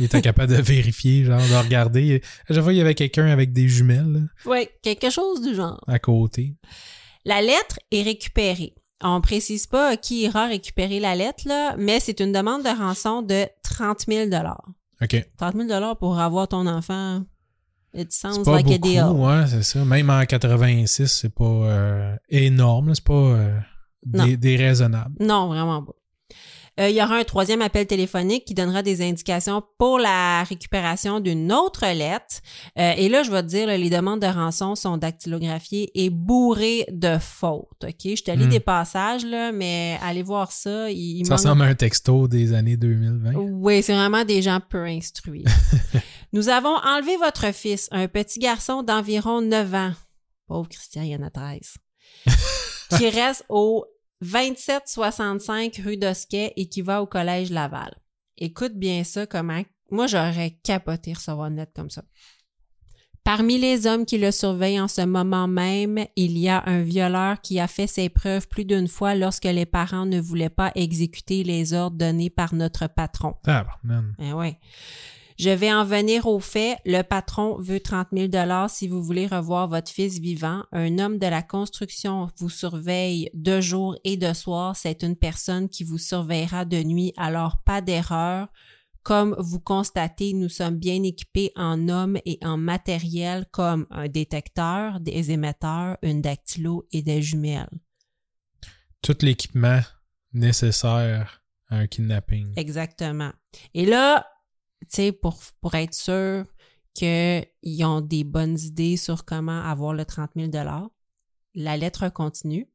Il 0.00 0.06
était 0.06 0.22
capable 0.22 0.56
de 0.56 0.60
vérifier, 0.62 1.24
genre, 1.24 1.38
de 1.38 1.62
regarder. 1.62 2.22
Je 2.48 2.58
vois, 2.60 2.72
il 2.72 2.78
y 2.78 2.80
avait 2.80 2.94
quelqu'un 2.94 3.26
avec 3.26 3.52
des 3.52 3.68
jumelles 3.68 4.26
Oui, 4.46 4.66
quelque 4.82 5.10
chose 5.10 5.42
du 5.42 5.54
genre. 5.54 5.84
à 5.86 5.98
côté. 5.98 6.54
La 7.26 7.42
lettre 7.42 7.78
est 7.92 8.02
récupérée. 8.02 8.74
On 9.02 9.20
précise 9.20 9.66
pas 9.66 9.96
qui 9.96 10.22
ira 10.22 10.46
récupérer 10.46 11.00
la 11.00 11.14
lettre, 11.14 11.44
là, 11.46 11.74
mais 11.76 12.00
c'est 12.00 12.20
une 12.20 12.32
demande 12.32 12.62
de 12.62 12.68
rançon 12.68 13.22
de 13.22 13.46
30 13.64 14.04
000 14.08 14.30
OK. 15.02 15.28
30 15.38 15.56
000 15.56 15.94
pour 15.96 16.18
avoir 16.18 16.48
ton 16.48 16.66
enfant. 16.66 17.22
It 17.94 18.12
sounds 18.12 18.44
pas 18.44 18.52
like 18.56 18.66
a 18.66 18.78
beaucoup, 18.78 18.88
deal. 18.88 19.04
ouais, 19.04 19.46
c'est 19.48 19.62
ça. 19.62 19.84
Même 19.84 20.08
en 20.08 20.24
86, 20.24 21.08
c'est 21.08 21.34
pas 21.34 21.44
euh, 21.44 22.16
énorme, 22.30 22.94
c'est 22.94 23.04
pas 23.04 23.12
euh, 23.12 23.58
Non. 24.06 24.24
dé- 24.24 24.36
déraisonnable. 24.38 25.14
Non, 25.20 25.48
vraiment 25.48 25.82
pas. 25.82 25.92
Euh, 26.80 26.88
il 26.88 26.96
y 26.96 27.02
aura 27.02 27.16
un 27.16 27.24
troisième 27.24 27.60
appel 27.60 27.86
téléphonique 27.86 28.46
qui 28.46 28.54
donnera 28.54 28.82
des 28.82 29.02
indications 29.02 29.62
pour 29.78 29.98
la 29.98 30.42
récupération 30.44 31.20
d'une 31.20 31.52
autre 31.52 31.84
lettre. 31.86 32.36
Euh, 32.78 32.92
et 32.96 33.08
là, 33.10 33.22
je 33.22 33.30
vais 33.30 33.42
te 33.42 33.48
dire, 33.48 33.66
là, 33.66 33.76
les 33.76 33.90
demandes 33.90 34.20
de 34.22 34.26
rançon 34.26 34.74
sont 34.74 34.96
dactylographiées 34.96 35.90
et 35.94 36.08
bourrées 36.08 36.86
de 36.90 37.18
fautes. 37.18 37.84
OK? 37.84 37.92
Je 38.16 38.22
te 38.22 38.30
lis 38.30 38.46
Hmm. 38.46 38.48
des 38.48 38.60
passages, 38.60 39.24
là, 39.26 39.52
mais 39.52 39.98
allez 40.02 40.22
voir 40.22 40.50
ça. 40.50 40.90
Il, 40.90 41.18
il 41.18 41.26
Ça 41.26 41.34
manque- 41.34 41.40
ressemble 41.40 41.62
à 41.62 41.64
un 41.66 41.74
texto 41.74 42.26
des 42.26 42.54
années 42.54 42.76
2020. 42.78 43.32
oui, 43.34 43.82
c'est 43.82 43.94
vraiment 43.94 44.24
des 44.24 44.40
gens 44.40 44.60
peu 44.66 44.84
instruits. 44.86 45.44
Nous 46.32 46.48
avons 46.48 46.74
enlevé 46.86 47.18
votre 47.18 47.52
fils, 47.52 47.88
un 47.90 48.08
petit 48.08 48.38
garçon 48.38 48.82
d'environ 48.82 49.42
9 49.42 49.74
ans. 49.74 49.92
Pauvre 50.46 50.68
Christian, 50.70 51.02
il 51.02 51.08
y 51.10 51.16
en 51.16 51.22
a 51.22 51.28
13. 51.30 51.74
qui 52.98 53.08
reste 53.08 53.44
au 53.48 53.84
2765 54.22 55.80
rue 55.84 55.96
d'Osquet 55.96 56.52
et 56.56 56.68
qui 56.68 56.80
va 56.80 57.02
au 57.02 57.06
collège 57.06 57.50
Laval. 57.50 57.94
Écoute 58.38 58.74
bien 58.74 59.04
ça, 59.04 59.26
comment. 59.26 59.62
Moi, 59.90 60.06
j'aurais 60.06 60.58
capoté 60.62 61.12
recevoir 61.12 61.48
une 61.48 61.56
lettre 61.56 61.72
comme 61.74 61.90
ça. 61.90 62.04
Parmi 63.24 63.58
les 63.58 63.86
hommes 63.86 64.04
qui 64.04 64.18
le 64.18 64.32
surveillent 64.32 64.80
en 64.80 64.88
ce 64.88 65.02
moment 65.02 65.46
même, 65.46 66.06
il 66.16 66.38
y 66.38 66.48
a 66.48 66.62
un 66.66 66.82
violeur 66.82 67.40
qui 67.40 67.60
a 67.60 67.68
fait 67.68 67.86
ses 67.86 68.08
preuves 68.08 68.48
plus 68.48 68.64
d'une 68.64 68.88
fois 68.88 69.14
lorsque 69.14 69.44
les 69.44 69.66
parents 69.66 70.06
ne 70.06 70.20
voulaient 70.20 70.50
pas 70.50 70.72
exécuter 70.74 71.44
les 71.44 71.72
ordres 71.72 71.96
donnés 71.96 72.30
par 72.30 72.52
notre 72.52 72.88
patron. 72.88 73.34
Ah, 73.46 73.66
man. 73.84 74.14
Eh 74.18 74.32
ouais. 74.32 74.58
Je 75.38 75.50
vais 75.50 75.72
en 75.72 75.84
venir 75.84 76.26
au 76.26 76.40
fait. 76.40 76.76
Le 76.84 77.02
patron 77.02 77.56
veut 77.58 77.80
30 77.80 78.08
000 78.12 78.28
dollars 78.28 78.70
si 78.70 78.88
vous 78.88 79.02
voulez 79.02 79.26
revoir 79.26 79.68
votre 79.68 79.90
fils 79.90 80.18
vivant. 80.18 80.64
Un 80.72 80.98
homme 80.98 81.18
de 81.18 81.26
la 81.26 81.42
construction 81.42 82.28
vous 82.38 82.50
surveille 82.50 83.30
de 83.34 83.60
jour 83.60 83.96
et 84.04 84.16
de 84.16 84.32
soir. 84.32 84.76
C'est 84.76 85.02
une 85.02 85.16
personne 85.16 85.68
qui 85.68 85.84
vous 85.84 85.98
surveillera 85.98 86.64
de 86.64 86.82
nuit. 86.82 87.12
Alors 87.16 87.58
pas 87.64 87.80
d'erreur. 87.80 88.48
Comme 89.02 89.34
vous 89.38 89.58
constatez, 89.58 90.32
nous 90.32 90.48
sommes 90.48 90.76
bien 90.76 91.02
équipés 91.02 91.50
en 91.56 91.88
hommes 91.88 92.18
et 92.24 92.38
en 92.42 92.56
matériel 92.56 93.46
comme 93.50 93.86
un 93.90 94.06
détecteur, 94.06 95.00
des 95.00 95.32
émetteurs, 95.32 95.98
une 96.02 96.22
dactylo 96.22 96.86
et 96.92 97.02
des 97.02 97.20
jumelles. 97.20 97.68
Tout 99.00 99.16
l'équipement 99.22 99.80
nécessaire 100.32 101.42
à 101.68 101.78
un 101.78 101.86
kidnapping. 101.88 102.52
Exactement. 102.56 103.32
Et 103.74 103.86
là, 103.86 104.26
sais, 104.88 105.12
pour, 105.12 105.38
pour 105.60 105.74
être 105.74 105.94
sûr 105.94 106.44
qu'ils 106.94 107.84
ont 107.84 108.00
des 108.00 108.24
bonnes 108.24 108.58
idées 108.58 108.96
sur 108.96 109.24
comment 109.24 109.62
avoir 109.62 109.94
le 109.94 110.04
30 110.04 110.30
000 110.36 110.50
la 111.54 111.76
lettre 111.76 112.08
continue. 112.08 112.68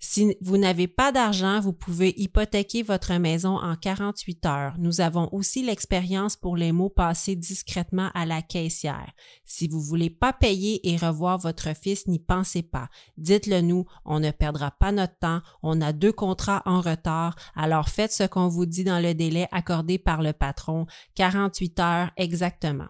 Si 0.00 0.36
vous 0.40 0.58
n'avez 0.58 0.86
pas 0.86 1.10
d'argent, 1.10 1.58
vous 1.58 1.72
pouvez 1.72 2.14
hypothéquer 2.16 2.84
votre 2.84 3.12
maison 3.14 3.58
en 3.58 3.74
48 3.74 4.46
heures. 4.46 4.74
Nous 4.78 5.00
avons 5.00 5.28
aussi 5.32 5.64
l'expérience 5.64 6.36
pour 6.36 6.56
les 6.56 6.70
mots 6.70 6.88
passés 6.88 7.34
discrètement 7.34 8.10
à 8.14 8.24
la 8.24 8.40
caissière. 8.40 9.10
Si 9.44 9.66
vous 9.66 9.80
voulez 9.80 10.08
pas 10.08 10.32
payer 10.32 10.88
et 10.88 10.96
revoir 10.96 11.38
votre 11.38 11.74
fils, 11.74 12.06
n'y 12.06 12.20
pensez 12.20 12.62
pas. 12.62 12.88
Dites-le 13.16 13.60
nous, 13.60 13.86
on 14.04 14.20
ne 14.20 14.30
perdra 14.30 14.70
pas 14.70 14.92
notre 14.92 15.18
temps, 15.18 15.40
on 15.64 15.80
a 15.80 15.92
deux 15.92 16.12
contrats 16.12 16.62
en 16.64 16.80
retard, 16.80 17.34
alors 17.56 17.88
faites 17.88 18.12
ce 18.12 18.24
qu'on 18.24 18.46
vous 18.46 18.66
dit 18.66 18.84
dans 18.84 19.00
le 19.00 19.14
délai 19.14 19.48
accordé 19.50 19.98
par 19.98 20.22
le 20.22 20.32
patron, 20.32 20.86
48 21.16 21.80
heures 21.80 22.10
exactement. 22.16 22.86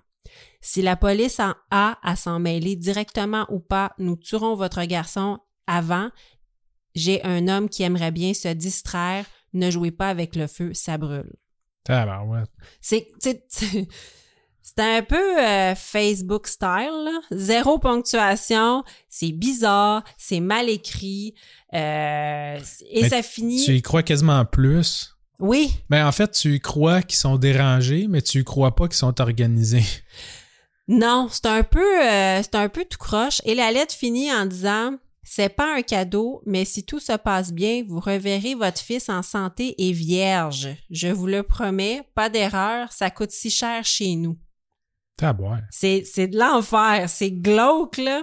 Si 0.61 0.83
la 0.83 0.97
police 0.97 1.41
en 1.41 1.55
a 1.71 1.99
à 2.03 2.17
s'en 2.17 2.39
mêler 2.39 2.77
directement 2.77 3.47
ou 3.49 3.61
pas, 3.61 3.95
nous 3.99 4.17
tuerons 4.17 4.57
votre 4.57 4.85
garçon 4.85 5.39
avant. 5.67 6.11
J'ai 6.99 7.23
un 7.25 7.47
homme 7.47 7.69
qui 7.69 7.85
aimerait 7.85 8.11
bien 8.11 8.35
se 8.35 8.49
distraire. 8.49 9.25
Ne 9.53 9.71
jouez 9.71 9.93
pas 9.93 10.09
avec 10.09 10.35
le 10.35 10.47
feu, 10.49 10.73
ça 10.75 10.99
brûle. 10.99 11.33
Tabarouette. 11.85 12.51
C'est 14.71 14.81
un 14.81 15.03
peu 15.03 15.41
euh, 15.43 15.75
Facebook 15.75 16.47
style, 16.47 16.69
là. 17.05 17.21
zéro 17.31 17.79
ponctuation, 17.79 18.85
c'est 19.09 19.33
bizarre, 19.33 20.05
c'est 20.19 20.41
mal 20.41 20.69
écrit, 20.69 21.35
euh, 21.73 22.59
et 22.91 23.03
Mais 23.03 23.09
ça 23.09 23.23
finit. 23.23 23.65
Tu 23.65 23.77
y 23.77 23.83
crois 23.83 24.03
quasiment 24.03 24.45
plus? 24.45 25.17
Oui, 25.41 25.71
Ben, 25.89 26.07
en 26.07 26.13
fait, 26.13 26.33
tu 26.33 26.55
y 26.55 26.61
crois 26.61 27.01
qu'ils 27.01 27.17
sont 27.17 27.37
dérangés, 27.39 28.09
mais 28.09 28.21
tu 28.21 28.41
y 28.41 28.45
crois 28.45 28.75
pas 28.77 28.89
qu'ils 28.89 28.99
sont 28.99 29.21
organisés. 29.23 29.85
non, 30.87 31.29
c'est 31.31 31.47
un 31.47 31.63
peu, 31.63 32.05
euh, 32.05 32.43
c'est 32.43 32.55
un 32.57 32.69
peu 32.69 32.85
tout 32.85 32.99
croche. 32.99 33.41
Et 33.47 33.55
la 33.55 33.73
lettre 33.73 33.95
finit 33.95 34.31
en 34.31 34.45
disant 34.45 34.93
c'est 35.31 35.51
pas 35.51 35.77
un 35.77 35.83
cadeau, 35.83 36.43
mais 36.47 36.65
si 36.65 36.85
tout 36.85 37.01
se 37.01 37.13
passe 37.13 37.53
bien, 37.53 37.85
vous 37.87 38.01
reverrez 38.01 38.55
votre 38.55 38.81
fils 38.81 39.11
en 39.11 39.23
santé 39.23 39.75
et 39.77 39.93
vierge. 39.93 40.69
Je 40.89 41.09
vous 41.09 41.27
le 41.27 41.43
promets, 41.43 42.03
pas 42.15 42.31
d'erreur, 42.31 42.91
ça 42.93 43.11
coûte 43.11 43.31
si 43.31 43.51
cher 43.51 43.85
chez 43.85 44.17
nous. 44.17 44.39
C'est, 45.71 46.05
c'est 46.05 46.29
de 46.29 46.39
l'enfer, 46.39 47.11
c'est 47.11 47.31
glauque, 47.31 47.99
là. 47.99 48.23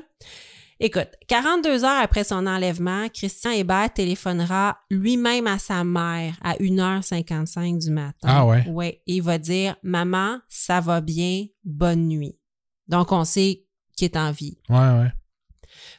Écoute, 0.79 1.09
42 1.27 1.85
heures 1.85 2.01
après 2.01 2.23
son 2.23 2.47
enlèvement, 2.47 3.07
Christian 3.09 3.51
Hébert 3.51 3.93
téléphonera 3.93 4.79
lui-même 4.89 5.45
à 5.45 5.59
sa 5.59 5.83
mère 5.83 6.33
à 6.41 6.55
1h55 6.55 7.83
du 7.85 7.91
matin. 7.91 8.15
Ah 8.23 8.47
ouais? 8.47 8.67
Ouais, 8.67 9.03
il 9.05 9.21
va 9.21 9.37
dire 9.37 9.75
«Maman, 9.83 10.39
ça 10.49 10.81
va 10.81 11.01
bien, 11.01 11.45
bonne 11.63 12.07
nuit». 12.07 12.39
Donc, 12.87 13.11
on 13.11 13.25
sait 13.25 13.63
qu'il 13.95 14.05
est 14.05 14.17
en 14.17 14.31
vie. 14.31 14.57
Ouais, 14.69 14.75
ouais. 14.75 15.11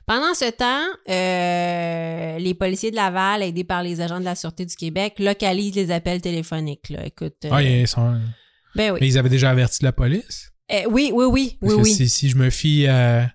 Pendant 0.06 0.34
ce 0.34 0.50
temps, 0.50 0.84
euh, 1.08 2.38
les 2.38 2.54
policiers 2.54 2.90
de 2.92 2.96
Laval, 2.96 3.42
aidés 3.42 3.64
par 3.64 3.82
les 3.82 4.00
agents 4.00 4.20
de 4.20 4.24
la 4.24 4.36
Sûreté 4.36 4.64
du 4.64 4.76
Québec, 4.76 5.14
localisent 5.18 5.74
les 5.74 5.90
appels 5.90 6.20
téléphoniques. 6.20 6.90
Là. 6.90 7.04
Écoute, 7.04 7.34
euh, 7.44 7.48
Ah, 7.50 7.62
ils 7.62 7.88
sont... 7.88 8.20
ben 8.76 8.92
oui. 8.92 8.98
Mais 9.00 9.08
ils 9.08 9.18
avaient 9.18 9.28
déjà 9.28 9.50
averti 9.50 9.82
la 9.82 9.92
police? 9.92 10.52
Euh, 10.72 10.82
oui, 10.90 11.10
oui, 11.12 11.24
oui, 11.28 11.58
Parce 11.60 11.72
oui, 11.74 11.78
que 11.78 11.82
oui. 11.84 11.92
si, 11.92 12.08
si 12.08 12.28
je 12.28 12.36
me 12.36 12.50
fie 12.50 12.86
à, 12.86 13.32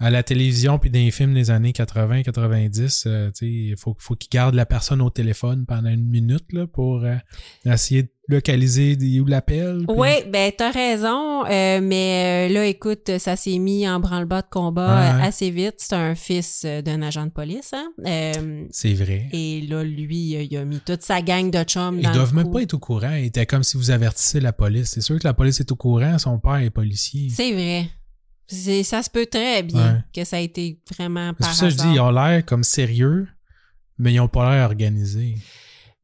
à 0.00 0.10
la 0.10 0.22
télévision 0.24 0.78
puis 0.80 0.90
dans 0.90 0.98
les 0.98 1.10
films 1.12 1.34
des 1.34 1.50
années 1.52 1.72
80-90, 1.72 3.04
euh, 3.06 3.28
tu 3.30 3.32
sais, 3.34 3.46
il 3.46 3.76
faut, 3.78 3.94
faut 3.98 4.16
qu'ils 4.16 4.30
gardent 4.30 4.54
la 4.56 4.66
personne 4.66 5.00
au 5.00 5.10
téléphone 5.10 5.64
pendant 5.66 5.90
une 5.90 6.08
minute 6.08 6.52
là, 6.52 6.66
pour 6.66 7.04
essayer 7.64 8.02
de 8.04 8.10
localiser 8.30 8.96
où 9.20 9.26
l'appel. 9.26 9.84
puis- 9.86 9.96
Oui, 9.98 10.08
ben 10.28 10.50
t'as 10.56 10.70
raison, 10.70 11.44
euh, 11.46 11.80
mais 11.82 12.48
euh, 12.50 12.52
là, 12.54 12.66
écoute, 12.66 13.18
ça 13.18 13.36
s'est 13.36 13.58
mis 13.58 13.88
en 13.88 14.00
branle-bas 14.00 14.42
de 14.42 14.46
combat 14.50 15.16
Ouais, 15.18 15.22
assez 15.26 15.50
vite. 15.50 15.74
C'est 15.78 15.94
un 15.94 16.14
fils 16.14 16.62
euh, 16.64 16.80
d'un 16.82 17.02
agent 17.02 17.26
de 17.26 17.30
police, 17.30 17.72
hein? 17.72 17.88
Euh, 18.06 18.64
C'est 18.70 18.94
vrai. 18.94 19.28
et 19.32 19.62
là, 19.68 19.82
lui, 19.84 20.46
il 20.48 20.56
a 20.56 20.64
mis 20.64 20.80
toute 20.80 21.02
sa 21.02 21.20
gang 21.22 21.50
de 21.50 21.62
chums 21.64 21.98
Ils 21.98 22.02
dans 22.04 22.12
doivent 22.12 22.30
le 22.30 22.36
même 22.36 22.46
coup. 22.46 22.52
pas 22.52 22.62
être 22.62 22.74
au 22.74 22.78
courant. 22.78 23.14
Ils 23.14 23.26
étaient 23.26 23.46
comme 23.46 23.62
si 23.64 23.76
vous 23.76 23.90
avertissez 23.90 24.40
la 24.40 24.52
police. 24.52 24.90
C'est 24.90 25.00
sûr 25.00 25.18
que 25.18 25.26
la 25.26 25.34
police 25.34 25.60
est 25.60 25.70
au 25.72 25.76
courant, 25.76 26.18
son 26.18 26.38
père 26.38 26.56
est 26.56 26.70
policier. 26.70 27.28
C'est 27.30 27.52
vrai. 27.52 27.88
C'est- 28.46 28.82
Ça 28.82 29.02
se 29.02 29.10
peut 29.10 29.26
très 29.26 29.62
bien 29.62 29.94
Ouais. 29.94 30.00
que 30.14 30.24
ça 30.24 30.36
a 30.36 30.40
été 30.40 30.80
vraiment 30.96 31.28
C'est 31.30 31.38
par 31.38 31.48
pour 31.50 31.56
ça 31.56 31.66
que 31.66 31.72
je 31.72 31.76
dis, 31.76 31.88
ils 31.94 32.00
ont 32.00 32.10
l'air 32.10 32.44
comme 32.44 32.64
sérieux, 32.64 33.28
mais 33.98 34.12
ils 34.12 34.20
ont 34.20 34.26
pas 34.28 34.54
l'air 34.56 34.64
organisés. 34.66 35.36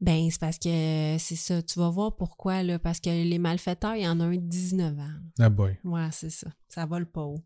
Ben, 0.00 0.28
c'est 0.30 0.40
parce 0.40 0.58
que 0.58 1.16
c'est 1.18 1.36
ça. 1.36 1.62
Tu 1.62 1.78
vas 1.78 1.90
voir 1.90 2.16
pourquoi, 2.16 2.62
là. 2.62 2.78
Parce 2.78 3.00
que 3.00 3.08
les 3.08 3.38
malfaiteurs, 3.38 3.96
il 3.96 4.02
y 4.02 4.08
en 4.08 4.20
a 4.20 4.24
un 4.24 4.34
de 4.34 4.40
19 4.40 4.98
ans. 4.98 5.14
Ah 5.38 5.48
boy. 5.48 5.78
Ouais, 5.84 6.08
c'est 6.12 6.30
ça. 6.30 6.48
Ça 6.68 6.84
vole 6.86 7.06
pas 7.06 7.22
haut. 7.22 7.42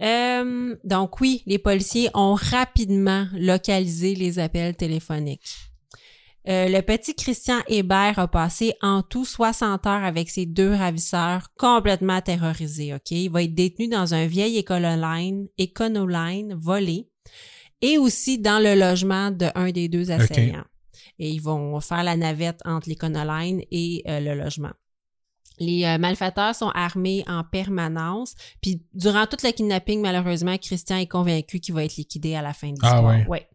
Euh, 0.00 0.76
donc 0.84 1.20
oui, 1.20 1.42
les 1.46 1.58
policiers 1.58 2.08
ont 2.14 2.34
rapidement 2.34 3.26
localisé 3.34 4.14
les 4.14 4.38
appels 4.38 4.76
téléphoniques. 4.76 5.56
Euh, 6.48 6.66
le 6.68 6.80
petit 6.80 7.14
Christian 7.14 7.60
Hébert 7.68 8.18
a 8.18 8.26
passé 8.26 8.74
en 8.82 9.02
tout 9.02 9.24
60 9.24 9.86
heures 9.86 10.02
avec 10.02 10.28
ses 10.28 10.44
deux 10.44 10.72
ravisseurs 10.74 11.54
complètement 11.56 12.20
terrorisés, 12.20 12.94
OK? 12.94 13.12
Il 13.12 13.30
va 13.30 13.44
être 13.44 13.54
détenu 13.54 13.86
dans 13.86 14.14
un 14.14 14.26
vieil 14.26 14.58
éconoline, 14.58 15.46
éconoline 15.56 16.54
volé 16.54 17.08
et 17.80 17.96
aussi 17.96 18.38
dans 18.38 18.58
le 18.58 18.74
logement 18.74 19.30
de 19.30 19.46
un 19.54 19.70
des 19.70 19.88
deux 19.88 20.10
assaillants. 20.10 20.64
Et 21.18 21.30
ils 21.30 21.40
vont 21.42 21.78
faire 21.80 22.02
la 22.02 22.16
navette 22.16 22.60
entre 22.64 22.88
l'éconoline 22.88 23.62
et 23.70 24.02
euh, 24.08 24.20
le 24.20 24.34
logement. 24.34 24.72
Les 25.58 25.84
euh, 25.84 25.98
malfaiteurs 25.98 26.54
sont 26.54 26.70
armés 26.70 27.22
en 27.28 27.44
permanence. 27.44 28.34
Puis 28.60 28.82
durant 28.94 29.26
tout 29.26 29.36
le 29.44 29.50
kidnapping, 29.52 30.00
malheureusement, 30.00 30.56
Christian 30.58 30.96
est 30.96 31.06
convaincu 31.06 31.60
qu'il 31.60 31.74
va 31.74 31.84
être 31.84 31.96
liquidé 31.96 32.34
à 32.34 32.42
la 32.42 32.52
fin 32.54 32.68
de 32.72 32.78
Ah 32.82 32.94
l'histoire. 32.94 33.28
ouais. 33.28 33.48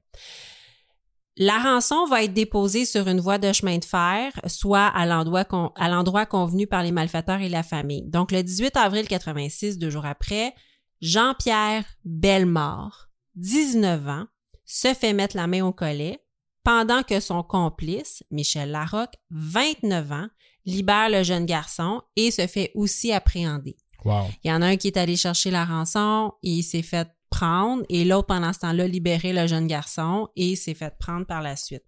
La 1.39 1.59
rançon 1.59 2.05
va 2.07 2.23
être 2.23 2.33
déposée 2.33 2.85
sur 2.85 3.07
une 3.07 3.19
voie 3.19 3.37
de 3.37 3.51
chemin 3.53 3.77
de 3.77 3.85
fer, 3.85 4.31
soit 4.47 4.87
à 4.87 5.05
l'endroit 5.05 5.45
con- 5.45 5.71
à 5.75 5.87
l'endroit 5.87 6.25
convenu 6.25 6.65
par 6.65 6.81
les 6.81 6.91
malfaiteurs 6.91 7.41
et 7.41 7.49
la 7.49 7.61
famille. 7.61 8.03
Donc 8.09 8.31
le 8.31 8.41
18 8.41 8.75
avril 8.75 9.07
86, 9.07 9.77
deux 9.77 9.91
jours 9.91 10.05
après, 10.07 10.53
Jean-Pierre 11.01 11.83
Bellemare, 12.05 13.09
19 13.35 14.07
ans, 14.07 14.25
se 14.65 14.93
fait 14.95 15.13
mettre 15.13 15.35
la 15.37 15.45
main 15.45 15.63
au 15.63 15.71
collet 15.71 16.19
pendant 16.67 17.01
que 17.01 17.21
son 17.21 17.43
complice, 17.43 18.25
Michel 18.29 18.71
Larocque, 18.71 19.15
29 19.29 20.11
ans, 20.11 20.27
libère 20.65 21.07
le 21.09 21.23
jeune 21.23 21.45
garçon 21.45 22.01
et 22.17 22.29
se 22.29 22.45
fait 22.45 22.71
aussi 22.75 23.13
appréhender. 23.13 23.77
Wow. 24.03 24.25
Il 24.43 24.49
y 24.49 24.53
en 24.53 24.61
a 24.61 24.65
un 24.65 24.75
qui 24.75 24.87
est 24.87 24.97
allé 24.97 25.15
chercher 25.15 25.49
la 25.49 25.63
rançon 25.63 26.33
et 26.43 26.49
il 26.49 26.63
s'est 26.63 26.81
fait 26.81 27.07
prendre 27.29 27.85
et 27.87 28.03
l'autre, 28.03 28.27
pendant 28.27 28.51
ce 28.51 28.59
temps-là, 28.59 28.85
libérer 28.85 29.31
le 29.31 29.47
jeune 29.47 29.65
garçon 29.65 30.27
et 30.35 30.57
s'est 30.57 30.73
fait 30.73 30.93
prendre 30.99 31.25
par 31.25 31.41
la 31.41 31.55
suite. 31.55 31.85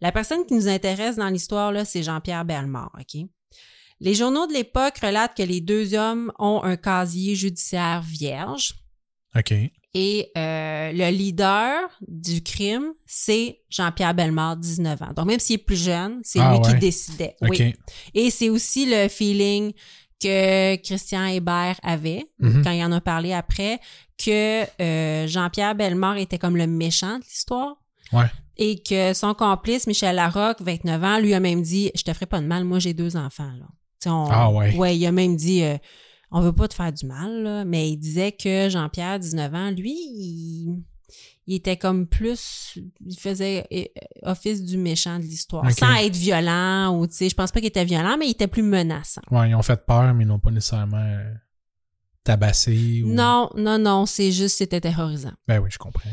La 0.00 0.10
personne 0.10 0.46
qui 0.46 0.54
nous 0.54 0.68
intéresse 0.68 1.16
dans 1.16 1.28
l'histoire, 1.28 1.70
là, 1.70 1.84
c'est 1.84 2.02
Jean-Pierre 2.02 2.46
Bellemare, 2.46 2.92
OK? 2.98 3.20
Les 4.00 4.14
journaux 4.14 4.46
de 4.46 4.54
l'époque 4.54 4.96
relatent 5.02 5.36
que 5.36 5.42
les 5.42 5.60
deux 5.60 5.92
hommes 5.92 6.32
ont 6.38 6.62
un 6.62 6.78
casier 6.78 7.34
judiciaire 7.34 8.00
vierge 8.00 8.72
OK. 9.36 9.52
Et 9.94 10.30
euh, 10.36 10.90
le 10.92 11.10
leader 11.10 11.78
du 12.08 12.42
crime, 12.42 12.92
c'est 13.06 13.60
Jean-Pierre 13.70 14.14
Bellemare, 14.14 14.56
19 14.56 15.00
ans. 15.02 15.12
Donc, 15.16 15.26
même 15.26 15.38
s'il 15.40 15.54
est 15.54 15.58
plus 15.64 15.82
jeune, 15.82 16.20
c'est 16.24 16.40
Ah 16.40 16.52
lui 16.52 16.60
qui 16.62 16.74
décidait. 16.78 17.36
Oui. 17.42 17.74
Et 18.14 18.30
c'est 18.30 18.48
aussi 18.50 18.86
le 18.86 19.08
feeling 19.08 19.72
que 20.22 20.76
Christian 20.76 21.26
Hébert 21.26 21.78
avait, 21.82 22.24
Mhm. 22.40 22.62
quand 22.64 22.70
il 22.70 22.82
en 22.84 22.92
a 22.92 23.00
parlé 23.00 23.32
après, 23.32 23.78
que 24.18 24.64
euh, 24.80 25.26
Jean-Pierre 25.26 25.74
Bellemare 25.74 26.16
était 26.18 26.38
comme 26.38 26.56
le 26.56 26.66
méchant 26.66 27.18
de 27.18 27.24
l'histoire. 27.24 27.76
Ouais. 28.12 28.26
Et 28.56 28.80
que 28.82 29.12
son 29.14 29.34
complice, 29.34 29.86
Michel 29.86 30.16
Larocque, 30.16 30.60
29 30.60 31.02
ans, 31.04 31.18
lui 31.18 31.34
a 31.34 31.40
même 31.40 31.62
dit 31.62 31.90
«Je 31.96 32.02
te 32.02 32.12
ferai 32.12 32.26
pas 32.26 32.40
de 32.40 32.46
mal, 32.46 32.64
moi 32.64 32.78
j'ai 32.78 32.94
deux 32.94 33.16
enfants.» 33.16 33.50
là. 33.58 33.66
On- 34.06 34.28
Ah 34.30 34.50
ouais. 34.50 34.76
Ouais, 34.76 34.96
il 34.96 35.04
a 35.06 35.12
même 35.12 35.34
dit 35.34 35.62
euh, 35.64 35.76
On 36.36 36.40
veut 36.40 36.52
pas 36.52 36.66
te 36.66 36.74
faire 36.74 36.92
du 36.92 37.06
mal, 37.06 37.42
là.» 37.42 37.64
mais 37.66 37.90
il 37.90 37.96
disait 37.96 38.32
que 38.32 38.68
Jean-Pierre, 38.68 39.20
19 39.20 39.54
ans, 39.54 39.70
lui, 39.70 39.92
il, 39.92 40.82
il 41.46 41.54
était 41.54 41.76
comme 41.76 42.06
plus... 42.08 42.76
Il 43.06 43.16
faisait 43.18 43.66
euh, 43.72 43.84
office 44.22 44.64
du 44.64 44.76
méchant 44.76 45.18
de 45.18 45.24
l'histoire, 45.24 45.70
sans 45.70 45.94
être 45.94 46.16
violent 46.16 46.98
ou, 46.98 47.06
tu 47.06 47.14
sais, 47.14 47.28
je 47.28 47.34
pense 47.36 47.52
pas 47.52 47.60
qu'il 47.60 47.68
était 47.68 47.84
violent, 47.84 48.16
mais 48.18 48.26
il 48.26 48.32
était 48.32 48.48
plus 48.48 48.64
menaçant. 48.64 49.22
Ouais, 49.30 49.50
ils 49.50 49.54
ont 49.54 49.62
fait 49.62 49.86
peur, 49.86 50.12
mais 50.12 50.24
ils 50.24 50.26
n'ont 50.26 50.40
pas 50.40 50.50
nécessairement 50.50 50.96
euh, 50.96 51.32
tabassé. 52.24 53.02
Ou... 53.04 53.08
Non, 53.08 53.50
non, 53.56 53.78
non, 53.78 54.04
c'est 54.04 54.32
juste, 54.32 54.58
c'était 54.58 54.80
terrorisant. 54.80 55.32
Ben 55.46 55.60
oui, 55.60 55.70
je 55.70 55.78
comprends. 55.78 56.10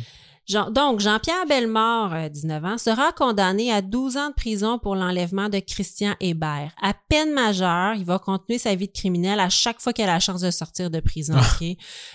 Jean- 0.51 0.69
donc, 0.69 0.99
Jean-Pierre 0.99 1.45
Bellemare, 1.47 2.13
euh, 2.13 2.29
19 2.29 2.65
ans, 2.65 2.77
sera 2.77 3.13
condamné 3.13 3.71
à 3.71 3.81
12 3.81 4.17
ans 4.17 4.29
de 4.29 4.33
prison 4.33 4.77
pour 4.79 4.95
l'enlèvement 4.95 5.47
de 5.47 5.59
Christian 5.59 6.13
Hébert. 6.19 6.73
À 6.81 6.93
peine 7.07 7.31
majeur, 7.31 7.93
il 7.95 8.03
va 8.03 8.19
continuer 8.19 8.59
sa 8.59 8.75
vie 8.75 8.87
de 8.87 8.91
criminel 8.91 9.39
à 9.39 9.47
chaque 9.47 9.79
fois 9.79 9.93
qu'il 9.93 10.03
a 10.03 10.07
la 10.07 10.19
chance 10.19 10.41
de 10.41 10.51
sortir 10.51 10.89
de 10.89 10.99
prison. 10.99 11.35
Ah. 11.37 11.57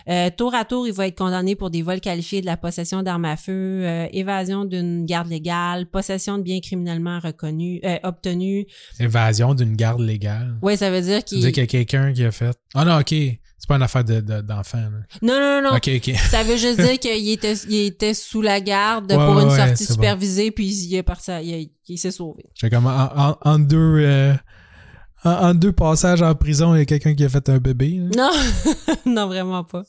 Euh, 0.08 0.30
tour 0.36 0.54
à 0.54 0.66
tour, 0.66 0.86
il 0.86 0.92
va 0.92 1.06
être 1.06 1.16
condamné 1.16 1.56
pour 1.56 1.70
des 1.70 1.80
vols 1.80 2.00
qualifiés 2.00 2.42
de 2.42 2.46
la 2.46 2.58
possession 2.58 3.02
d'armes 3.02 3.24
à 3.24 3.36
feu, 3.36 3.52
euh, 3.86 4.06
évasion 4.12 4.64
d'une 4.66 5.06
garde 5.06 5.28
légale, 5.28 5.86
possession 5.86 6.36
de 6.36 6.42
biens 6.42 6.60
criminellement 6.60 7.18
reconnus, 7.20 7.80
euh, 7.84 7.96
obtenus. 8.02 8.66
Évasion 9.00 9.54
d'une 9.54 9.76
garde 9.76 10.00
légale. 10.02 10.58
Ouais, 10.60 10.76
ça 10.76 10.90
veut 10.90 11.00
dire 11.00 11.24
qu'il... 11.24 11.40
dis 11.40 11.52
qu'il 11.52 11.62
y 11.62 11.64
a 11.64 11.66
quelqu'un 11.66 12.12
qui 12.12 12.22
a 12.24 12.30
fait. 12.30 12.54
Ah 12.74 12.84
non, 12.84 12.98
ok. 12.98 13.14
C'est 13.66 13.68
pas 13.68 13.76
une 13.76 13.82
affaire 13.82 14.04
de- 14.04 14.20
de- 14.20 14.40
d'enfant. 14.42 14.78
là. 14.78 14.90
Non, 15.22 15.40
non, 15.40 15.70
non. 15.72 15.78
Ça 16.30 16.44
veut 16.44 16.56
juste 16.56 16.80
dire 16.80 16.98
qu'il 17.00 17.28
était, 17.30 17.54
il 17.68 17.86
était 17.86 18.14
sous 18.14 18.40
la 18.40 18.60
garde 18.60 19.10
Ouais, 19.10 19.16
pour 19.26 19.40
une 19.40 19.48
ouais, 19.48 19.56
sortie 19.56 19.86
bon. 19.88 19.92
supervisée, 19.94 20.50
puis 20.52 20.66
il 20.68 20.94
est 20.94 21.02
parti, 21.02 21.32
il, 21.88 21.98
s'est 21.98 22.12
sauvé. 22.12 22.44
J'ai 22.54 22.70
comme 22.70 22.86
en, 22.86 23.10
en- 23.16 23.36
en 23.42 23.58
deux. 23.58 23.76
euh, 24.04 24.34
en, 25.24 25.30
en 25.30 25.54
deux 25.54 25.72
passages 25.72 26.22
en 26.22 26.34
prison, 26.36 26.74
il 26.76 26.78
y 26.78 26.82
a 26.82 26.84
quelqu'un 26.84 27.14
qui 27.16 27.24
a 27.24 27.28
fait 27.28 27.48
un 27.48 27.58
bébé. 27.58 27.98
là. 27.98 28.30
Non, 28.30 28.94
non, 29.12 29.26
vraiment 29.26 29.64
pas. 29.64 29.82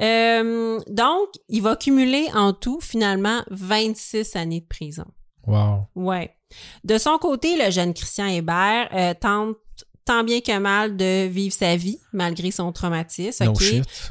Euh, 0.00 0.78
donc, 0.88 1.28
il 1.48 1.62
va 1.62 1.74
cumuler 1.74 2.26
en 2.34 2.52
tout, 2.52 2.78
finalement, 2.80 3.40
26 3.50 4.36
années 4.36 4.60
de 4.60 4.66
prison. 4.66 5.06
Wow. 5.46 5.88
Ouais. 5.96 6.30
De 6.84 6.98
son 6.98 7.18
côté, 7.18 7.56
le 7.62 7.70
jeune 7.72 7.94
Christian 7.94 8.26
Hébert 8.26 8.88
euh, 8.94 9.14
tente 9.20 9.56
tant 10.04 10.24
bien 10.24 10.40
que 10.40 10.58
mal 10.58 10.96
de 10.96 11.26
vivre 11.28 11.54
sa 11.54 11.76
vie, 11.76 11.98
malgré 12.12 12.50
son 12.50 12.72
traumatisme. 12.72 13.44
No. 13.44 13.52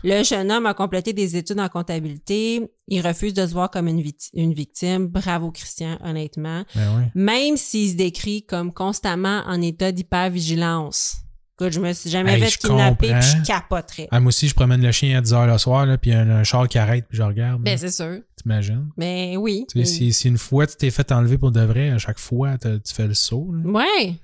Le 0.04 0.24
jeune 0.24 0.52
homme 0.52 0.66
a 0.66 0.74
complété 0.74 1.14
des 1.14 1.36
études 1.36 1.60
en 1.60 1.70
comptabilité. 1.70 2.62
Il 2.88 3.02
refuse 3.06 3.34
de 3.34 3.46
se 3.46 3.52
voir 3.54 3.70
comme 3.70 3.88
une, 3.88 4.02
vict- 4.02 4.30
une 4.34 4.54
victime. 4.54 5.08
Bravo, 5.08 5.52
Christian, 5.52 5.98
honnêtement. 6.04 6.64
Ben 6.76 6.90
oui. 6.98 7.04
Même 7.16 7.58
s'il 7.58 7.92
se 7.92 7.96
décrit 7.96 8.44
comme 8.46 8.74
constamment 8.74 9.44
en 9.46 9.62
état 9.62 9.92
d'hypervigilance. 9.92 11.18
Écoute, 11.60 11.74
je 11.74 11.80
me 11.80 11.94
suis 11.94 12.10
jamais 12.10 12.34
Hey, 12.34 12.42
fait 12.50 12.58
kidnapper 12.58 12.96
puis 12.96 13.08
comprends. 13.10 13.22
je 13.22 13.46
capoterais. 13.46 14.08
Ah, 14.10 14.20
moi 14.20 14.30
aussi, 14.30 14.48
je 14.48 14.56
promène 14.56 14.82
le 14.82 14.92
chien 14.92 15.16
à 15.18 15.22
10h 15.22 15.46
le 15.52 15.58
soir, 15.60 15.86
là, 15.86 15.98
puis 16.00 16.10
il 16.10 16.14
y 16.14 16.18
a 16.18 16.22
un, 16.22 16.30
un 16.30 16.44
char 16.44 16.68
qui 16.68 16.80
arrête, 16.80 17.06
puis 17.08 17.18
je 17.18 17.22
regarde. 17.24 17.62
Ben, 17.62 17.78
c'est 17.78 17.92
sûr. 17.92 18.18
T'imagines? 18.42 18.90
Mais 18.98 19.38
oui. 19.38 19.66
Tu 19.72 19.80
sais, 19.80 19.86
si, 19.86 20.12
si 20.14 20.28
une 20.28 20.40
fois 20.40 20.66
tu 20.66 20.76
t'es 20.76 20.90
fait 20.90 21.12
enlever 21.12 21.38
pour 21.38 21.52
de 21.52 21.62
vrai, 21.62 21.92
à 21.92 22.00
chaque 22.00 22.18
fois, 22.18 22.58
tu 22.58 22.80
fais 22.94 23.06
le 23.06 23.14
saut. 23.14 23.52
là. 23.54 23.70
Ouais. 23.70 24.16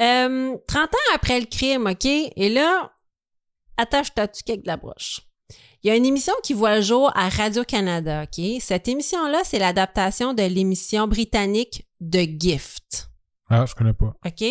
Euh, 0.00 0.56
30 0.66 0.94
ans 0.94 1.14
après 1.14 1.40
le 1.40 1.46
crime, 1.46 1.86
OK? 1.86 2.06
Et 2.06 2.48
là, 2.48 2.92
attache 3.76 4.14
ta 4.14 4.28
tuque 4.28 4.50
avec 4.50 4.62
de 4.62 4.66
la 4.66 4.76
broche. 4.76 5.20
Il 5.82 5.88
y 5.88 5.90
a 5.90 5.96
une 5.96 6.06
émission 6.06 6.34
qui 6.42 6.52
voit 6.52 6.76
le 6.76 6.82
jour 6.82 7.10
à 7.14 7.28
Radio-Canada, 7.28 8.24
OK? 8.24 8.44
Cette 8.60 8.88
émission-là, 8.88 9.42
c'est 9.44 9.58
l'adaptation 9.58 10.34
de 10.34 10.42
l'émission 10.42 11.06
britannique 11.06 11.86
The 12.00 12.28
Gift. 12.38 13.09
Ah, 13.50 13.66
je 13.66 13.74
connais 13.74 13.92
pas. 13.92 14.14
OK? 14.24 14.44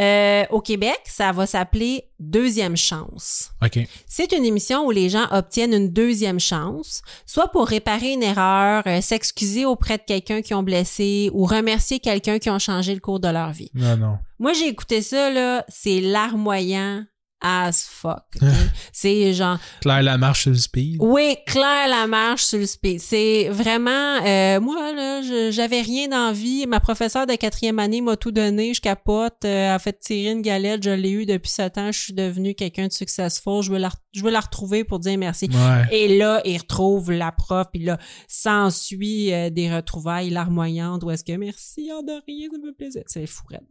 Euh, 0.00 0.44
au 0.50 0.60
Québec, 0.60 1.00
ça 1.06 1.30
va 1.32 1.46
s'appeler 1.46 2.04
Deuxième 2.22 2.76
chance. 2.76 3.50
OK. 3.64 3.80
C'est 4.06 4.30
une 4.30 4.44
émission 4.44 4.86
où 4.86 4.92
les 4.92 5.08
gens 5.08 5.26
obtiennent 5.32 5.74
une 5.74 5.92
deuxième 5.92 6.38
chance, 6.38 7.02
soit 7.26 7.48
pour 7.48 7.66
réparer 7.66 8.12
une 8.12 8.22
erreur, 8.22 8.84
euh, 8.86 9.00
s'excuser 9.00 9.64
auprès 9.64 9.98
de 9.98 10.04
quelqu'un 10.04 10.40
qui 10.40 10.54
ont 10.54 10.62
blessé 10.62 11.30
ou 11.32 11.44
remercier 11.44 11.98
quelqu'un 11.98 12.38
qui 12.38 12.48
ont 12.48 12.60
changé 12.60 12.94
le 12.94 13.00
cours 13.00 13.18
de 13.18 13.26
leur 13.26 13.50
vie. 13.50 13.70
Non, 13.74 13.96
non. 13.96 14.18
Moi, 14.38 14.52
j'ai 14.52 14.68
écouté 14.68 15.02
ça, 15.02 15.30
là, 15.30 15.64
c'est 15.68 16.00
larmoyant 16.00 17.04
as 17.42 17.86
fuck. 17.88 18.24
c'est 18.92 19.32
genre, 19.34 19.58
Claire 19.80 20.02
Lamarche 20.02 20.42
sur 20.42 20.50
le 20.50 20.56
speed. 20.56 20.98
oui, 21.00 21.36
Claire 21.46 21.88
Lamarche 21.88 22.44
sur 22.44 22.58
le 22.58 22.66
speed. 22.66 23.00
C'est 23.00 23.48
vraiment, 23.50 24.24
euh, 24.24 24.60
moi, 24.60 24.92
là, 24.92 25.50
j'avais 25.50 25.82
rien 25.82 26.08
d'envie. 26.08 26.66
Ma 26.66 26.80
professeure 26.80 27.26
de 27.26 27.34
quatrième 27.34 27.78
année 27.78 28.00
m'a 28.00 28.16
tout 28.16 28.32
donné. 28.32 28.74
Je 28.74 28.80
capote. 28.80 29.44
Euh, 29.44 29.66
elle 29.66 29.70
a 29.72 29.78
fait 29.78 29.98
tirer 29.98 30.32
une 30.32 30.42
galette. 30.42 30.82
Je 30.82 30.90
l'ai 30.90 31.10
eu 31.10 31.26
depuis 31.26 31.50
sept 31.50 31.78
ans. 31.78 31.92
Je 31.92 31.98
suis 31.98 32.12
devenue 32.12 32.54
quelqu'un 32.54 32.86
de 32.86 32.92
successful. 32.92 33.62
Je 33.62 33.72
veux 33.72 33.78
la, 33.78 33.90
je 34.12 34.22
veux 34.22 34.30
la 34.30 34.40
retrouver 34.40 34.84
pour 34.84 34.98
dire 34.98 35.18
merci. 35.18 35.48
Ouais. 35.52 35.96
Et 35.96 36.18
là, 36.18 36.40
il 36.44 36.58
retrouve 36.58 37.10
la 37.10 37.32
prof, 37.32 37.66
puis 37.72 37.82
là, 37.82 37.98
s'ensuit 38.28 39.32
euh, 39.32 39.50
des 39.50 39.74
retrouvailles 39.74 40.30
larmoyantes 40.30 41.02
où 41.04 41.10
est-ce 41.10 41.24
que 41.24 41.36
merci, 41.36 41.90
en 41.92 42.02
de 42.02 42.12
rien, 42.26 42.48
ça 42.50 42.58
me 42.58 42.72
plaisir. 42.72 43.02
C'est 43.06 43.26
fou, 43.26 43.44
raide. 43.48 43.66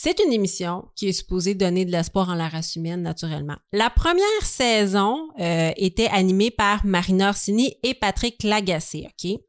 C'est 0.00 0.20
une 0.24 0.32
émission 0.32 0.84
qui 0.94 1.08
est 1.08 1.12
supposée 1.12 1.56
donner 1.56 1.84
de 1.84 1.90
l'espoir 1.90 2.28
en 2.28 2.36
la 2.36 2.48
race 2.48 2.76
humaine, 2.76 3.02
naturellement. 3.02 3.56
La 3.72 3.90
première 3.90 4.42
saison 4.42 5.28
euh, 5.40 5.72
était 5.76 6.06
animée 6.06 6.52
par 6.52 6.86
Marina 6.86 7.30
Orsini 7.30 7.74
et 7.82 7.94
Patrick 7.94 8.44
Lagacé, 8.44 9.08
OK? 9.08 9.40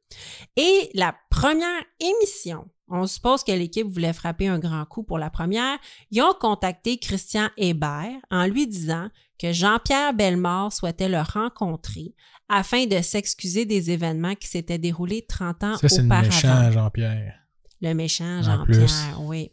Et 0.55 0.89
la 0.95 1.15
première 1.29 1.83
émission, 1.99 2.65
on 2.87 3.05
suppose 3.05 3.43
que 3.43 3.51
l'équipe 3.51 3.85
voulait 3.85 4.11
frapper 4.11 4.47
un 4.47 4.57
grand 4.57 4.85
coup 4.85 5.03
pour 5.03 5.19
la 5.19 5.29
première, 5.29 5.77
ils 6.09 6.23
ont 6.23 6.33
contacté 6.33 6.97
Christian 6.97 7.49
Hébert 7.55 8.17
en 8.31 8.47
lui 8.47 8.65
disant 8.65 9.09
que 9.37 9.53
Jean-Pierre 9.53 10.15
Bellemare 10.15 10.73
souhaitait 10.73 11.09
le 11.09 11.21
rencontrer 11.21 12.15
afin 12.49 12.87
de 12.87 13.03
s'excuser 13.03 13.65
des 13.65 13.91
événements 13.91 14.33
qui 14.33 14.47
s'étaient 14.47 14.79
déroulés 14.79 15.27
30 15.29 15.63
ans 15.63 15.77
Ça, 15.77 15.89
c'est 15.89 15.99
le 15.99 16.05
auparavant. 16.07 16.25
méchant 16.25 16.71
Jean-Pierre. 16.71 17.35
Le 17.81 17.93
méchant. 17.93 18.41
Jean-Pierre, 18.41 19.19
oui. 19.19 19.51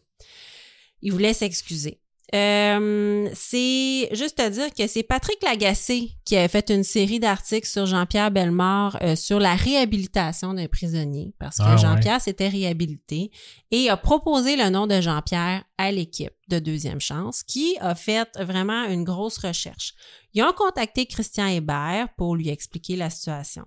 Il 1.07 1.13
voulait 1.13 1.35
s'excuser. 1.35 2.01
Euh, 2.35 3.31
c'est 3.33 4.09
juste 4.11 4.41
à 4.41 4.51
dire 4.51 4.75
que 4.75 4.89
c'est 4.89 5.05
Patrick 5.05 5.41
Lagacé 5.45 6.11
qui 6.25 6.37
avait 6.37 6.49
fait 6.49 6.69
une 6.71 6.83
série 6.83 7.21
d'articles 7.21 7.69
sur 7.69 7.87
Jean-Pierre 7.87 8.33
Bellemare 8.33 8.99
euh, 9.03 9.15
sur 9.15 9.39
la 9.39 9.55
réhabilitation 9.55 10.53
d'un 10.53 10.67
prisonnier 10.67 11.33
parce 11.39 11.59
que 11.59 11.63
Ah 11.65 11.77
ouais. 11.77 11.79
Jean-Pierre 11.79 12.21
s'était 12.21 12.49
réhabilité 12.49 13.31
et 13.71 13.89
a 13.89 13.97
proposé 13.97 14.57
le 14.57 14.69
nom 14.69 14.89
de 14.89 15.01
Jean-Pierre 15.01 15.63
à 15.79 15.93
l'équipe 15.93 16.35
de 16.49 16.59
Deuxième 16.59 17.01
Chance 17.01 17.45
qui 17.45 17.77
a 17.79 17.95
fait 17.95 18.29
vraiment 18.41 18.87
une 18.87 19.05
grosse 19.05 19.39
recherche. 19.39 19.95
Ils 20.35 20.43
ont 20.43 20.53
contacté 20.53 21.07
Christian 21.07 21.47
Hébert 21.47 22.09
pour 22.17 22.35
lui 22.35 22.49
expliquer 22.49 22.97
la 22.97 23.11
situation. 23.11 23.65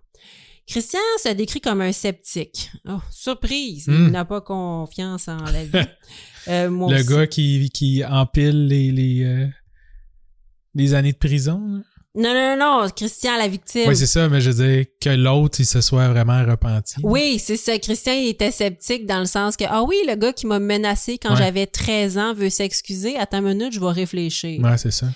Christian 0.69 0.99
se 1.23 1.29
décrit 1.29 1.61
comme 1.61 1.81
un 1.81 1.91
sceptique. 1.91 2.69
Oh, 2.87 2.99
surprise, 3.11 3.87
Hmm. 3.87 4.05
il 4.07 4.11
n'a 4.11 4.23
pas 4.25 4.41
confiance 4.41 5.27
en 5.27 5.37
la 5.43 5.63
vie. 5.65 5.71
Euh, 6.47 6.69
moi 6.69 6.89
Le 6.91 6.99
aussi. 7.01 7.07
gars 7.09 7.27
qui, 7.27 7.69
qui 7.71 8.03
empile 8.03 8.67
les, 8.67 8.91
les, 8.91 9.23
euh, 9.23 9.45
les 10.73 10.93
années 10.93 11.11
de 11.11 11.17
prison. 11.17 11.59
là? 11.67 11.81
Non, 12.15 12.33
non, 12.33 12.55
non, 12.57 12.81
non, 12.83 12.89
Christian, 12.89 13.37
la 13.37 13.47
victime. 13.47 13.87
Oui, 13.87 13.95
c'est 13.95 14.07
ça, 14.07 14.27
mais 14.29 14.41
je 14.41 14.49
veux 14.49 14.67
dire 14.67 14.85
que 14.99 15.09
l'autre, 15.09 15.59
il 15.59 15.65
se 15.65 15.79
soit 15.81 16.07
vraiment 16.07 16.43
repenti. 16.43 16.95
Oui, 17.03 17.37
c'est 17.37 17.57
ça. 17.57 17.77
Christian, 17.77 18.13
il 18.13 18.29
était 18.29 18.49
sceptique 18.51 19.05
dans 19.05 19.19
le 19.19 19.25
sens 19.25 19.57
que, 19.57 19.65
ah 19.67 19.83
oui, 19.83 19.95
le 20.07 20.15
gars 20.15 20.33
qui 20.33 20.47
m'a 20.47 20.59
menacé 20.59 21.19
quand 21.19 21.31
Ouais. 21.31 21.37
j'avais 21.37 21.67
13 21.67 22.17
ans 22.17 22.33
veut 22.33 22.49
s'excuser. 22.49 23.15
Attends 23.17 23.39
une 23.45 23.49
minute, 23.59 23.73
je 23.73 23.79
vais 23.79 23.91
réfléchir. 23.91 24.59
Ouais, 24.61 24.77
c'est 24.77 24.91
ça. 24.91 25.07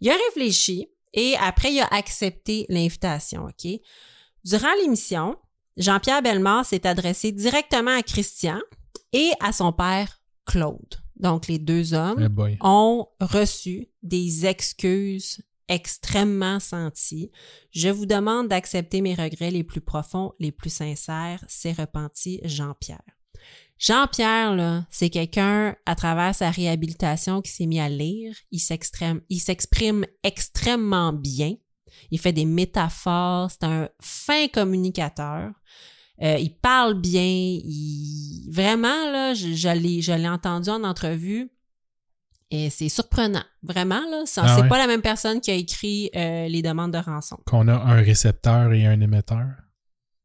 Il 0.00 0.08
a 0.08 0.14
réfléchi 0.28 0.86
et 1.14 1.34
après, 1.40 1.72
il 1.72 1.80
a 1.80 1.88
accepté 1.90 2.64
l'invitation, 2.68 3.44
OK? 3.46 3.72
Durant 4.46 4.72
l'émission, 4.80 5.36
Jean-Pierre 5.76 6.22
Bellemare 6.22 6.64
s'est 6.64 6.86
adressé 6.86 7.32
directement 7.32 7.90
à 7.90 8.04
Christian 8.04 8.60
et 9.12 9.32
à 9.40 9.50
son 9.50 9.72
père, 9.72 10.20
Claude. 10.44 11.00
Donc, 11.16 11.48
les 11.48 11.58
deux 11.58 11.94
hommes 11.94 12.28
Eh 12.38 12.56
ont 12.60 13.08
reçu 13.20 13.88
des 14.04 14.46
excuses 14.46 15.40
extrêmement 15.66 16.60
senti. 16.60 17.32
Je 17.72 17.88
vous 17.88 18.06
demande 18.06 18.46
d'accepter 18.46 19.00
mes 19.00 19.16
regrets 19.16 19.50
les 19.50 19.64
plus 19.64 19.80
profonds, 19.80 20.32
les 20.38 20.52
plus 20.52 20.70
sincères. 20.70 21.44
C'est 21.48 21.72
repenti 21.72 22.40
Jean-Pierre. 22.44 23.02
Jean-Pierre, 23.78 24.86
c'est 24.92 25.10
quelqu'un, 25.10 25.74
à 25.86 25.96
travers 25.96 26.36
sa 26.36 26.50
réhabilitation, 26.50 27.42
qui 27.42 27.50
s'est 27.50 27.66
mis 27.66 27.80
à 27.80 27.88
lire. 27.88 28.32
Il 28.52 28.60
s'exprime 28.60 30.06
extrêmement 30.22 31.12
bien. 31.12 31.56
Il 32.10 32.18
fait 32.18 32.32
des 32.32 32.44
métaphores. 32.44 33.50
C'est 33.50 33.64
un 33.64 33.88
fin 34.00 34.48
communicateur. 34.48 35.50
Euh, 36.22 36.36
il 36.38 36.54
parle 36.54 36.94
bien. 37.00 37.22
Il... 37.22 38.48
Vraiment, 38.50 39.10
là, 39.10 39.34
je, 39.34 39.48
je 39.54 40.12
l'ai, 40.12 40.28
entendu 40.28 40.70
en 40.70 40.82
entrevue. 40.84 41.50
Et 42.50 42.70
c'est 42.70 42.88
surprenant. 42.88 43.42
Vraiment, 43.62 44.00
là. 44.10 44.22
C'est 44.24 44.40
Ah 44.42 44.60
ouais? 44.60 44.68
pas 44.68 44.78
la 44.78 44.86
même 44.86 45.02
personne 45.02 45.40
qui 45.40 45.50
a 45.50 45.54
écrit 45.54 46.10
euh, 46.14 46.48
les 46.48 46.62
demandes 46.62 46.92
de 46.92 46.98
rançon. 46.98 47.38
Qu'on 47.46 47.66
a 47.68 47.74
un 47.74 47.96
récepteur 47.96 48.72
et 48.72 48.86
un 48.86 49.00
émetteur. 49.00 49.46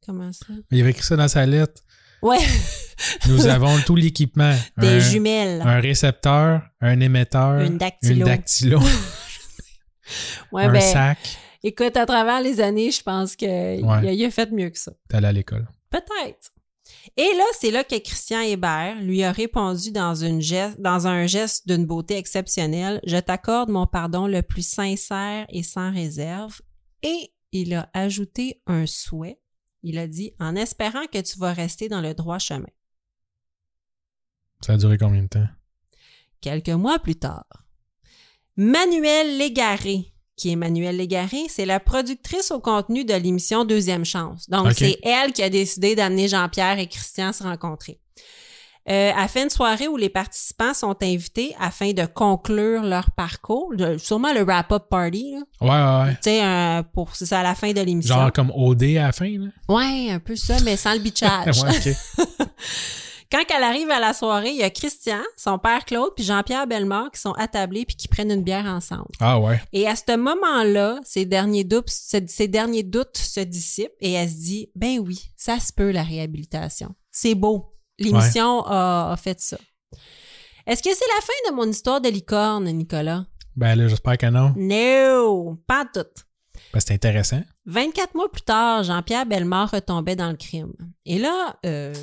Comment 0.05 0.31
ça? 0.31 0.45
Il 0.71 0.79
avait 0.81 0.91
écrit 0.91 1.03
ça 1.03 1.15
dans 1.15 1.27
sa 1.27 1.45
lettre. 1.45 1.81
Ouais, 2.21 2.37
Nous 3.27 3.47
avons 3.47 3.79
tout 3.79 3.95
l'équipement. 3.95 4.55
des 4.77 4.87
un, 4.87 4.99
jumelles. 4.99 5.61
un 5.63 5.79
récepteur, 5.79 6.61
un 6.79 6.99
émetteur, 6.99 7.61
Une 7.61 7.79
dactylo. 7.79 8.13
une 8.15 8.23
dactylo, 8.23 8.79
Ouais, 10.51 10.65
un 10.65 10.71
ben, 10.71 10.81
sac. 10.81 11.17
Écoute, 11.63 11.95
à 11.97 12.05
travers 12.05 12.41
les 12.41 12.59
années, 12.61 12.91
je 12.91 13.01
pense 13.03 13.35
qu'il 13.35 13.49
Ouais. 13.49 14.15
il 14.15 14.25
a 14.25 14.31
fait 14.31 14.51
mieux 14.51 14.69
que 14.69 14.77
ça. 14.79 14.93
T'es 15.09 15.17
allé 15.17 15.27
à 15.27 15.31
l'école. 15.31 15.67
Peut-être. 15.89 16.51
Et 17.17 17.33
là, 17.35 17.43
c'est 17.59 17.71
là 17.71 17.83
que 17.83 17.97
Christian 17.97 18.41
Hébert 18.41 19.01
lui 19.01 19.23
a 19.23 19.31
répondu 19.31 19.91
dans, 19.91 20.15
une 20.15 20.41
geste, 20.41 20.79
dans 20.79 21.07
un 21.07 21.25
geste 21.25 21.67
d'une 21.67 21.85
beauté 21.85 22.17
exceptionnelle. 22.17 22.99
Je 23.05 23.17
t'accorde 23.17 23.69
mon 23.69 23.87
pardon 23.87 24.27
le 24.27 24.41
plus 24.41 24.67
sincère 24.67 25.45
et 25.49 25.63
sans 25.63 25.91
réserve. 25.91 26.61
Et 27.01 27.33
il 27.51 27.73
a 27.73 27.89
ajouté 27.93 28.61
un 28.67 28.85
souhait. 28.85 29.39
Il 29.83 29.97
a 29.97 30.07
dit 30.07 30.33
en 30.39 30.55
espérant 30.55 31.05
que 31.11 31.19
tu 31.19 31.39
vas 31.39 31.53
rester 31.53 31.89
dans 31.89 32.01
le 32.01 32.13
droit 32.13 32.39
chemin. 32.39 32.69
Ça 34.61 34.73
a 34.73 34.77
duré 34.77 34.97
combien 34.97 35.23
de 35.23 35.27
temps? 35.27 35.47
Quelques 36.39 36.69
mois 36.69 36.99
plus 36.99 37.15
tard, 37.15 37.45
Manuel 38.57 39.37
Légaré, 39.37 40.10
qui 40.41 40.51
est 40.51 40.55
Manuel 40.55 40.97
Légaré, 40.97 41.43
c'est 41.49 41.65
la 41.67 41.79
productrice 41.79 42.49
au 42.49 42.59
contenu 42.59 43.05
de 43.05 43.13
l'émission 43.13 43.63
Deuxième 43.63 44.05
Chance. 44.05 44.49
Donc, 44.49 44.71
c'est 44.75 44.97
elle 45.03 45.33
qui 45.33 45.43
a 45.43 45.49
décidé 45.49 45.93
d'amener 45.95 46.27
Jean-Pierre 46.27 46.79
et 46.79 46.87
Christian 46.87 47.31
se 47.31 47.43
rencontrer. 47.43 47.99
Euh, 48.89 49.11
à 49.15 49.27
fait 49.27 49.43
une 49.43 49.51
soirée 49.51 49.87
où 49.87 49.97
les 49.97 50.09
participants 50.09 50.73
sont 50.73 50.95
invités 51.03 51.53
afin 51.59 51.91
de 51.91 52.07
conclure 52.07 52.81
leur 52.81 53.11
parcours, 53.11 53.71
sûrement 53.99 54.33
le 54.33 54.41
wrap-up 54.41 54.85
party, 54.89 55.33
là. 55.35 55.41
Ouais, 55.61 55.69
ouais, 55.69 56.05
ouais. 56.09 56.13
tu 56.15 56.21
sais, 56.23 56.43
euh, 56.43 56.81
pour 56.91 57.15
c'est 57.15 57.27
ça 57.27 57.41
à 57.41 57.43
la 57.43 57.53
fin 57.53 57.71
de 57.71 57.81
l'émission. 57.81 58.15
Genre 58.15 58.31
comme 58.31 58.51
OD 58.55 58.81
à 58.97 59.03
la 59.03 59.11
fin, 59.11 59.29
là? 59.29 59.49
Ouais, 59.69 60.09
un 60.09 60.19
peu 60.19 60.35
ça, 60.35 60.55
mais 60.63 60.75
sans 60.75 60.93
le 60.93 60.99
bitchage. 61.03 61.61
ouais. 61.61 61.95
Quand 63.31 63.43
elle 63.55 63.63
arrive 63.63 63.89
à 63.89 63.99
la 63.99 64.13
soirée, 64.13 64.49
il 64.49 64.57
y 64.57 64.63
a 64.63 64.69
Christian, 64.69 65.21
son 65.37 65.57
père 65.57 65.85
Claude, 65.85 66.11
puis 66.15 66.25
Jean-Pierre 66.25 66.67
Bellemare 66.67 67.11
qui 67.11 67.21
sont 67.21 67.31
attablés 67.33 67.85
puis 67.85 67.95
qui 67.95 68.09
prennent 68.09 68.31
une 68.31 68.43
bière 68.43 68.65
ensemble. 68.65 69.07
Ah 69.21 69.39
ouais. 69.39 69.61
Et 69.71 69.87
à 69.87 69.95
ce 69.95 70.17
moment-là, 70.17 70.99
ces 71.05 71.25
derniers 71.25 71.63
doutes, 71.63 71.89
ces, 71.89 72.27
ces 72.27 72.49
derniers 72.49 72.83
doutes 72.83 73.15
se 73.15 73.39
dissipent 73.39 73.93
et 74.01 74.11
elle 74.13 74.29
se 74.29 74.35
dit, 74.35 74.69
ben 74.75 74.99
oui, 74.99 75.21
ça 75.37 75.59
se 75.59 75.71
peut 75.71 75.91
la 75.91 76.03
réhabilitation. 76.03 76.93
C'est 77.09 77.35
beau. 77.35 77.73
L'émission 77.99 78.65
a, 78.65 79.11
a 79.13 79.15
fait 79.17 79.39
ça. 79.39 79.57
Est-ce 80.67 80.83
que 80.83 80.89
c'est 80.89 81.07
la 81.15 81.21
fin 81.21 81.51
de 81.51 81.55
mon 81.55 81.69
histoire 81.69 82.01
de 82.01 82.09
licorne, 82.09 82.65
Nicolas? 82.65 83.25
Ben 83.55 83.75
là, 83.75 83.87
j'espère 83.87 84.17
que 84.17 84.25
non. 84.27 84.53
No, 84.57 85.57
pas 85.67 85.85
tout. 85.93 86.05
Ben, 86.73 86.79
c'est 86.79 86.93
intéressant. 86.93 87.41
24 87.65 88.15
mois 88.15 88.31
plus 88.31 88.41
tard, 88.41 88.83
Jean-Pierre 88.83 89.25
Bellemare 89.25 89.71
retombait 89.71 90.15
dans 90.15 90.29
le 90.29 90.37
crime. 90.37 90.73
Et 91.05 91.19
là, 91.19 91.57
euh, 91.65 91.93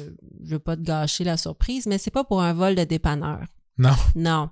je 0.45 0.51
veux 0.51 0.59
pas 0.59 0.77
te 0.77 0.83
gâcher 0.83 1.25
la 1.25 1.37
surprise, 1.37 1.87
mais 1.87 1.99
c'est 1.99 2.11
pas 2.11 2.25
pour 2.25 2.43
un 2.43 2.53
vol 2.53 2.75
de 2.75 2.85
dépanneur. 2.85 3.45
Non. 3.79 3.95
Non. 4.15 4.51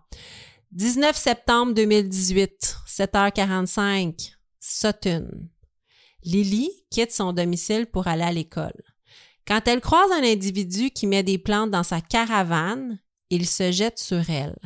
19 0.73 1.17
septembre 1.17 1.75
2018, 1.75 2.79
7h45, 2.87 4.33
Sutton. 4.61 5.29
Lily 6.25 6.71
quitte 6.91 7.13
son 7.13 7.33
domicile 7.33 7.87
pour 7.87 8.09
aller 8.09 8.25
à 8.25 8.33
l'école. 8.33 8.83
Quand 9.47 9.69
elle 9.69 9.81
croise 9.81 10.11
un 10.11 10.25
individu 10.25 10.91
qui 10.91 11.07
met 11.07 11.23
des 11.23 11.39
plantes 11.39 11.71
dans 11.71 11.85
sa 11.85 12.01
caravane, 12.01 12.99
il 13.31 13.47
se 13.47 13.71
jette 13.71 13.99
sur 13.99 14.29
elle. 14.29 14.57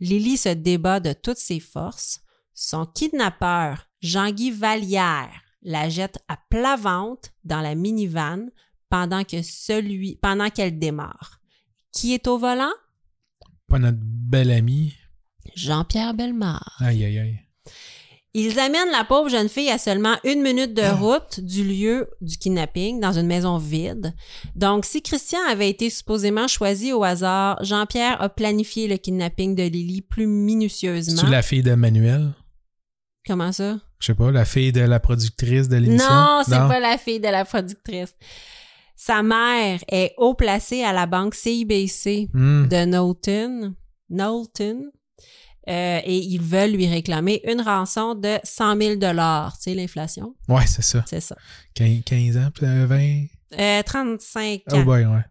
Lily 0.00 0.36
se 0.36 0.50
débat 0.50 1.00
de 1.00 1.12
toutes 1.12 1.38
ses 1.38 1.60
forces. 1.60 2.20
Son 2.54 2.86
kidnappeur, 2.86 3.88
Jean-Guy 4.02 4.50
Vallière, 4.50 5.30
la 5.62 5.88
jette 5.88 6.18
à 6.28 6.36
plat 6.50 6.76
ventre 6.76 7.30
dans 7.44 7.60
la 7.60 7.76
minivan 7.76 8.48
pendant 8.88 9.22
que 9.22 9.42
celui, 9.42 10.16
pendant 10.16 10.50
qu'elle 10.50 10.78
démarre. 10.78 11.40
Qui 11.92 12.12
est 12.12 12.26
au 12.26 12.36
volant? 12.36 12.72
Pas 13.68 13.78
notre 13.78 14.00
bel 14.00 14.50
ami. 14.50 14.94
Jean-Pierre 15.54 16.14
Bellemare. 16.14 16.76
Aïe, 16.80 17.04
aïe, 17.04 17.18
aïe. 17.18 17.38
Ils 18.34 18.58
amènent 18.58 18.90
la 18.90 19.04
pauvre 19.04 19.28
jeune 19.28 19.48
fille 19.48 19.70
à 19.70 19.76
seulement 19.76 20.16
une 20.24 20.42
minute 20.42 20.72
de 20.72 20.90
route 20.90 21.38
du 21.38 21.64
lieu 21.64 22.08
du 22.22 22.38
kidnapping 22.38 22.98
dans 22.98 23.12
une 23.12 23.26
maison 23.26 23.58
vide. 23.58 24.14
Donc, 24.56 24.86
si 24.86 25.02
Christian 25.02 25.40
avait 25.48 25.68
été 25.68 25.90
supposément 25.90 26.48
choisi 26.48 26.92
au 26.92 27.04
hasard, 27.04 27.62
Jean-Pierre 27.62 28.20
a 28.22 28.30
planifié 28.30 28.88
le 28.88 28.96
kidnapping 28.96 29.54
de 29.54 29.64
Lily 29.64 30.00
plus 30.00 30.26
minutieusement. 30.26 31.20
C'est-tu 31.20 31.30
la 31.30 31.42
fille 31.42 31.62
de 31.62 31.74
Manuel? 31.74 32.32
Comment 33.26 33.52
ça? 33.52 33.78
Je 34.02 34.06
sais 34.08 34.14
pas, 34.14 34.30
la 34.32 34.44
fille 34.44 34.72
de 34.72 34.80
la 34.80 34.98
productrice 35.00 35.68
de 35.68 35.76
l'émission? 35.76 36.10
Non, 36.12 36.42
c'est 36.44 36.50
pas 36.56 36.80
la 36.80 36.98
fille 36.98 37.20
de 37.20 37.28
la 37.28 37.44
productrice. 37.44 38.14
Sa 38.96 39.22
mère 39.22 39.78
est 39.88 40.12
haut 40.18 40.34
placée 40.34 40.82
à 40.82 40.92
la 40.92 41.06
banque 41.06 41.34
CIBC 41.36 42.28
Hmm. 42.34 42.66
de 42.68 42.84
Knowlton. 42.84 43.74
Knowlton. 44.10 44.90
Euh, 45.68 46.00
et 46.04 46.18
ils 46.18 46.40
veulent 46.42 46.72
lui 46.72 46.88
réclamer 46.88 47.40
une 47.44 47.60
rançon 47.60 48.16
de 48.16 48.38
100 48.42 48.76
000 48.76 48.94
Tu 48.96 49.60
sais, 49.60 49.74
l'inflation, 49.74 50.34
Ouais, 50.48 50.66
c'est 50.66 50.82
ça. 50.82 51.04
c'est 51.06 51.20
ça. 51.20 51.36
15, 51.74 52.02
15 52.04 52.36
ans, 52.36 52.48
puis, 52.52 52.66
euh, 52.66 52.86
20. 52.86 53.26
Euh, 53.60 53.82
35 53.84 54.62
Oh 54.72 54.74
ans. 54.74 54.82
boy, 54.82 55.04
ouais. 55.06 55.24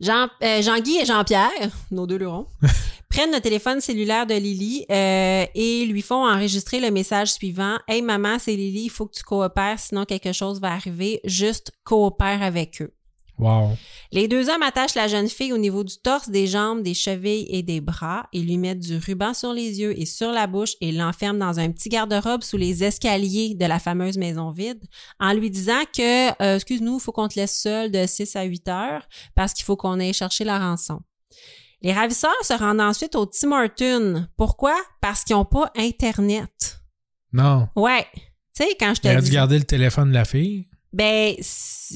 Jean, 0.00 0.28
euh, 0.42 0.60
Jean-Guy 0.60 0.98
et 0.98 1.06
Jean-Pierre, 1.06 1.48
nos 1.90 2.06
deux 2.06 2.18
lurons, 2.18 2.46
prennent 3.12 3.32
le 3.32 3.40
téléphone 3.40 3.82
cellulaire 3.82 4.26
de 4.26 4.34
Lily 4.34 4.86
euh, 4.90 5.44
et 5.54 5.84
lui 5.84 6.00
font 6.00 6.26
enregistrer 6.26 6.80
le 6.80 6.90
message 6.90 7.32
suivant. 7.32 7.76
Hey 7.86 8.00
maman, 8.00 8.38
c'est 8.38 8.56
Lily, 8.56 8.84
il 8.84 8.90
faut 8.90 9.06
que 9.06 9.14
tu 9.14 9.22
coopères, 9.22 9.78
sinon 9.78 10.06
quelque 10.06 10.32
chose 10.32 10.60
va 10.62 10.72
arriver. 10.72 11.20
Juste 11.24 11.72
coopère 11.84 12.42
avec 12.42 12.80
eux. 12.80 12.94
Wow. 13.38 13.76
Les 14.12 14.28
deux 14.28 14.48
hommes 14.48 14.62
attachent 14.62 14.94
la 14.94 15.08
jeune 15.08 15.28
fille 15.28 15.52
au 15.52 15.58
niveau 15.58 15.84
du 15.84 15.98
torse, 15.98 16.30
des 16.30 16.46
jambes, 16.46 16.82
des 16.82 16.94
chevilles 16.94 17.46
et 17.50 17.62
des 17.62 17.82
bras 17.82 18.28
et 18.32 18.40
lui 18.40 18.56
mettent 18.56 18.80
du 18.80 18.96
ruban 18.96 19.34
sur 19.34 19.52
les 19.52 19.80
yeux 19.80 19.98
et 19.98 20.06
sur 20.06 20.32
la 20.32 20.46
bouche 20.46 20.74
et 20.80 20.90
l'enferment 20.90 21.46
dans 21.46 21.58
un 21.58 21.70
petit 21.70 21.90
garde-robe 21.90 22.42
sous 22.42 22.56
les 22.56 22.82
escaliers 22.82 23.54
de 23.54 23.66
la 23.66 23.78
fameuse 23.78 24.16
maison 24.16 24.52
vide 24.52 24.82
en 25.20 25.34
lui 25.34 25.50
disant 25.50 25.82
que, 25.94 26.30
euh, 26.42 26.56
excuse-nous, 26.56 26.96
il 26.96 27.00
faut 27.00 27.12
qu'on 27.12 27.28
te 27.28 27.38
laisse 27.38 27.60
seul 27.60 27.90
de 27.90 28.06
6 28.06 28.36
à 28.36 28.44
8 28.44 28.68
heures 28.68 29.06
parce 29.34 29.52
qu'il 29.52 29.64
faut 29.64 29.76
qu'on 29.76 30.00
aille 30.00 30.14
chercher 30.14 30.44
la 30.44 30.58
rançon. 30.58 31.00
Les 31.82 31.92
ravisseurs 31.92 32.30
se 32.44 32.52
rendent 32.54 32.80
ensuite 32.80 33.14
au 33.16 33.26
Tim 33.26 33.52
Hortons. 33.52 34.26
Pourquoi? 34.36 34.74
Parce 35.00 35.24
qu'ils 35.24 35.34
n'ont 35.36 35.44
pas 35.44 35.70
Internet. 35.76 36.78
Non. 37.32 37.68
Ouais. 37.76 38.06
Tu 38.14 38.64
sais, 38.64 38.76
quand 38.78 38.94
je 38.94 39.00
te 39.00 39.20
dis... 39.20 39.24
dû 39.30 39.30
garder 39.34 39.58
le 39.58 39.64
téléphone 39.64 40.10
de 40.10 40.14
la 40.14 40.24
fille. 40.24 40.66
Ben, 40.92 41.34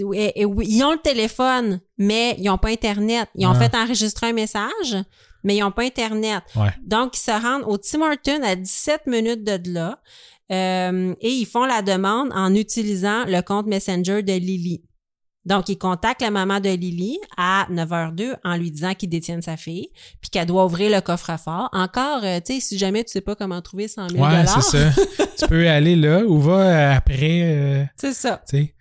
oui, 0.03 0.33
ils 0.69 0.83
ont 0.83 0.93
le 0.93 0.99
téléphone, 1.03 1.81
mais 1.99 2.35
ils 2.39 2.45
n'ont 2.45 2.57
pas 2.59 2.71
Internet. 2.71 3.29
Ils 3.35 3.47
ont 3.47 3.51
Ah. 3.51 3.61
fait 3.61 3.75
enregistrer 3.77 4.29
un 4.29 4.33
message, 4.33 4.97
mais 5.45 5.57
ils 5.57 5.61
n'ont 5.61 5.71
pas 5.71 5.83
Internet. 5.85 6.43
Ouais. 6.57 6.71
Donc, 6.83 7.17
ils 7.17 7.21
se 7.21 7.31
rendent 7.31 7.65
au 7.67 7.77
Tim 7.77 8.01
Hortons 8.01 8.43
à 8.43 8.57
17 8.57 9.07
minutes 9.07 9.45
de 9.45 9.71
là 9.71 10.01
euh, 10.51 11.15
et 11.21 11.29
ils 11.31 11.45
font 11.45 11.67
la 11.67 11.83
demande 11.83 12.31
en 12.35 12.55
utilisant 12.55 13.25
le 13.27 13.43
compte 13.43 13.67
Messenger 13.67 14.23
de 14.23 14.33
Lily. 14.33 14.83
Donc, 15.47 15.69
ils 15.71 15.79
contactent 15.79 16.21
la 16.23 16.31
maman 16.31 16.61
de 16.61 16.69
Lily 16.69 17.19
à 17.39 17.67
9h02 17.71 18.35
en 18.45 18.57
lui 18.57 18.71
disant 18.71 18.93
qu'ils 18.95 19.09
détiennent 19.09 19.43
sa 19.43 19.57
fille, 19.57 19.89
puis 20.21 20.29
qu'elle 20.31 20.47
doit 20.47 20.65
ouvrir 20.67 20.91
le 20.91 21.01
coffre-fort. 21.01 21.69
Encore, 21.73 22.21
euh, 22.25 22.41
tu 22.45 22.55
sais, 22.55 22.61
si 22.61 22.77
jamais 22.79 23.05
tu 23.05 23.13
sais 23.13 23.21
pas 23.21 23.35
comment 23.37 23.63
trouver 23.63 23.89
100 23.89 24.11
000 24.11 24.23
Ouais, 24.25 24.45
c'est 24.47 24.61
ça. 24.63 25.03
tu 25.39 25.47
peux 25.47 25.69
aller 25.69 25.97
là 25.97 26.25
ou 26.25 26.39
va 26.41 26.95
après, 26.97 27.41
euh, 27.45 27.85
C'est 27.97 28.13
ça. 28.13 28.43
tu 28.49 28.59
sais, 28.59 28.75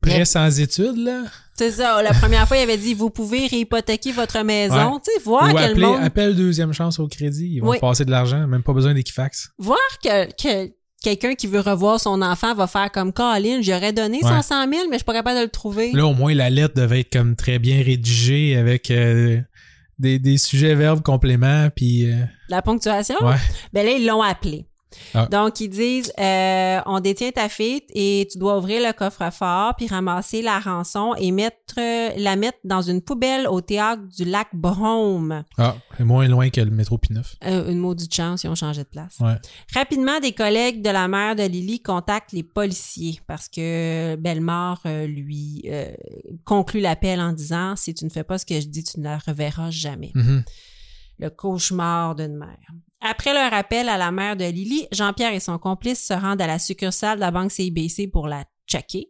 prêt 0.00 0.24
sans 0.24 0.60
études, 0.60 0.98
là. 0.98 1.22
C'est 1.54 1.72
ça. 1.72 2.00
La 2.02 2.14
première 2.14 2.46
fois, 2.46 2.56
il 2.56 2.60
avait 2.62 2.76
dit, 2.76 2.94
vous 2.94 3.10
pouvez 3.10 3.48
réhypothéquer 3.48 4.12
votre 4.12 4.42
maison. 4.44 4.92
Ouais. 4.94 5.00
Tu 5.04 5.10
sais, 5.12 5.20
voir 5.24 5.44
ou 5.50 5.54
que 5.54 5.58
le 5.58 5.64
appeler, 5.64 5.86
monde, 5.86 6.02
appelle 6.04 6.36
deuxième 6.36 6.72
chance 6.72 7.00
au 7.00 7.08
crédit. 7.08 7.48
Ils 7.54 7.60
vont 7.60 7.70
Oui. 7.70 7.78
passer 7.80 8.04
de 8.04 8.10
l'argent, 8.12 8.46
même 8.46 8.62
pas 8.62 8.72
besoin 8.72 8.94
d'Equifax. 8.94 9.50
voir 9.58 9.78
que, 10.02 10.26
que 10.40 10.72
quelqu'un 11.02 11.34
qui 11.34 11.46
veut 11.46 11.60
revoir 11.60 11.98
son 12.00 12.22
enfant 12.22 12.54
va 12.54 12.66
faire 12.66 12.90
comme 12.92 13.12
Colin, 13.12 13.60
j'aurais 13.62 13.92
donné 13.92 14.20
Ouais. 14.22 14.42
100 14.42 14.68
000, 14.70 14.70
mais 14.70 14.92
je 14.92 14.96
suis 14.98 15.04
pas 15.04 15.12
capable 15.14 15.38
de 15.38 15.44
le 15.44 15.50
trouver. 15.50 15.92
Là, 15.92 16.06
au 16.06 16.14
moins, 16.14 16.34
la 16.34 16.50
lettre 16.50 16.74
devait 16.74 17.00
être 17.00 17.12
comme 17.12 17.34
très 17.36 17.58
bien 17.58 17.82
rédigée 17.82 18.56
avec 18.56 18.90
euh, 18.90 19.40
des, 19.98 20.18
des 20.18 20.38
sujets, 20.38 20.74
verbes, 20.74 21.02
compléments, 21.02 21.68
puis... 21.74 22.06
euh, 22.10 22.16
La 22.48 22.62
ponctuation? 22.62 23.16
ouais. 23.22 23.34
Ben 23.72 23.84
là, 23.84 23.92
ils 23.92 24.06
l'ont 24.06 24.22
appelé. 24.22 24.66
Ah. 25.14 25.26
Donc, 25.26 25.60
ils 25.60 25.68
disent, 25.68 26.12
euh, 26.18 26.80
on 26.86 27.00
détient 27.00 27.30
ta 27.30 27.48
fille 27.48 27.82
et 27.94 28.26
tu 28.30 28.38
dois 28.38 28.58
ouvrir 28.58 28.86
le 28.86 28.92
coffre-fort 28.92 29.74
puis 29.76 29.86
ramasser 29.86 30.42
la 30.42 30.58
rançon 30.58 31.14
et 31.16 31.30
mettre 31.30 31.58
la 32.16 32.36
mettre 32.36 32.58
dans 32.64 32.82
une 32.82 33.02
poubelle 33.02 33.46
au 33.46 33.60
théâtre 33.60 34.02
du 34.16 34.24
lac 34.24 34.48
Brome. 34.52 35.44
Ah, 35.56 35.76
c'est 35.96 36.04
moins 36.04 36.26
loin 36.28 36.50
que 36.50 36.60
le 36.60 36.70
métro 36.70 36.98
P9. 36.98 37.22
Euh, 37.44 37.70
une 37.70 37.78
maudite 37.78 38.14
chance, 38.14 38.44
ils 38.44 38.48
ont 38.48 38.54
changé 38.54 38.82
de 38.82 38.88
place. 38.88 39.18
Ouais. 39.20 39.36
Rapidement, 39.74 40.20
des 40.20 40.32
collègues 40.32 40.82
de 40.82 40.90
la 40.90 41.08
mère 41.08 41.36
de 41.36 41.42
Lily 41.42 41.80
contactent 41.80 42.32
les 42.32 42.42
policiers 42.42 43.20
parce 43.26 43.48
que 43.48 44.16
Bellemare 44.16 44.80
euh, 44.86 45.06
lui 45.06 45.62
euh, 45.66 45.92
conclut 46.44 46.80
l'appel 46.80 47.20
en 47.20 47.32
disant 47.32 47.76
si 47.76 47.94
tu 47.94 48.04
ne 48.04 48.10
fais 48.10 48.24
pas 48.24 48.38
ce 48.38 48.46
que 48.46 48.60
je 48.60 48.66
dis, 48.66 48.84
tu 48.84 48.98
ne 49.00 49.04
la 49.04 49.18
reverras 49.18 49.70
jamais. 49.70 50.12
Mhm. 50.14 50.44
Le 51.20 51.30
cauchemar 51.30 52.14
d'une 52.14 52.36
mère. 52.36 52.68
Après 53.00 53.32
leur 53.32 53.52
appel 53.54 53.88
à 53.88 53.96
la 53.96 54.10
mère 54.10 54.36
de 54.36 54.44
Lily, 54.44 54.86
Jean-Pierre 54.92 55.32
et 55.32 55.40
son 55.40 55.58
complice 55.58 56.04
se 56.04 56.12
rendent 56.14 56.40
à 56.42 56.46
la 56.46 56.58
succursale 56.58 57.16
de 57.16 57.20
la 57.20 57.30
banque 57.30 57.52
CIBC 57.52 58.08
pour 58.12 58.26
la 58.28 58.44
checker. 58.66 59.08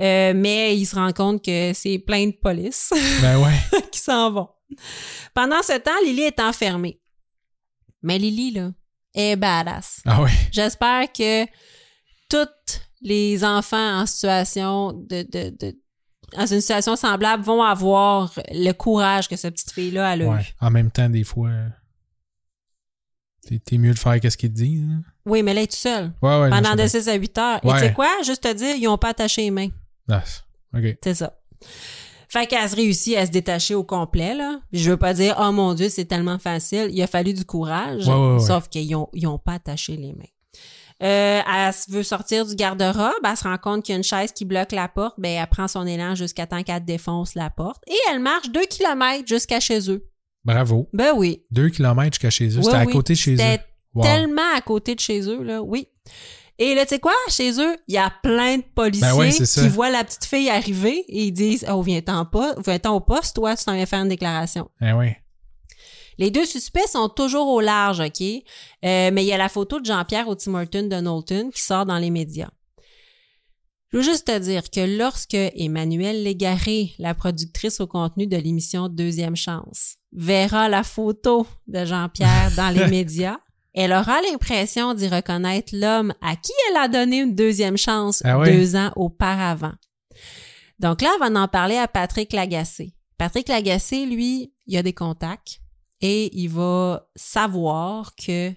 Euh, 0.00 0.32
mais 0.34 0.76
ils 0.78 0.86
se 0.86 0.94
rendent 0.94 1.12
compte 1.14 1.44
que 1.44 1.72
c'est 1.74 1.98
plein 1.98 2.26
de 2.26 2.32
police 2.32 2.90
Ben 3.20 3.38
ouais. 3.42 3.58
qui 3.90 3.98
s'en 4.00 4.30
vont. 4.30 4.48
Pendant 5.34 5.62
ce 5.62 5.76
temps, 5.78 5.90
Lily 6.04 6.22
est 6.22 6.40
enfermée. 6.40 7.00
Mais 8.02 8.18
Lily, 8.18 8.52
là, 8.52 8.70
est 9.14 9.36
badass. 9.36 10.00
Ah 10.06 10.22
ouais. 10.22 10.30
J'espère 10.50 11.12
que 11.12 11.44
tous 12.30 12.80
les 13.02 13.44
enfants 13.44 14.00
en 14.00 14.06
situation 14.06 14.92
de, 14.92 15.22
de, 15.30 15.50
de- 15.58 15.76
dans 16.36 16.46
une 16.46 16.60
situation 16.62 16.96
semblable 16.96 17.42
vont 17.44 17.62
avoir 17.62 18.32
le 18.50 18.72
courage 18.72 19.28
que 19.28 19.36
cette 19.36 19.54
petite 19.54 19.72
fille-là 19.72 20.10
a 20.12 20.16
Ouais. 20.16 20.40
eu. 20.40 20.44
En 20.64 20.70
même 20.70 20.90
temps, 20.90 21.10
des 21.10 21.24
fois, 21.24 21.50
t'es 23.64 23.78
mieux 23.78 23.92
de 23.94 23.98
faire 23.98 24.18
qu'est-ce 24.20 24.36
qu'ils 24.36 24.50
te 24.50 24.56
disent. 24.56 24.88
hein? 24.90 25.02
Oui, 25.26 25.42
mais 25.42 25.50
elle 25.52 25.58
est 25.58 25.66
toute 25.66 25.76
seule. 25.78 26.12
Ouais, 26.22 26.40
ouais. 26.40 26.50
pendant 26.50 26.74
de 26.74 26.86
sais 26.86 27.00
6 27.02 27.08
à 27.08 27.14
8 27.14 27.38
heures. 27.38 27.60
Et 27.62 27.68
Ouais. 27.68 27.74
tu 27.74 27.80
sais 27.86 27.92
quoi? 27.92 28.08
Juste 28.24 28.42
te 28.42 28.52
dire, 28.52 28.74
ils 28.76 28.88
ont 28.88 28.98
pas 28.98 29.08
attaché 29.10 29.42
les 29.42 29.50
mains. 29.50 29.68
Ah, 30.10 30.22
ok. 30.74 30.96
C'est 31.02 31.14
ça. 31.14 31.38
Fait 32.28 32.46
qu'elle 32.46 32.68
se 32.68 32.74
réussit 32.76 33.16
à 33.16 33.26
se 33.26 33.30
détacher 33.30 33.74
au 33.74 33.84
complet, 33.84 34.34
là. 34.34 34.60
Je 34.72 34.90
veux 34.90 34.96
pas 34.96 35.12
dire, 35.12 35.36
oh 35.38 35.52
mon 35.52 35.74
Dieu, 35.74 35.88
c'est 35.90 36.06
tellement 36.06 36.38
facile. 36.38 36.88
Il 36.90 37.02
a 37.02 37.06
fallu 37.06 37.34
du 37.34 37.44
courage. 37.44 38.04
Sauf 38.40 38.68
qu'ils 38.68 38.94
ont, 38.96 39.08
ils 39.12 39.26
ont 39.26 39.38
pas 39.38 39.54
attaché 39.54 39.96
les 39.96 40.12
mains. 40.14 40.24
Euh, 41.02 41.40
elle 41.52 41.74
veut 41.88 42.04
sortir 42.04 42.46
du 42.46 42.54
garde-robe, 42.54 43.12
elle 43.24 43.36
se 43.36 43.42
rend 43.42 43.58
compte 43.58 43.84
qu'il 43.84 43.92
y 43.92 43.96
a 43.96 43.98
une 43.98 44.04
chaise 44.04 44.30
qui 44.30 44.44
bloque 44.44 44.70
la 44.70 44.86
porte, 44.86 45.16
ben 45.18 45.30
elle 45.32 45.46
prend 45.48 45.66
son 45.66 45.84
élan 45.84 46.14
jusqu'à 46.14 46.46
temps 46.46 46.62
qu'elle 46.62 46.84
défonce 46.84 47.34
la 47.34 47.50
porte 47.50 47.82
et 47.88 47.96
elle 48.12 48.20
marche 48.20 48.50
deux 48.50 48.66
kilomètres 48.66 49.26
jusqu'à 49.26 49.58
chez 49.58 49.90
eux. 49.90 50.06
Bravo. 50.44 50.88
Ben 50.92 51.12
oui. 51.16 51.42
Deux 51.50 51.68
kilomètres 51.68 52.14
jusqu'à 52.14 52.30
chez 52.30 52.48
eux. 52.48 52.58
Oui, 52.58 52.64
C'était 52.64 52.76
à 52.76 52.84
oui. 52.84 52.92
côté 52.92 53.12
de 53.12 53.18
chez 53.18 53.34
eux. 53.34 53.58
Wow. 53.94 54.02
tellement 54.04 54.54
à 54.56 54.60
côté 54.62 54.94
de 54.94 55.00
chez 55.00 55.20
eux, 55.28 55.42
là, 55.42 55.62
oui. 55.62 55.86
Et 56.58 56.74
là, 56.74 56.84
tu 56.84 56.90
sais 56.90 56.98
quoi? 56.98 57.12
Chez 57.28 57.60
eux, 57.60 57.76
il 57.88 57.94
y 57.94 57.98
a 57.98 58.10
plein 58.22 58.58
de 58.58 58.62
policiers 58.74 59.06
Ben 59.08 59.16
ouais, 59.16 59.30
qui 59.30 59.68
voient 59.68 59.90
la 59.90 60.04
petite 60.04 60.24
fille 60.24 60.48
arriver 60.48 61.04
et 61.08 61.24
ils 61.24 61.32
disent 61.32 61.66
Oh, 61.70 61.82
viens-t'en 61.82 62.24
pas, 62.24 62.54
viens-t'en 62.64 62.94
au 62.96 63.00
poste, 63.00 63.36
toi, 63.36 63.56
tu 63.56 63.64
t'en 63.64 63.74
viens 63.74 63.86
faire 63.86 64.02
une 64.02 64.08
déclaration. 64.08 64.70
Ah 64.80 64.96
ouais. 64.96 65.18
Les 66.18 66.30
deux 66.30 66.44
suspects 66.44 66.86
sont 66.90 67.08
toujours 67.08 67.48
au 67.48 67.60
large, 67.60 68.00
OK? 68.00 68.20
Euh, 68.22 69.10
mais 69.12 69.24
il 69.24 69.26
y 69.26 69.32
a 69.32 69.38
la 69.38 69.48
photo 69.48 69.80
de 69.80 69.86
Jean-Pierre 69.86 70.28
au 70.28 70.34
Tim 70.34 70.54
Horton 70.54 70.84
de 70.88 71.00
Knowlton 71.00 71.50
qui 71.54 71.60
sort 71.62 71.86
dans 71.86 71.98
les 71.98 72.10
médias. 72.10 72.50
Je 73.92 73.98
veux 73.98 74.04
juste 74.04 74.26
te 74.26 74.38
dire 74.38 74.70
que 74.70 74.96
lorsque 74.96 75.34
Emmanuelle 75.34 76.22
Légaré, 76.22 76.94
la 76.98 77.14
productrice 77.14 77.78
au 77.78 77.86
contenu 77.86 78.26
de 78.26 78.38
l'émission 78.38 78.88
Deuxième 78.88 79.36
Chance, 79.36 79.96
verra 80.12 80.70
la 80.70 80.82
photo 80.82 81.46
de 81.66 81.84
Jean-Pierre 81.84 82.52
dans 82.56 82.70
les 82.70 82.86
médias, 82.90 83.38
elle 83.74 83.92
aura 83.92 84.22
l'impression 84.22 84.94
d'y 84.94 85.08
reconnaître 85.08 85.74
l'homme 85.76 86.14
à 86.22 86.36
qui 86.36 86.52
elle 86.70 86.78
a 86.78 86.88
donné 86.88 87.20
une 87.20 87.34
deuxième 87.34 87.76
chance 87.76 88.22
Ah 88.24 88.42
deux 88.42 88.76
ans 88.76 88.92
auparavant. 88.96 89.74
Donc 90.78 91.02
là, 91.02 91.10
elle 91.14 91.32
va 91.32 91.40
en 91.40 91.48
parler 91.48 91.76
à 91.76 91.86
Patrick 91.86 92.32
Lagacé. 92.32 92.94
Patrick 93.18 93.48
Lagacé, 93.48 94.06
lui, 94.06 94.54
il 94.66 94.76
a 94.78 94.82
des 94.82 94.94
contacts 94.94 95.60
et 96.00 96.34
il 96.34 96.48
va 96.48 97.10
savoir 97.14 98.14
que 98.14 98.52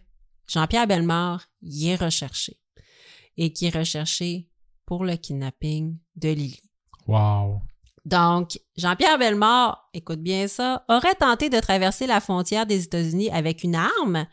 Jean-Pierre 0.48 0.88
Bellemare 0.88 1.48
y 1.62 1.90
est 1.90 1.96
recherché 1.98 2.58
et 3.36 3.52
qui 3.52 3.66
est 3.66 3.78
recherché 3.78 4.50
pour 4.86 5.06
le 5.06 5.16
kidnapping 5.16 5.98
de 6.16 6.30
Lily. 6.30 6.62
Wow. 7.08 7.62
Donc, 8.06 8.60
Jean-Pierre 8.78 9.18
Bellemare, 9.18 9.90
écoute 9.94 10.22
bien 10.22 10.48
ça, 10.48 10.86
aurait 10.88 11.16
tenté 11.16 11.50
de 11.50 11.60
traverser 11.60 12.06
la 12.06 12.20
frontière 12.20 12.66
des 12.66 12.84
États-Unis 12.84 13.32
avec 13.32 13.64
une 13.64 13.76
arme 13.76 14.28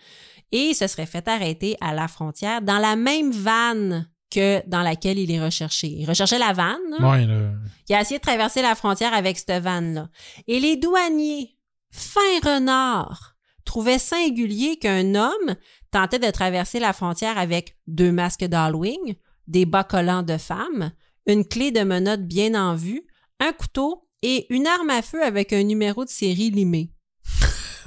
et 0.53 0.75
se 0.75 0.87
serait 0.87 1.07
fait 1.07 1.27
arrêter 1.27 1.77
à 1.81 1.95
la 1.95 2.07
frontière 2.07 2.61
dans 2.61 2.79
la 2.79 2.97
même 2.97 3.33
vanne 3.33 4.09
que 4.31 4.67
dans 4.67 4.83
laquelle 4.83 5.19
il 5.19 5.31
est 5.31 5.43
recherché. 5.43 5.89
Il 5.89 6.07
recherchait 6.07 6.39
la 6.39 6.53
vanne. 6.53 6.81
Ouais, 7.01 7.27
là. 7.27 7.53
Il 7.89 7.95
a 7.95 8.01
essayé 8.01 8.19
de 8.19 8.23
traverser 8.25 8.63
la 8.63 8.75
frontière 8.75 9.15
avec 9.15 9.39
cette 9.39 9.63
vanne-là. 9.63 10.09
Et 10.47 10.61
les 10.61 10.77
douaniers, 10.77 11.57
fins 11.91 12.21
renards, 12.43 13.37
trouvaient 13.65 13.99
singulier 13.99 14.79
qu'un 14.79 15.15
homme 15.15 15.57
tentait 15.91 16.19
de 16.19 16.31
traverser 16.31 16.81
la 16.81 16.93
frontière 16.93 17.39
avec 17.39 17.77
deux 17.87 18.13
masques 18.13 18.45
d'Halloween, 18.45 19.15
des 19.47 19.67
bas 19.67 19.85
collants 19.85 20.23
de 20.23 20.37
femmes, 20.39 20.93
une 21.27 21.45
clé 21.47 21.71
de 21.71 21.81
menottes 21.81 22.27
bien 22.27 22.55
en 22.55 22.75
vue, 22.75 23.03
un 23.41 23.53
couteau 23.53 24.09
et 24.23 24.47
une 24.51 24.67
arme 24.67 24.91
à 24.91 25.03
feu 25.03 25.23
avec 25.25 25.53
un 25.53 25.63
numéro 25.65 26.05
de 26.05 26.11
série 26.11 26.51
limé. 26.51 26.93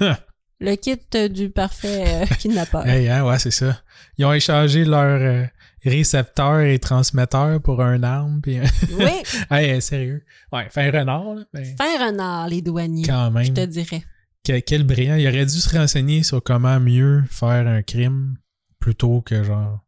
Le 0.58 0.74
kit 0.76 0.98
du 1.28 1.50
parfait 1.50 2.04
euh, 2.06 2.26
kidnappeur. 2.38 2.86
Hey, 2.86 3.08
hein, 3.08 3.24
ouais, 3.26 3.38
c'est 3.38 3.50
ça. 3.50 3.78
Ils 4.16 4.24
ont 4.24 4.32
échangé 4.32 4.86
leur 4.86 5.20
euh, 5.20 5.44
récepteur 5.84 6.60
et 6.60 6.78
transmetteur 6.78 7.60
pour 7.60 7.82
un 7.82 8.02
arme. 8.02 8.40
Puis... 8.42 8.58
Oui, 8.98 9.10
hey, 9.50 9.82
sérieux. 9.82 10.24
Ouais, 10.52 10.66
fin 10.70 10.90
renard, 10.90 11.34
là. 11.34 11.44
ben, 11.52 11.76
fin 11.76 12.06
renard, 12.06 12.48
les 12.48 12.62
douaniers, 12.62 13.04
quand 13.06 13.28
je 13.28 13.34
même. 13.34 13.54
te 13.54 13.66
dirais. 13.66 14.02
Que- 14.44 14.60
quel 14.60 14.84
brillant. 14.84 15.16
Il 15.16 15.28
aurait 15.28 15.44
dû 15.44 15.58
se 15.58 15.76
renseigner 15.76 16.22
sur 16.22 16.42
comment 16.42 16.80
mieux 16.80 17.24
faire 17.28 17.66
un 17.66 17.82
crime 17.82 18.36
plutôt 18.78 19.20
que 19.20 19.42
genre 19.42 19.80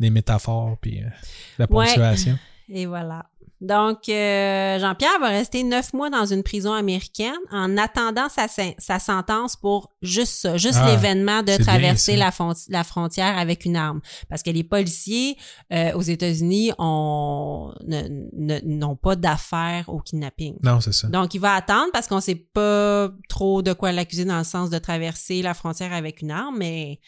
des 0.00 0.10
métaphores 0.10 0.76
puis 0.80 1.00
euh, 1.02 1.08
la 1.58 1.66
Ouais. 1.70 1.86
ponctuation. 1.86 2.38
Et 2.68 2.86
voilà. 2.86 3.26
Donc, 3.60 4.08
euh, 4.10 4.78
Jean-Pierre 4.78 5.18
va 5.20 5.28
rester 5.28 5.62
neuf 5.62 5.94
mois 5.94 6.10
dans 6.10 6.26
une 6.26 6.42
prison 6.42 6.72
américaine 6.74 7.32
en 7.50 7.78
attendant 7.78 8.28
sa, 8.28 8.46
sen- 8.46 8.74
sa 8.78 8.98
sentence 8.98 9.56
pour 9.56 9.90
juste 10.02 10.34
ça, 10.34 10.56
juste 10.58 10.78
Ah, 10.82 10.90
l'événement 10.90 11.42
de 11.42 11.56
traverser 11.62 12.16
la, 12.16 12.30
frontière 12.84 13.38
avec 13.38 13.64
une 13.64 13.76
arme. 13.76 14.00
Parce 14.28 14.42
que 14.42 14.50
les 14.50 14.64
policiers 14.64 15.36
euh, 15.72 15.92
aux 15.94 16.02
États-Unis 16.02 16.72
ont- 16.78 17.72
ne- 17.86 18.28
ne- 18.32 18.60
n'ont 18.64 18.96
pas 18.96 19.16
d'affaires 19.16 19.88
au 19.88 20.00
kidnapping. 20.00 20.56
Non, 20.62 20.80
c'est 20.80 20.92
ça. 20.92 21.08
Donc, 21.08 21.32
il 21.32 21.40
va 21.40 21.54
attendre 21.54 21.88
parce 21.92 22.06
qu'on 22.06 22.20
sait 22.20 22.34
pas 22.34 23.08
trop 23.30 23.62
de 23.62 23.72
quoi 23.72 23.92
l'accuser 23.92 24.26
dans 24.26 24.38
le 24.38 24.44
sens 24.44 24.68
de 24.68 24.78
traverser 24.78 25.40
la 25.40 25.54
frontière 25.54 25.92
avec 25.94 26.20
une 26.20 26.32
arme, 26.32 26.56
mais 26.58 27.00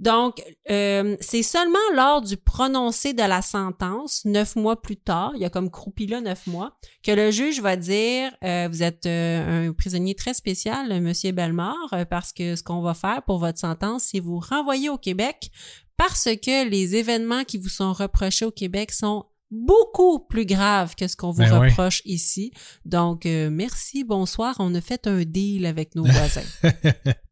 donc, 0.00 0.42
euh, 0.70 1.16
c'est 1.20 1.42
seulement 1.42 1.78
lors 1.94 2.22
du 2.22 2.38
prononcé 2.38 3.12
de 3.12 3.22
la 3.22 3.42
sentence, 3.42 4.24
neuf 4.24 4.56
mois 4.56 4.80
plus 4.80 4.96
tard, 4.96 5.32
il 5.34 5.42
y 5.42 5.44
a 5.44 5.50
comme 5.50 5.70
croupi 5.70 6.06
là 6.06 6.22
neuf 6.22 6.46
mois, 6.46 6.72
que 7.02 7.12
le 7.12 7.30
juge 7.30 7.60
va 7.60 7.76
dire 7.76 8.32
euh, 8.42 8.66
vous 8.70 8.82
êtes 8.82 9.04
euh, 9.04 9.68
un 9.68 9.72
prisonnier 9.74 10.14
très 10.14 10.32
spécial, 10.32 11.00
Monsieur 11.02 11.32
Bellemare, 11.32 11.76
euh, 11.92 12.06
parce 12.06 12.32
que 12.32 12.56
ce 12.56 12.62
qu'on 12.62 12.80
va 12.80 12.94
faire 12.94 13.22
pour 13.26 13.38
votre 13.38 13.58
sentence, 13.58 14.04
c'est 14.10 14.20
vous 14.20 14.38
renvoyer 14.38 14.88
au 14.88 14.96
Québec 14.98 15.50
parce 15.98 16.24
que 16.24 16.66
les 16.66 16.96
événements 16.96 17.44
qui 17.44 17.58
vous 17.58 17.68
sont 17.68 17.92
reprochés 17.92 18.46
au 18.46 18.50
Québec 18.50 18.92
sont 18.92 19.26
beaucoup 19.50 20.20
plus 20.20 20.46
graves 20.46 20.94
que 20.94 21.08
ce 21.08 21.16
qu'on 21.16 21.30
vous 21.30 21.42
Ben 21.42 21.58
reproche 21.58 22.00
ici. 22.04 22.52
Donc, 22.84 23.26
euh, 23.26 23.50
merci, 23.50 24.04
bonsoir, 24.04 24.56
on 24.60 24.74
a 24.74 24.80
fait 24.80 25.06
un 25.06 25.24
deal 25.24 25.66
avec 25.66 25.94
nos 25.94 26.04
voisins. 26.04 26.46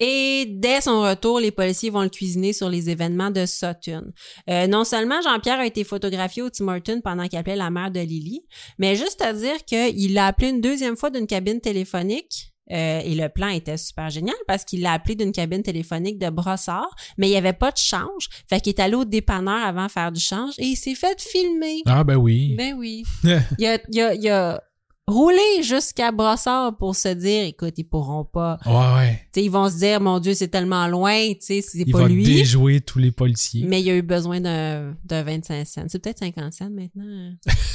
Et 0.00 0.46
dès 0.48 0.80
son 0.80 1.02
retour, 1.02 1.38
les 1.40 1.50
policiers 1.50 1.90
vont 1.90 2.00
le 2.02 2.08
cuisiner 2.08 2.52
sur 2.54 2.70
les 2.70 2.88
événements 2.88 3.30
de 3.30 3.44
Sutton. 3.44 4.12
Euh, 4.48 4.66
non 4.66 4.84
seulement 4.84 5.20
Jean-Pierre 5.22 5.60
a 5.60 5.66
été 5.66 5.84
photographié 5.84 6.42
au 6.42 6.48
Tim 6.48 6.68
Hortons 6.68 7.02
pendant 7.02 7.28
qu'il 7.28 7.38
appelait 7.38 7.54
la 7.56 7.68
mère 7.70 7.90
de 7.90 8.00
Lily, 8.00 8.40
mais 8.78 8.96
juste 8.96 9.20
à 9.20 9.32
dire 9.34 9.62
qu'il 9.66 10.14
l'a 10.14 10.26
appelé 10.28 10.48
une 10.48 10.62
deuxième 10.62 10.96
fois 10.96 11.10
d'une 11.10 11.26
cabine 11.26 11.60
téléphonique. 11.60 12.46
euh, 12.72 13.00
et 13.04 13.14
le 13.16 13.28
plan 13.28 13.48
était 13.48 13.76
super 13.76 14.10
génial 14.10 14.36
parce 14.46 14.64
qu'il 14.64 14.80
l'a 14.82 14.92
appelé 14.92 15.16
d'une 15.16 15.32
cabine 15.32 15.62
téléphonique 15.62 16.18
de 16.18 16.30
brossard, 16.30 16.88
mais 17.18 17.26
il 17.26 17.30
n'y 17.32 17.36
avait 17.36 17.52
pas 17.52 17.72
de 17.72 17.76
change. 17.78 18.28
Fait 18.48 18.60
qu'il 18.60 18.70
est 18.74 18.80
allé 18.80 18.94
au 18.94 19.04
dépanneur 19.04 19.64
avant 19.66 19.86
de 19.86 19.90
faire 19.90 20.12
du 20.12 20.20
change 20.20 20.54
et 20.58 20.66
il 20.66 20.76
s'est 20.76 20.94
fait 20.94 21.20
filmer. 21.20 21.82
Ah 21.86 22.04
ben 22.04 22.16
oui. 22.16 22.54
Ben 22.56 22.74
oui. 22.78 23.02
il, 23.58 23.66
a, 23.66 23.78
il, 23.88 24.00
a, 24.00 24.14
il 24.14 24.28
a 24.28 24.62
roulé 25.10 25.62
jusqu'à 25.62 26.12
brossard 26.12 26.76
pour 26.76 26.94
se 26.96 27.08
dire, 27.08 27.44
écoute, 27.44 27.74
ils 27.76 27.84
pourront 27.84 28.24
pas 28.24 28.58
Ouais, 28.66 28.72
ouais. 28.72 29.20
ils 29.36 29.50
vont 29.50 29.68
se 29.68 29.76
dire, 29.78 30.00
mon 30.00 30.18
Dieu, 30.20 30.34
c'est 30.34 30.48
tellement 30.48 30.86
loin, 30.86 31.28
tu 31.34 31.36
sais, 31.40 31.60
c'est 31.62 31.78
Il 31.78 31.92
pas 31.92 32.02
va 32.02 32.08
lui. 32.08 32.22
déjouer 32.24 32.80
tous 32.80 32.98
les 32.98 33.10
policiers. 33.10 33.64
Mais 33.66 33.80
il 33.82 33.90
a 33.90 33.94
eu 33.96 34.02
besoin 34.02 34.40
d'un 34.40 34.96
de 35.04 35.22
25 35.22 35.66
cents. 35.66 35.84
C'est 35.88 35.98
peut-être 35.98 36.18
50 36.20 36.52
cents 36.52 36.70
maintenant. 36.70 37.32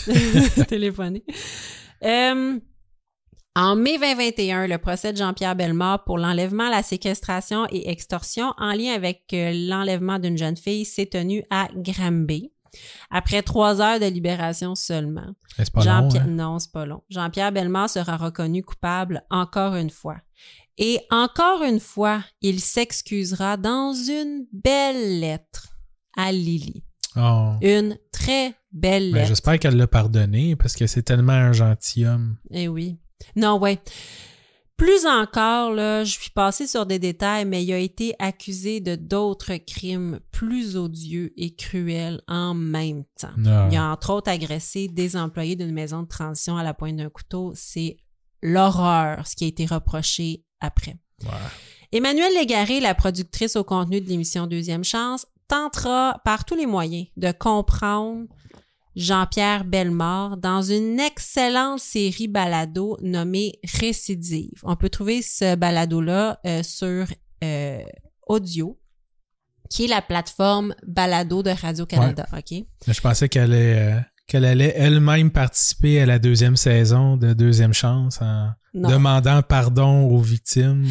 euh, 0.10 0.64
Téléphoner. 0.68 1.24
Euh, 2.04 2.60
En 3.58 3.76
mai 3.78 3.98
2021, 3.98 4.68
le 4.68 4.78
procès 4.78 5.14
de 5.14 5.18
Jean-Pierre 5.18 5.56
Bellemare 5.56 6.04
pour 6.04 6.18
l'enlèvement, 6.18 6.70
la 6.70 6.84
séquestration 6.84 7.66
et 7.72 7.90
extorsion 7.90 8.54
en 8.58 8.74
lien 8.74 8.92
avec 8.94 9.24
euh, 9.34 9.52
l'enlèvement 9.54 10.20
d'une 10.20 10.38
jeune 10.38 10.58
fille 10.58 10.84
s'est 10.84 11.06
tenu 11.06 11.42
à 11.50 11.70
Granby. 11.74 12.52
Après 13.10 13.42
trois 13.42 13.82
heures 13.82 14.00
de 14.00 14.06
libération 14.06 14.76
seulement. 14.76 15.36
C'est 15.58 15.72
pas 15.72 15.80
long, 15.80 15.86
Jean-Pierre, 15.86 16.24
hein? 16.24 16.28
non, 16.28 16.60
c'est 16.60 16.72
pas 16.72 16.86
long. 16.86 17.04
Jean-Pierre 17.10 17.52
Bellemare 17.52 17.90
sera 17.90 18.18
reconnu 18.18 18.64
coupable 18.64 19.24
encore 19.30 19.76
une 19.76 19.90
fois. 19.90 20.18
Et 20.78 21.00
encore 21.10 21.64
une 21.64 21.80
fois, 21.80 22.24
il 22.42 22.60
s'excusera 22.60 23.58
dans 23.58 23.94
une 23.94 24.46
belle 24.52 25.20
lettre 25.20 25.70
à 26.18 26.32
Lily. 26.32 26.84
Oh. 27.18 27.54
Une 27.62 27.98
très 28.12 28.54
belle 28.72 29.12
Ben, 29.12 29.20
lettre. 29.20 29.30
J'espère 29.30 29.60
qu'elle 29.60 29.78
l'a 29.78 29.88
pardonné 29.88 30.56
parce 30.56 30.76
que 30.76 30.86
c'est 30.86 31.04
tellement 31.04 31.34
un 31.34 31.54
gentilhomme. 31.54 32.38
Eh 32.52 32.68
oui. 32.68 32.98
Non, 33.36 33.58
ouais. 33.58 33.80
Plus 34.78 35.06
encore, 35.06 35.72
là, 35.72 36.04
je 36.04 36.20
suis 36.20 36.32
passée 36.32 36.68
sur 36.68 36.86
des 36.86 37.00
détails, 37.00 37.46
mais 37.46 37.64
il 37.64 37.72
a 37.72 37.78
été 37.78 38.14
accusé 38.20 38.82
de 38.82 38.96
d'autres 38.96 39.56
crimes 39.56 40.20
plus 40.32 40.76
odieux 40.76 41.32
et 41.38 41.56
cruels 41.56 42.22
en 42.28 42.54
même 42.54 43.06
temps. 43.20 43.32
Non. 43.38 43.70
Il 43.72 43.78
a 43.78 43.90
entre 43.90 44.12
autres 44.12 44.30
agressé 44.30 44.90
des 44.90 45.16
employés 45.16 45.56
d'une 45.56 45.72
maison 45.72 46.04
de 46.04 46.08
transition 46.08 46.58
à 46.58 46.64
la 46.64 46.74
pointe 46.74 46.98
d'un 46.98 47.10
couteau. 47.10 47.54
C'est 47.56 47.98
l'horreur, 48.42 49.26
ce 49.28 49.38
qui 49.38 49.46
a 49.46 49.48
été 49.48 49.66
reproché 49.66 50.44
après. 50.60 50.98
Ouais. 51.24 51.30
Emmanuelle 51.94 52.34
Légaré, 52.34 52.82
la 52.82 52.96
productrice 52.96 53.56
au 53.56 53.64
contenu 53.64 54.02
de 54.02 54.10
l'émission 54.10 54.46
Deuxième 54.46 54.84
Chance, 54.84 55.26
tentera 55.48 56.20
par 56.26 56.44
tous 56.44 56.56
les 56.56 56.66
moyens 56.66 57.08
de 57.16 57.32
comprendre 57.32 58.26
Jean-Pierre 58.96 59.66
Bellemare 59.66 60.38
dans 60.38 60.62
une 60.62 61.00
excellente 61.00 61.80
série 61.80 62.28
balado 62.28 62.98
nommée 63.02 63.60
Récidive. 63.80 64.62
On 64.64 64.76
peut 64.76 64.90
trouver 64.90 65.22
ce 65.22 65.56
balado-là 65.56 66.40
euh, 66.46 66.64
sur 66.64 67.06
euh, 67.44 67.84
Audio, 68.28 68.80
qui 69.70 69.86
est 69.86 69.88
la 69.88 70.02
plateforme 70.02 70.74
balado 70.86 71.44
de 71.44 71.50
Radio-Canada. 71.50 72.26
OK? 72.34 72.64
Je 72.88 73.02
pensais 73.02 73.28
qu'elle 73.28 73.54
allait, 73.54 73.80
euh, 73.80 74.00
qu'elle 74.28 74.46
allait 74.46 74.74
elle-même 74.78 75.32
participer 75.32 76.02
à 76.02 76.06
la 76.06 76.20
deuxième 76.20 76.56
saison 76.56 77.18
de 77.18 77.34
Deuxième 77.34 77.74
Chance 77.74 78.22
en 78.22 78.50
Non. 78.74 78.90
demandant 78.90 79.42
pardon 79.42 80.04
aux 80.10 80.22
victimes 80.22 80.88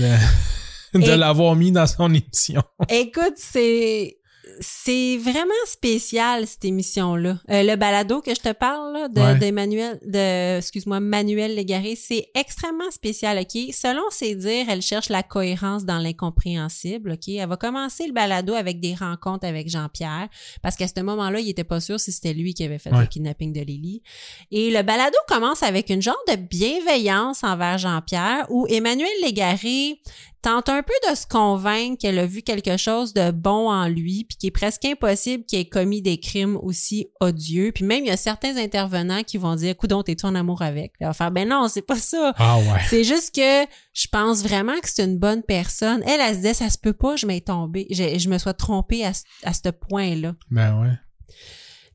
de, 0.93 1.11
l'avoir 1.17 1.57
mis 1.57 1.73
dans 1.73 1.87
son 1.87 2.13
émission. 2.13 2.63
Écoute, 2.91 3.35
c'est 3.37 4.19
c'est 4.61 5.17
vraiment 5.19 5.53
spécial 5.67 6.47
cette 6.47 6.65
émission-là. 6.65 7.39
Euh, 7.51 7.63
le 7.63 7.77
balado 7.77 8.21
que 8.21 8.35
je 8.35 8.41
te 8.41 8.53
parle 8.53 8.93
là, 8.93 9.09
de 9.09 9.21
Ouais. 9.21 9.35
d'Emmanuel, 9.39 9.99
de 10.05 10.59
excuse-moi, 10.59 11.01
Manuel 11.01 11.55
Légaré, 11.55 11.97
c'est 11.97 12.29
extrêmement 12.35 12.91
spécial. 12.91 13.39
Ok, 13.39 13.61
selon 13.73 14.03
ses 14.11 14.35
dires, 14.35 14.67
elle 14.69 14.83
cherche 14.83 15.09
la 15.09 15.23
cohérence 15.23 15.85
dans 15.85 15.99
l'incompréhensible. 15.99 17.13
Ok, 17.13 17.29
elle 17.29 17.49
va 17.49 17.57
commencer 17.57 18.07
le 18.07 18.13
balado 18.13 18.55
avec 18.55 18.81
des 18.81 18.95
rencontres 18.95 19.47
avec 19.47 19.69
Jean-Pierre 19.69 20.29
parce 20.63 20.77
qu'à 20.77 20.89
ce 20.89 21.01
moment-là, 21.01 21.41
il 21.41 21.49
était 21.49 21.65
pas 21.65 21.81
sûr 21.81 21.99
si 21.99 22.13
c'était 22.13 22.35
lui 22.35 22.55
qui 22.55 22.65
avait 22.65 22.79
fait 22.79 22.93
Ouais. 22.93 23.01
le 23.01 23.07
kidnapping 23.07 23.53
de 23.53 23.61
Lily. 23.61 24.03
Et 24.51 24.71
le 24.71 24.83
balado 24.83 25.17
commence 25.29 25.63
avec 25.63 25.91
une 25.91 26.03
genre 26.03 26.15
de 26.29 26.37
bienveillance 26.37 27.43
envers 27.45 27.79
Jean-Pierre 27.79 28.47
où 28.51 28.67
Emmanuel 28.69 29.09
Légaré 29.23 30.01
tente 30.45 30.69
un 30.69 30.83
peu 30.83 30.93
de 31.09 31.15
se 31.17 31.27
convaincre 31.27 31.97
qu'elle 31.99 32.19
a 32.19 32.27
vu 32.27 32.43
quelque 32.43 32.77
chose 32.77 33.15
de 33.15 33.31
bon 33.31 33.71
en 33.71 33.89
lui, 33.89 34.27
puis 34.29 34.37
qu'il 34.37 34.49
est 34.49 34.51
presque 34.51 34.85
impossible 34.85 35.45
qu'il 35.47 35.59
ait 35.59 35.65
commis 35.65 36.03
des 36.03 36.19
crimes 36.19 36.57
aussi 36.63 37.09
odieux. 37.19 37.73
Puis 37.75 37.85
même, 37.85 38.05
il 38.05 38.09
y 38.09 38.11
a 38.11 38.19
certains 38.19 38.59
intervenants 38.59 39.23
qui 39.23 39.39
vont 39.39 39.55
dire, 39.55 39.75
coudon, 39.75 40.03
t'es-tu 40.03 40.27
en 40.27 40.35
amour 40.35 40.61
avec? 40.61 40.93
Elle 41.01 41.07
va 41.07 41.15
faire, 41.15 41.31
ben 41.31 41.49
non, 41.49 41.69
c'est 41.69 41.83
pas 41.83 41.97
ça. 41.97 42.35
Ah 42.37 42.59
ouais. 42.59 42.81
C'est 42.91 43.05
juste 43.05 43.35
que 43.35 43.65
je 43.95 44.07
pense 44.13 44.43
vraiment 44.43 44.79
que 44.83 44.89
c'est 44.89 45.05
une 45.05 45.19
bonne 45.19 45.43
personne. 45.43 46.03
Elle, 46.07 46.21
elle 46.21 46.33
se 46.33 46.37
disait, 46.41 46.55
ça 46.55 46.69
se 46.69 46.77
peut 46.77 46.93
pas, 46.93 47.17
je 47.17 47.25
m'ai 47.27 47.41
tombé, 47.41 47.87
je, 47.91 48.19
je 48.19 48.29
me 48.29 48.37
sois 48.37 48.53
trompée 48.53 49.07
à, 49.07 49.13
à 49.45 49.55
ce 49.55 49.71
point-là. 49.71 50.35
Ben 50.51 50.79
ouais. 50.79 50.93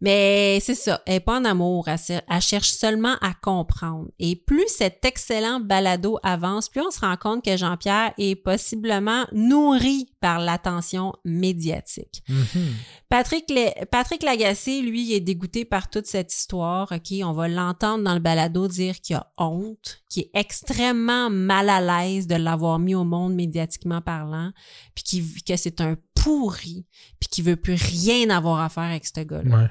Mais 0.02 0.60
c'est 0.62 0.76
ça, 0.76 1.02
elle 1.06 1.16
est 1.16 1.20
pas 1.20 1.40
en 1.40 1.46
amour, 1.46 1.88
elle, 1.88 2.42
cherche 2.42 2.70
seulement 2.70 3.16
à 3.22 3.34
comprendre. 3.34 4.08
Et 4.18 4.36
plus 4.36 4.68
cet 4.68 5.04
excellent 5.04 5.60
balado 5.60 6.18
avance, 6.24 6.70
plus 6.70 6.82
on 6.82 6.92
se 6.92 7.02
rend 7.02 7.18
compte 7.18 7.44
que 7.44 7.58
Jean-Pierre 7.58 8.14
est 8.18 8.36
possiblement 8.36 9.26
nourri 9.34 10.10
par 10.22 10.40
l'attention 10.40 11.14
médiatique. 11.26 12.24
Mhm. 12.30 12.74
Patrick, 13.10 13.52
Patrick 13.92 14.24
Lagacé, 14.24 14.82
lui, 14.82 15.04
il 15.10 15.14
est 15.14 15.20
dégoûté 15.20 15.66
par 15.66 15.90
toute 15.90 16.06
cette 16.06 16.34
histoire. 16.34 16.92
OK, 16.92 17.14
on 17.24 17.34
va 17.34 17.48
l'entendre 17.48 18.04
dans 18.04 18.14
le 18.14 18.20
balado 18.20 18.68
dire 18.68 19.02
qu'il 19.02 19.16
a 19.16 19.32
honte, 19.38 20.02
qu'il 20.10 20.24
est 20.24 20.32
extrêmement 20.34 21.30
mal 21.30 21.70
à 21.70 21.82
l'aise 21.82 22.28
de 22.28 22.36
l'avoir 22.36 22.80
mis 22.80 22.96
au 22.96 23.04
monde 23.04 23.34
médiatiquement 23.34 24.02
parlant, 24.02 24.52
puis 24.96 25.04
qu'il- 25.04 25.44
que 25.44 25.56
c'est 25.56 25.82
un 25.82 25.96
pourri, 26.14 26.86
puis 27.20 27.30
qu'il 27.30 27.44
veut 27.46 27.56
plus 27.56 27.74
rien 27.76 28.30
avoir 28.30 28.60
à 28.62 28.70
faire 28.70 28.84
avec 28.84 29.06
ce 29.06 29.22
gars-là. 29.22 29.58
Ouais. 29.58 29.68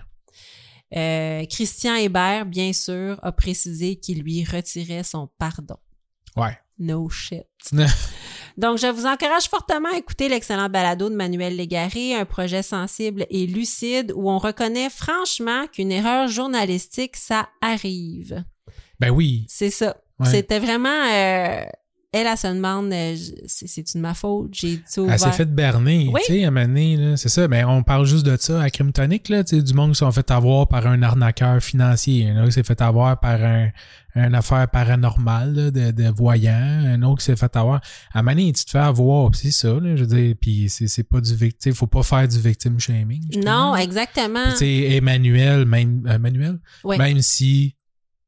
Euh, 0.96 1.44
Christian 1.46 1.94
Hébert, 1.96 2.46
bien 2.46 2.72
sûr, 2.72 3.18
a 3.22 3.32
précisé 3.32 3.96
qu'il 3.96 4.22
lui 4.22 4.44
retirait 4.44 5.02
son 5.02 5.28
pardon. 5.38 5.76
Ouais. 6.36 6.58
No 6.78 7.08
shit. 7.08 7.46
Donc, 8.56 8.78
je 8.78 8.86
vous 8.86 9.06
encourage 9.06 9.48
fortement 9.48 9.88
à 9.92 9.98
écouter 9.98 10.28
l'excellent 10.28 10.68
balado 10.68 11.08
de 11.10 11.14
Manuel 11.14 11.56
Légaré, 11.56 12.14
un 12.14 12.24
projet 12.24 12.62
sensible 12.62 13.26
et 13.30 13.46
lucide 13.46 14.12
où 14.14 14.30
on 14.30 14.38
reconnaît 14.38 14.90
franchement 14.90 15.66
qu'une 15.66 15.92
erreur 15.92 16.28
journalistique, 16.28 17.16
ça 17.16 17.48
arrive. 17.60 18.44
Ben 18.98 19.10
oui. 19.10 19.44
C'est 19.48 19.70
ça. 19.70 19.96
Ouais. 20.18 20.26
C'était 20.30 20.58
vraiment... 20.58 20.88
euh, 20.88 21.64
elle, 22.12 22.26
elle 22.26 22.38
se 22.38 22.46
demande, 22.46 22.90
euh, 22.92 23.16
c'est-tu 23.46 23.98
de 23.98 24.02
ma 24.02 24.14
faute? 24.14 24.50
J'ai 24.52 24.80
tout 24.92 25.06
Elle 25.10 25.18
s'est 25.18 25.30
fait 25.32 25.44
berner, 25.44 26.08
Oui. 26.12 26.20
tu 26.26 26.32
sais, 26.32 26.44
à 26.46 27.16
c'est 27.16 27.28
ça. 27.28 27.48
Mais 27.48 27.64
on 27.64 27.82
parle 27.82 28.06
juste 28.06 28.24
de 28.24 28.34
ça 28.38 28.62
à 28.62 28.70
Crime 28.70 28.92
Tonic, 28.92 29.28
là, 29.28 29.44
tu 29.44 29.56
sais, 29.56 29.62
du 29.62 29.74
monde 29.74 29.92
qui 29.92 29.98
sont 29.98 30.10
fait 30.10 30.30
avoir 30.30 30.68
par 30.68 30.86
un 30.86 31.02
arnaqueur 31.02 31.62
financier. 31.62 32.30
Un 32.30 32.38
autre 32.38 32.46
qui 32.46 32.52
s'est 32.52 32.62
fait 32.62 32.80
avoir 32.80 33.20
par 33.20 33.42
un, 33.44 33.68
une 34.14 34.34
affaire 34.34 34.68
paranormale 34.68 35.54
là, 35.54 35.70
de, 35.70 35.90
de 35.90 36.08
voyant. 36.08 36.54
Un 36.54 37.02
autre 37.02 37.18
qui 37.18 37.26
s'est 37.26 37.36
fait 37.36 37.54
avoir. 37.56 37.82
À 38.14 38.22
tu 38.22 38.52
te 38.64 38.70
fais 38.70 38.78
avoir, 38.78 39.30
c'est 39.34 39.50
ça, 39.50 39.68
là, 39.74 39.94
je 39.94 40.04
veux 40.04 40.06
dire, 40.16 40.34
puis 40.40 40.68
c'est, 40.70 41.02
pas 41.02 41.20
du 41.20 41.34
victime, 41.34 41.74
faut 41.74 41.86
pas 41.86 42.02
faire 42.02 42.26
du 42.26 42.38
victim 42.40 42.80
shaming. 42.80 43.22
justement. 43.30 43.72
Non, 43.72 43.76
exactement. 43.76 44.44
Tu 44.52 44.56
sais, 44.56 44.80
Emmanuel, 44.96 45.66
même, 45.66 46.06
euh, 46.06 46.14
Emmanuel, 46.14 46.58
Ouais. 46.84 46.96
même 46.96 47.20
si 47.20 47.74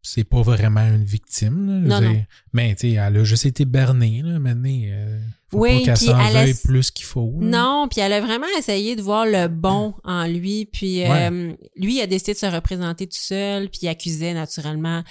c'est 0.03 0.25
pas 0.25 0.41
vraiment 0.43 0.81
une 0.87 1.05
victime, 1.05 1.85
là, 1.87 2.01
Non, 2.01 2.17
mais 2.53 2.75
tu 2.75 2.89
sais, 2.89 2.95
elle 2.95 3.17
a 3.19 3.25
juste 3.25 3.45
été 3.47 3.65
bernée, 3.65 4.23
là, 4.25 4.39
maintenant, 4.39 4.71
euh, 4.71 5.21
faut 5.51 5.59
Oui, 5.59 5.81
pas 5.81 5.85
qu'elle 5.85 5.97
s'en 5.99 6.19
elle 6.29 6.37
a- 6.51 6.55
plus 6.65 6.91
qu'il 6.91 7.05
faut. 7.05 7.37
là. 7.41 7.47
Non, 7.47 7.89
puis 7.91 8.01
elle 8.01 8.13
a 8.15 8.21
vraiment 8.21 8.47
essayé 8.59 8.97
de 8.97 9.03
voir 9.03 9.27
le 9.27 9.49
bon 9.49 9.93
en 10.05 10.27
lui. 10.27 10.65
Puis 10.73 11.03
euh, 11.05 11.53
lui, 11.77 11.97
il 11.97 12.01
a 12.01 12.07
décidé 12.07 12.33
de 12.35 12.39
se 12.39 12.47
représenter 12.47 13.07
tout 13.07 13.19
seul, 13.21 13.69
puis 13.69 13.81
il 13.83 13.89
accusait 13.89 14.33
naturellement 14.33 15.03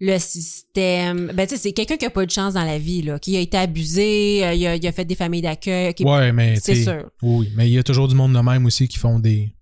le 0.00 0.18
système. 0.18 1.32
Ben 1.34 1.46
tu 1.46 1.56
sais, 1.56 1.60
c'est 1.62 1.72
quelqu'un 1.72 1.96
qui 1.96 2.04
a 2.06 2.10
pas 2.10 2.22
eu 2.22 2.26
de 2.26 2.30
chance 2.30 2.54
dans 2.54 2.64
la 2.64 2.78
vie, 2.78 3.02
là, 3.02 3.18
qui 3.18 3.36
a 3.36 3.40
été 3.40 3.56
abusé, 3.56 4.44
euh, 4.44 4.54
il, 4.54 4.66
a, 4.66 4.76
il 4.76 4.86
a 4.86 4.92
fait 4.92 5.04
des 5.04 5.14
familles 5.14 5.42
d'accueil, 5.42 5.94
qui- 5.94 6.04
Ouais, 6.04 6.32
mais 6.32 6.56
c'est 6.60 6.82
sûr. 6.82 7.10
Oui, 7.22 7.50
mais 7.56 7.68
il 7.68 7.72
y 7.72 7.78
a 7.78 7.82
toujours 7.82 8.08
du 8.08 8.14
monde 8.14 8.34
de 8.34 8.40
même 8.40 8.66
aussi 8.66 8.88
qui 8.88 8.98
font 8.98 9.18
des, 9.18 9.52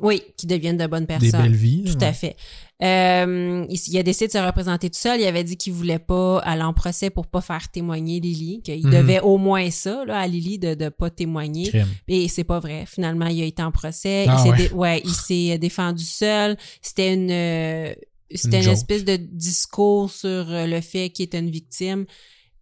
Oui, 0.00 0.22
qui 0.36 0.46
deviennent 0.46 0.76
de 0.76 0.86
bonnes 0.86 1.02
des 1.06 1.18
personnes. 1.18 1.42
belles 1.42 1.54
vies. 1.54 1.84
Tout 1.84 1.98
à 2.04 2.12
fait. 2.12 2.36
Euh, 2.84 3.64
il, 3.70 3.80
il 3.88 3.98
a 3.98 4.02
décidé 4.02 4.26
de 4.26 4.32
se 4.32 4.38
représenter 4.38 4.90
tout 4.90 4.98
seul. 4.98 5.20
Il 5.20 5.26
avait 5.26 5.44
dit 5.44 5.56
qu'il 5.56 5.72
voulait 5.72 5.98
pas 5.98 6.38
aller 6.40 6.62
en 6.62 6.74
procès 6.74 7.08
pour 7.10 7.26
pas 7.26 7.40
faire 7.40 7.70
témoigner 7.70 8.20
Lily, 8.20 8.60
qu'il 8.62 8.84
Mhm. 8.86 8.92
devait 8.92 9.20
au 9.20 9.38
moins 9.38 9.70
ça 9.70 10.04
là, 10.04 10.18
à 10.20 10.26
Lily 10.26 10.58
de 10.58 10.74
ne 10.74 10.88
pas 10.90 11.08
témoigner. 11.10 11.68
Crime. 11.68 11.88
Et 12.08 12.28
c'est 12.28 12.44
pas 12.44 12.60
vrai. 12.60 12.84
Finalement, 12.86 13.26
il 13.26 13.42
a 13.42 13.46
été 13.46 13.62
en 13.62 13.72
procès. 13.72 14.26
Ah 14.28 14.36
il 14.38 14.42
s'est 14.42 14.50
ouais. 14.50 14.68
dé- 14.68 14.74
ouais, 14.74 15.02
il 15.04 15.14
s'est 15.14 15.58
défendu 15.58 16.04
seul. 16.04 16.56
C'était 16.82 17.14
une 17.14 17.30
euh, 17.30 17.94
c'était 18.34 18.62
Une 18.64 18.70
espèce 18.70 19.04
de 19.04 19.16
discours 19.16 20.10
sur 20.10 20.28
euh, 20.50 20.66
le 20.66 20.80
fait 20.80 21.10
qu'il 21.10 21.24
était 21.26 21.38
une 21.38 21.50
victime. 21.50 22.04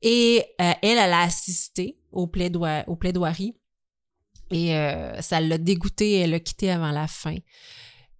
Et 0.02 0.44
euh, 0.60 0.72
elle, 0.82 0.98
elle 0.98 1.12
a 1.12 1.22
assisté 1.22 1.96
au, 2.10 2.26
plaidoi 2.26 2.84
au 2.88 2.96
plaidoirie. 2.96 3.54
Et 4.50 4.76
euh, 4.76 5.20
ça 5.22 5.40
l'a 5.40 5.56
dégoûté. 5.58 6.18
Elle 6.18 6.30
l'a 6.32 6.40
quitté 6.40 6.70
avant 6.70 6.90
la 6.90 7.06
fin. 7.06 7.36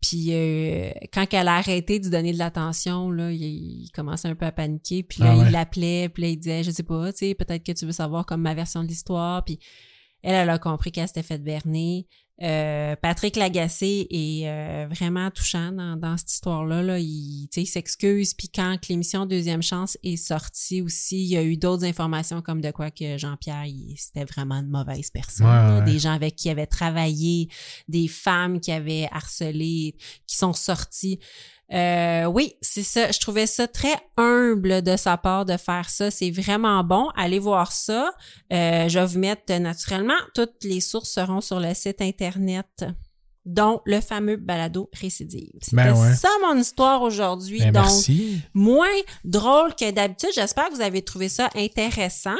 Puis 0.03 0.35
euh, 0.35 0.91
quand 1.15 1.25
elle 1.33 1.47
a 1.49 1.55
arrêté 1.55 1.99
de 2.01 2.05
lui 2.05 2.11
donner 2.11 2.33
de 2.33 2.39
l'attention, 2.39 3.11
là, 3.11 3.31
il, 3.31 3.41
il 3.41 3.91
commençait 3.95 4.29
un 4.29 4.35
peu 4.35 4.45
à 4.45 4.53
paniquer. 4.53 5.03
Puis 5.05 5.23
là, 5.23 5.31
Ah 5.33 5.39
ouais. 5.39 5.45
il 5.47 5.53
l'appelait, 5.53 6.09
puis 6.09 6.23
là, 6.25 6.29
il 6.29 6.37
disait, 6.37 6.65
je 6.65 6.71
sais 6.73 6.83
pas, 6.83 7.13
tu 7.13 7.19
sais, 7.21 7.35
peut-être 7.35 7.65
que 7.65 7.73
tu 7.73 7.87
veux 7.87 7.93
savoir 7.93 8.27
comme 8.27 8.43
ma 8.43 8.53
version 8.53 8.83
de 8.83 8.89
l'histoire. 8.89 9.45
Puis 9.45 9.59
elle, 10.23 10.35
elle 10.35 10.51
a 10.51 10.59
compris 10.59 10.91
qu'elle 10.93 11.07
s'était 11.07 11.23
fait 11.23 11.39
berner. 11.39 12.07
Euh, 12.43 12.97
Patrick 13.01 13.37
Lagacé 13.37 14.07
est 14.11 14.49
euh, 14.49 14.87
vraiment 14.91 15.31
touchant 15.31 15.71
dans, 15.71 15.97
dans 15.97 16.17
cette 16.17 16.33
histoire-là. 16.33 16.83
Là. 16.83 16.99
Il, 16.99 17.49
tu 17.53 17.55
sais, 17.55 17.63
il 17.63 17.67
s'excuse. 17.67 18.35
Puis 18.35 18.49
quand 18.49 18.77
l'émission 18.89 19.27
Deuxième 19.27 19.63
Chance 19.63 19.97
est 20.03 20.17
sortie 20.17 20.83
aussi, 20.83 21.23
il 21.23 21.29
y 21.29 21.37
a 21.37 21.43
eu 21.43 21.57
d'autres 21.57 21.85
informations 21.85 22.43
comme 22.43 22.61
de 22.61 22.73
quoi 22.73 22.91
que 22.91 23.17
Jean-Pierre, 23.17 23.67
c'était 23.97 24.25
vraiment 24.25 24.57
une 24.57 24.71
mauvaise 24.71 25.11
personne. 25.11 25.47
Ouais, 25.47 25.53
là. 25.53 25.79
ouais. 25.79 25.85
Des 25.85 25.99
gens 26.01 26.13
avec 26.13 26.35
qui 26.35 26.49
il 26.49 26.51
avait 26.51 26.67
travaillé, 26.67 27.49
des 27.89 28.09
femmes 28.09 28.61
qui 28.61 28.73
avaient 28.73 29.09
harcelé, 29.13 29.95
qui 30.27 30.37
sont 30.37 30.53
sorties. 30.53 31.21
Euh, 31.73 32.25
oui, 32.27 32.55
c'est 32.61 32.83
ça. 32.83 33.11
Je 33.11 33.19
trouvais 33.19 33.47
ça 33.47 33.67
très 33.67 33.95
humble 34.17 34.83
de 34.83 34.97
sa 34.97 35.17
part 35.17 35.45
de 35.45 35.57
faire 35.57 35.89
ça. 35.89 36.11
C'est 36.11 36.31
vraiment 36.31 36.85
bon. 36.85 37.09
Allez 37.17 37.39
voir 37.39 37.73
ça. 37.73 38.13
Euh, 38.53 38.89
je 38.89 38.99
vais 38.99 39.07
vous 39.07 39.19
mettre 39.19 39.53
naturellement. 39.55 40.13
Toutes 40.35 40.63
les 40.65 40.81
sources 40.81 41.11
seront 41.11 41.41
sur 41.41 41.61
le 41.61 41.73
site 41.75 42.03
internet 42.03 42.85
dont 43.45 43.81
le 43.87 44.01
fameux 44.01 44.37
balado 44.37 44.89
récidive. 44.93 45.51
C'était 45.63 45.77
Ben 45.77 45.95
ouais. 46.01 46.15
ça 46.15 46.29
mon 46.47 46.57
histoire 46.57 47.03
aujourd'hui. 47.03 47.59
Ben, 47.59 47.73
Donc, 47.73 47.85
merci. 47.85 48.41
moins 48.55 48.87
drôle 49.25 49.75
que 49.75 49.91
d'habitude. 49.91 50.31
J'espère 50.35 50.69
que 50.69 50.75
vous 50.75 50.81
avez 50.81 51.03
trouvé 51.03 51.29
ça 51.29 51.49
intéressant. 51.57 52.37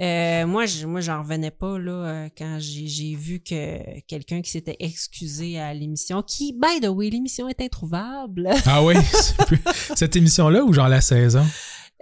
Euh, 0.00 0.46
moi, 0.46 0.66
je, 0.66 0.86
moi, 0.86 1.00
j'en 1.00 1.22
revenais 1.22 1.50
pas 1.52 1.78
là 1.78 1.92
euh, 1.92 2.28
quand 2.36 2.58
j'ai, 2.58 3.14
vu 3.14 3.40
que 3.40 4.00
quelqu'un 4.08 4.42
qui 4.42 4.50
s'était 4.50 4.76
excusé 4.80 5.58
à 5.60 5.72
l'émission, 5.72 6.22
qui, 6.22 6.52
by 6.52 6.80
the 6.80 6.88
way, 6.88 7.10
l'émission 7.10 7.48
est 7.48 7.60
introuvable. 7.60 8.50
Ah 8.66 8.82
oui, 8.82 8.94
plus- 9.46 9.62
cette 9.94 10.16
émission-là 10.16 10.64
ou 10.64 10.72
genre 10.72 10.88
la 10.88 11.00
saison? 11.00 11.44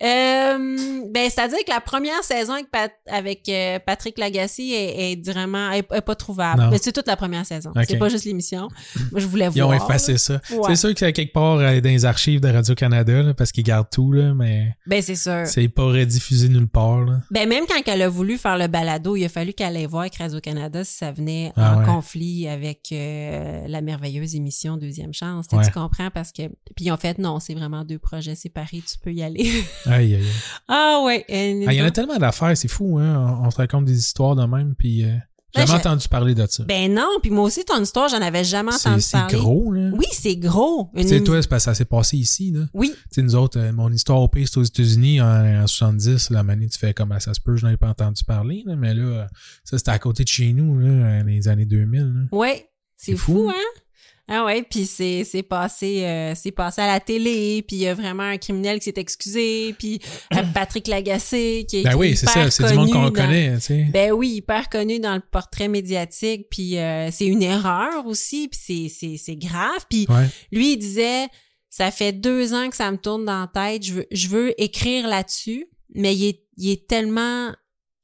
Euh, 0.02 1.02
ben, 1.10 1.30
c'est-à-dire 1.30 1.58
que 1.66 1.70
la 1.70 1.80
première 1.80 2.22
saison 2.24 2.54
avec, 2.54 2.70
Pat- 2.70 2.92
avec 3.08 3.48
euh, 3.48 3.78
Patrick 3.84 4.18
Lagacé 4.18 4.62
est, 4.64 5.12
est 5.12 5.26
vraiment 5.28 5.70
est, 5.70 5.84
est 5.92 6.00
pas 6.00 6.14
trouvable. 6.14 6.68
Mais 6.70 6.78
c'est 6.78 6.92
toute 6.92 7.06
la 7.06 7.16
première 7.16 7.46
saison. 7.46 7.70
C'est 7.86 7.98
pas 7.98 8.08
juste 8.08 8.24
l'émission. 8.24 8.68
Moi, 9.10 9.20
je 9.20 9.26
voulais 9.26 9.48
Ils 9.54 9.62
ont 9.62 9.66
voir. 9.66 9.84
effacé 9.84 10.12
là. 10.12 10.18
ça. 10.18 10.40
Ouais. 10.50 10.60
C'est 10.68 10.76
sûr 10.76 10.92
que 10.92 10.98
c'est 10.98 11.12
quelque 11.12 11.32
part 11.32 11.58
euh, 11.58 11.80
dans 11.80 11.88
les 11.90 12.04
archives 12.04 12.40
de 12.40 12.48
Radio-Canada, 12.48 13.34
parce 13.36 13.52
qu'ils 13.52 13.64
gardent 13.64 13.90
tout, 13.90 14.12
là, 14.12 14.34
mais 14.34 14.74
Ben, 14.86 15.02
c'est 15.02 15.14
sûr. 15.14 15.42
c'est 15.46 15.68
pas 15.68 15.84
rediffusé 15.84 16.48
nulle 16.48 16.68
part. 16.68 17.02
Là. 17.02 17.20
Ben 17.30 17.48
même 17.48 17.64
quand 17.68 17.80
elle 17.86 18.02
a 18.02 18.08
voulu 18.08 18.38
faire 18.38 18.58
le 18.58 18.66
balado, 18.66 19.14
il 19.16 19.24
a 19.24 19.28
fallu 19.28 19.52
qu'elle 19.52 19.76
aille 19.76 19.86
voir 19.86 20.02
avec 20.02 20.16
Radio-Canada 20.16 20.84
si 20.84 20.96
ça 20.96 21.12
venait 21.12 21.52
Ah 21.56 21.74
en 21.76 21.80
ouais. 21.80 21.86
conflit 21.86 22.48
avec 22.48 22.88
euh, 22.92 23.66
la 23.68 23.80
merveilleuse 23.80 24.34
émission 24.34 24.76
Deuxième 24.76 25.12
Chance. 25.14 25.46
Ouais. 25.52 25.64
Tu 25.64 25.70
comprends? 25.70 26.10
Parce 26.10 26.32
que... 26.32 26.42
Puis 26.74 26.86
ils 26.86 26.90
ont 26.92 26.96
fait, 26.96 27.18
non, 27.18 27.38
c'est 27.40 27.54
vraiment 27.54 27.84
deux 27.84 27.98
projets 27.98 28.34
séparés, 28.34 28.82
tu 28.88 28.98
peux 29.02 29.12
y 29.12 29.22
aller. 29.22 29.50
Aïe, 29.86 30.14
aïe, 30.14 30.16
aïe. 30.16 30.22
ah 30.68 31.00
ouais. 31.04 31.24
Ah, 31.28 31.72
Il 31.72 31.78
y 31.78 31.82
en 31.82 31.86
a 31.86 31.90
tellement 31.90 32.18
d'affaires, 32.18 32.56
c'est 32.56 32.68
fou, 32.68 32.98
hein. 32.98 33.38
On, 33.42 33.46
on 33.46 33.50
se 33.50 33.56
raconte 33.56 33.84
des 33.84 33.98
histoires 33.98 34.36
de 34.36 34.44
même, 34.44 34.74
puis 34.76 35.04
euh, 35.04 35.08
j'ai 35.54 35.60
Ben, 35.62 35.66
jamais 35.66 35.78
entendu 35.80 36.08
parler 36.08 36.34
de 36.34 36.46
ça. 36.48 36.64
Ben 36.64 36.94
non, 36.94 37.08
puis 37.20 37.30
moi 37.30 37.44
aussi, 37.44 37.64
ton 37.64 37.82
histoire, 37.82 38.08
j'en 38.08 38.22
avais 38.22 38.42
jamais 38.44 38.72
c'est 38.72 38.88
entendu 38.88 39.02
c'est 39.02 39.18
parler. 39.18 39.34
gros, 39.36 39.72
là. 39.72 39.90
Oui, 39.92 40.06
c'est 40.12 40.36
gros. 40.36 40.90
Tu 40.96 41.06
sais, 41.06 41.20
toi, 41.22 41.42
c'est 41.42 41.48
parce 41.48 41.64
que 41.64 41.70
ça 41.70 41.74
s'est 41.74 41.84
passé 41.84 42.16
ici, 42.16 42.52
là. 42.52 42.60
Oui, 42.72 42.90
Tu 42.94 42.96
sais, 43.10 43.22
nous 43.22 43.34
autres, 43.34 43.58
euh, 43.58 43.72
mon 43.72 43.90
histoire 43.92 44.20
au 44.20 44.28
pays, 44.28 44.46
c'est 44.46 44.58
aux 44.58 44.62
États-Unis 44.62 45.20
en, 45.20 45.62
en 45.62 45.66
70. 45.66 46.30
La 46.30 46.42
manie, 46.42 46.68
tu 46.68 46.78
fais 46.78 46.94
comme 46.94 47.14
ça 47.20 47.34
se 47.34 47.40
peut, 47.40 47.56
je 47.56 47.66
n'en 47.66 47.72
ai 47.72 47.76
pas 47.76 47.88
entendu 47.88 48.24
parler, 48.24 48.62
là, 48.66 48.76
mais 48.76 48.94
là, 48.94 49.26
ça, 49.64 49.76
c'était 49.78 49.90
à 49.90 49.98
côté 49.98 50.22
de 50.24 50.28
chez 50.28 50.52
nous, 50.54 50.78
là, 50.78 51.20
dans 51.22 51.26
les 51.26 51.48
années 51.48 51.66
2000. 51.66 52.00
là. 52.30 52.36
ouais. 52.38 52.68
C'est 52.96 53.12
C'est 53.12 53.18
fou, 53.18 53.32
fou. 53.32 53.50
hein? 53.50 53.80
Ah 54.28 54.44
ouais, 54.44 54.62
puis 54.62 54.86
c'est 54.86 55.24
c'est 55.24 55.42
passé 55.42 56.04
euh, 56.04 56.32
c'est 56.36 56.52
passé 56.52 56.80
à 56.80 56.86
la 56.86 57.00
télé, 57.00 57.62
puis 57.66 57.76
il 57.76 57.82
y 57.82 57.88
a 57.88 57.94
vraiment 57.94 58.22
un 58.22 58.38
criminel 58.38 58.78
qui 58.78 58.84
s'est 58.84 58.94
excusé, 58.96 59.74
puis 59.78 60.00
euh, 60.34 60.42
Patrick 60.54 60.86
Lagacé 60.86 61.66
qui 61.68 61.78
est 61.78 61.82
Ben 61.82 61.96
oui, 61.96 62.16
c'est 62.16 62.26
ça, 62.28 62.50
c'est 62.50 62.66
du 62.68 62.74
monde 62.74 62.92
qu'on 62.92 63.10
connaît, 63.10 63.54
tu 63.56 63.60
sais. 63.60 63.86
Ben 63.92 64.12
oui, 64.12 64.34
hyper 64.36 64.68
connu 64.68 65.00
dans 65.00 65.14
le 65.16 65.22
portrait 65.28 65.68
médiatique, 65.68 66.46
puis 66.50 66.78
euh, 66.78 67.10
c'est 67.10 67.26
une 67.26 67.42
erreur 67.42 68.06
aussi, 68.06 68.48
puis 68.48 68.60
c'est 68.88 68.88
c'est 68.88 69.16
c'est 69.16 69.36
grave, 69.36 69.84
puis 69.90 70.06
Ouais. 70.08 70.26
lui 70.52 70.74
il 70.74 70.78
disait 70.78 71.26
ça 71.68 71.90
fait 71.90 72.12
deux 72.12 72.54
ans 72.54 72.70
que 72.70 72.76
ça 72.76 72.90
me 72.92 72.98
tourne 72.98 73.24
dans 73.24 73.40
la 73.40 73.48
tête, 73.52 73.84
je 73.84 73.92
veux 73.94 74.06
je 74.12 74.28
veux 74.28 74.54
écrire 74.62 75.08
là-dessus, 75.08 75.66
mais 75.94 76.14
il 76.14 76.28
est 76.28 76.42
il 76.58 76.70
est 76.70 76.86
tellement 76.86 77.50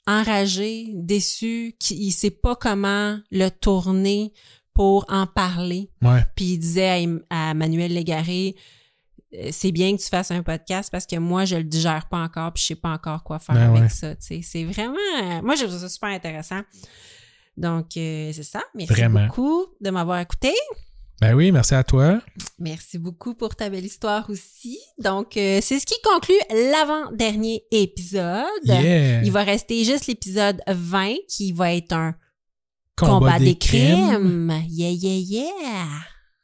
enragé, 0.07 0.89
déçu, 0.95 1.77
qu'il 1.78 2.03
il 2.03 2.12
sait 2.12 2.31
pas 2.31 2.57
comment 2.57 3.19
le 3.31 3.51
tourner 3.51 4.32
pour 4.78 5.05
en 5.09 5.26
parler. 5.26 5.90
Ouais. 6.02 6.24
Puis 6.36 6.52
il 6.52 6.59
disait 6.59 7.05
à, 7.30 7.50
à 7.50 7.55
Manuel 7.55 7.92
Légaré, 7.92 8.55
euh, 9.34 9.48
c'est 9.50 9.72
bien 9.72 9.96
que 9.96 10.00
tu 10.00 10.09
fasses 10.09 10.30
un 10.30 10.44
podcast 10.44 10.88
parce 10.92 11.05
que 11.05 11.16
moi, 11.16 11.44
je 11.44 11.56
le 11.56 11.64
digère 11.64 12.06
pas 12.09 12.18
encore 12.18 12.52
puis 12.52 12.62
je 12.62 12.68
sais 12.68 12.74
pas 12.76 12.90
encore 12.90 13.24
quoi 13.24 13.40
faire 13.40 13.56
Ben 13.56 13.70
avec 13.70 13.82
ouais. 13.82 13.88
ça. 13.88 14.14
C'est 14.20 14.62
vraiment... 14.62 15.42
Moi, 15.42 15.56
je 15.56 15.64
trouve 15.64 15.80
ça 15.80 15.88
super 15.88 16.10
intéressant. 16.10 16.60
Donc, 17.56 17.96
euh, 17.96 18.30
c'est 18.32 18.44
ça. 18.44 18.62
Merci 18.72 18.92
Vraiment. 18.92 19.26
beaucoup 19.26 19.66
de 19.80 19.90
m'avoir 19.90 20.20
écouté. 20.20 20.52
Ben 21.20 21.34
oui, 21.34 21.50
merci 21.50 21.74
à 21.74 21.82
toi. 21.82 22.20
Merci 22.60 22.98
beaucoup 22.98 23.34
pour 23.34 23.56
ta 23.56 23.70
belle 23.70 23.84
histoire 23.84 24.30
aussi. 24.30 24.78
Donc, 25.02 25.36
euh, 25.36 25.59
c'est 25.60 25.80
ce 25.80 25.86
qui 25.86 26.00
conclut 26.05 26.38
l'avant-dernier 26.70 27.64
épisode. 27.72 28.44
Yeah. 28.62 29.24
Il 29.24 29.32
va 29.32 29.42
rester 29.42 29.82
juste 29.82 30.06
l'épisode 30.06 30.60
20 30.68 31.14
qui 31.26 31.50
va 31.50 31.74
être 31.74 31.94
un 31.94 32.14
combat, 33.06 33.38
des 33.38 33.56
crimes. 33.56 34.52
Yeah, 34.68 34.90
yeah, 34.90 35.18
yeah. 35.18 35.84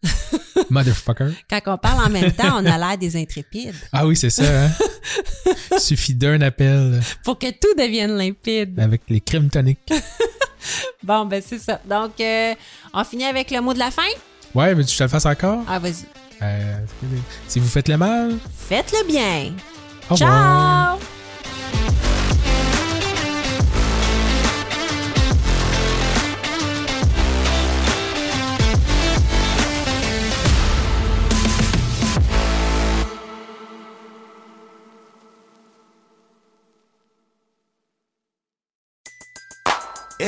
Motherfucker. 0.70 1.32
Quand 1.48 1.60
on 1.66 1.78
parle 1.78 2.06
en 2.06 2.10
même 2.10 2.32
temps, 2.32 2.58
on 2.60 2.66
a 2.66 2.76
l'air 2.78 2.98
des 2.98 3.16
intrépides. 3.16 3.74
Ah 3.92 4.06
oui, 4.06 4.16
c'est 4.16 4.30
ça, 4.30 4.44
hein. 4.66 4.70
Suffit 5.78 6.14
d'un 6.14 6.40
appel 6.42 7.00
Pour 7.24 7.38
que 7.38 7.50
tout 7.50 7.74
devienne 7.78 8.16
limpide. 8.16 8.78
avec 8.78 9.02
les 9.08 9.20
crimes 9.20 9.48
toniques. 9.50 9.80
Bon, 11.02 11.26
ben 11.26 11.42
c'est 11.46 11.58
ça. 11.58 11.78
Donc, 11.88 12.12
euh, 12.20 12.54
on 12.94 13.04
finit 13.04 13.24
avec 13.26 13.50
le 13.50 13.60
mot 13.60 13.74
de 13.74 13.78
la 13.78 13.90
fin? 13.90 14.02
Ouais, 14.54 14.74
que 14.74 14.80
je 14.80 14.96
te 14.96 15.02
le 15.02 15.08
fasse 15.10 15.26
encore? 15.26 15.62
Ah, 15.68 15.78
vas-y. 15.78 16.06
Euh, 16.40 16.78
si 17.46 17.58
vous 17.60 17.68
faites 17.68 17.88
le 17.88 17.98
mal, 17.98 18.38
Faites-le 18.66 19.06
bien. 19.06 19.52
au 20.08 20.14
revoir. 20.14 20.98